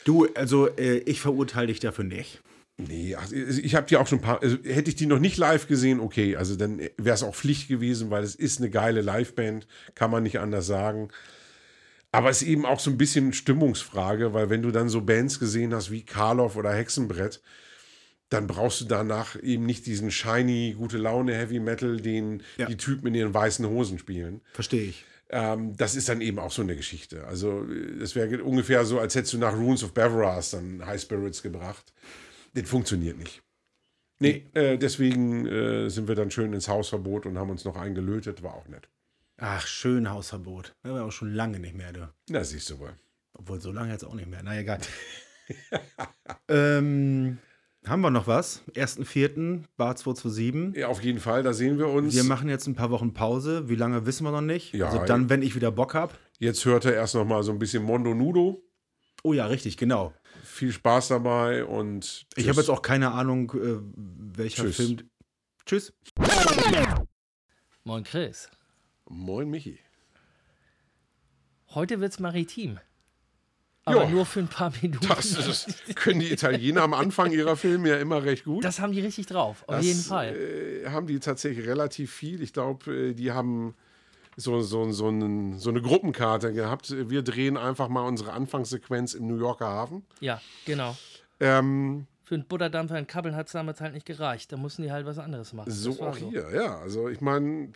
Du, 0.04 0.28
also 0.36 0.68
äh, 0.68 0.98
ich 1.00 1.22
verurteile 1.22 1.68
dich 1.68 1.80
dafür 1.80 2.04
nicht. 2.04 2.42
Nee, 2.88 3.16
ach, 3.16 3.32
ich 3.32 3.76
habe 3.76 3.88
die 3.88 3.98
auch 3.98 4.08
schon 4.08 4.20
ein 4.20 4.24
paar. 4.24 4.42
Also, 4.42 4.58
hätte 4.64 4.90
ich 4.90 4.96
die 4.96 5.06
noch 5.06 5.20
nicht 5.20 5.38
live 5.38 5.68
gesehen, 5.68 6.00
okay, 6.00 6.36
also 6.36 6.56
dann 6.56 6.80
wäre 6.98 7.16
es 7.16 7.24
auch 7.24 7.36
Pflicht 7.36 7.68
gewesen, 7.68 8.10
weil 8.10 8.24
es 8.24 8.36
ist 8.36 8.60
eine 8.60 8.70
geile 8.70 9.02
Liveband, 9.02 9.68
kann 9.96 10.12
man 10.12 10.24
nicht 10.24 10.40
anders 10.40 10.68
sagen. 10.68 11.10
Aber 12.12 12.30
es 12.30 12.42
ist 12.42 12.48
eben 12.48 12.66
auch 12.66 12.80
so 12.80 12.92
ein 12.92 12.98
bisschen 12.98 13.32
Stimmungsfrage, 13.34 14.34
weil 14.34 14.50
wenn 14.50 14.62
du 14.62 14.72
dann 14.72 14.90
so 14.90 15.02
Bands 15.02 15.40
gesehen 15.40 15.74
hast 15.74 15.92
wie 15.92 16.04
Karloff 16.04 16.58
oder 16.58 16.74
Hexenbrett, 16.74 17.42
dann 18.30 18.48
brauchst 18.48 18.82
du 18.82 18.86
danach 18.86 19.42
eben 19.42 19.66
nicht 19.66 19.86
diesen 19.86 20.12
shiny, 20.12 20.76
gute 20.78 20.98
Laune 20.98 21.34
Heavy 21.36 21.60
Metal, 21.60 21.98
den 22.00 22.44
Ja. 22.58 22.68
die 22.68 22.78
Typen 22.78 23.08
in 23.08 23.16
ihren 23.16 23.34
weißen 23.34 23.66
Hosen 23.68 24.00
spielen. 24.00 24.42
Verstehe 24.54 24.84
ich. 24.84 25.06
Ähm, 25.30 25.76
das 25.78 25.96
ist 25.96 26.10
dann 26.10 26.20
eben 26.20 26.40
auch 26.40 26.52
so 26.52 26.62
eine 26.62 26.76
Geschichte. 26.76 27.26
Also, 27.26 27.66
das 28.00 28.16
wäre 28.16 28.44
ungefähr 28.44 28.84
so, 28.84 29.00
als 29.00 29.16
hättest 29.16 29.34
du 29.34 29.38
nach 29.38 29.54
Runes 29.56 29.84
of 29.84 29.94
Beveras 29.94 30.52
dann 30.52 30.86
High 30.86 31.02
Spirits 31.02 31.42
gebracht. 31.42 31.94
Das 32.54 32.70
funktioniert 32.70 33.18
nicht. 33.18 33.42
Nee, 34.20 34.46
äh, 34.54 34.78
deswegen 34.78 35.48
äh, 35.48 35.90
sind 35.90 36.08
wir 36.08 36.16
dann 36.16 36.30
schön 36.30 36.54
ins 36.54 36.68
Hausverbot 36.68 37.26
und 37.26 37.38
haben 37.38 37.50
uns 37.50 37.66
noch 37.66 37.76
eingelötet. 37.76 38.44
War 38.44 38.54
auch 38.54 38.68
nett. 38.68 38.88
Ach, 39.38 39.66
schön 39.66 40.12
Hausverbot. 40.12 40.76
Wir 40.84 40.92
haben 40.92 41.02
auch 41.02 41.12
schon 41.12 41.34
lange 41.34 41.60
nicht 41.60 41.76
mehr, 41.76 41.92
du. 41.92 42.08
Na, 42.30 42.44
siehst 42.44 42.70
du 42.70 42.78
wohl. 42.78 42.94
Obwohl, 43.34 43.60
so 43.60 43.72
lange 43.72 43.92
jetzt 43.92 44.04
auch 44.04 44.14
nicht 44.14 44.30
mehr. 44.30 44.42
Na 44.44 44.60
egal. 44.60 44.80
ähm, 46.48 47.40
haben 47.88 48.02
wir 48.02 48.12
noch 48.12 48.28
was? 48.28 48.62
1.4. 48.76 49.64
Bar 49.76 49.96
227. 49.96 50.80
Ja, 50.80 50.90
auf 50.90 51.02
jeden 51.02 51.20
Fall, 51.20 51.42
da 51.42 51.54
sehen 51.54 51.80
wir 51.80 51.88
uns. 51.88 52.14
Wir 52.14 52.24
machen 52.24 52.48
jetzt 52.48 52.68
ein 52.68 52.76
paar 52.76 52.92
Wochen 52.92 53.14
Pause. 53.14 53.68
Wie 53.70 53.76
lange 53.76 54.06
wissen 54.06 54.24
wir 54.24 54.32
noch 54.32 54.42
nicht? 54.42 54.74
Ja, 54.74 54.90
also 54.90 55.04
dann, 55.04 55.32
wenn 55.32 55.42
ich 55.42 55.56
wieder 55.56 55.72
Bock 55.72 55.96
habe. 55.96 56.14
Jetzt 56.38 56.64
hört 56.66 56.86
er 56.86 56.94
erst 56.94 57.16
noch 57.16 57.26
mal 57.26 57.42
so 57.42 57.52
ein 57.52 57.58
bisschen 57.58 57.82
Mondo 57.82 58.14
Nudo. 58.14 58.64
Oh 59.24 59.34
ja, 59.34 59.48
richtig, 59.48 59.78
genau. 59.78 60.14
Viel 60.44 60.72
Spaß 60.72 61.10
dabei 61.10 61.66
und 61.66 62.26
Ich 62.36 62.48
habe 62.50 62.60
jetzt 62.60 62.70
auch 62.70 62.82
keine 62.82 63.12
Ahnung, 63.12 63.52
äh, 63.56 63.80
welcher 64.36 64.64
Tschüss. 64.64 64.76
Film. 64.76 64.98
Tschüss. 65.66 65.94
Moin 67.84 68.04
Chris. 68.04 68.50
Moin 69.08 69.50
Michi. 69.50 69.80
Heute 71.70 72.00
wird's 72.00 72.20
maritim. 72.20 72.80
Aber 73.86 74.04
Ja. 74.04 74.10
nur 74.10 74.26
für 74.26 74.40
ein 74.42 74.48
paar 74.48 74.72
Minuten. 74.82 75.08
Das, 75.08 75.26
ist, 75.26 75.96
können 75.96 76.20
die 76.20 76.32
Italiener 76.32 76.84
am 76.84 76.94
Anfang 76.94 77.32
ihrer 77.32 77.56
Filme 77.58 77.90
ja 77.90 77.98
immer 77.98 78.24
recht 78.24 78.44
gut. 78.46 78.64
Das 78.64 78.80
haben 78.80 78.92
die 78.94 79.02
richtig 79.02 79.26
drauf, 79.26 79.64
auf 79.68 79.76
Das, 79.78 79.86
jeden 79.86 80.02
Fall. 80.02 80.36
Äh, 80.36 80.90
haben 80.90 81.08
die 81.08 81.20
tatsächlich 81.20 81.66
relativ 81.68 82.12
viel. 82.14 82.42
Ich 82.44 82.54
glaube, 82.54 83.10
äh, 83.10 83.14
die 83.14 83.32
haben 83.32 83.76
so, 84.38 84.62
so, 84.62 84.92
so, 84.92 85.08
einen, 85.08 85.60
so 85.60 85.70
eine 85.70 85.82
Gruppenkarte 85.82 86.54
gehabt. 86.54 86.94
Wir 87.10 87.22
drehen 87.22 87.58
einfach 87.58 87.90
mal 87.90 88.08
unsere 88.08 88.34
Anfangssequenz 88.34 89.14
im 89.14 89.28
New 89.28 89.38
Yorker 89.38 89.68
Hafen. 89.68 90.06
Ja, 90.20 90.42
genau. 90.66 90.96
Ähm, 91.40 92.08
Für 92.24 92.36
einen 92.36 92.46
Butterdampfer 92.48 92.98
in 92.98 93.08
Kabbeln 93.08 93.36
hat 93.36 93.48
es 93.48 93.54
damals 93.54 93.82
halt 93.82 93.94
nicht 93.94 94.06
gereicht. 94.06 94.52
Da 94.52 94.58
mussten 94.58 94.84
die 94.84 94.92
halt 94.92 95.06
was 95.06 95.18
anderes 95.18 95.54
machen. 95.54 95.72
So 95.72 96.00
auch 96.02 96.16
hier, 96.16 96.50
ja. 96.54 96.80
Also 96.80 97.10
ich 97.10 97.22
meine, 97.22 97.72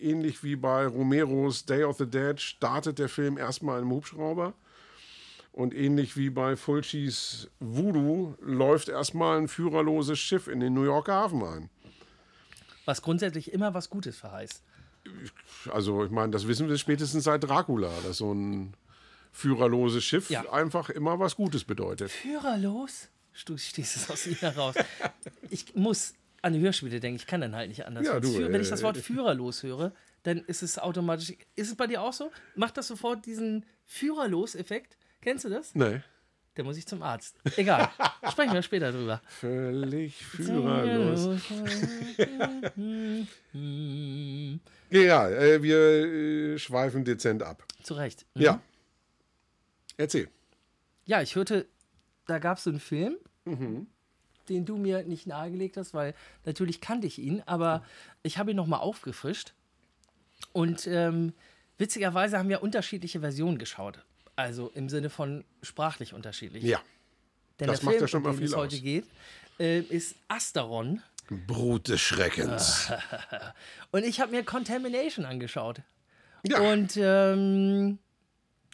ähnlich 0.00 0.42
wie 0.42 0.56
bei 0.56 0.86
Romeros 0.86 1.66
Day 1.66 1.84
of 1.84 1.98
the 1.98 2.06
Dead 2.06 2.40
startet 2.40 2.98
der 2.98 3.08
Film 3.08 3.36
erstmal 3.36 3.78
einem 3.78 3.90
Hubschrauber. 3.90 4.54
Und 5.52 5.74
ähnlich 5.74 6.16
wie 6.16 6.30
bei 6.30 6.56
Fulcis 6.56 7.50
Voodoo 7.60 8.34
läuft 8.40 8.88
erstmal 8.88 9.36
ein 9.36 9.48
führerloses 9.48 10.18
Schiff 10.18 10.48
in 10.48 10.60
den 10.60 10.72
New 10.72 10.84
Yorker 10.84 11.12
Hafen 11.12 11.42
ein. 11.42 11.70
Was 12.86 13.02
grundsätzlich 13.02 13.52
immer 13.52 13.74
was 13.74 13.90
Gutes 13.90 14.16
verheißt. 14.18 14.62
Also 15.70 16.04
ich 16.04 16.10
meine, 16.10 16.30
das 16.32 16.46
wissen 16.48 16.68
wir 16.68 16.76
spätestens 16.78 17.24
seit 17.24 17.44
Dracula, 17.44 17.90
dass 18.04 18.18
so 18.18 18.32
ein 18.32 18.74
führerloses 19.32 20.04
Schiff 20.04 20.28
Ja. 20.30 20.50
einfach 20.52 20.90
immer 20.90 21.18
was 21.18 21.36
Gutes 21.36 21.64
bedeutet. 21.64 22.10
Führerlos? 22.10 23.08
Du 23.46 23.56
stehst 23.56 23.96
es 23.96 24.10
aus 24.10 24.26
ihm 24.26 24.34
heraus. 24.36 24.74
Ich 25.50 25.74
muss 25.74 26.14
an 26.42 26.52
die 26.54 26.60
Hörspiele 26.60 26.98
denken, 27.00 27.16
ich 27.16 27.26
kann 27.26 27.40
dann 27.40 27.54
halt 27.54 27.68
nicht 27.68 27.86
anders. 27.86 28.06
Ja, 28.06 28.18
du, 28.20 28.28
Führ- 28.28 28.50
Wenn 28.52 28.60
ich 28.60 28.66
äh, 28.68 28.70
das 28.70 28.82
Wort 28.82 28.96
führerlos 28.98 29.62
höre, 29.62 29.92
dann 30.22 30.38
ist 30.38 30.62
es 30.62 30.78
automatisch. 30.78 31.34
Ist 31.56 31.68
es 31.68 31.74
bei 31.76 31.86
dir 31.86 32.00
auch 32.02 32.12
so? 32.12 32.30
Macht 32.56 32.76
das 32.78 32.88
sofort 32.88 33.24
diesen 33.26 33.64
Führerlos-Effekt? 33.86 34.96
Kennst 35.20 35.44
du 35.44 35.48
das? 35.50 35.74
Nee. 35.74 36.00
Da 36.54 36.62
muss 36.64 36.76
ich 36.76 36.86
zum 36.86 37.02
Arzt. 37.02 37.36
Egal. 37.56 37.88
Sprechen 38.30 38.52
wir 38.52 38.62
später 38.62 38.92
drüber. 38.92 39.22
Völlig 39.26 40.16
führerlos. 40.24 41.40
Ja, 44.92 45.28
äh, 45.28 45.62
wir 45.62 45.78
äh, 45.78 46.58
schweifen 46.58 47.04
dezent 47.04 47.42
ab. 47.42 47.64
Zu 47.82 47.94
Recht. 47.94 48.26
Ja. 48.34 48.60
Erzähl. 49.96 50.28
Ja, 51.04 51.22
ich 51.22 51.34
hörte, 51.34 51.66
da 52.26 52.38
gab 52.38 52.58
es 52.58 52.64
so 52.64 52.70
einen 52.70 52.80
Film, 52.80 53.16
den 54.48 54.64
du 54.64 54.76
mir 54.76 55.02
nicht 55.04 55.26
nahegelegt 55.26 55.76
hast, 55.76 55.94
weil 55.94 56.14
natürlich 56.44 56.80
kannte 56.80 57.06
ich 57.06 57.18
ihn, 57.18 57.42
aber 57.46 57.84
ich 58.22 58.38
habe 58.38 58.50
ihn 58.52 58.56
nochmal 58.56 58.80
aufgefrischt. 58.80 59.52
Und 60.52 60.86
ähm, 60.86 61.32
witzigerweise 61.78 62.38
haben 62.38 62.48
wir 62.48 62.62
unterschiedliche 62.62 63.20
Versionen 63.20 63.58
geschaut. 63.58 64.04
Also 64.36 64.70
im 64.74 64.88
Sinne 64.88 65.10
von 65.10 65.44
sprachlich 65.62 66.14
unterschiedlich. 66.14 66.64
Ja. 66.64 66.80
Denn 67.60 67.68
das 67.68 67.80
der 67.80 67.86
macht 67.86 67.94
Film, 67.94 68.02
ja 68.02 68.08
schon 68.08 68.18
um 68.18 68.24
mal 68.24 68.30
den 68.32 68.38
viel 68.38 68.46
es 68.46 68.56
heute 68.56 68.76
aus. 68.76 68.82
geht, 68.82 69.04
äh, 69.58 69.80
ist 69.80 70.16
Asteron. 70.28 71.02
Brut 71.30 71.88
des 71.88 72.00
Schreckens. 72.00 72.92
Und 73.90 74.04
ich 74.04 74.20
habe 74.20 74.32
mir 74.32 74.44
Contamination 74.44 75.24
angeschaut. 75.24 75.82
Ja. 76.44 76.60
Und 76.60 76.96
ähm, 76.96 77.98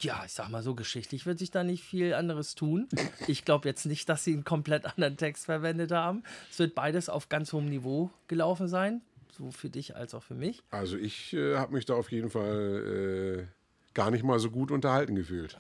ja, 0.01 0.23
ich 0.25 0.33
sag 0.33 0.49
mal 0.49 0.63
so, 0.63 0.75
geschichtlich 0.75 1.27
wird 1.27 1.39
sich 1.39 1.51
da 1.51 1.65
nicht 1.65 1.83
viel 1.83 2.15
anderes 2.15 2.55
tun. 2.55 2.89
Ich 3.27 3.45
glaube 3.45 3.69
jetzt 3.69 3.85
nicht, 3.85 4.09
dass 4.09 4.25
sie 4.25 4.33
einen 4.33 4.45
komplett 4.45 4.87
anderen 4.87 5.17
Text 5.17 5.47
verwendet 5.47 5.91
haben. 5.91 6.23
Es 6.51 6.59
wird 6.59 6.75
beides 6.75 7.09
auf 7.09 7.29
ganz 7.29 7.53
hohem 7.53 7.69
Niveau 7.69 8.11
gelaufen 8.29 8.69
sein. 8.69 9.03
So 9.37 9.51
für 9.51 9.71
dich 9.71 9.97
als 9.97 10.15
auch 10.15 10.23
für 10.23 10.35
mich. 10.35 10.63
Also 10.71 10.97
ich 10.97 11.33
äh, 11.35 11.57
habe 11.57 11.75
mich 11.75 11.85
da 11.85 11.95
auf 11.95 12.11
jeden 12.11 12.31
Fall 12.31 13.47
äh, 13.47 13.93
gar 13.95 14.11
nicht 14.11 14.25
mal 14.25 14.39
so 14.39 14.51
gut 14.51 14.71
unterhalten 14.71 15.15
gefühlt. 15.15 15.57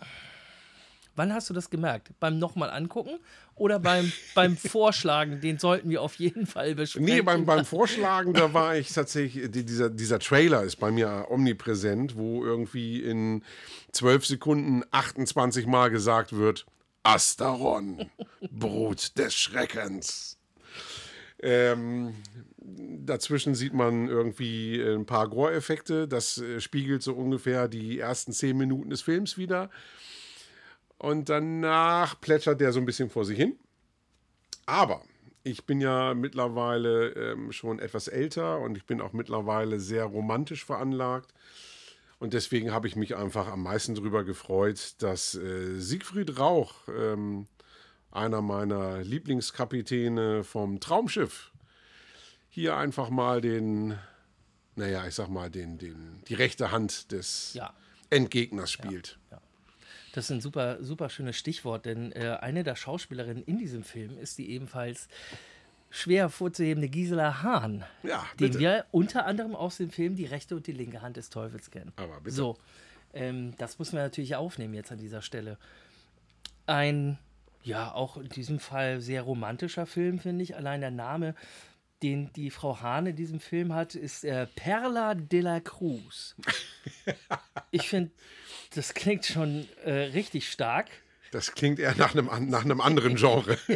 Wann 1.19 1.35
hast 1.35 1.51
du 1.51 1.55
das 1.55 1.69
gemerkt? 1.69 2.11
Beim 2.20 2.39
nochmal 2.39 2.70
angucken 2.70 3.19
oder 3.57 3.78
beim, 3.78 4.11
beim 4.35 4.57
Vorschlagen? 4.57 5.40
Den 5.40 5.59
sollten 5.59 5.90
wir 5.90 6.01
auf 6.01 6.15
jeden 6.15 6.47
Fall 6.47 6.74
besprechen. 6.74 7.05
Nee, 7.07 7.20
beim, 7.23 7.45
beim 7.45 7.65
Vorschlagen, 7.65 8.32
da 8.32 8.55
war 8.55 8.77
ich 8.77 8.93
tatsächlich, 8.93 9.51
die- 9.51 9.65
dieser, 9.66 9.90
dieser 9.90 10.19
Trailer 10.20 10.62
ist 10.62 10.77
bei 10.77 10.90
mir 10.90 11.27
omnipräsent, 11.28 12.16
wo 12.16 12.45
irgendwie 12.45 13.03
in 13.03 13.43
12 13.93 14.27
Sekunden 14.27 14.82
28 14.93 15.66
Mal 15.66 15.90
gesagt 15.90 16.35
wird, 16.36 16.65
Asteron, 17.03 18.11
Brut 18.51 19.19
des 19.19 19.35
Schreckens. 19.35 20.39
Ähm, 21.40 22.15
dazwischen 22.59 23.55
sieht 23.55 23.73
man 23.73 24.09
irgendwie 24.09 24.81
ein 24.81 25.07
paar 25.07 25.28
Gore-Effekte. 25.28 26.09
Das 26.09 26.39
äh, 26.39 26.61
spiegelt 26.61 27.03
so 27.03 27.15
ungefähr 27.15 27.69
die 27.69 27.99
ersten 28.01 28.32
10 28.32 28.57
Minuten 28.57 28.90
des 28.90 29.03
Films 29.03 29.39
wieder. 29.39 29.70
Und 30.99 31.29
danach 31.29 32.20
plätschert 32.20 32.61
der 32.61 32.73
so 32.73 32.81
ein 32.81 32.87
bisschen 32.87 33.09
vor 33.11 33.25
sich 33.25 33.39
hin. 33.39 33.57
Aber 34.66 35.03
ich 35.45 35.65
bin 35.65 35.81
ja 35.81 36.12
mittlerweile 36.15 37.11
ähm, 37.11 37.53
schon 37.53 37.79
etwas 37.79 38.09
älter 38.09 38.59
und 38.59 38.77
ich 38.77 38.85
bin 38.85 39.01
auch 39.01 39.12
mittlerweile 39.12 39.81
sehr 39.81 40.05
romantisch 40.05 40.65
veranlagt. 40.65 41.33
Und 42.19 42.35
deswegen 42.35 42.73
habe 42.73 42.89
ich 42.89 42.97
mich 42.97 43.15
einfach 43.16 43.47
am 43.47 43.62
meisten 43.62 43.95
darüber 43.95 44.25
gefreut, 44.25 44.95
dass 44.99 45.37
äh, 45.37 45.79
Siegfried 45.79 46.39
Rauch, 46.39 46.75
ähm, 46.89 47.47
einer 48.11 48.43
meiner 48.43 48.99
Lieblingskapitäne 49.03 50.43
vom 50.43 50.81
Traumschiff, 50.81 51.53
hier 52.49 52.77
einfach 52.77 53.09
mal 53.09 53.41
den, 53.41 53.97
naja, 54.75 55.07
ich 55.07 55.15
sag 55.15 55.29
mal, 55.29 55.49
den, 55.49 55.79
den, 55.79 56.23
die 56.27 56.35
rechte 56.35 56.73
Hand 56.73 57.12
des 57.12 57.55
Ja. 57.55 57.73
Endgegners 58.11 58.73
spielt. 58.73 59.19
Das 60.12 60.24
ist 60.26 60.30
ein 60.30 60.40
super, 60.40 60.82
super 60.82 61.10
schönes 61.10 61.36
Stichwort, 61.36 61.86
denn 61.86 62.12
äh, 62.12 62.39
eine 62.40 62.64
der 62.64 62.76
Schauspielerinnen 62.76 63.43
in 63.44 63.59
diesem 63.59 63.85
Film 63.85 64.18
ist 64.18 64.39
die 64.39 64.51
ebenfalls 64.51 65.09
schwer 65.90 66.24
hervorzuhebende 66.24 66.89
Gisela 66.89 67.43
Hahn, 67.43 67.85
Ja, 68.02 68.24
den 68.39 68.59
wir 68.59 68.85
unter 68.90 69.26
anderem 69.26 69.55
aus 69.55 69.78
dem 69.78 69.90
Film 69.90 70.16
Die 70.16 70.26
rechte 70.26 70.56
und 70.56 70.66
die 70.66 70.72
linke 70.72 71.02
Hand 71.02 71.16
des 71.16 71.30
Teufels 71.30 71.70
kennen. 71.70 71.93
Aber 71.97 72.20
bitte. 72.20 72.36
So, 72.36 72.59
ähm, 73.14 73.55
das 73.59 73.78
müssen 73.78 73.97
wir 73.97 74.02
natürlich 74.02 74.36
aufnehmen 74.36 74.74
jetzt 74.74 74.93
an 74.93 74.98
dieser 74.98 75.22
Stelle. 75.22 75.59
Ein, 76.66 77.18
ja, 77.62 77.93
auch 77.93 78.18
in 78.18 78.28
diesem 78.28 78.59
Fall 78.60 79.01
sehr 79.01 79.22
romantischer 79.22 79.86
Film, 79.86 80.18
finde 80.18 80.43
ich. 80.43 80.56
Allein 80.56 80.80
der 80.80 80.90
Name, 80.90 81.35
den 82.03 82.33
die 82.35 82.51
Frau 82.51 82.81
Hahn 82.81 83.07
in 83.07 83.16
diesem 83.16 83.41
Film 83.41 83.75
hat, 83.75 83.95
ist 83.95 84.25
äh, 84.25 84.47
Perla 84.55 85.15
de 85.15 85.41
la 85.41 85.61
Cruz. 85.61 86.35
Ich 87.70 87.89
finde, 87.89 88.11
das 88.75 88.95
klingt 88.95 89.27
schon 89.27 89.69
äh, 89.85 89.91
richtig 89.93 90.51
stark. 90.51 90.89
Das 91.33 91.53
klingt 91.53 91.79
eher 91.79 91.95
nach 91.97 92.15
einem, 92.15 92.31
nach 92.49 92.65
einem 92.65 92.81
anderen 92.81 93.16
Genre. 93.16 93.59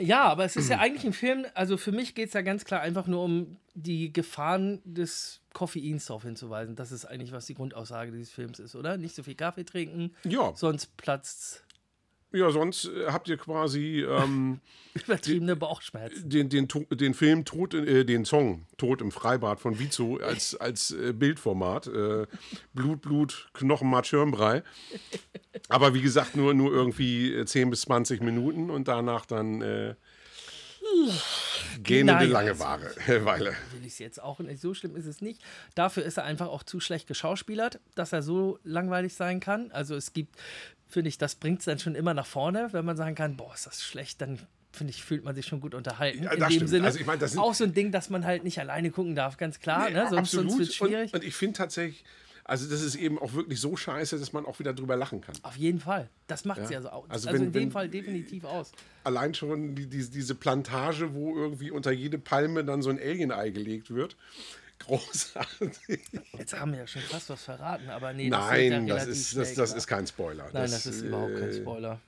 Ja, 0.00 0.24
aber 0.28 0.44
es 0.44 0.54
ist 0.54 0.70
ja 0.70 0.78
eigentlich 0.78 1.04
ein 1.04 1.12
Film, 1.12 1.44
also 1.54 1.76
für 1.76 1.90
mich 1.90 2.14
geht 2.14 2.28
es 2.28 2.34
ja 2.34 2.42
ganz 2.42 2.64
klar 2.64 2.80
einfach 2.82 3.08
nur 3.08 3.24
um 3.24 3.56
die 3.74 4.12
Gefahren 4.12 4.80
des 4.84 5.40
Koffeins 5.52 6.06
darauf 6.06 6.22
hinzuweisen. 6.22 6.76
Das 6.76 6.92
ist 6.92 7.04
eigentlich, 7.04 7.32
was 7.32 7.46
die 7.46 7.54
Grundaussage 7.54 8.12
dieses 8.12 8.30
Films 8.30 8.60
ist, 8.60 8.76
oder? 8.76 8.96
Nicht 8.96 9.16
so 9.16 9.24
viel 9.24 9.34
Kaffee 9.34 9.64
trinken, 9.64 10.14
Ja. 10.22 10.52
sonst 10.54 10.96
platzt 10.96 11.64
Ja, 12.32 12.50
sonst 12.50 12.84
äh, 12.86 13.06
habt 13.06 13.28
ihr 13.28 13.38
quasi 13.38 14.02
ähm, 14.06 14.60
übertriebene 14.94 15.56
Bauchschmerzen. 15.56 16.28
den, 16.28 16.48
den, 16.50 16.68
den 16.90 17.14
Film 17.14 17.44
Tod, 17.46 17.72
in- 17.74 17.86
äh, 17.86 18.04
den 18.04 18.24
Song 18.26 18.66
Tod 18.76 19.00
im 19.00 19.10
Freibad 19.10 19.60
von 19.60 19.78
Vizo 19.78 20.18
als, 20.18 20.54
als 20.60 20.90
äh, 20.90 21.12
Bildformat. 21.14 21.86
Äh, 21.86 22.26
Blut, 22.74 23.00
Blut, 23.00 23.48
Knochenmark, 23.54 24.04
Schirmbrei. 24.06 24.62
Aber 25.68 25.94
wie 25.94 26.02
gesagt, 26.02 26.36
nur, 26.36 26.52
nur 26.54 26.70
irgendwie 26.72 27.32
äh, 27.32 27.46
10 27.46 27.70
bis 27.70 27.82
20 27.82 28.20
Minuten 28.22 28.68
und 28.70 28.88
danach 28.88 29.24
dann 29.24 29.62
äh, 29.62 29.94
gähnende 31.82 32.14
Nein, 32.14 32.30
Langeweile. 32.30 32.94
Weile. 33.24 33.50
Will 33.72 33.80
ich 33.82 33.94
es 33.94 33.98
jetzt 33.98 34.22
auch 34.22 34.38
nicht. 34.40 34.60
So 34.60 34.74
schlimm 34.74 34.96
ist 34.96 35.06
es 35.06 35.20
nicht. 35.20 35.40
Dafür 35.74 36.04
ist 36.04 36.16
er 36.16 36.24
einfach 36.24 36.48
auch 36.48 36.62
zu 36.62 36.80
schlecht 36.80 37.06
geschauspielert, 37.06 37.80
dass 37.94 38.12
er 38.12 38.22
so 38.22 38.58
langweilig 38.64 39.14
sein 39.14 39.40
kann. 39.40 39.70
Also 39.72 39.94
es 39.96 40.12
gibt, 40.12 40.36
finde 40.88 41.08
ich, 41.08 41.18
das 41.18 41.34
bringt 41.34 41.60
es 41.60 41.64
dann 41.66 41.78
schon 41.78 41.94
immer 41.94 42.14
nach 42.14 42.26
vorne, 42.26 42.68
wenn 42.72 42.84
man 42.84 42.96
sagen 42.96 43.14
kann, 43.14 43.36
boah, 43.36 43.52
ist 43.54 43.66
das 43.66 43.82
schlecht, 43.82 44.20
dann 44.20 44.38
finde 44.72 44.92
ich, 44.92 45.02
fühlt 45.02 45.24
man 45.24 45.34
sich 45.34 45.46
schon 45.46 45.60
gut 45.60 45.74
unterhalten. 45.74 46.24
Ja, 46.24 46.32
in 46.32 46.40
dem 46.40 46.50
stimmt. 46.50 46.68
Sinne. 46.70 46.86
Also 46.86 46.98
ich 47.00 47.06
sind- 47.30 47.38
auch 47.40 47.54
so 47.54 47.64
ein 47.64 47.72
Ding, 47.74 47.90
dass 47.90 48.10
man 48.10 48.24
halt 48.24 48.44
nicht 48.44 48.58
alleine 48.60 48.90
gucken 48.90 49.14
darf, 49.16 49.36
ganz 49.36 49.60
klar. 49.60 49.90
ne? 49.90 50.06
Sonst, 50.10 50.30
sonst 50.32 50.58
wird 50.58 50.68
es 50.68 50.74
schwierig. 50.74 51.12
Und, 51.14 51.20
und 51.20 51.26
ich 51.26 51.34
finde 51.34 51.56
tatsächlich, 51.58 52.04
also 52.48 52.68
das 52.68 52.82
ist 52.82 52.96
eben 52.96 53.18
auch 53.20 53.34
wirklich 53.34 53.60
so 53.60 53.76
scheiße, 53.76 54.18
dass 54.18 54.32
man 54.32 54.44
auch 54.46 54.58
wieder 54.58 54.72
drüber 54.74 54.96
lachen 54.96 55.20
kann. 55.20 55.36
Auf 55.42 55.56
jeden 55.56 55.78
Fall. 55.78 56.08
Das 56.26 56.44
macht 56.44 56.58
es 56.58 56.70
Ja. 56.70 56.78
ja 56.78 56.82
so 56.82 56.88
aus. 56.88 57.04
Also 57.08 57.28
Also, 57.28 57.38
wenn- 57.38 57.46
in 57.46 57.52
dem 57.52 57.62
wenn- 57.64 57.70
Fall 57.70 57.88
definitiv 57.88 58.44
aus. 58.44 58.72
allein 59.04 59.34
schon 59.34 59.76
die, 59.76 59.86
die, 59.86 60.08
diese 60.10 60.34
Plantage, 60.34 61.14
wo 61.14 61.36
irgendwie 61.36 61.70
unter 61.70 61.92
jede 61.92 62.18
Palme 62.18 62.64
dann 62.64 62.82
so 62.82 62.90
ein 62.90 62.98
Alien-Ei 62.98 63.50
gelegt 63.50 63.90
wird. 63.94 64.16
Großartig. 64.80 66.00
Jetzt 66.38 66.58
haben 66.58 66.72
wir 66.72 66.78
ja 66.80 66.86
schon 66.86 67.02
fast 67.02 67.28
was 67.30 67.42
verraten, 67.44 67.88
aber 67.90 68.12
nee, 68.12 68.30
das 68.30 68.50
wird 68.52 68.60
ja 68.62 68.70
Nein, 68.78 68.86
das 68.86 69.06
ist, 69.06 69.36
das, 69.36 69.54
das 69.54 69.72
ist 69.74 69.86
kein 69.86 70.06
Spoiler. 70.06 70.44
Nein, 70.44 70.70
das, 70.70 70.86
ist 70.86 71.02
überhaupt 71.02 71.34
kein 71.34 71.50
äh, 71.50 71.54
Spoiler. 71.54 72.00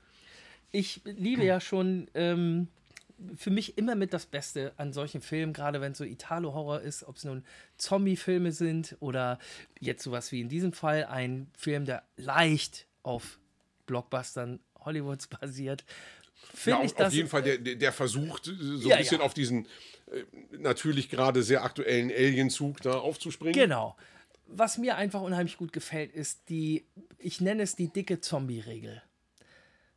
Ich 0.72 1.00
liebe 1.04 1.44
ja 1.44 1.60
schon 1.60 2.06
ähm, 2.14 2.68
für 3.36 3.50
mich 3.50 3.76
immer 3.78 3.94
mit 3.94 4.12
das 4.12 4.26
Beste 4.26 4.72
an 4.76 4.92
solchen 4.92 5.20
Filmen, 5.20 5.52
gerade 5.52 5.80
wenn 5.80 5.92
es 5.92 5.98
so 5.98 6.04
Italo-Horror 6.04 6.80
ist, 6.80 7.04
ob 7.04 7.16
es 7.16 7.24
nun 7.24 7.44
Zombie-Filme 7.76 8.52
sind 8.52 8.96
oder 9.00 9.38
jetzt 9.78 10.02
sowas 10.02 10.32
wie 10.32 10.40
in 10.40 10.48
diesem 10.48 10.72
Fall 10.72 11.04
ein 11.04 11.50
Film, 11.56 11.84
der 11.84 12.02
leicht 12.16 12.86
auf 13.02 13.38
Blockbustern 13.86 14.60
Hollywoods 14.84 15.26
basiert. 15.40 15.84
Ja, 15.86 16.46
Finde 16.54 16.84
ich 16.86 16.92
auf, 16.92 16.96
das 16.96 17.06
auf 17.08 17.12
jeden 17.14 17.28
Fall, 17.28 17.42
der, 17.42 17.58
der 17.58 17.92
versucht, 17.92 18.46
so 18.46 18.52
ein 18.52 18.80
Ja, 18.88 18.96
bisschen 18.96 19.18
ja. 19.20 19.24
auf 19.24 19.34
diesen 19.34 19.66
äh, 20.10 20.24
natürlich 20.58 21.08
gerade 21.08 21.42
sehr 21.42 21.62
aktuellen 21.62 22.10
Alienzug 22.10 22.80
da 22.80 22.94
aufzuspringen. 22.94 23.54
Genau. 23.54 23.96
Was 24.46 24.78
mir 24.78 24.96
einfach 24.96 25.20
unheimlich 25.20 25.58
gut 25.58 25.72
gefällt, 25.72 26.12
ist 26.12 26.48
die, 26.48 26.86
ich 27.18 27.40
nenne 27.40 27.62
es 27.62 27.76
die 27.76 27.92
dicke 27.92 28.20
Zombie-Regel. 28.20 29.02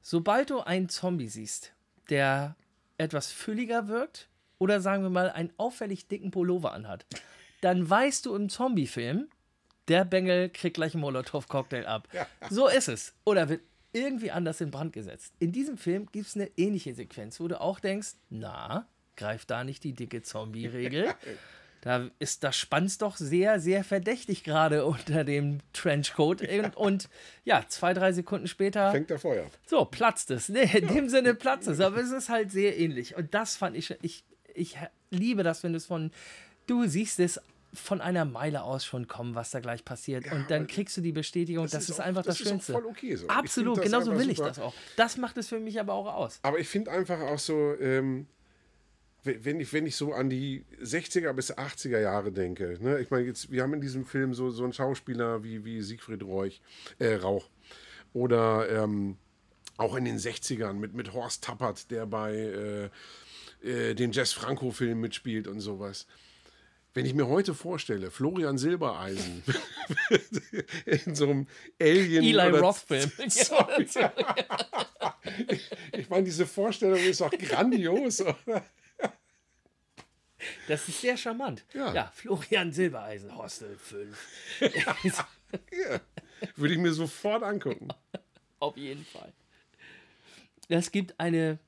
Sobald 0.02 0.50
du 0.50 0.60
einen 0.60 0.90
Zombie 0.90 1.30
siehst, 1.30 1.74
der 2.10 2.56
etwas 2.98 3.32
fülliger 3.32 3.88
wirkt 3.88 4.30
oder 4.60 4.82
sagen 4.82 5.04
wir 5.04 5.10
mal 5.10 5.30
einen 5.30 5.52
auffällig 5.58 6.08
dicken 6.08 6.32
Pullover 6.32 6.74
anhat, 6.74 7.06
dann 7.62 7.90
weißt 7.90 8.26
du 8.26 8.36
im 8.36 8.50
Zombie-Film, 8.50 9.28
der 9.88 10.06
Bengel 10.06 10.50
kriegt 10.50 10.76
gleich 10.76 10.94
einen 10.94 11.02
Molotow-Cocktail 11.02 11.86
ab. 11.86 12.08
So 12.50 12.68
ist 12.68 12.88
es. 12.88 13.14
Oder 13.26 13.50
wird 13.50 13.62
irgendwie 13.92 14.32
anders 14.32 14.62
in 14.62 14.72
Brand 14.72 14.94
gesetzt. 14.94 15.34
In 15.40 15.52
diesem 15.52 15.78
Film 15.78 16.08
gibt 16.12 16.28
es 16.28 16.36
eine 16.36 16.50
ähnliche 16.58 16.94
Sequenz, 16.94 17.40
wo 17.40 17.48
du 17.48 17.60
auch 17.60 17.80
denkst, 17.80 18.14
na, 18.30 18.88
greift 19.16 19.52
da 19.52 19.64
nicht 19.64 19.84
die 19.84 19.94
dicke 19.94 20.22
Zombie-Regel? 20.22 21.14
Da 21.84 22.10
ist 22.18 22.46
das 22.46 22.56
Spanns 22.56 22.98
doch 22.98 23.18
sehr, 23.18 23.60
sehr 23.60 23.84
verdächtig 23.84 24.46
gerade 24.46 24.86
unter 24.86 25.26
dem 25.26 25.60
Trenchcoat. 25.74 26.42
Und, 26.48 26.78
und 26.78 27.10
ja, 27.44 27.66
zwei, 27.68 27.94
drei 27.94 28.14
Sekunden 28.14 28.48
später. 28.48 28.90
Fängt 28.92 29.10
der 29.10 29.20
Feuer. 29.20 29.48
So, 29.66 29.84
platzt 29.84 30.32
es. 30.32 30.48
Nee, 30.48 30.70
in 30.78 30.88
dem 30.88 31.10
Sinne 31.10 31.34
platzt 31.36 31.68
es. 31.68 31.82
Aber 31.82 31.98
es 31.98 32.10
ist 32.12 32.30
halt 32.30 32.52
sehr 32.54 32.80
ähnlich. 32.80 33.18
Und 33.18 33.34
das 33.34 33.58
fand 33.58 33.76
ich, 33.76 33.94
ich, 34.02 34.24
ich 34.56 34.78
liebe 35.10 35.44
das, 35.44 35.62
wenn 35.64 35.74
du 35.74 35.78
es 35.78 35.86
von, 35.86 36.12
du 36.68 36.88
siehst 36.88 37.20
es 37.20 37.42
von 37.74 38.00
einer 38.00 38.24
Meile 38.24 38.64
aus 38.64 38.86
schon 38.86 39.10
kommen, 39.10 39.36
was 39.36 39.52
da 39.52 39.60
gleich 39.60 39.84
passiert. 39.84 40.32
und 40.32 40.50
dann 40.50 40.68
kriegst 40.68 40.96
du 40.96 41.02
die 41.02 41.12
Bestätigung, 41.12 41.68
das, 41.70 41.90
ist, 41.90 42.00
auch- 42.00 42.06
einfach 42.06 42.24
das, 42.24 42.38
das 42.38 42.42
ist 42.42 42.48
auch 42.48 42.52
Schönste. 42.52 42.72
voll 42.72 42.86
okay 42.86 43.16
so. 43.18 43.26
Ich 43.26 43.32
Absolut, 43.32 43.78
das 43.80 43.84
genauso 43.86 44.18
will 44.18 44.30
ich 44.30 44.38
super. 44.38 44.50
das 44.50 44.60
auch. 44.60 44.74
Das 44.96 45.18
macht 45.18 45.36
es 45.38 45.50
für 45.50 45.60
mich 45.60 45.80
aber 45.82 45.92
auch 45.94 46.14
aus. 46.14 46.40
Aber 46.44 46.60
ich 46.60 46.70
finde 46.70 46.92
einfach 46.92 47.20
auch 47.20 47.40
so, 47.40 47.74
ähm, 47.82 48.28
wenn 49.24 49.60
ich, 49.60 49.72
wenn 49.72 49.86
ich 49.86 49.96
so 49.96 50.14
an 50.14 50.30
die 50.30 50.66
60er 50.82 51.32
bis 51.34 51.54
80er 51.54 52.00
Jahre 52.00 52.32
denke, 52.32 52.78
ne? 52.82 53.00
ich 53.00 53.10
meine, 53.10 53.26
jetzt, 53.26 53.52
wir 53.52 53.64
haben 53.64 53.74
in 53.74 53.82
diesem 53.82 54.06
Film 54.06 54.34
so, 54.34 54.50
so 54.50 54.64
einen 54.64 54.74
Schauspieler 54.74 55.44
wie, 55.44 55.64
wie 55.64 55.82
Siegfried 55.82 56.24
Reuch, 56.24 56.62
äh, 57.00 57.16
Rauch. 57.16 57.50
Oder 58.14 58.70
ähm, 58.70 59.18
auch 59.78 59.96
in 59.96 60.06
den 60.06 60.18
60ern 60.18 60.74
mit, 60.74 60.94
mit 60.94 61.14
Horst 61.14 61.44
Tappert, 61.44 61.90
der 61.90 62.06
bei 62.06 62.36
äh, 62.36 62.90
äh, 63.68 63.96
den 63.96 64.12
Jess 64.12 64.34
Franco-Filmen 64.34 65.00
mitspielt 65.00 65.48
und 65.48 65.62
sowas. 65.62 66.06
Wenn 66.94 67.08
ich 67.08 67.16
mir 67.16 67.28
heute 67.28 67.56
vorstelle, 67.56 68.12
Florian 68.12 68.60
Silbereisen 68.60 69.42
in 70.86 71.16
so 71.16 71.24
einem 71.24 71.48
Alien 71.82 72.24
Eli 72.24 72.58
Roth-Film. 72.58 73.12
Ich 75.94 76.10
meine, 76.10 76.26
diese 76.26 76.46
Vorstellung 76.46 77.00
ist 77.00 77.22
auch 77.22 77.32
grandios. 77.32 78.22
oder? 78.22 78.64
Das 80.68 80.88
ist 80.88 81.02
sehr 81.02 81.18
charmant. 81.18 81.64
Ja. 81.74 81.94
Ja, 81.94 82.12
Florian 82.14 82.72
Silbereisen, 82.72 83.36
Hostel 83.36 83.76
5. 83.78 84.18
Ja. 84.62 86.02
Würde 86.56 86.74
ich 86.74 86.80
mir 86.80 86.94
sofort 86.94 87.44
angucken. 87.44 87.88
Auf 88.60 88.76
jeden 88.78 89.06
Fall. 89.06 89.32
Es 90.70 90.92
gibt 90.92 91.20
eine, 91.20 91.60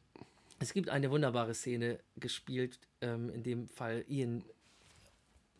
es 0.59 0.73
gibt 0.73 0.89
eine 0.89 1.11
wunderbare 1.11 1.53
Szene 1.53 1.99
gespielt, 2.17 2.79
ähm, 3.01 3.29
in 3.29 3.43
dem 3.43 3.67
Fall 3.67 4.03
Ian, 4.07 4.43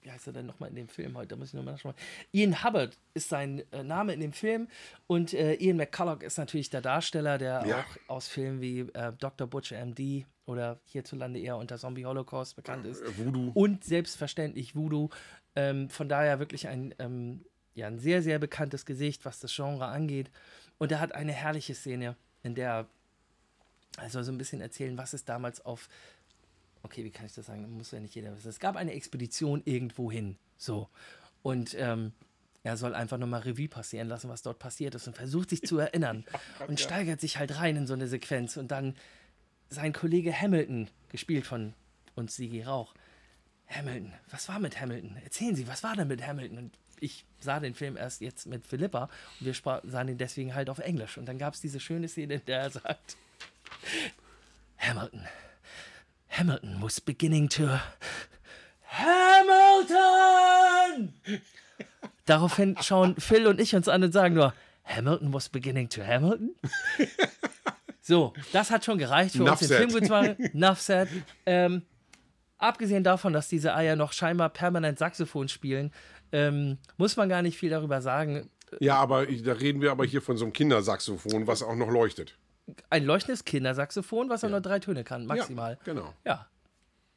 wie 0.02 0.12
heißt 0.12 0.28
er 0.28 0.34
denn 0.34 0.46
nochmal 0.46 0.70
in 0.70 0.76
dem 0.76 0.88
Film 0.88 1.18
heute? 1.18 1.30
Da 1.30 1.36
muss 1.36 1.50
ich 1.50 1.54
nochmal 1.54 1.74
nachschauen. 1.74 1.96
Ian 2.32 2.64
Hubbard 2.64 2.98
ist 3.14 3.30
sein 3.30 3.64
äh, 3.72 3.84
Name 3.84 4.14
in 4.14 4.20
dem 4.22 4.34
Film 4.34 4.68
und 5.08 5.34
äh, 5.34 5.56
Ian 5.56 5.78
McCulloch 5.78 6.22
ist 6.22 6.38
natürlich 6.38 6.70
der 6.70 6.82
Darsteller, 6.82 7.38
der 7.38 7.66
Ja. 7.68 7.80
auch 7.82 8.10
aus 8.16 8.28
Filmen 8.28 8.62
wie 8.62 8.80
äh, 8.80 9.14
Dr. 9.20 9.48
Butcher 9.48 9.84
MD 9.86 10.26
oder 10.46 10.80
hierzulande 10.86 11.40
eher 11.40 11.58
unter 11.58 11.78
Zombie 11.78 12.06
Holocaust 12.06 12.56
bekannt 12.56 12.86
ist. 12.86 13.04
Voodoo. 13.18 13.52
Und 13.54 13.84
selbstverständlich 13.84 14.76
Voodoo. 14.76 15.10
Ähm, 15.56 15.90
von 15.90 16.10
daher 16.10 16.40
wirklich 16.40 16.68
ein, 16.68 16.94
ähm, 17.00 17.46
ja, 17.74 17.88
ein 17.88 18.00
sehr, 18.00 18.22
sehr 18.22 18.40
bekanntes 18.40 18.86
Gesicht, 18.86 19.26
was 19.26 19.40
das 19.40 19.56
Genre 19.56 19.86
angeht. 19.86 20.30
Und 20.78 20.92
er 20.92 21.00
hat 21.00 21.14
eine 21.14 21.32
herrliche 21.32 21.74
Szene, 21.74 22.16
in 22.44 22.56
der 22.56 22.88
er 23.98 24.10
soll 24.10 24.24
so 24.24 24.32
ein 24.32 24.38
bisschen 24.38 24.62
erzählen, 24.62 24.98
was 24.98 25.14
es 25.14 25.26
damals 25.26 25.66
auf. 25.66 25.88
Okay, 26.84 27.04
wie 27.04 27.12
kann 27.12 27.26
ich 27.26 27.34
das 27.34 27.46
sagen? 27.46 27.70
Muss 27.78 27.92
ja 27.92 28.00
nicht 28.00 28.16
jeder 28.16 28.36
wissen. 28.36 28.50
Es 28.50 28.60
gab 28.60 28.76
eine 28.76 28.94
Expedition 28.94 29.62
irgendwo 29.66 30.12
hin. 30.12 30.38
So. 30.58 30.90
Und 31.42 31.76
ähm, 31.80 32.12
er 32.64 32.78
soll 32.78 32.94
einfach 32.94 33.18
nochmal 33.18 33.42
Revue 33.42 33.68
passieren 33.68 34.08
lassen, 34.08 34.30
was 34.30 34.42
dort 34.42 34.60
passiert 34.60 34.96
ist 34.96 35.08
und 35.08 35.16
versucht 35.16 35.50
sich 35.50 35.62
zu 35.62 35.78
erinnern. 35.80 36.26
Und 36.68 36.80
steigert 36.80 37.22
sich 37.22 37.38
halt 37.38 37.58
rein 37.58 37.76
in 37.76 37.88
so 37.88 37.94
eine 37.94 38.08
Sequenz. 38.08 38.58
Und 38.58 38.70
dann 38.70 38.96
sein 39.70 39.94
Kollege 39.94 40.34
Hamilton, 40.34 40.90
gespielt 41.10 41.46
von 41.46 41.74
uns 42.16 42.36
Sigi 42.36 42.64
Rauch. 42.64 42.94
Hamilton, 43.68 44.14
was 44.30 44.48
war 44.48 44.60
mit 44.60 44.80
Hamilton? 44.80 45.18
Erzählen 45.24 45.56
Sie, 45.56 45.68
was 45.68 45.84
war 45.84 45.96
denn 45.96 46.08
mit 46.08 46.26
Hamilton? 46.26 46.58
Und 46.58 46.78
ich 47.00 47.26
sah 47.40 47.60
den 47.60 47.74
Film 47.76 47.98
erst 47.98 48.22
jetzt 48.22 48.46
mit 48.48 48.66
Philippa 48.66 49.10
und 49.40 49.48
wir 49.48 49.54
sahen 49.84 50.08
ihn 50.08 50.18
deswegen 50.18 50.56
halt 50.56 50.70
auf 50.70 50.80
Englisch. 50.80 51.18
Und 51.18 51.26
dann 51.26 51.38
gab 51.38 51.54
es 51.54 51.62
diese 51.62 51.80
schöne 51.80 52.08
Szene, 52.08 52.36
in 52.36 52.46
der 52.46 52.60
er 52.60 52.70
sagt: 52.70 53.18
Hamilton, 54.78 55.28
Hamilton 56.30 56.78
was 56.82 57.02
beginning 57.02 57.50
to. 57.50 57.80
Hamilton! 58.88 59.96
Daraufhin 62.26 62.78
schauen 62.82 63.16
Phil 63.20 63.48
und 63.48 63.60
ich 63.60 63.76
uns 63.76 63.88
an 63.88 64.04
und 64.04 64.12
sagen 64.12 64.36
nur: 64.36 64.54
Hamilton 64.86 65.34
was 65.34 65.50
beginning 65.50 65.90
to 65.90 66.04
Hamilton? 66.04 66.56
So, 68.08 68.34
das 68.54 68.70
hat 68.70 68.86
schon 68.86 69.00
gereicht 69.00 69.36
für 69.36 69.44
uns, 69.44 69.60
den 69.62 69.72
Enough 69.72 69.90
Film 70.52 70.76
said. 70.76 71.10
Ähm, 71.48 71.82
abgesehen 72.60 73.04
davon, 73.04 73.34
dass 73.34 73.48
diese 73.48 73.74
Eier 73.74 73.96
noch 73.96 74.14
scheinbar 74.14 74.50
permanent 74.50 75.00
Saxophon 75.00 75.48
spielen, 75.48 75.92
ähm, 76.32 76.78
muss 76.98 77.18
man 77.18 77.30
gar 77.30 77.42
nicht 77.42 77.58
viel 77.58 77.72
darüber 77.72 78.02
sagen. 78.04 78.52
Ja, 78.80 78.98
aber 78.98 79.26
da 79.26 79.54
reden 79.54 79.82
wir 79.82 79.90
aber 79.90 80.06
hier 80.06 80.22
von 80.22 80.38
so 80.38 80.46
einem 80.46 80.54
Kindersaxophon, 80.54 81.48
was 81.48 81.64
auch 81.64 81.76
noch 81.76 81.90
leuchtet. 81.90 82.38
Ein 82.92 83.06
leuchtendes 83.06 83.44
Kindersaxophon, 83.44 84.30
was 84.30 84.44
auch 84.44 84.50
nur 84.50 84.62
drei 84.62 84.78
Töne 84.78 85.04
kann, 85.04 85.26
maximal. 85.26 85.74
Ja, 85.74 85.94
genau. 85.94 86.14
Ja. 86.26 86.46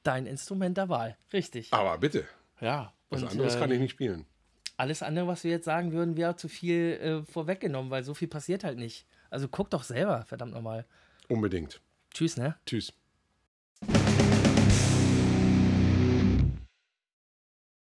Dein 0.04 0.24
Instrument 0.24 0.78
der 0.78 0.88
Wahl. 0.88 1.18
Richtig. 1.34 1.70
Aber 1.70 1.98
bitte, 1.98 2.24
Ja. 2.62 2.94
was 3.10 3.22
Und, 3.22 3.32
anderes 3.32 3.56
äh, 3.56 3.58
kann 3.58 3.70
ich 3.70 3.78
nicht 3.80 3.90
spielen. 3.90 4.24
Alles 4.78 5.02
andere, 5.02 5.26
was 5.26 5.44
wir 5.44 5.50
jetzt 5.50 5.66
sagen 5.66 5.92
würden, 5.92 6.16
wäre 6.16 6.36
zu 6.36 6.48
viel 6.48 6.92
äh, 7.26 7.30
vorweggenommen, 7.30 7.90
weil 7.90 8.04
so 8.04 8.14
viel 8.14 8.28
passiert 8.28 8.64
halt 8.64 8.78
nicht. 8.78 9.04
Also 9.30 9.48
guck 9.48 9.70
doch 9.70 9.82
selber, 9.82 10.24
verdammt 10.26 10.54
nochmal. 10.54 10.84
Unbedingt. 11.28 11.80
Tschüss, 12.12 12.36
ne? 12.36 12.56
Tschüss. 12.66 12.92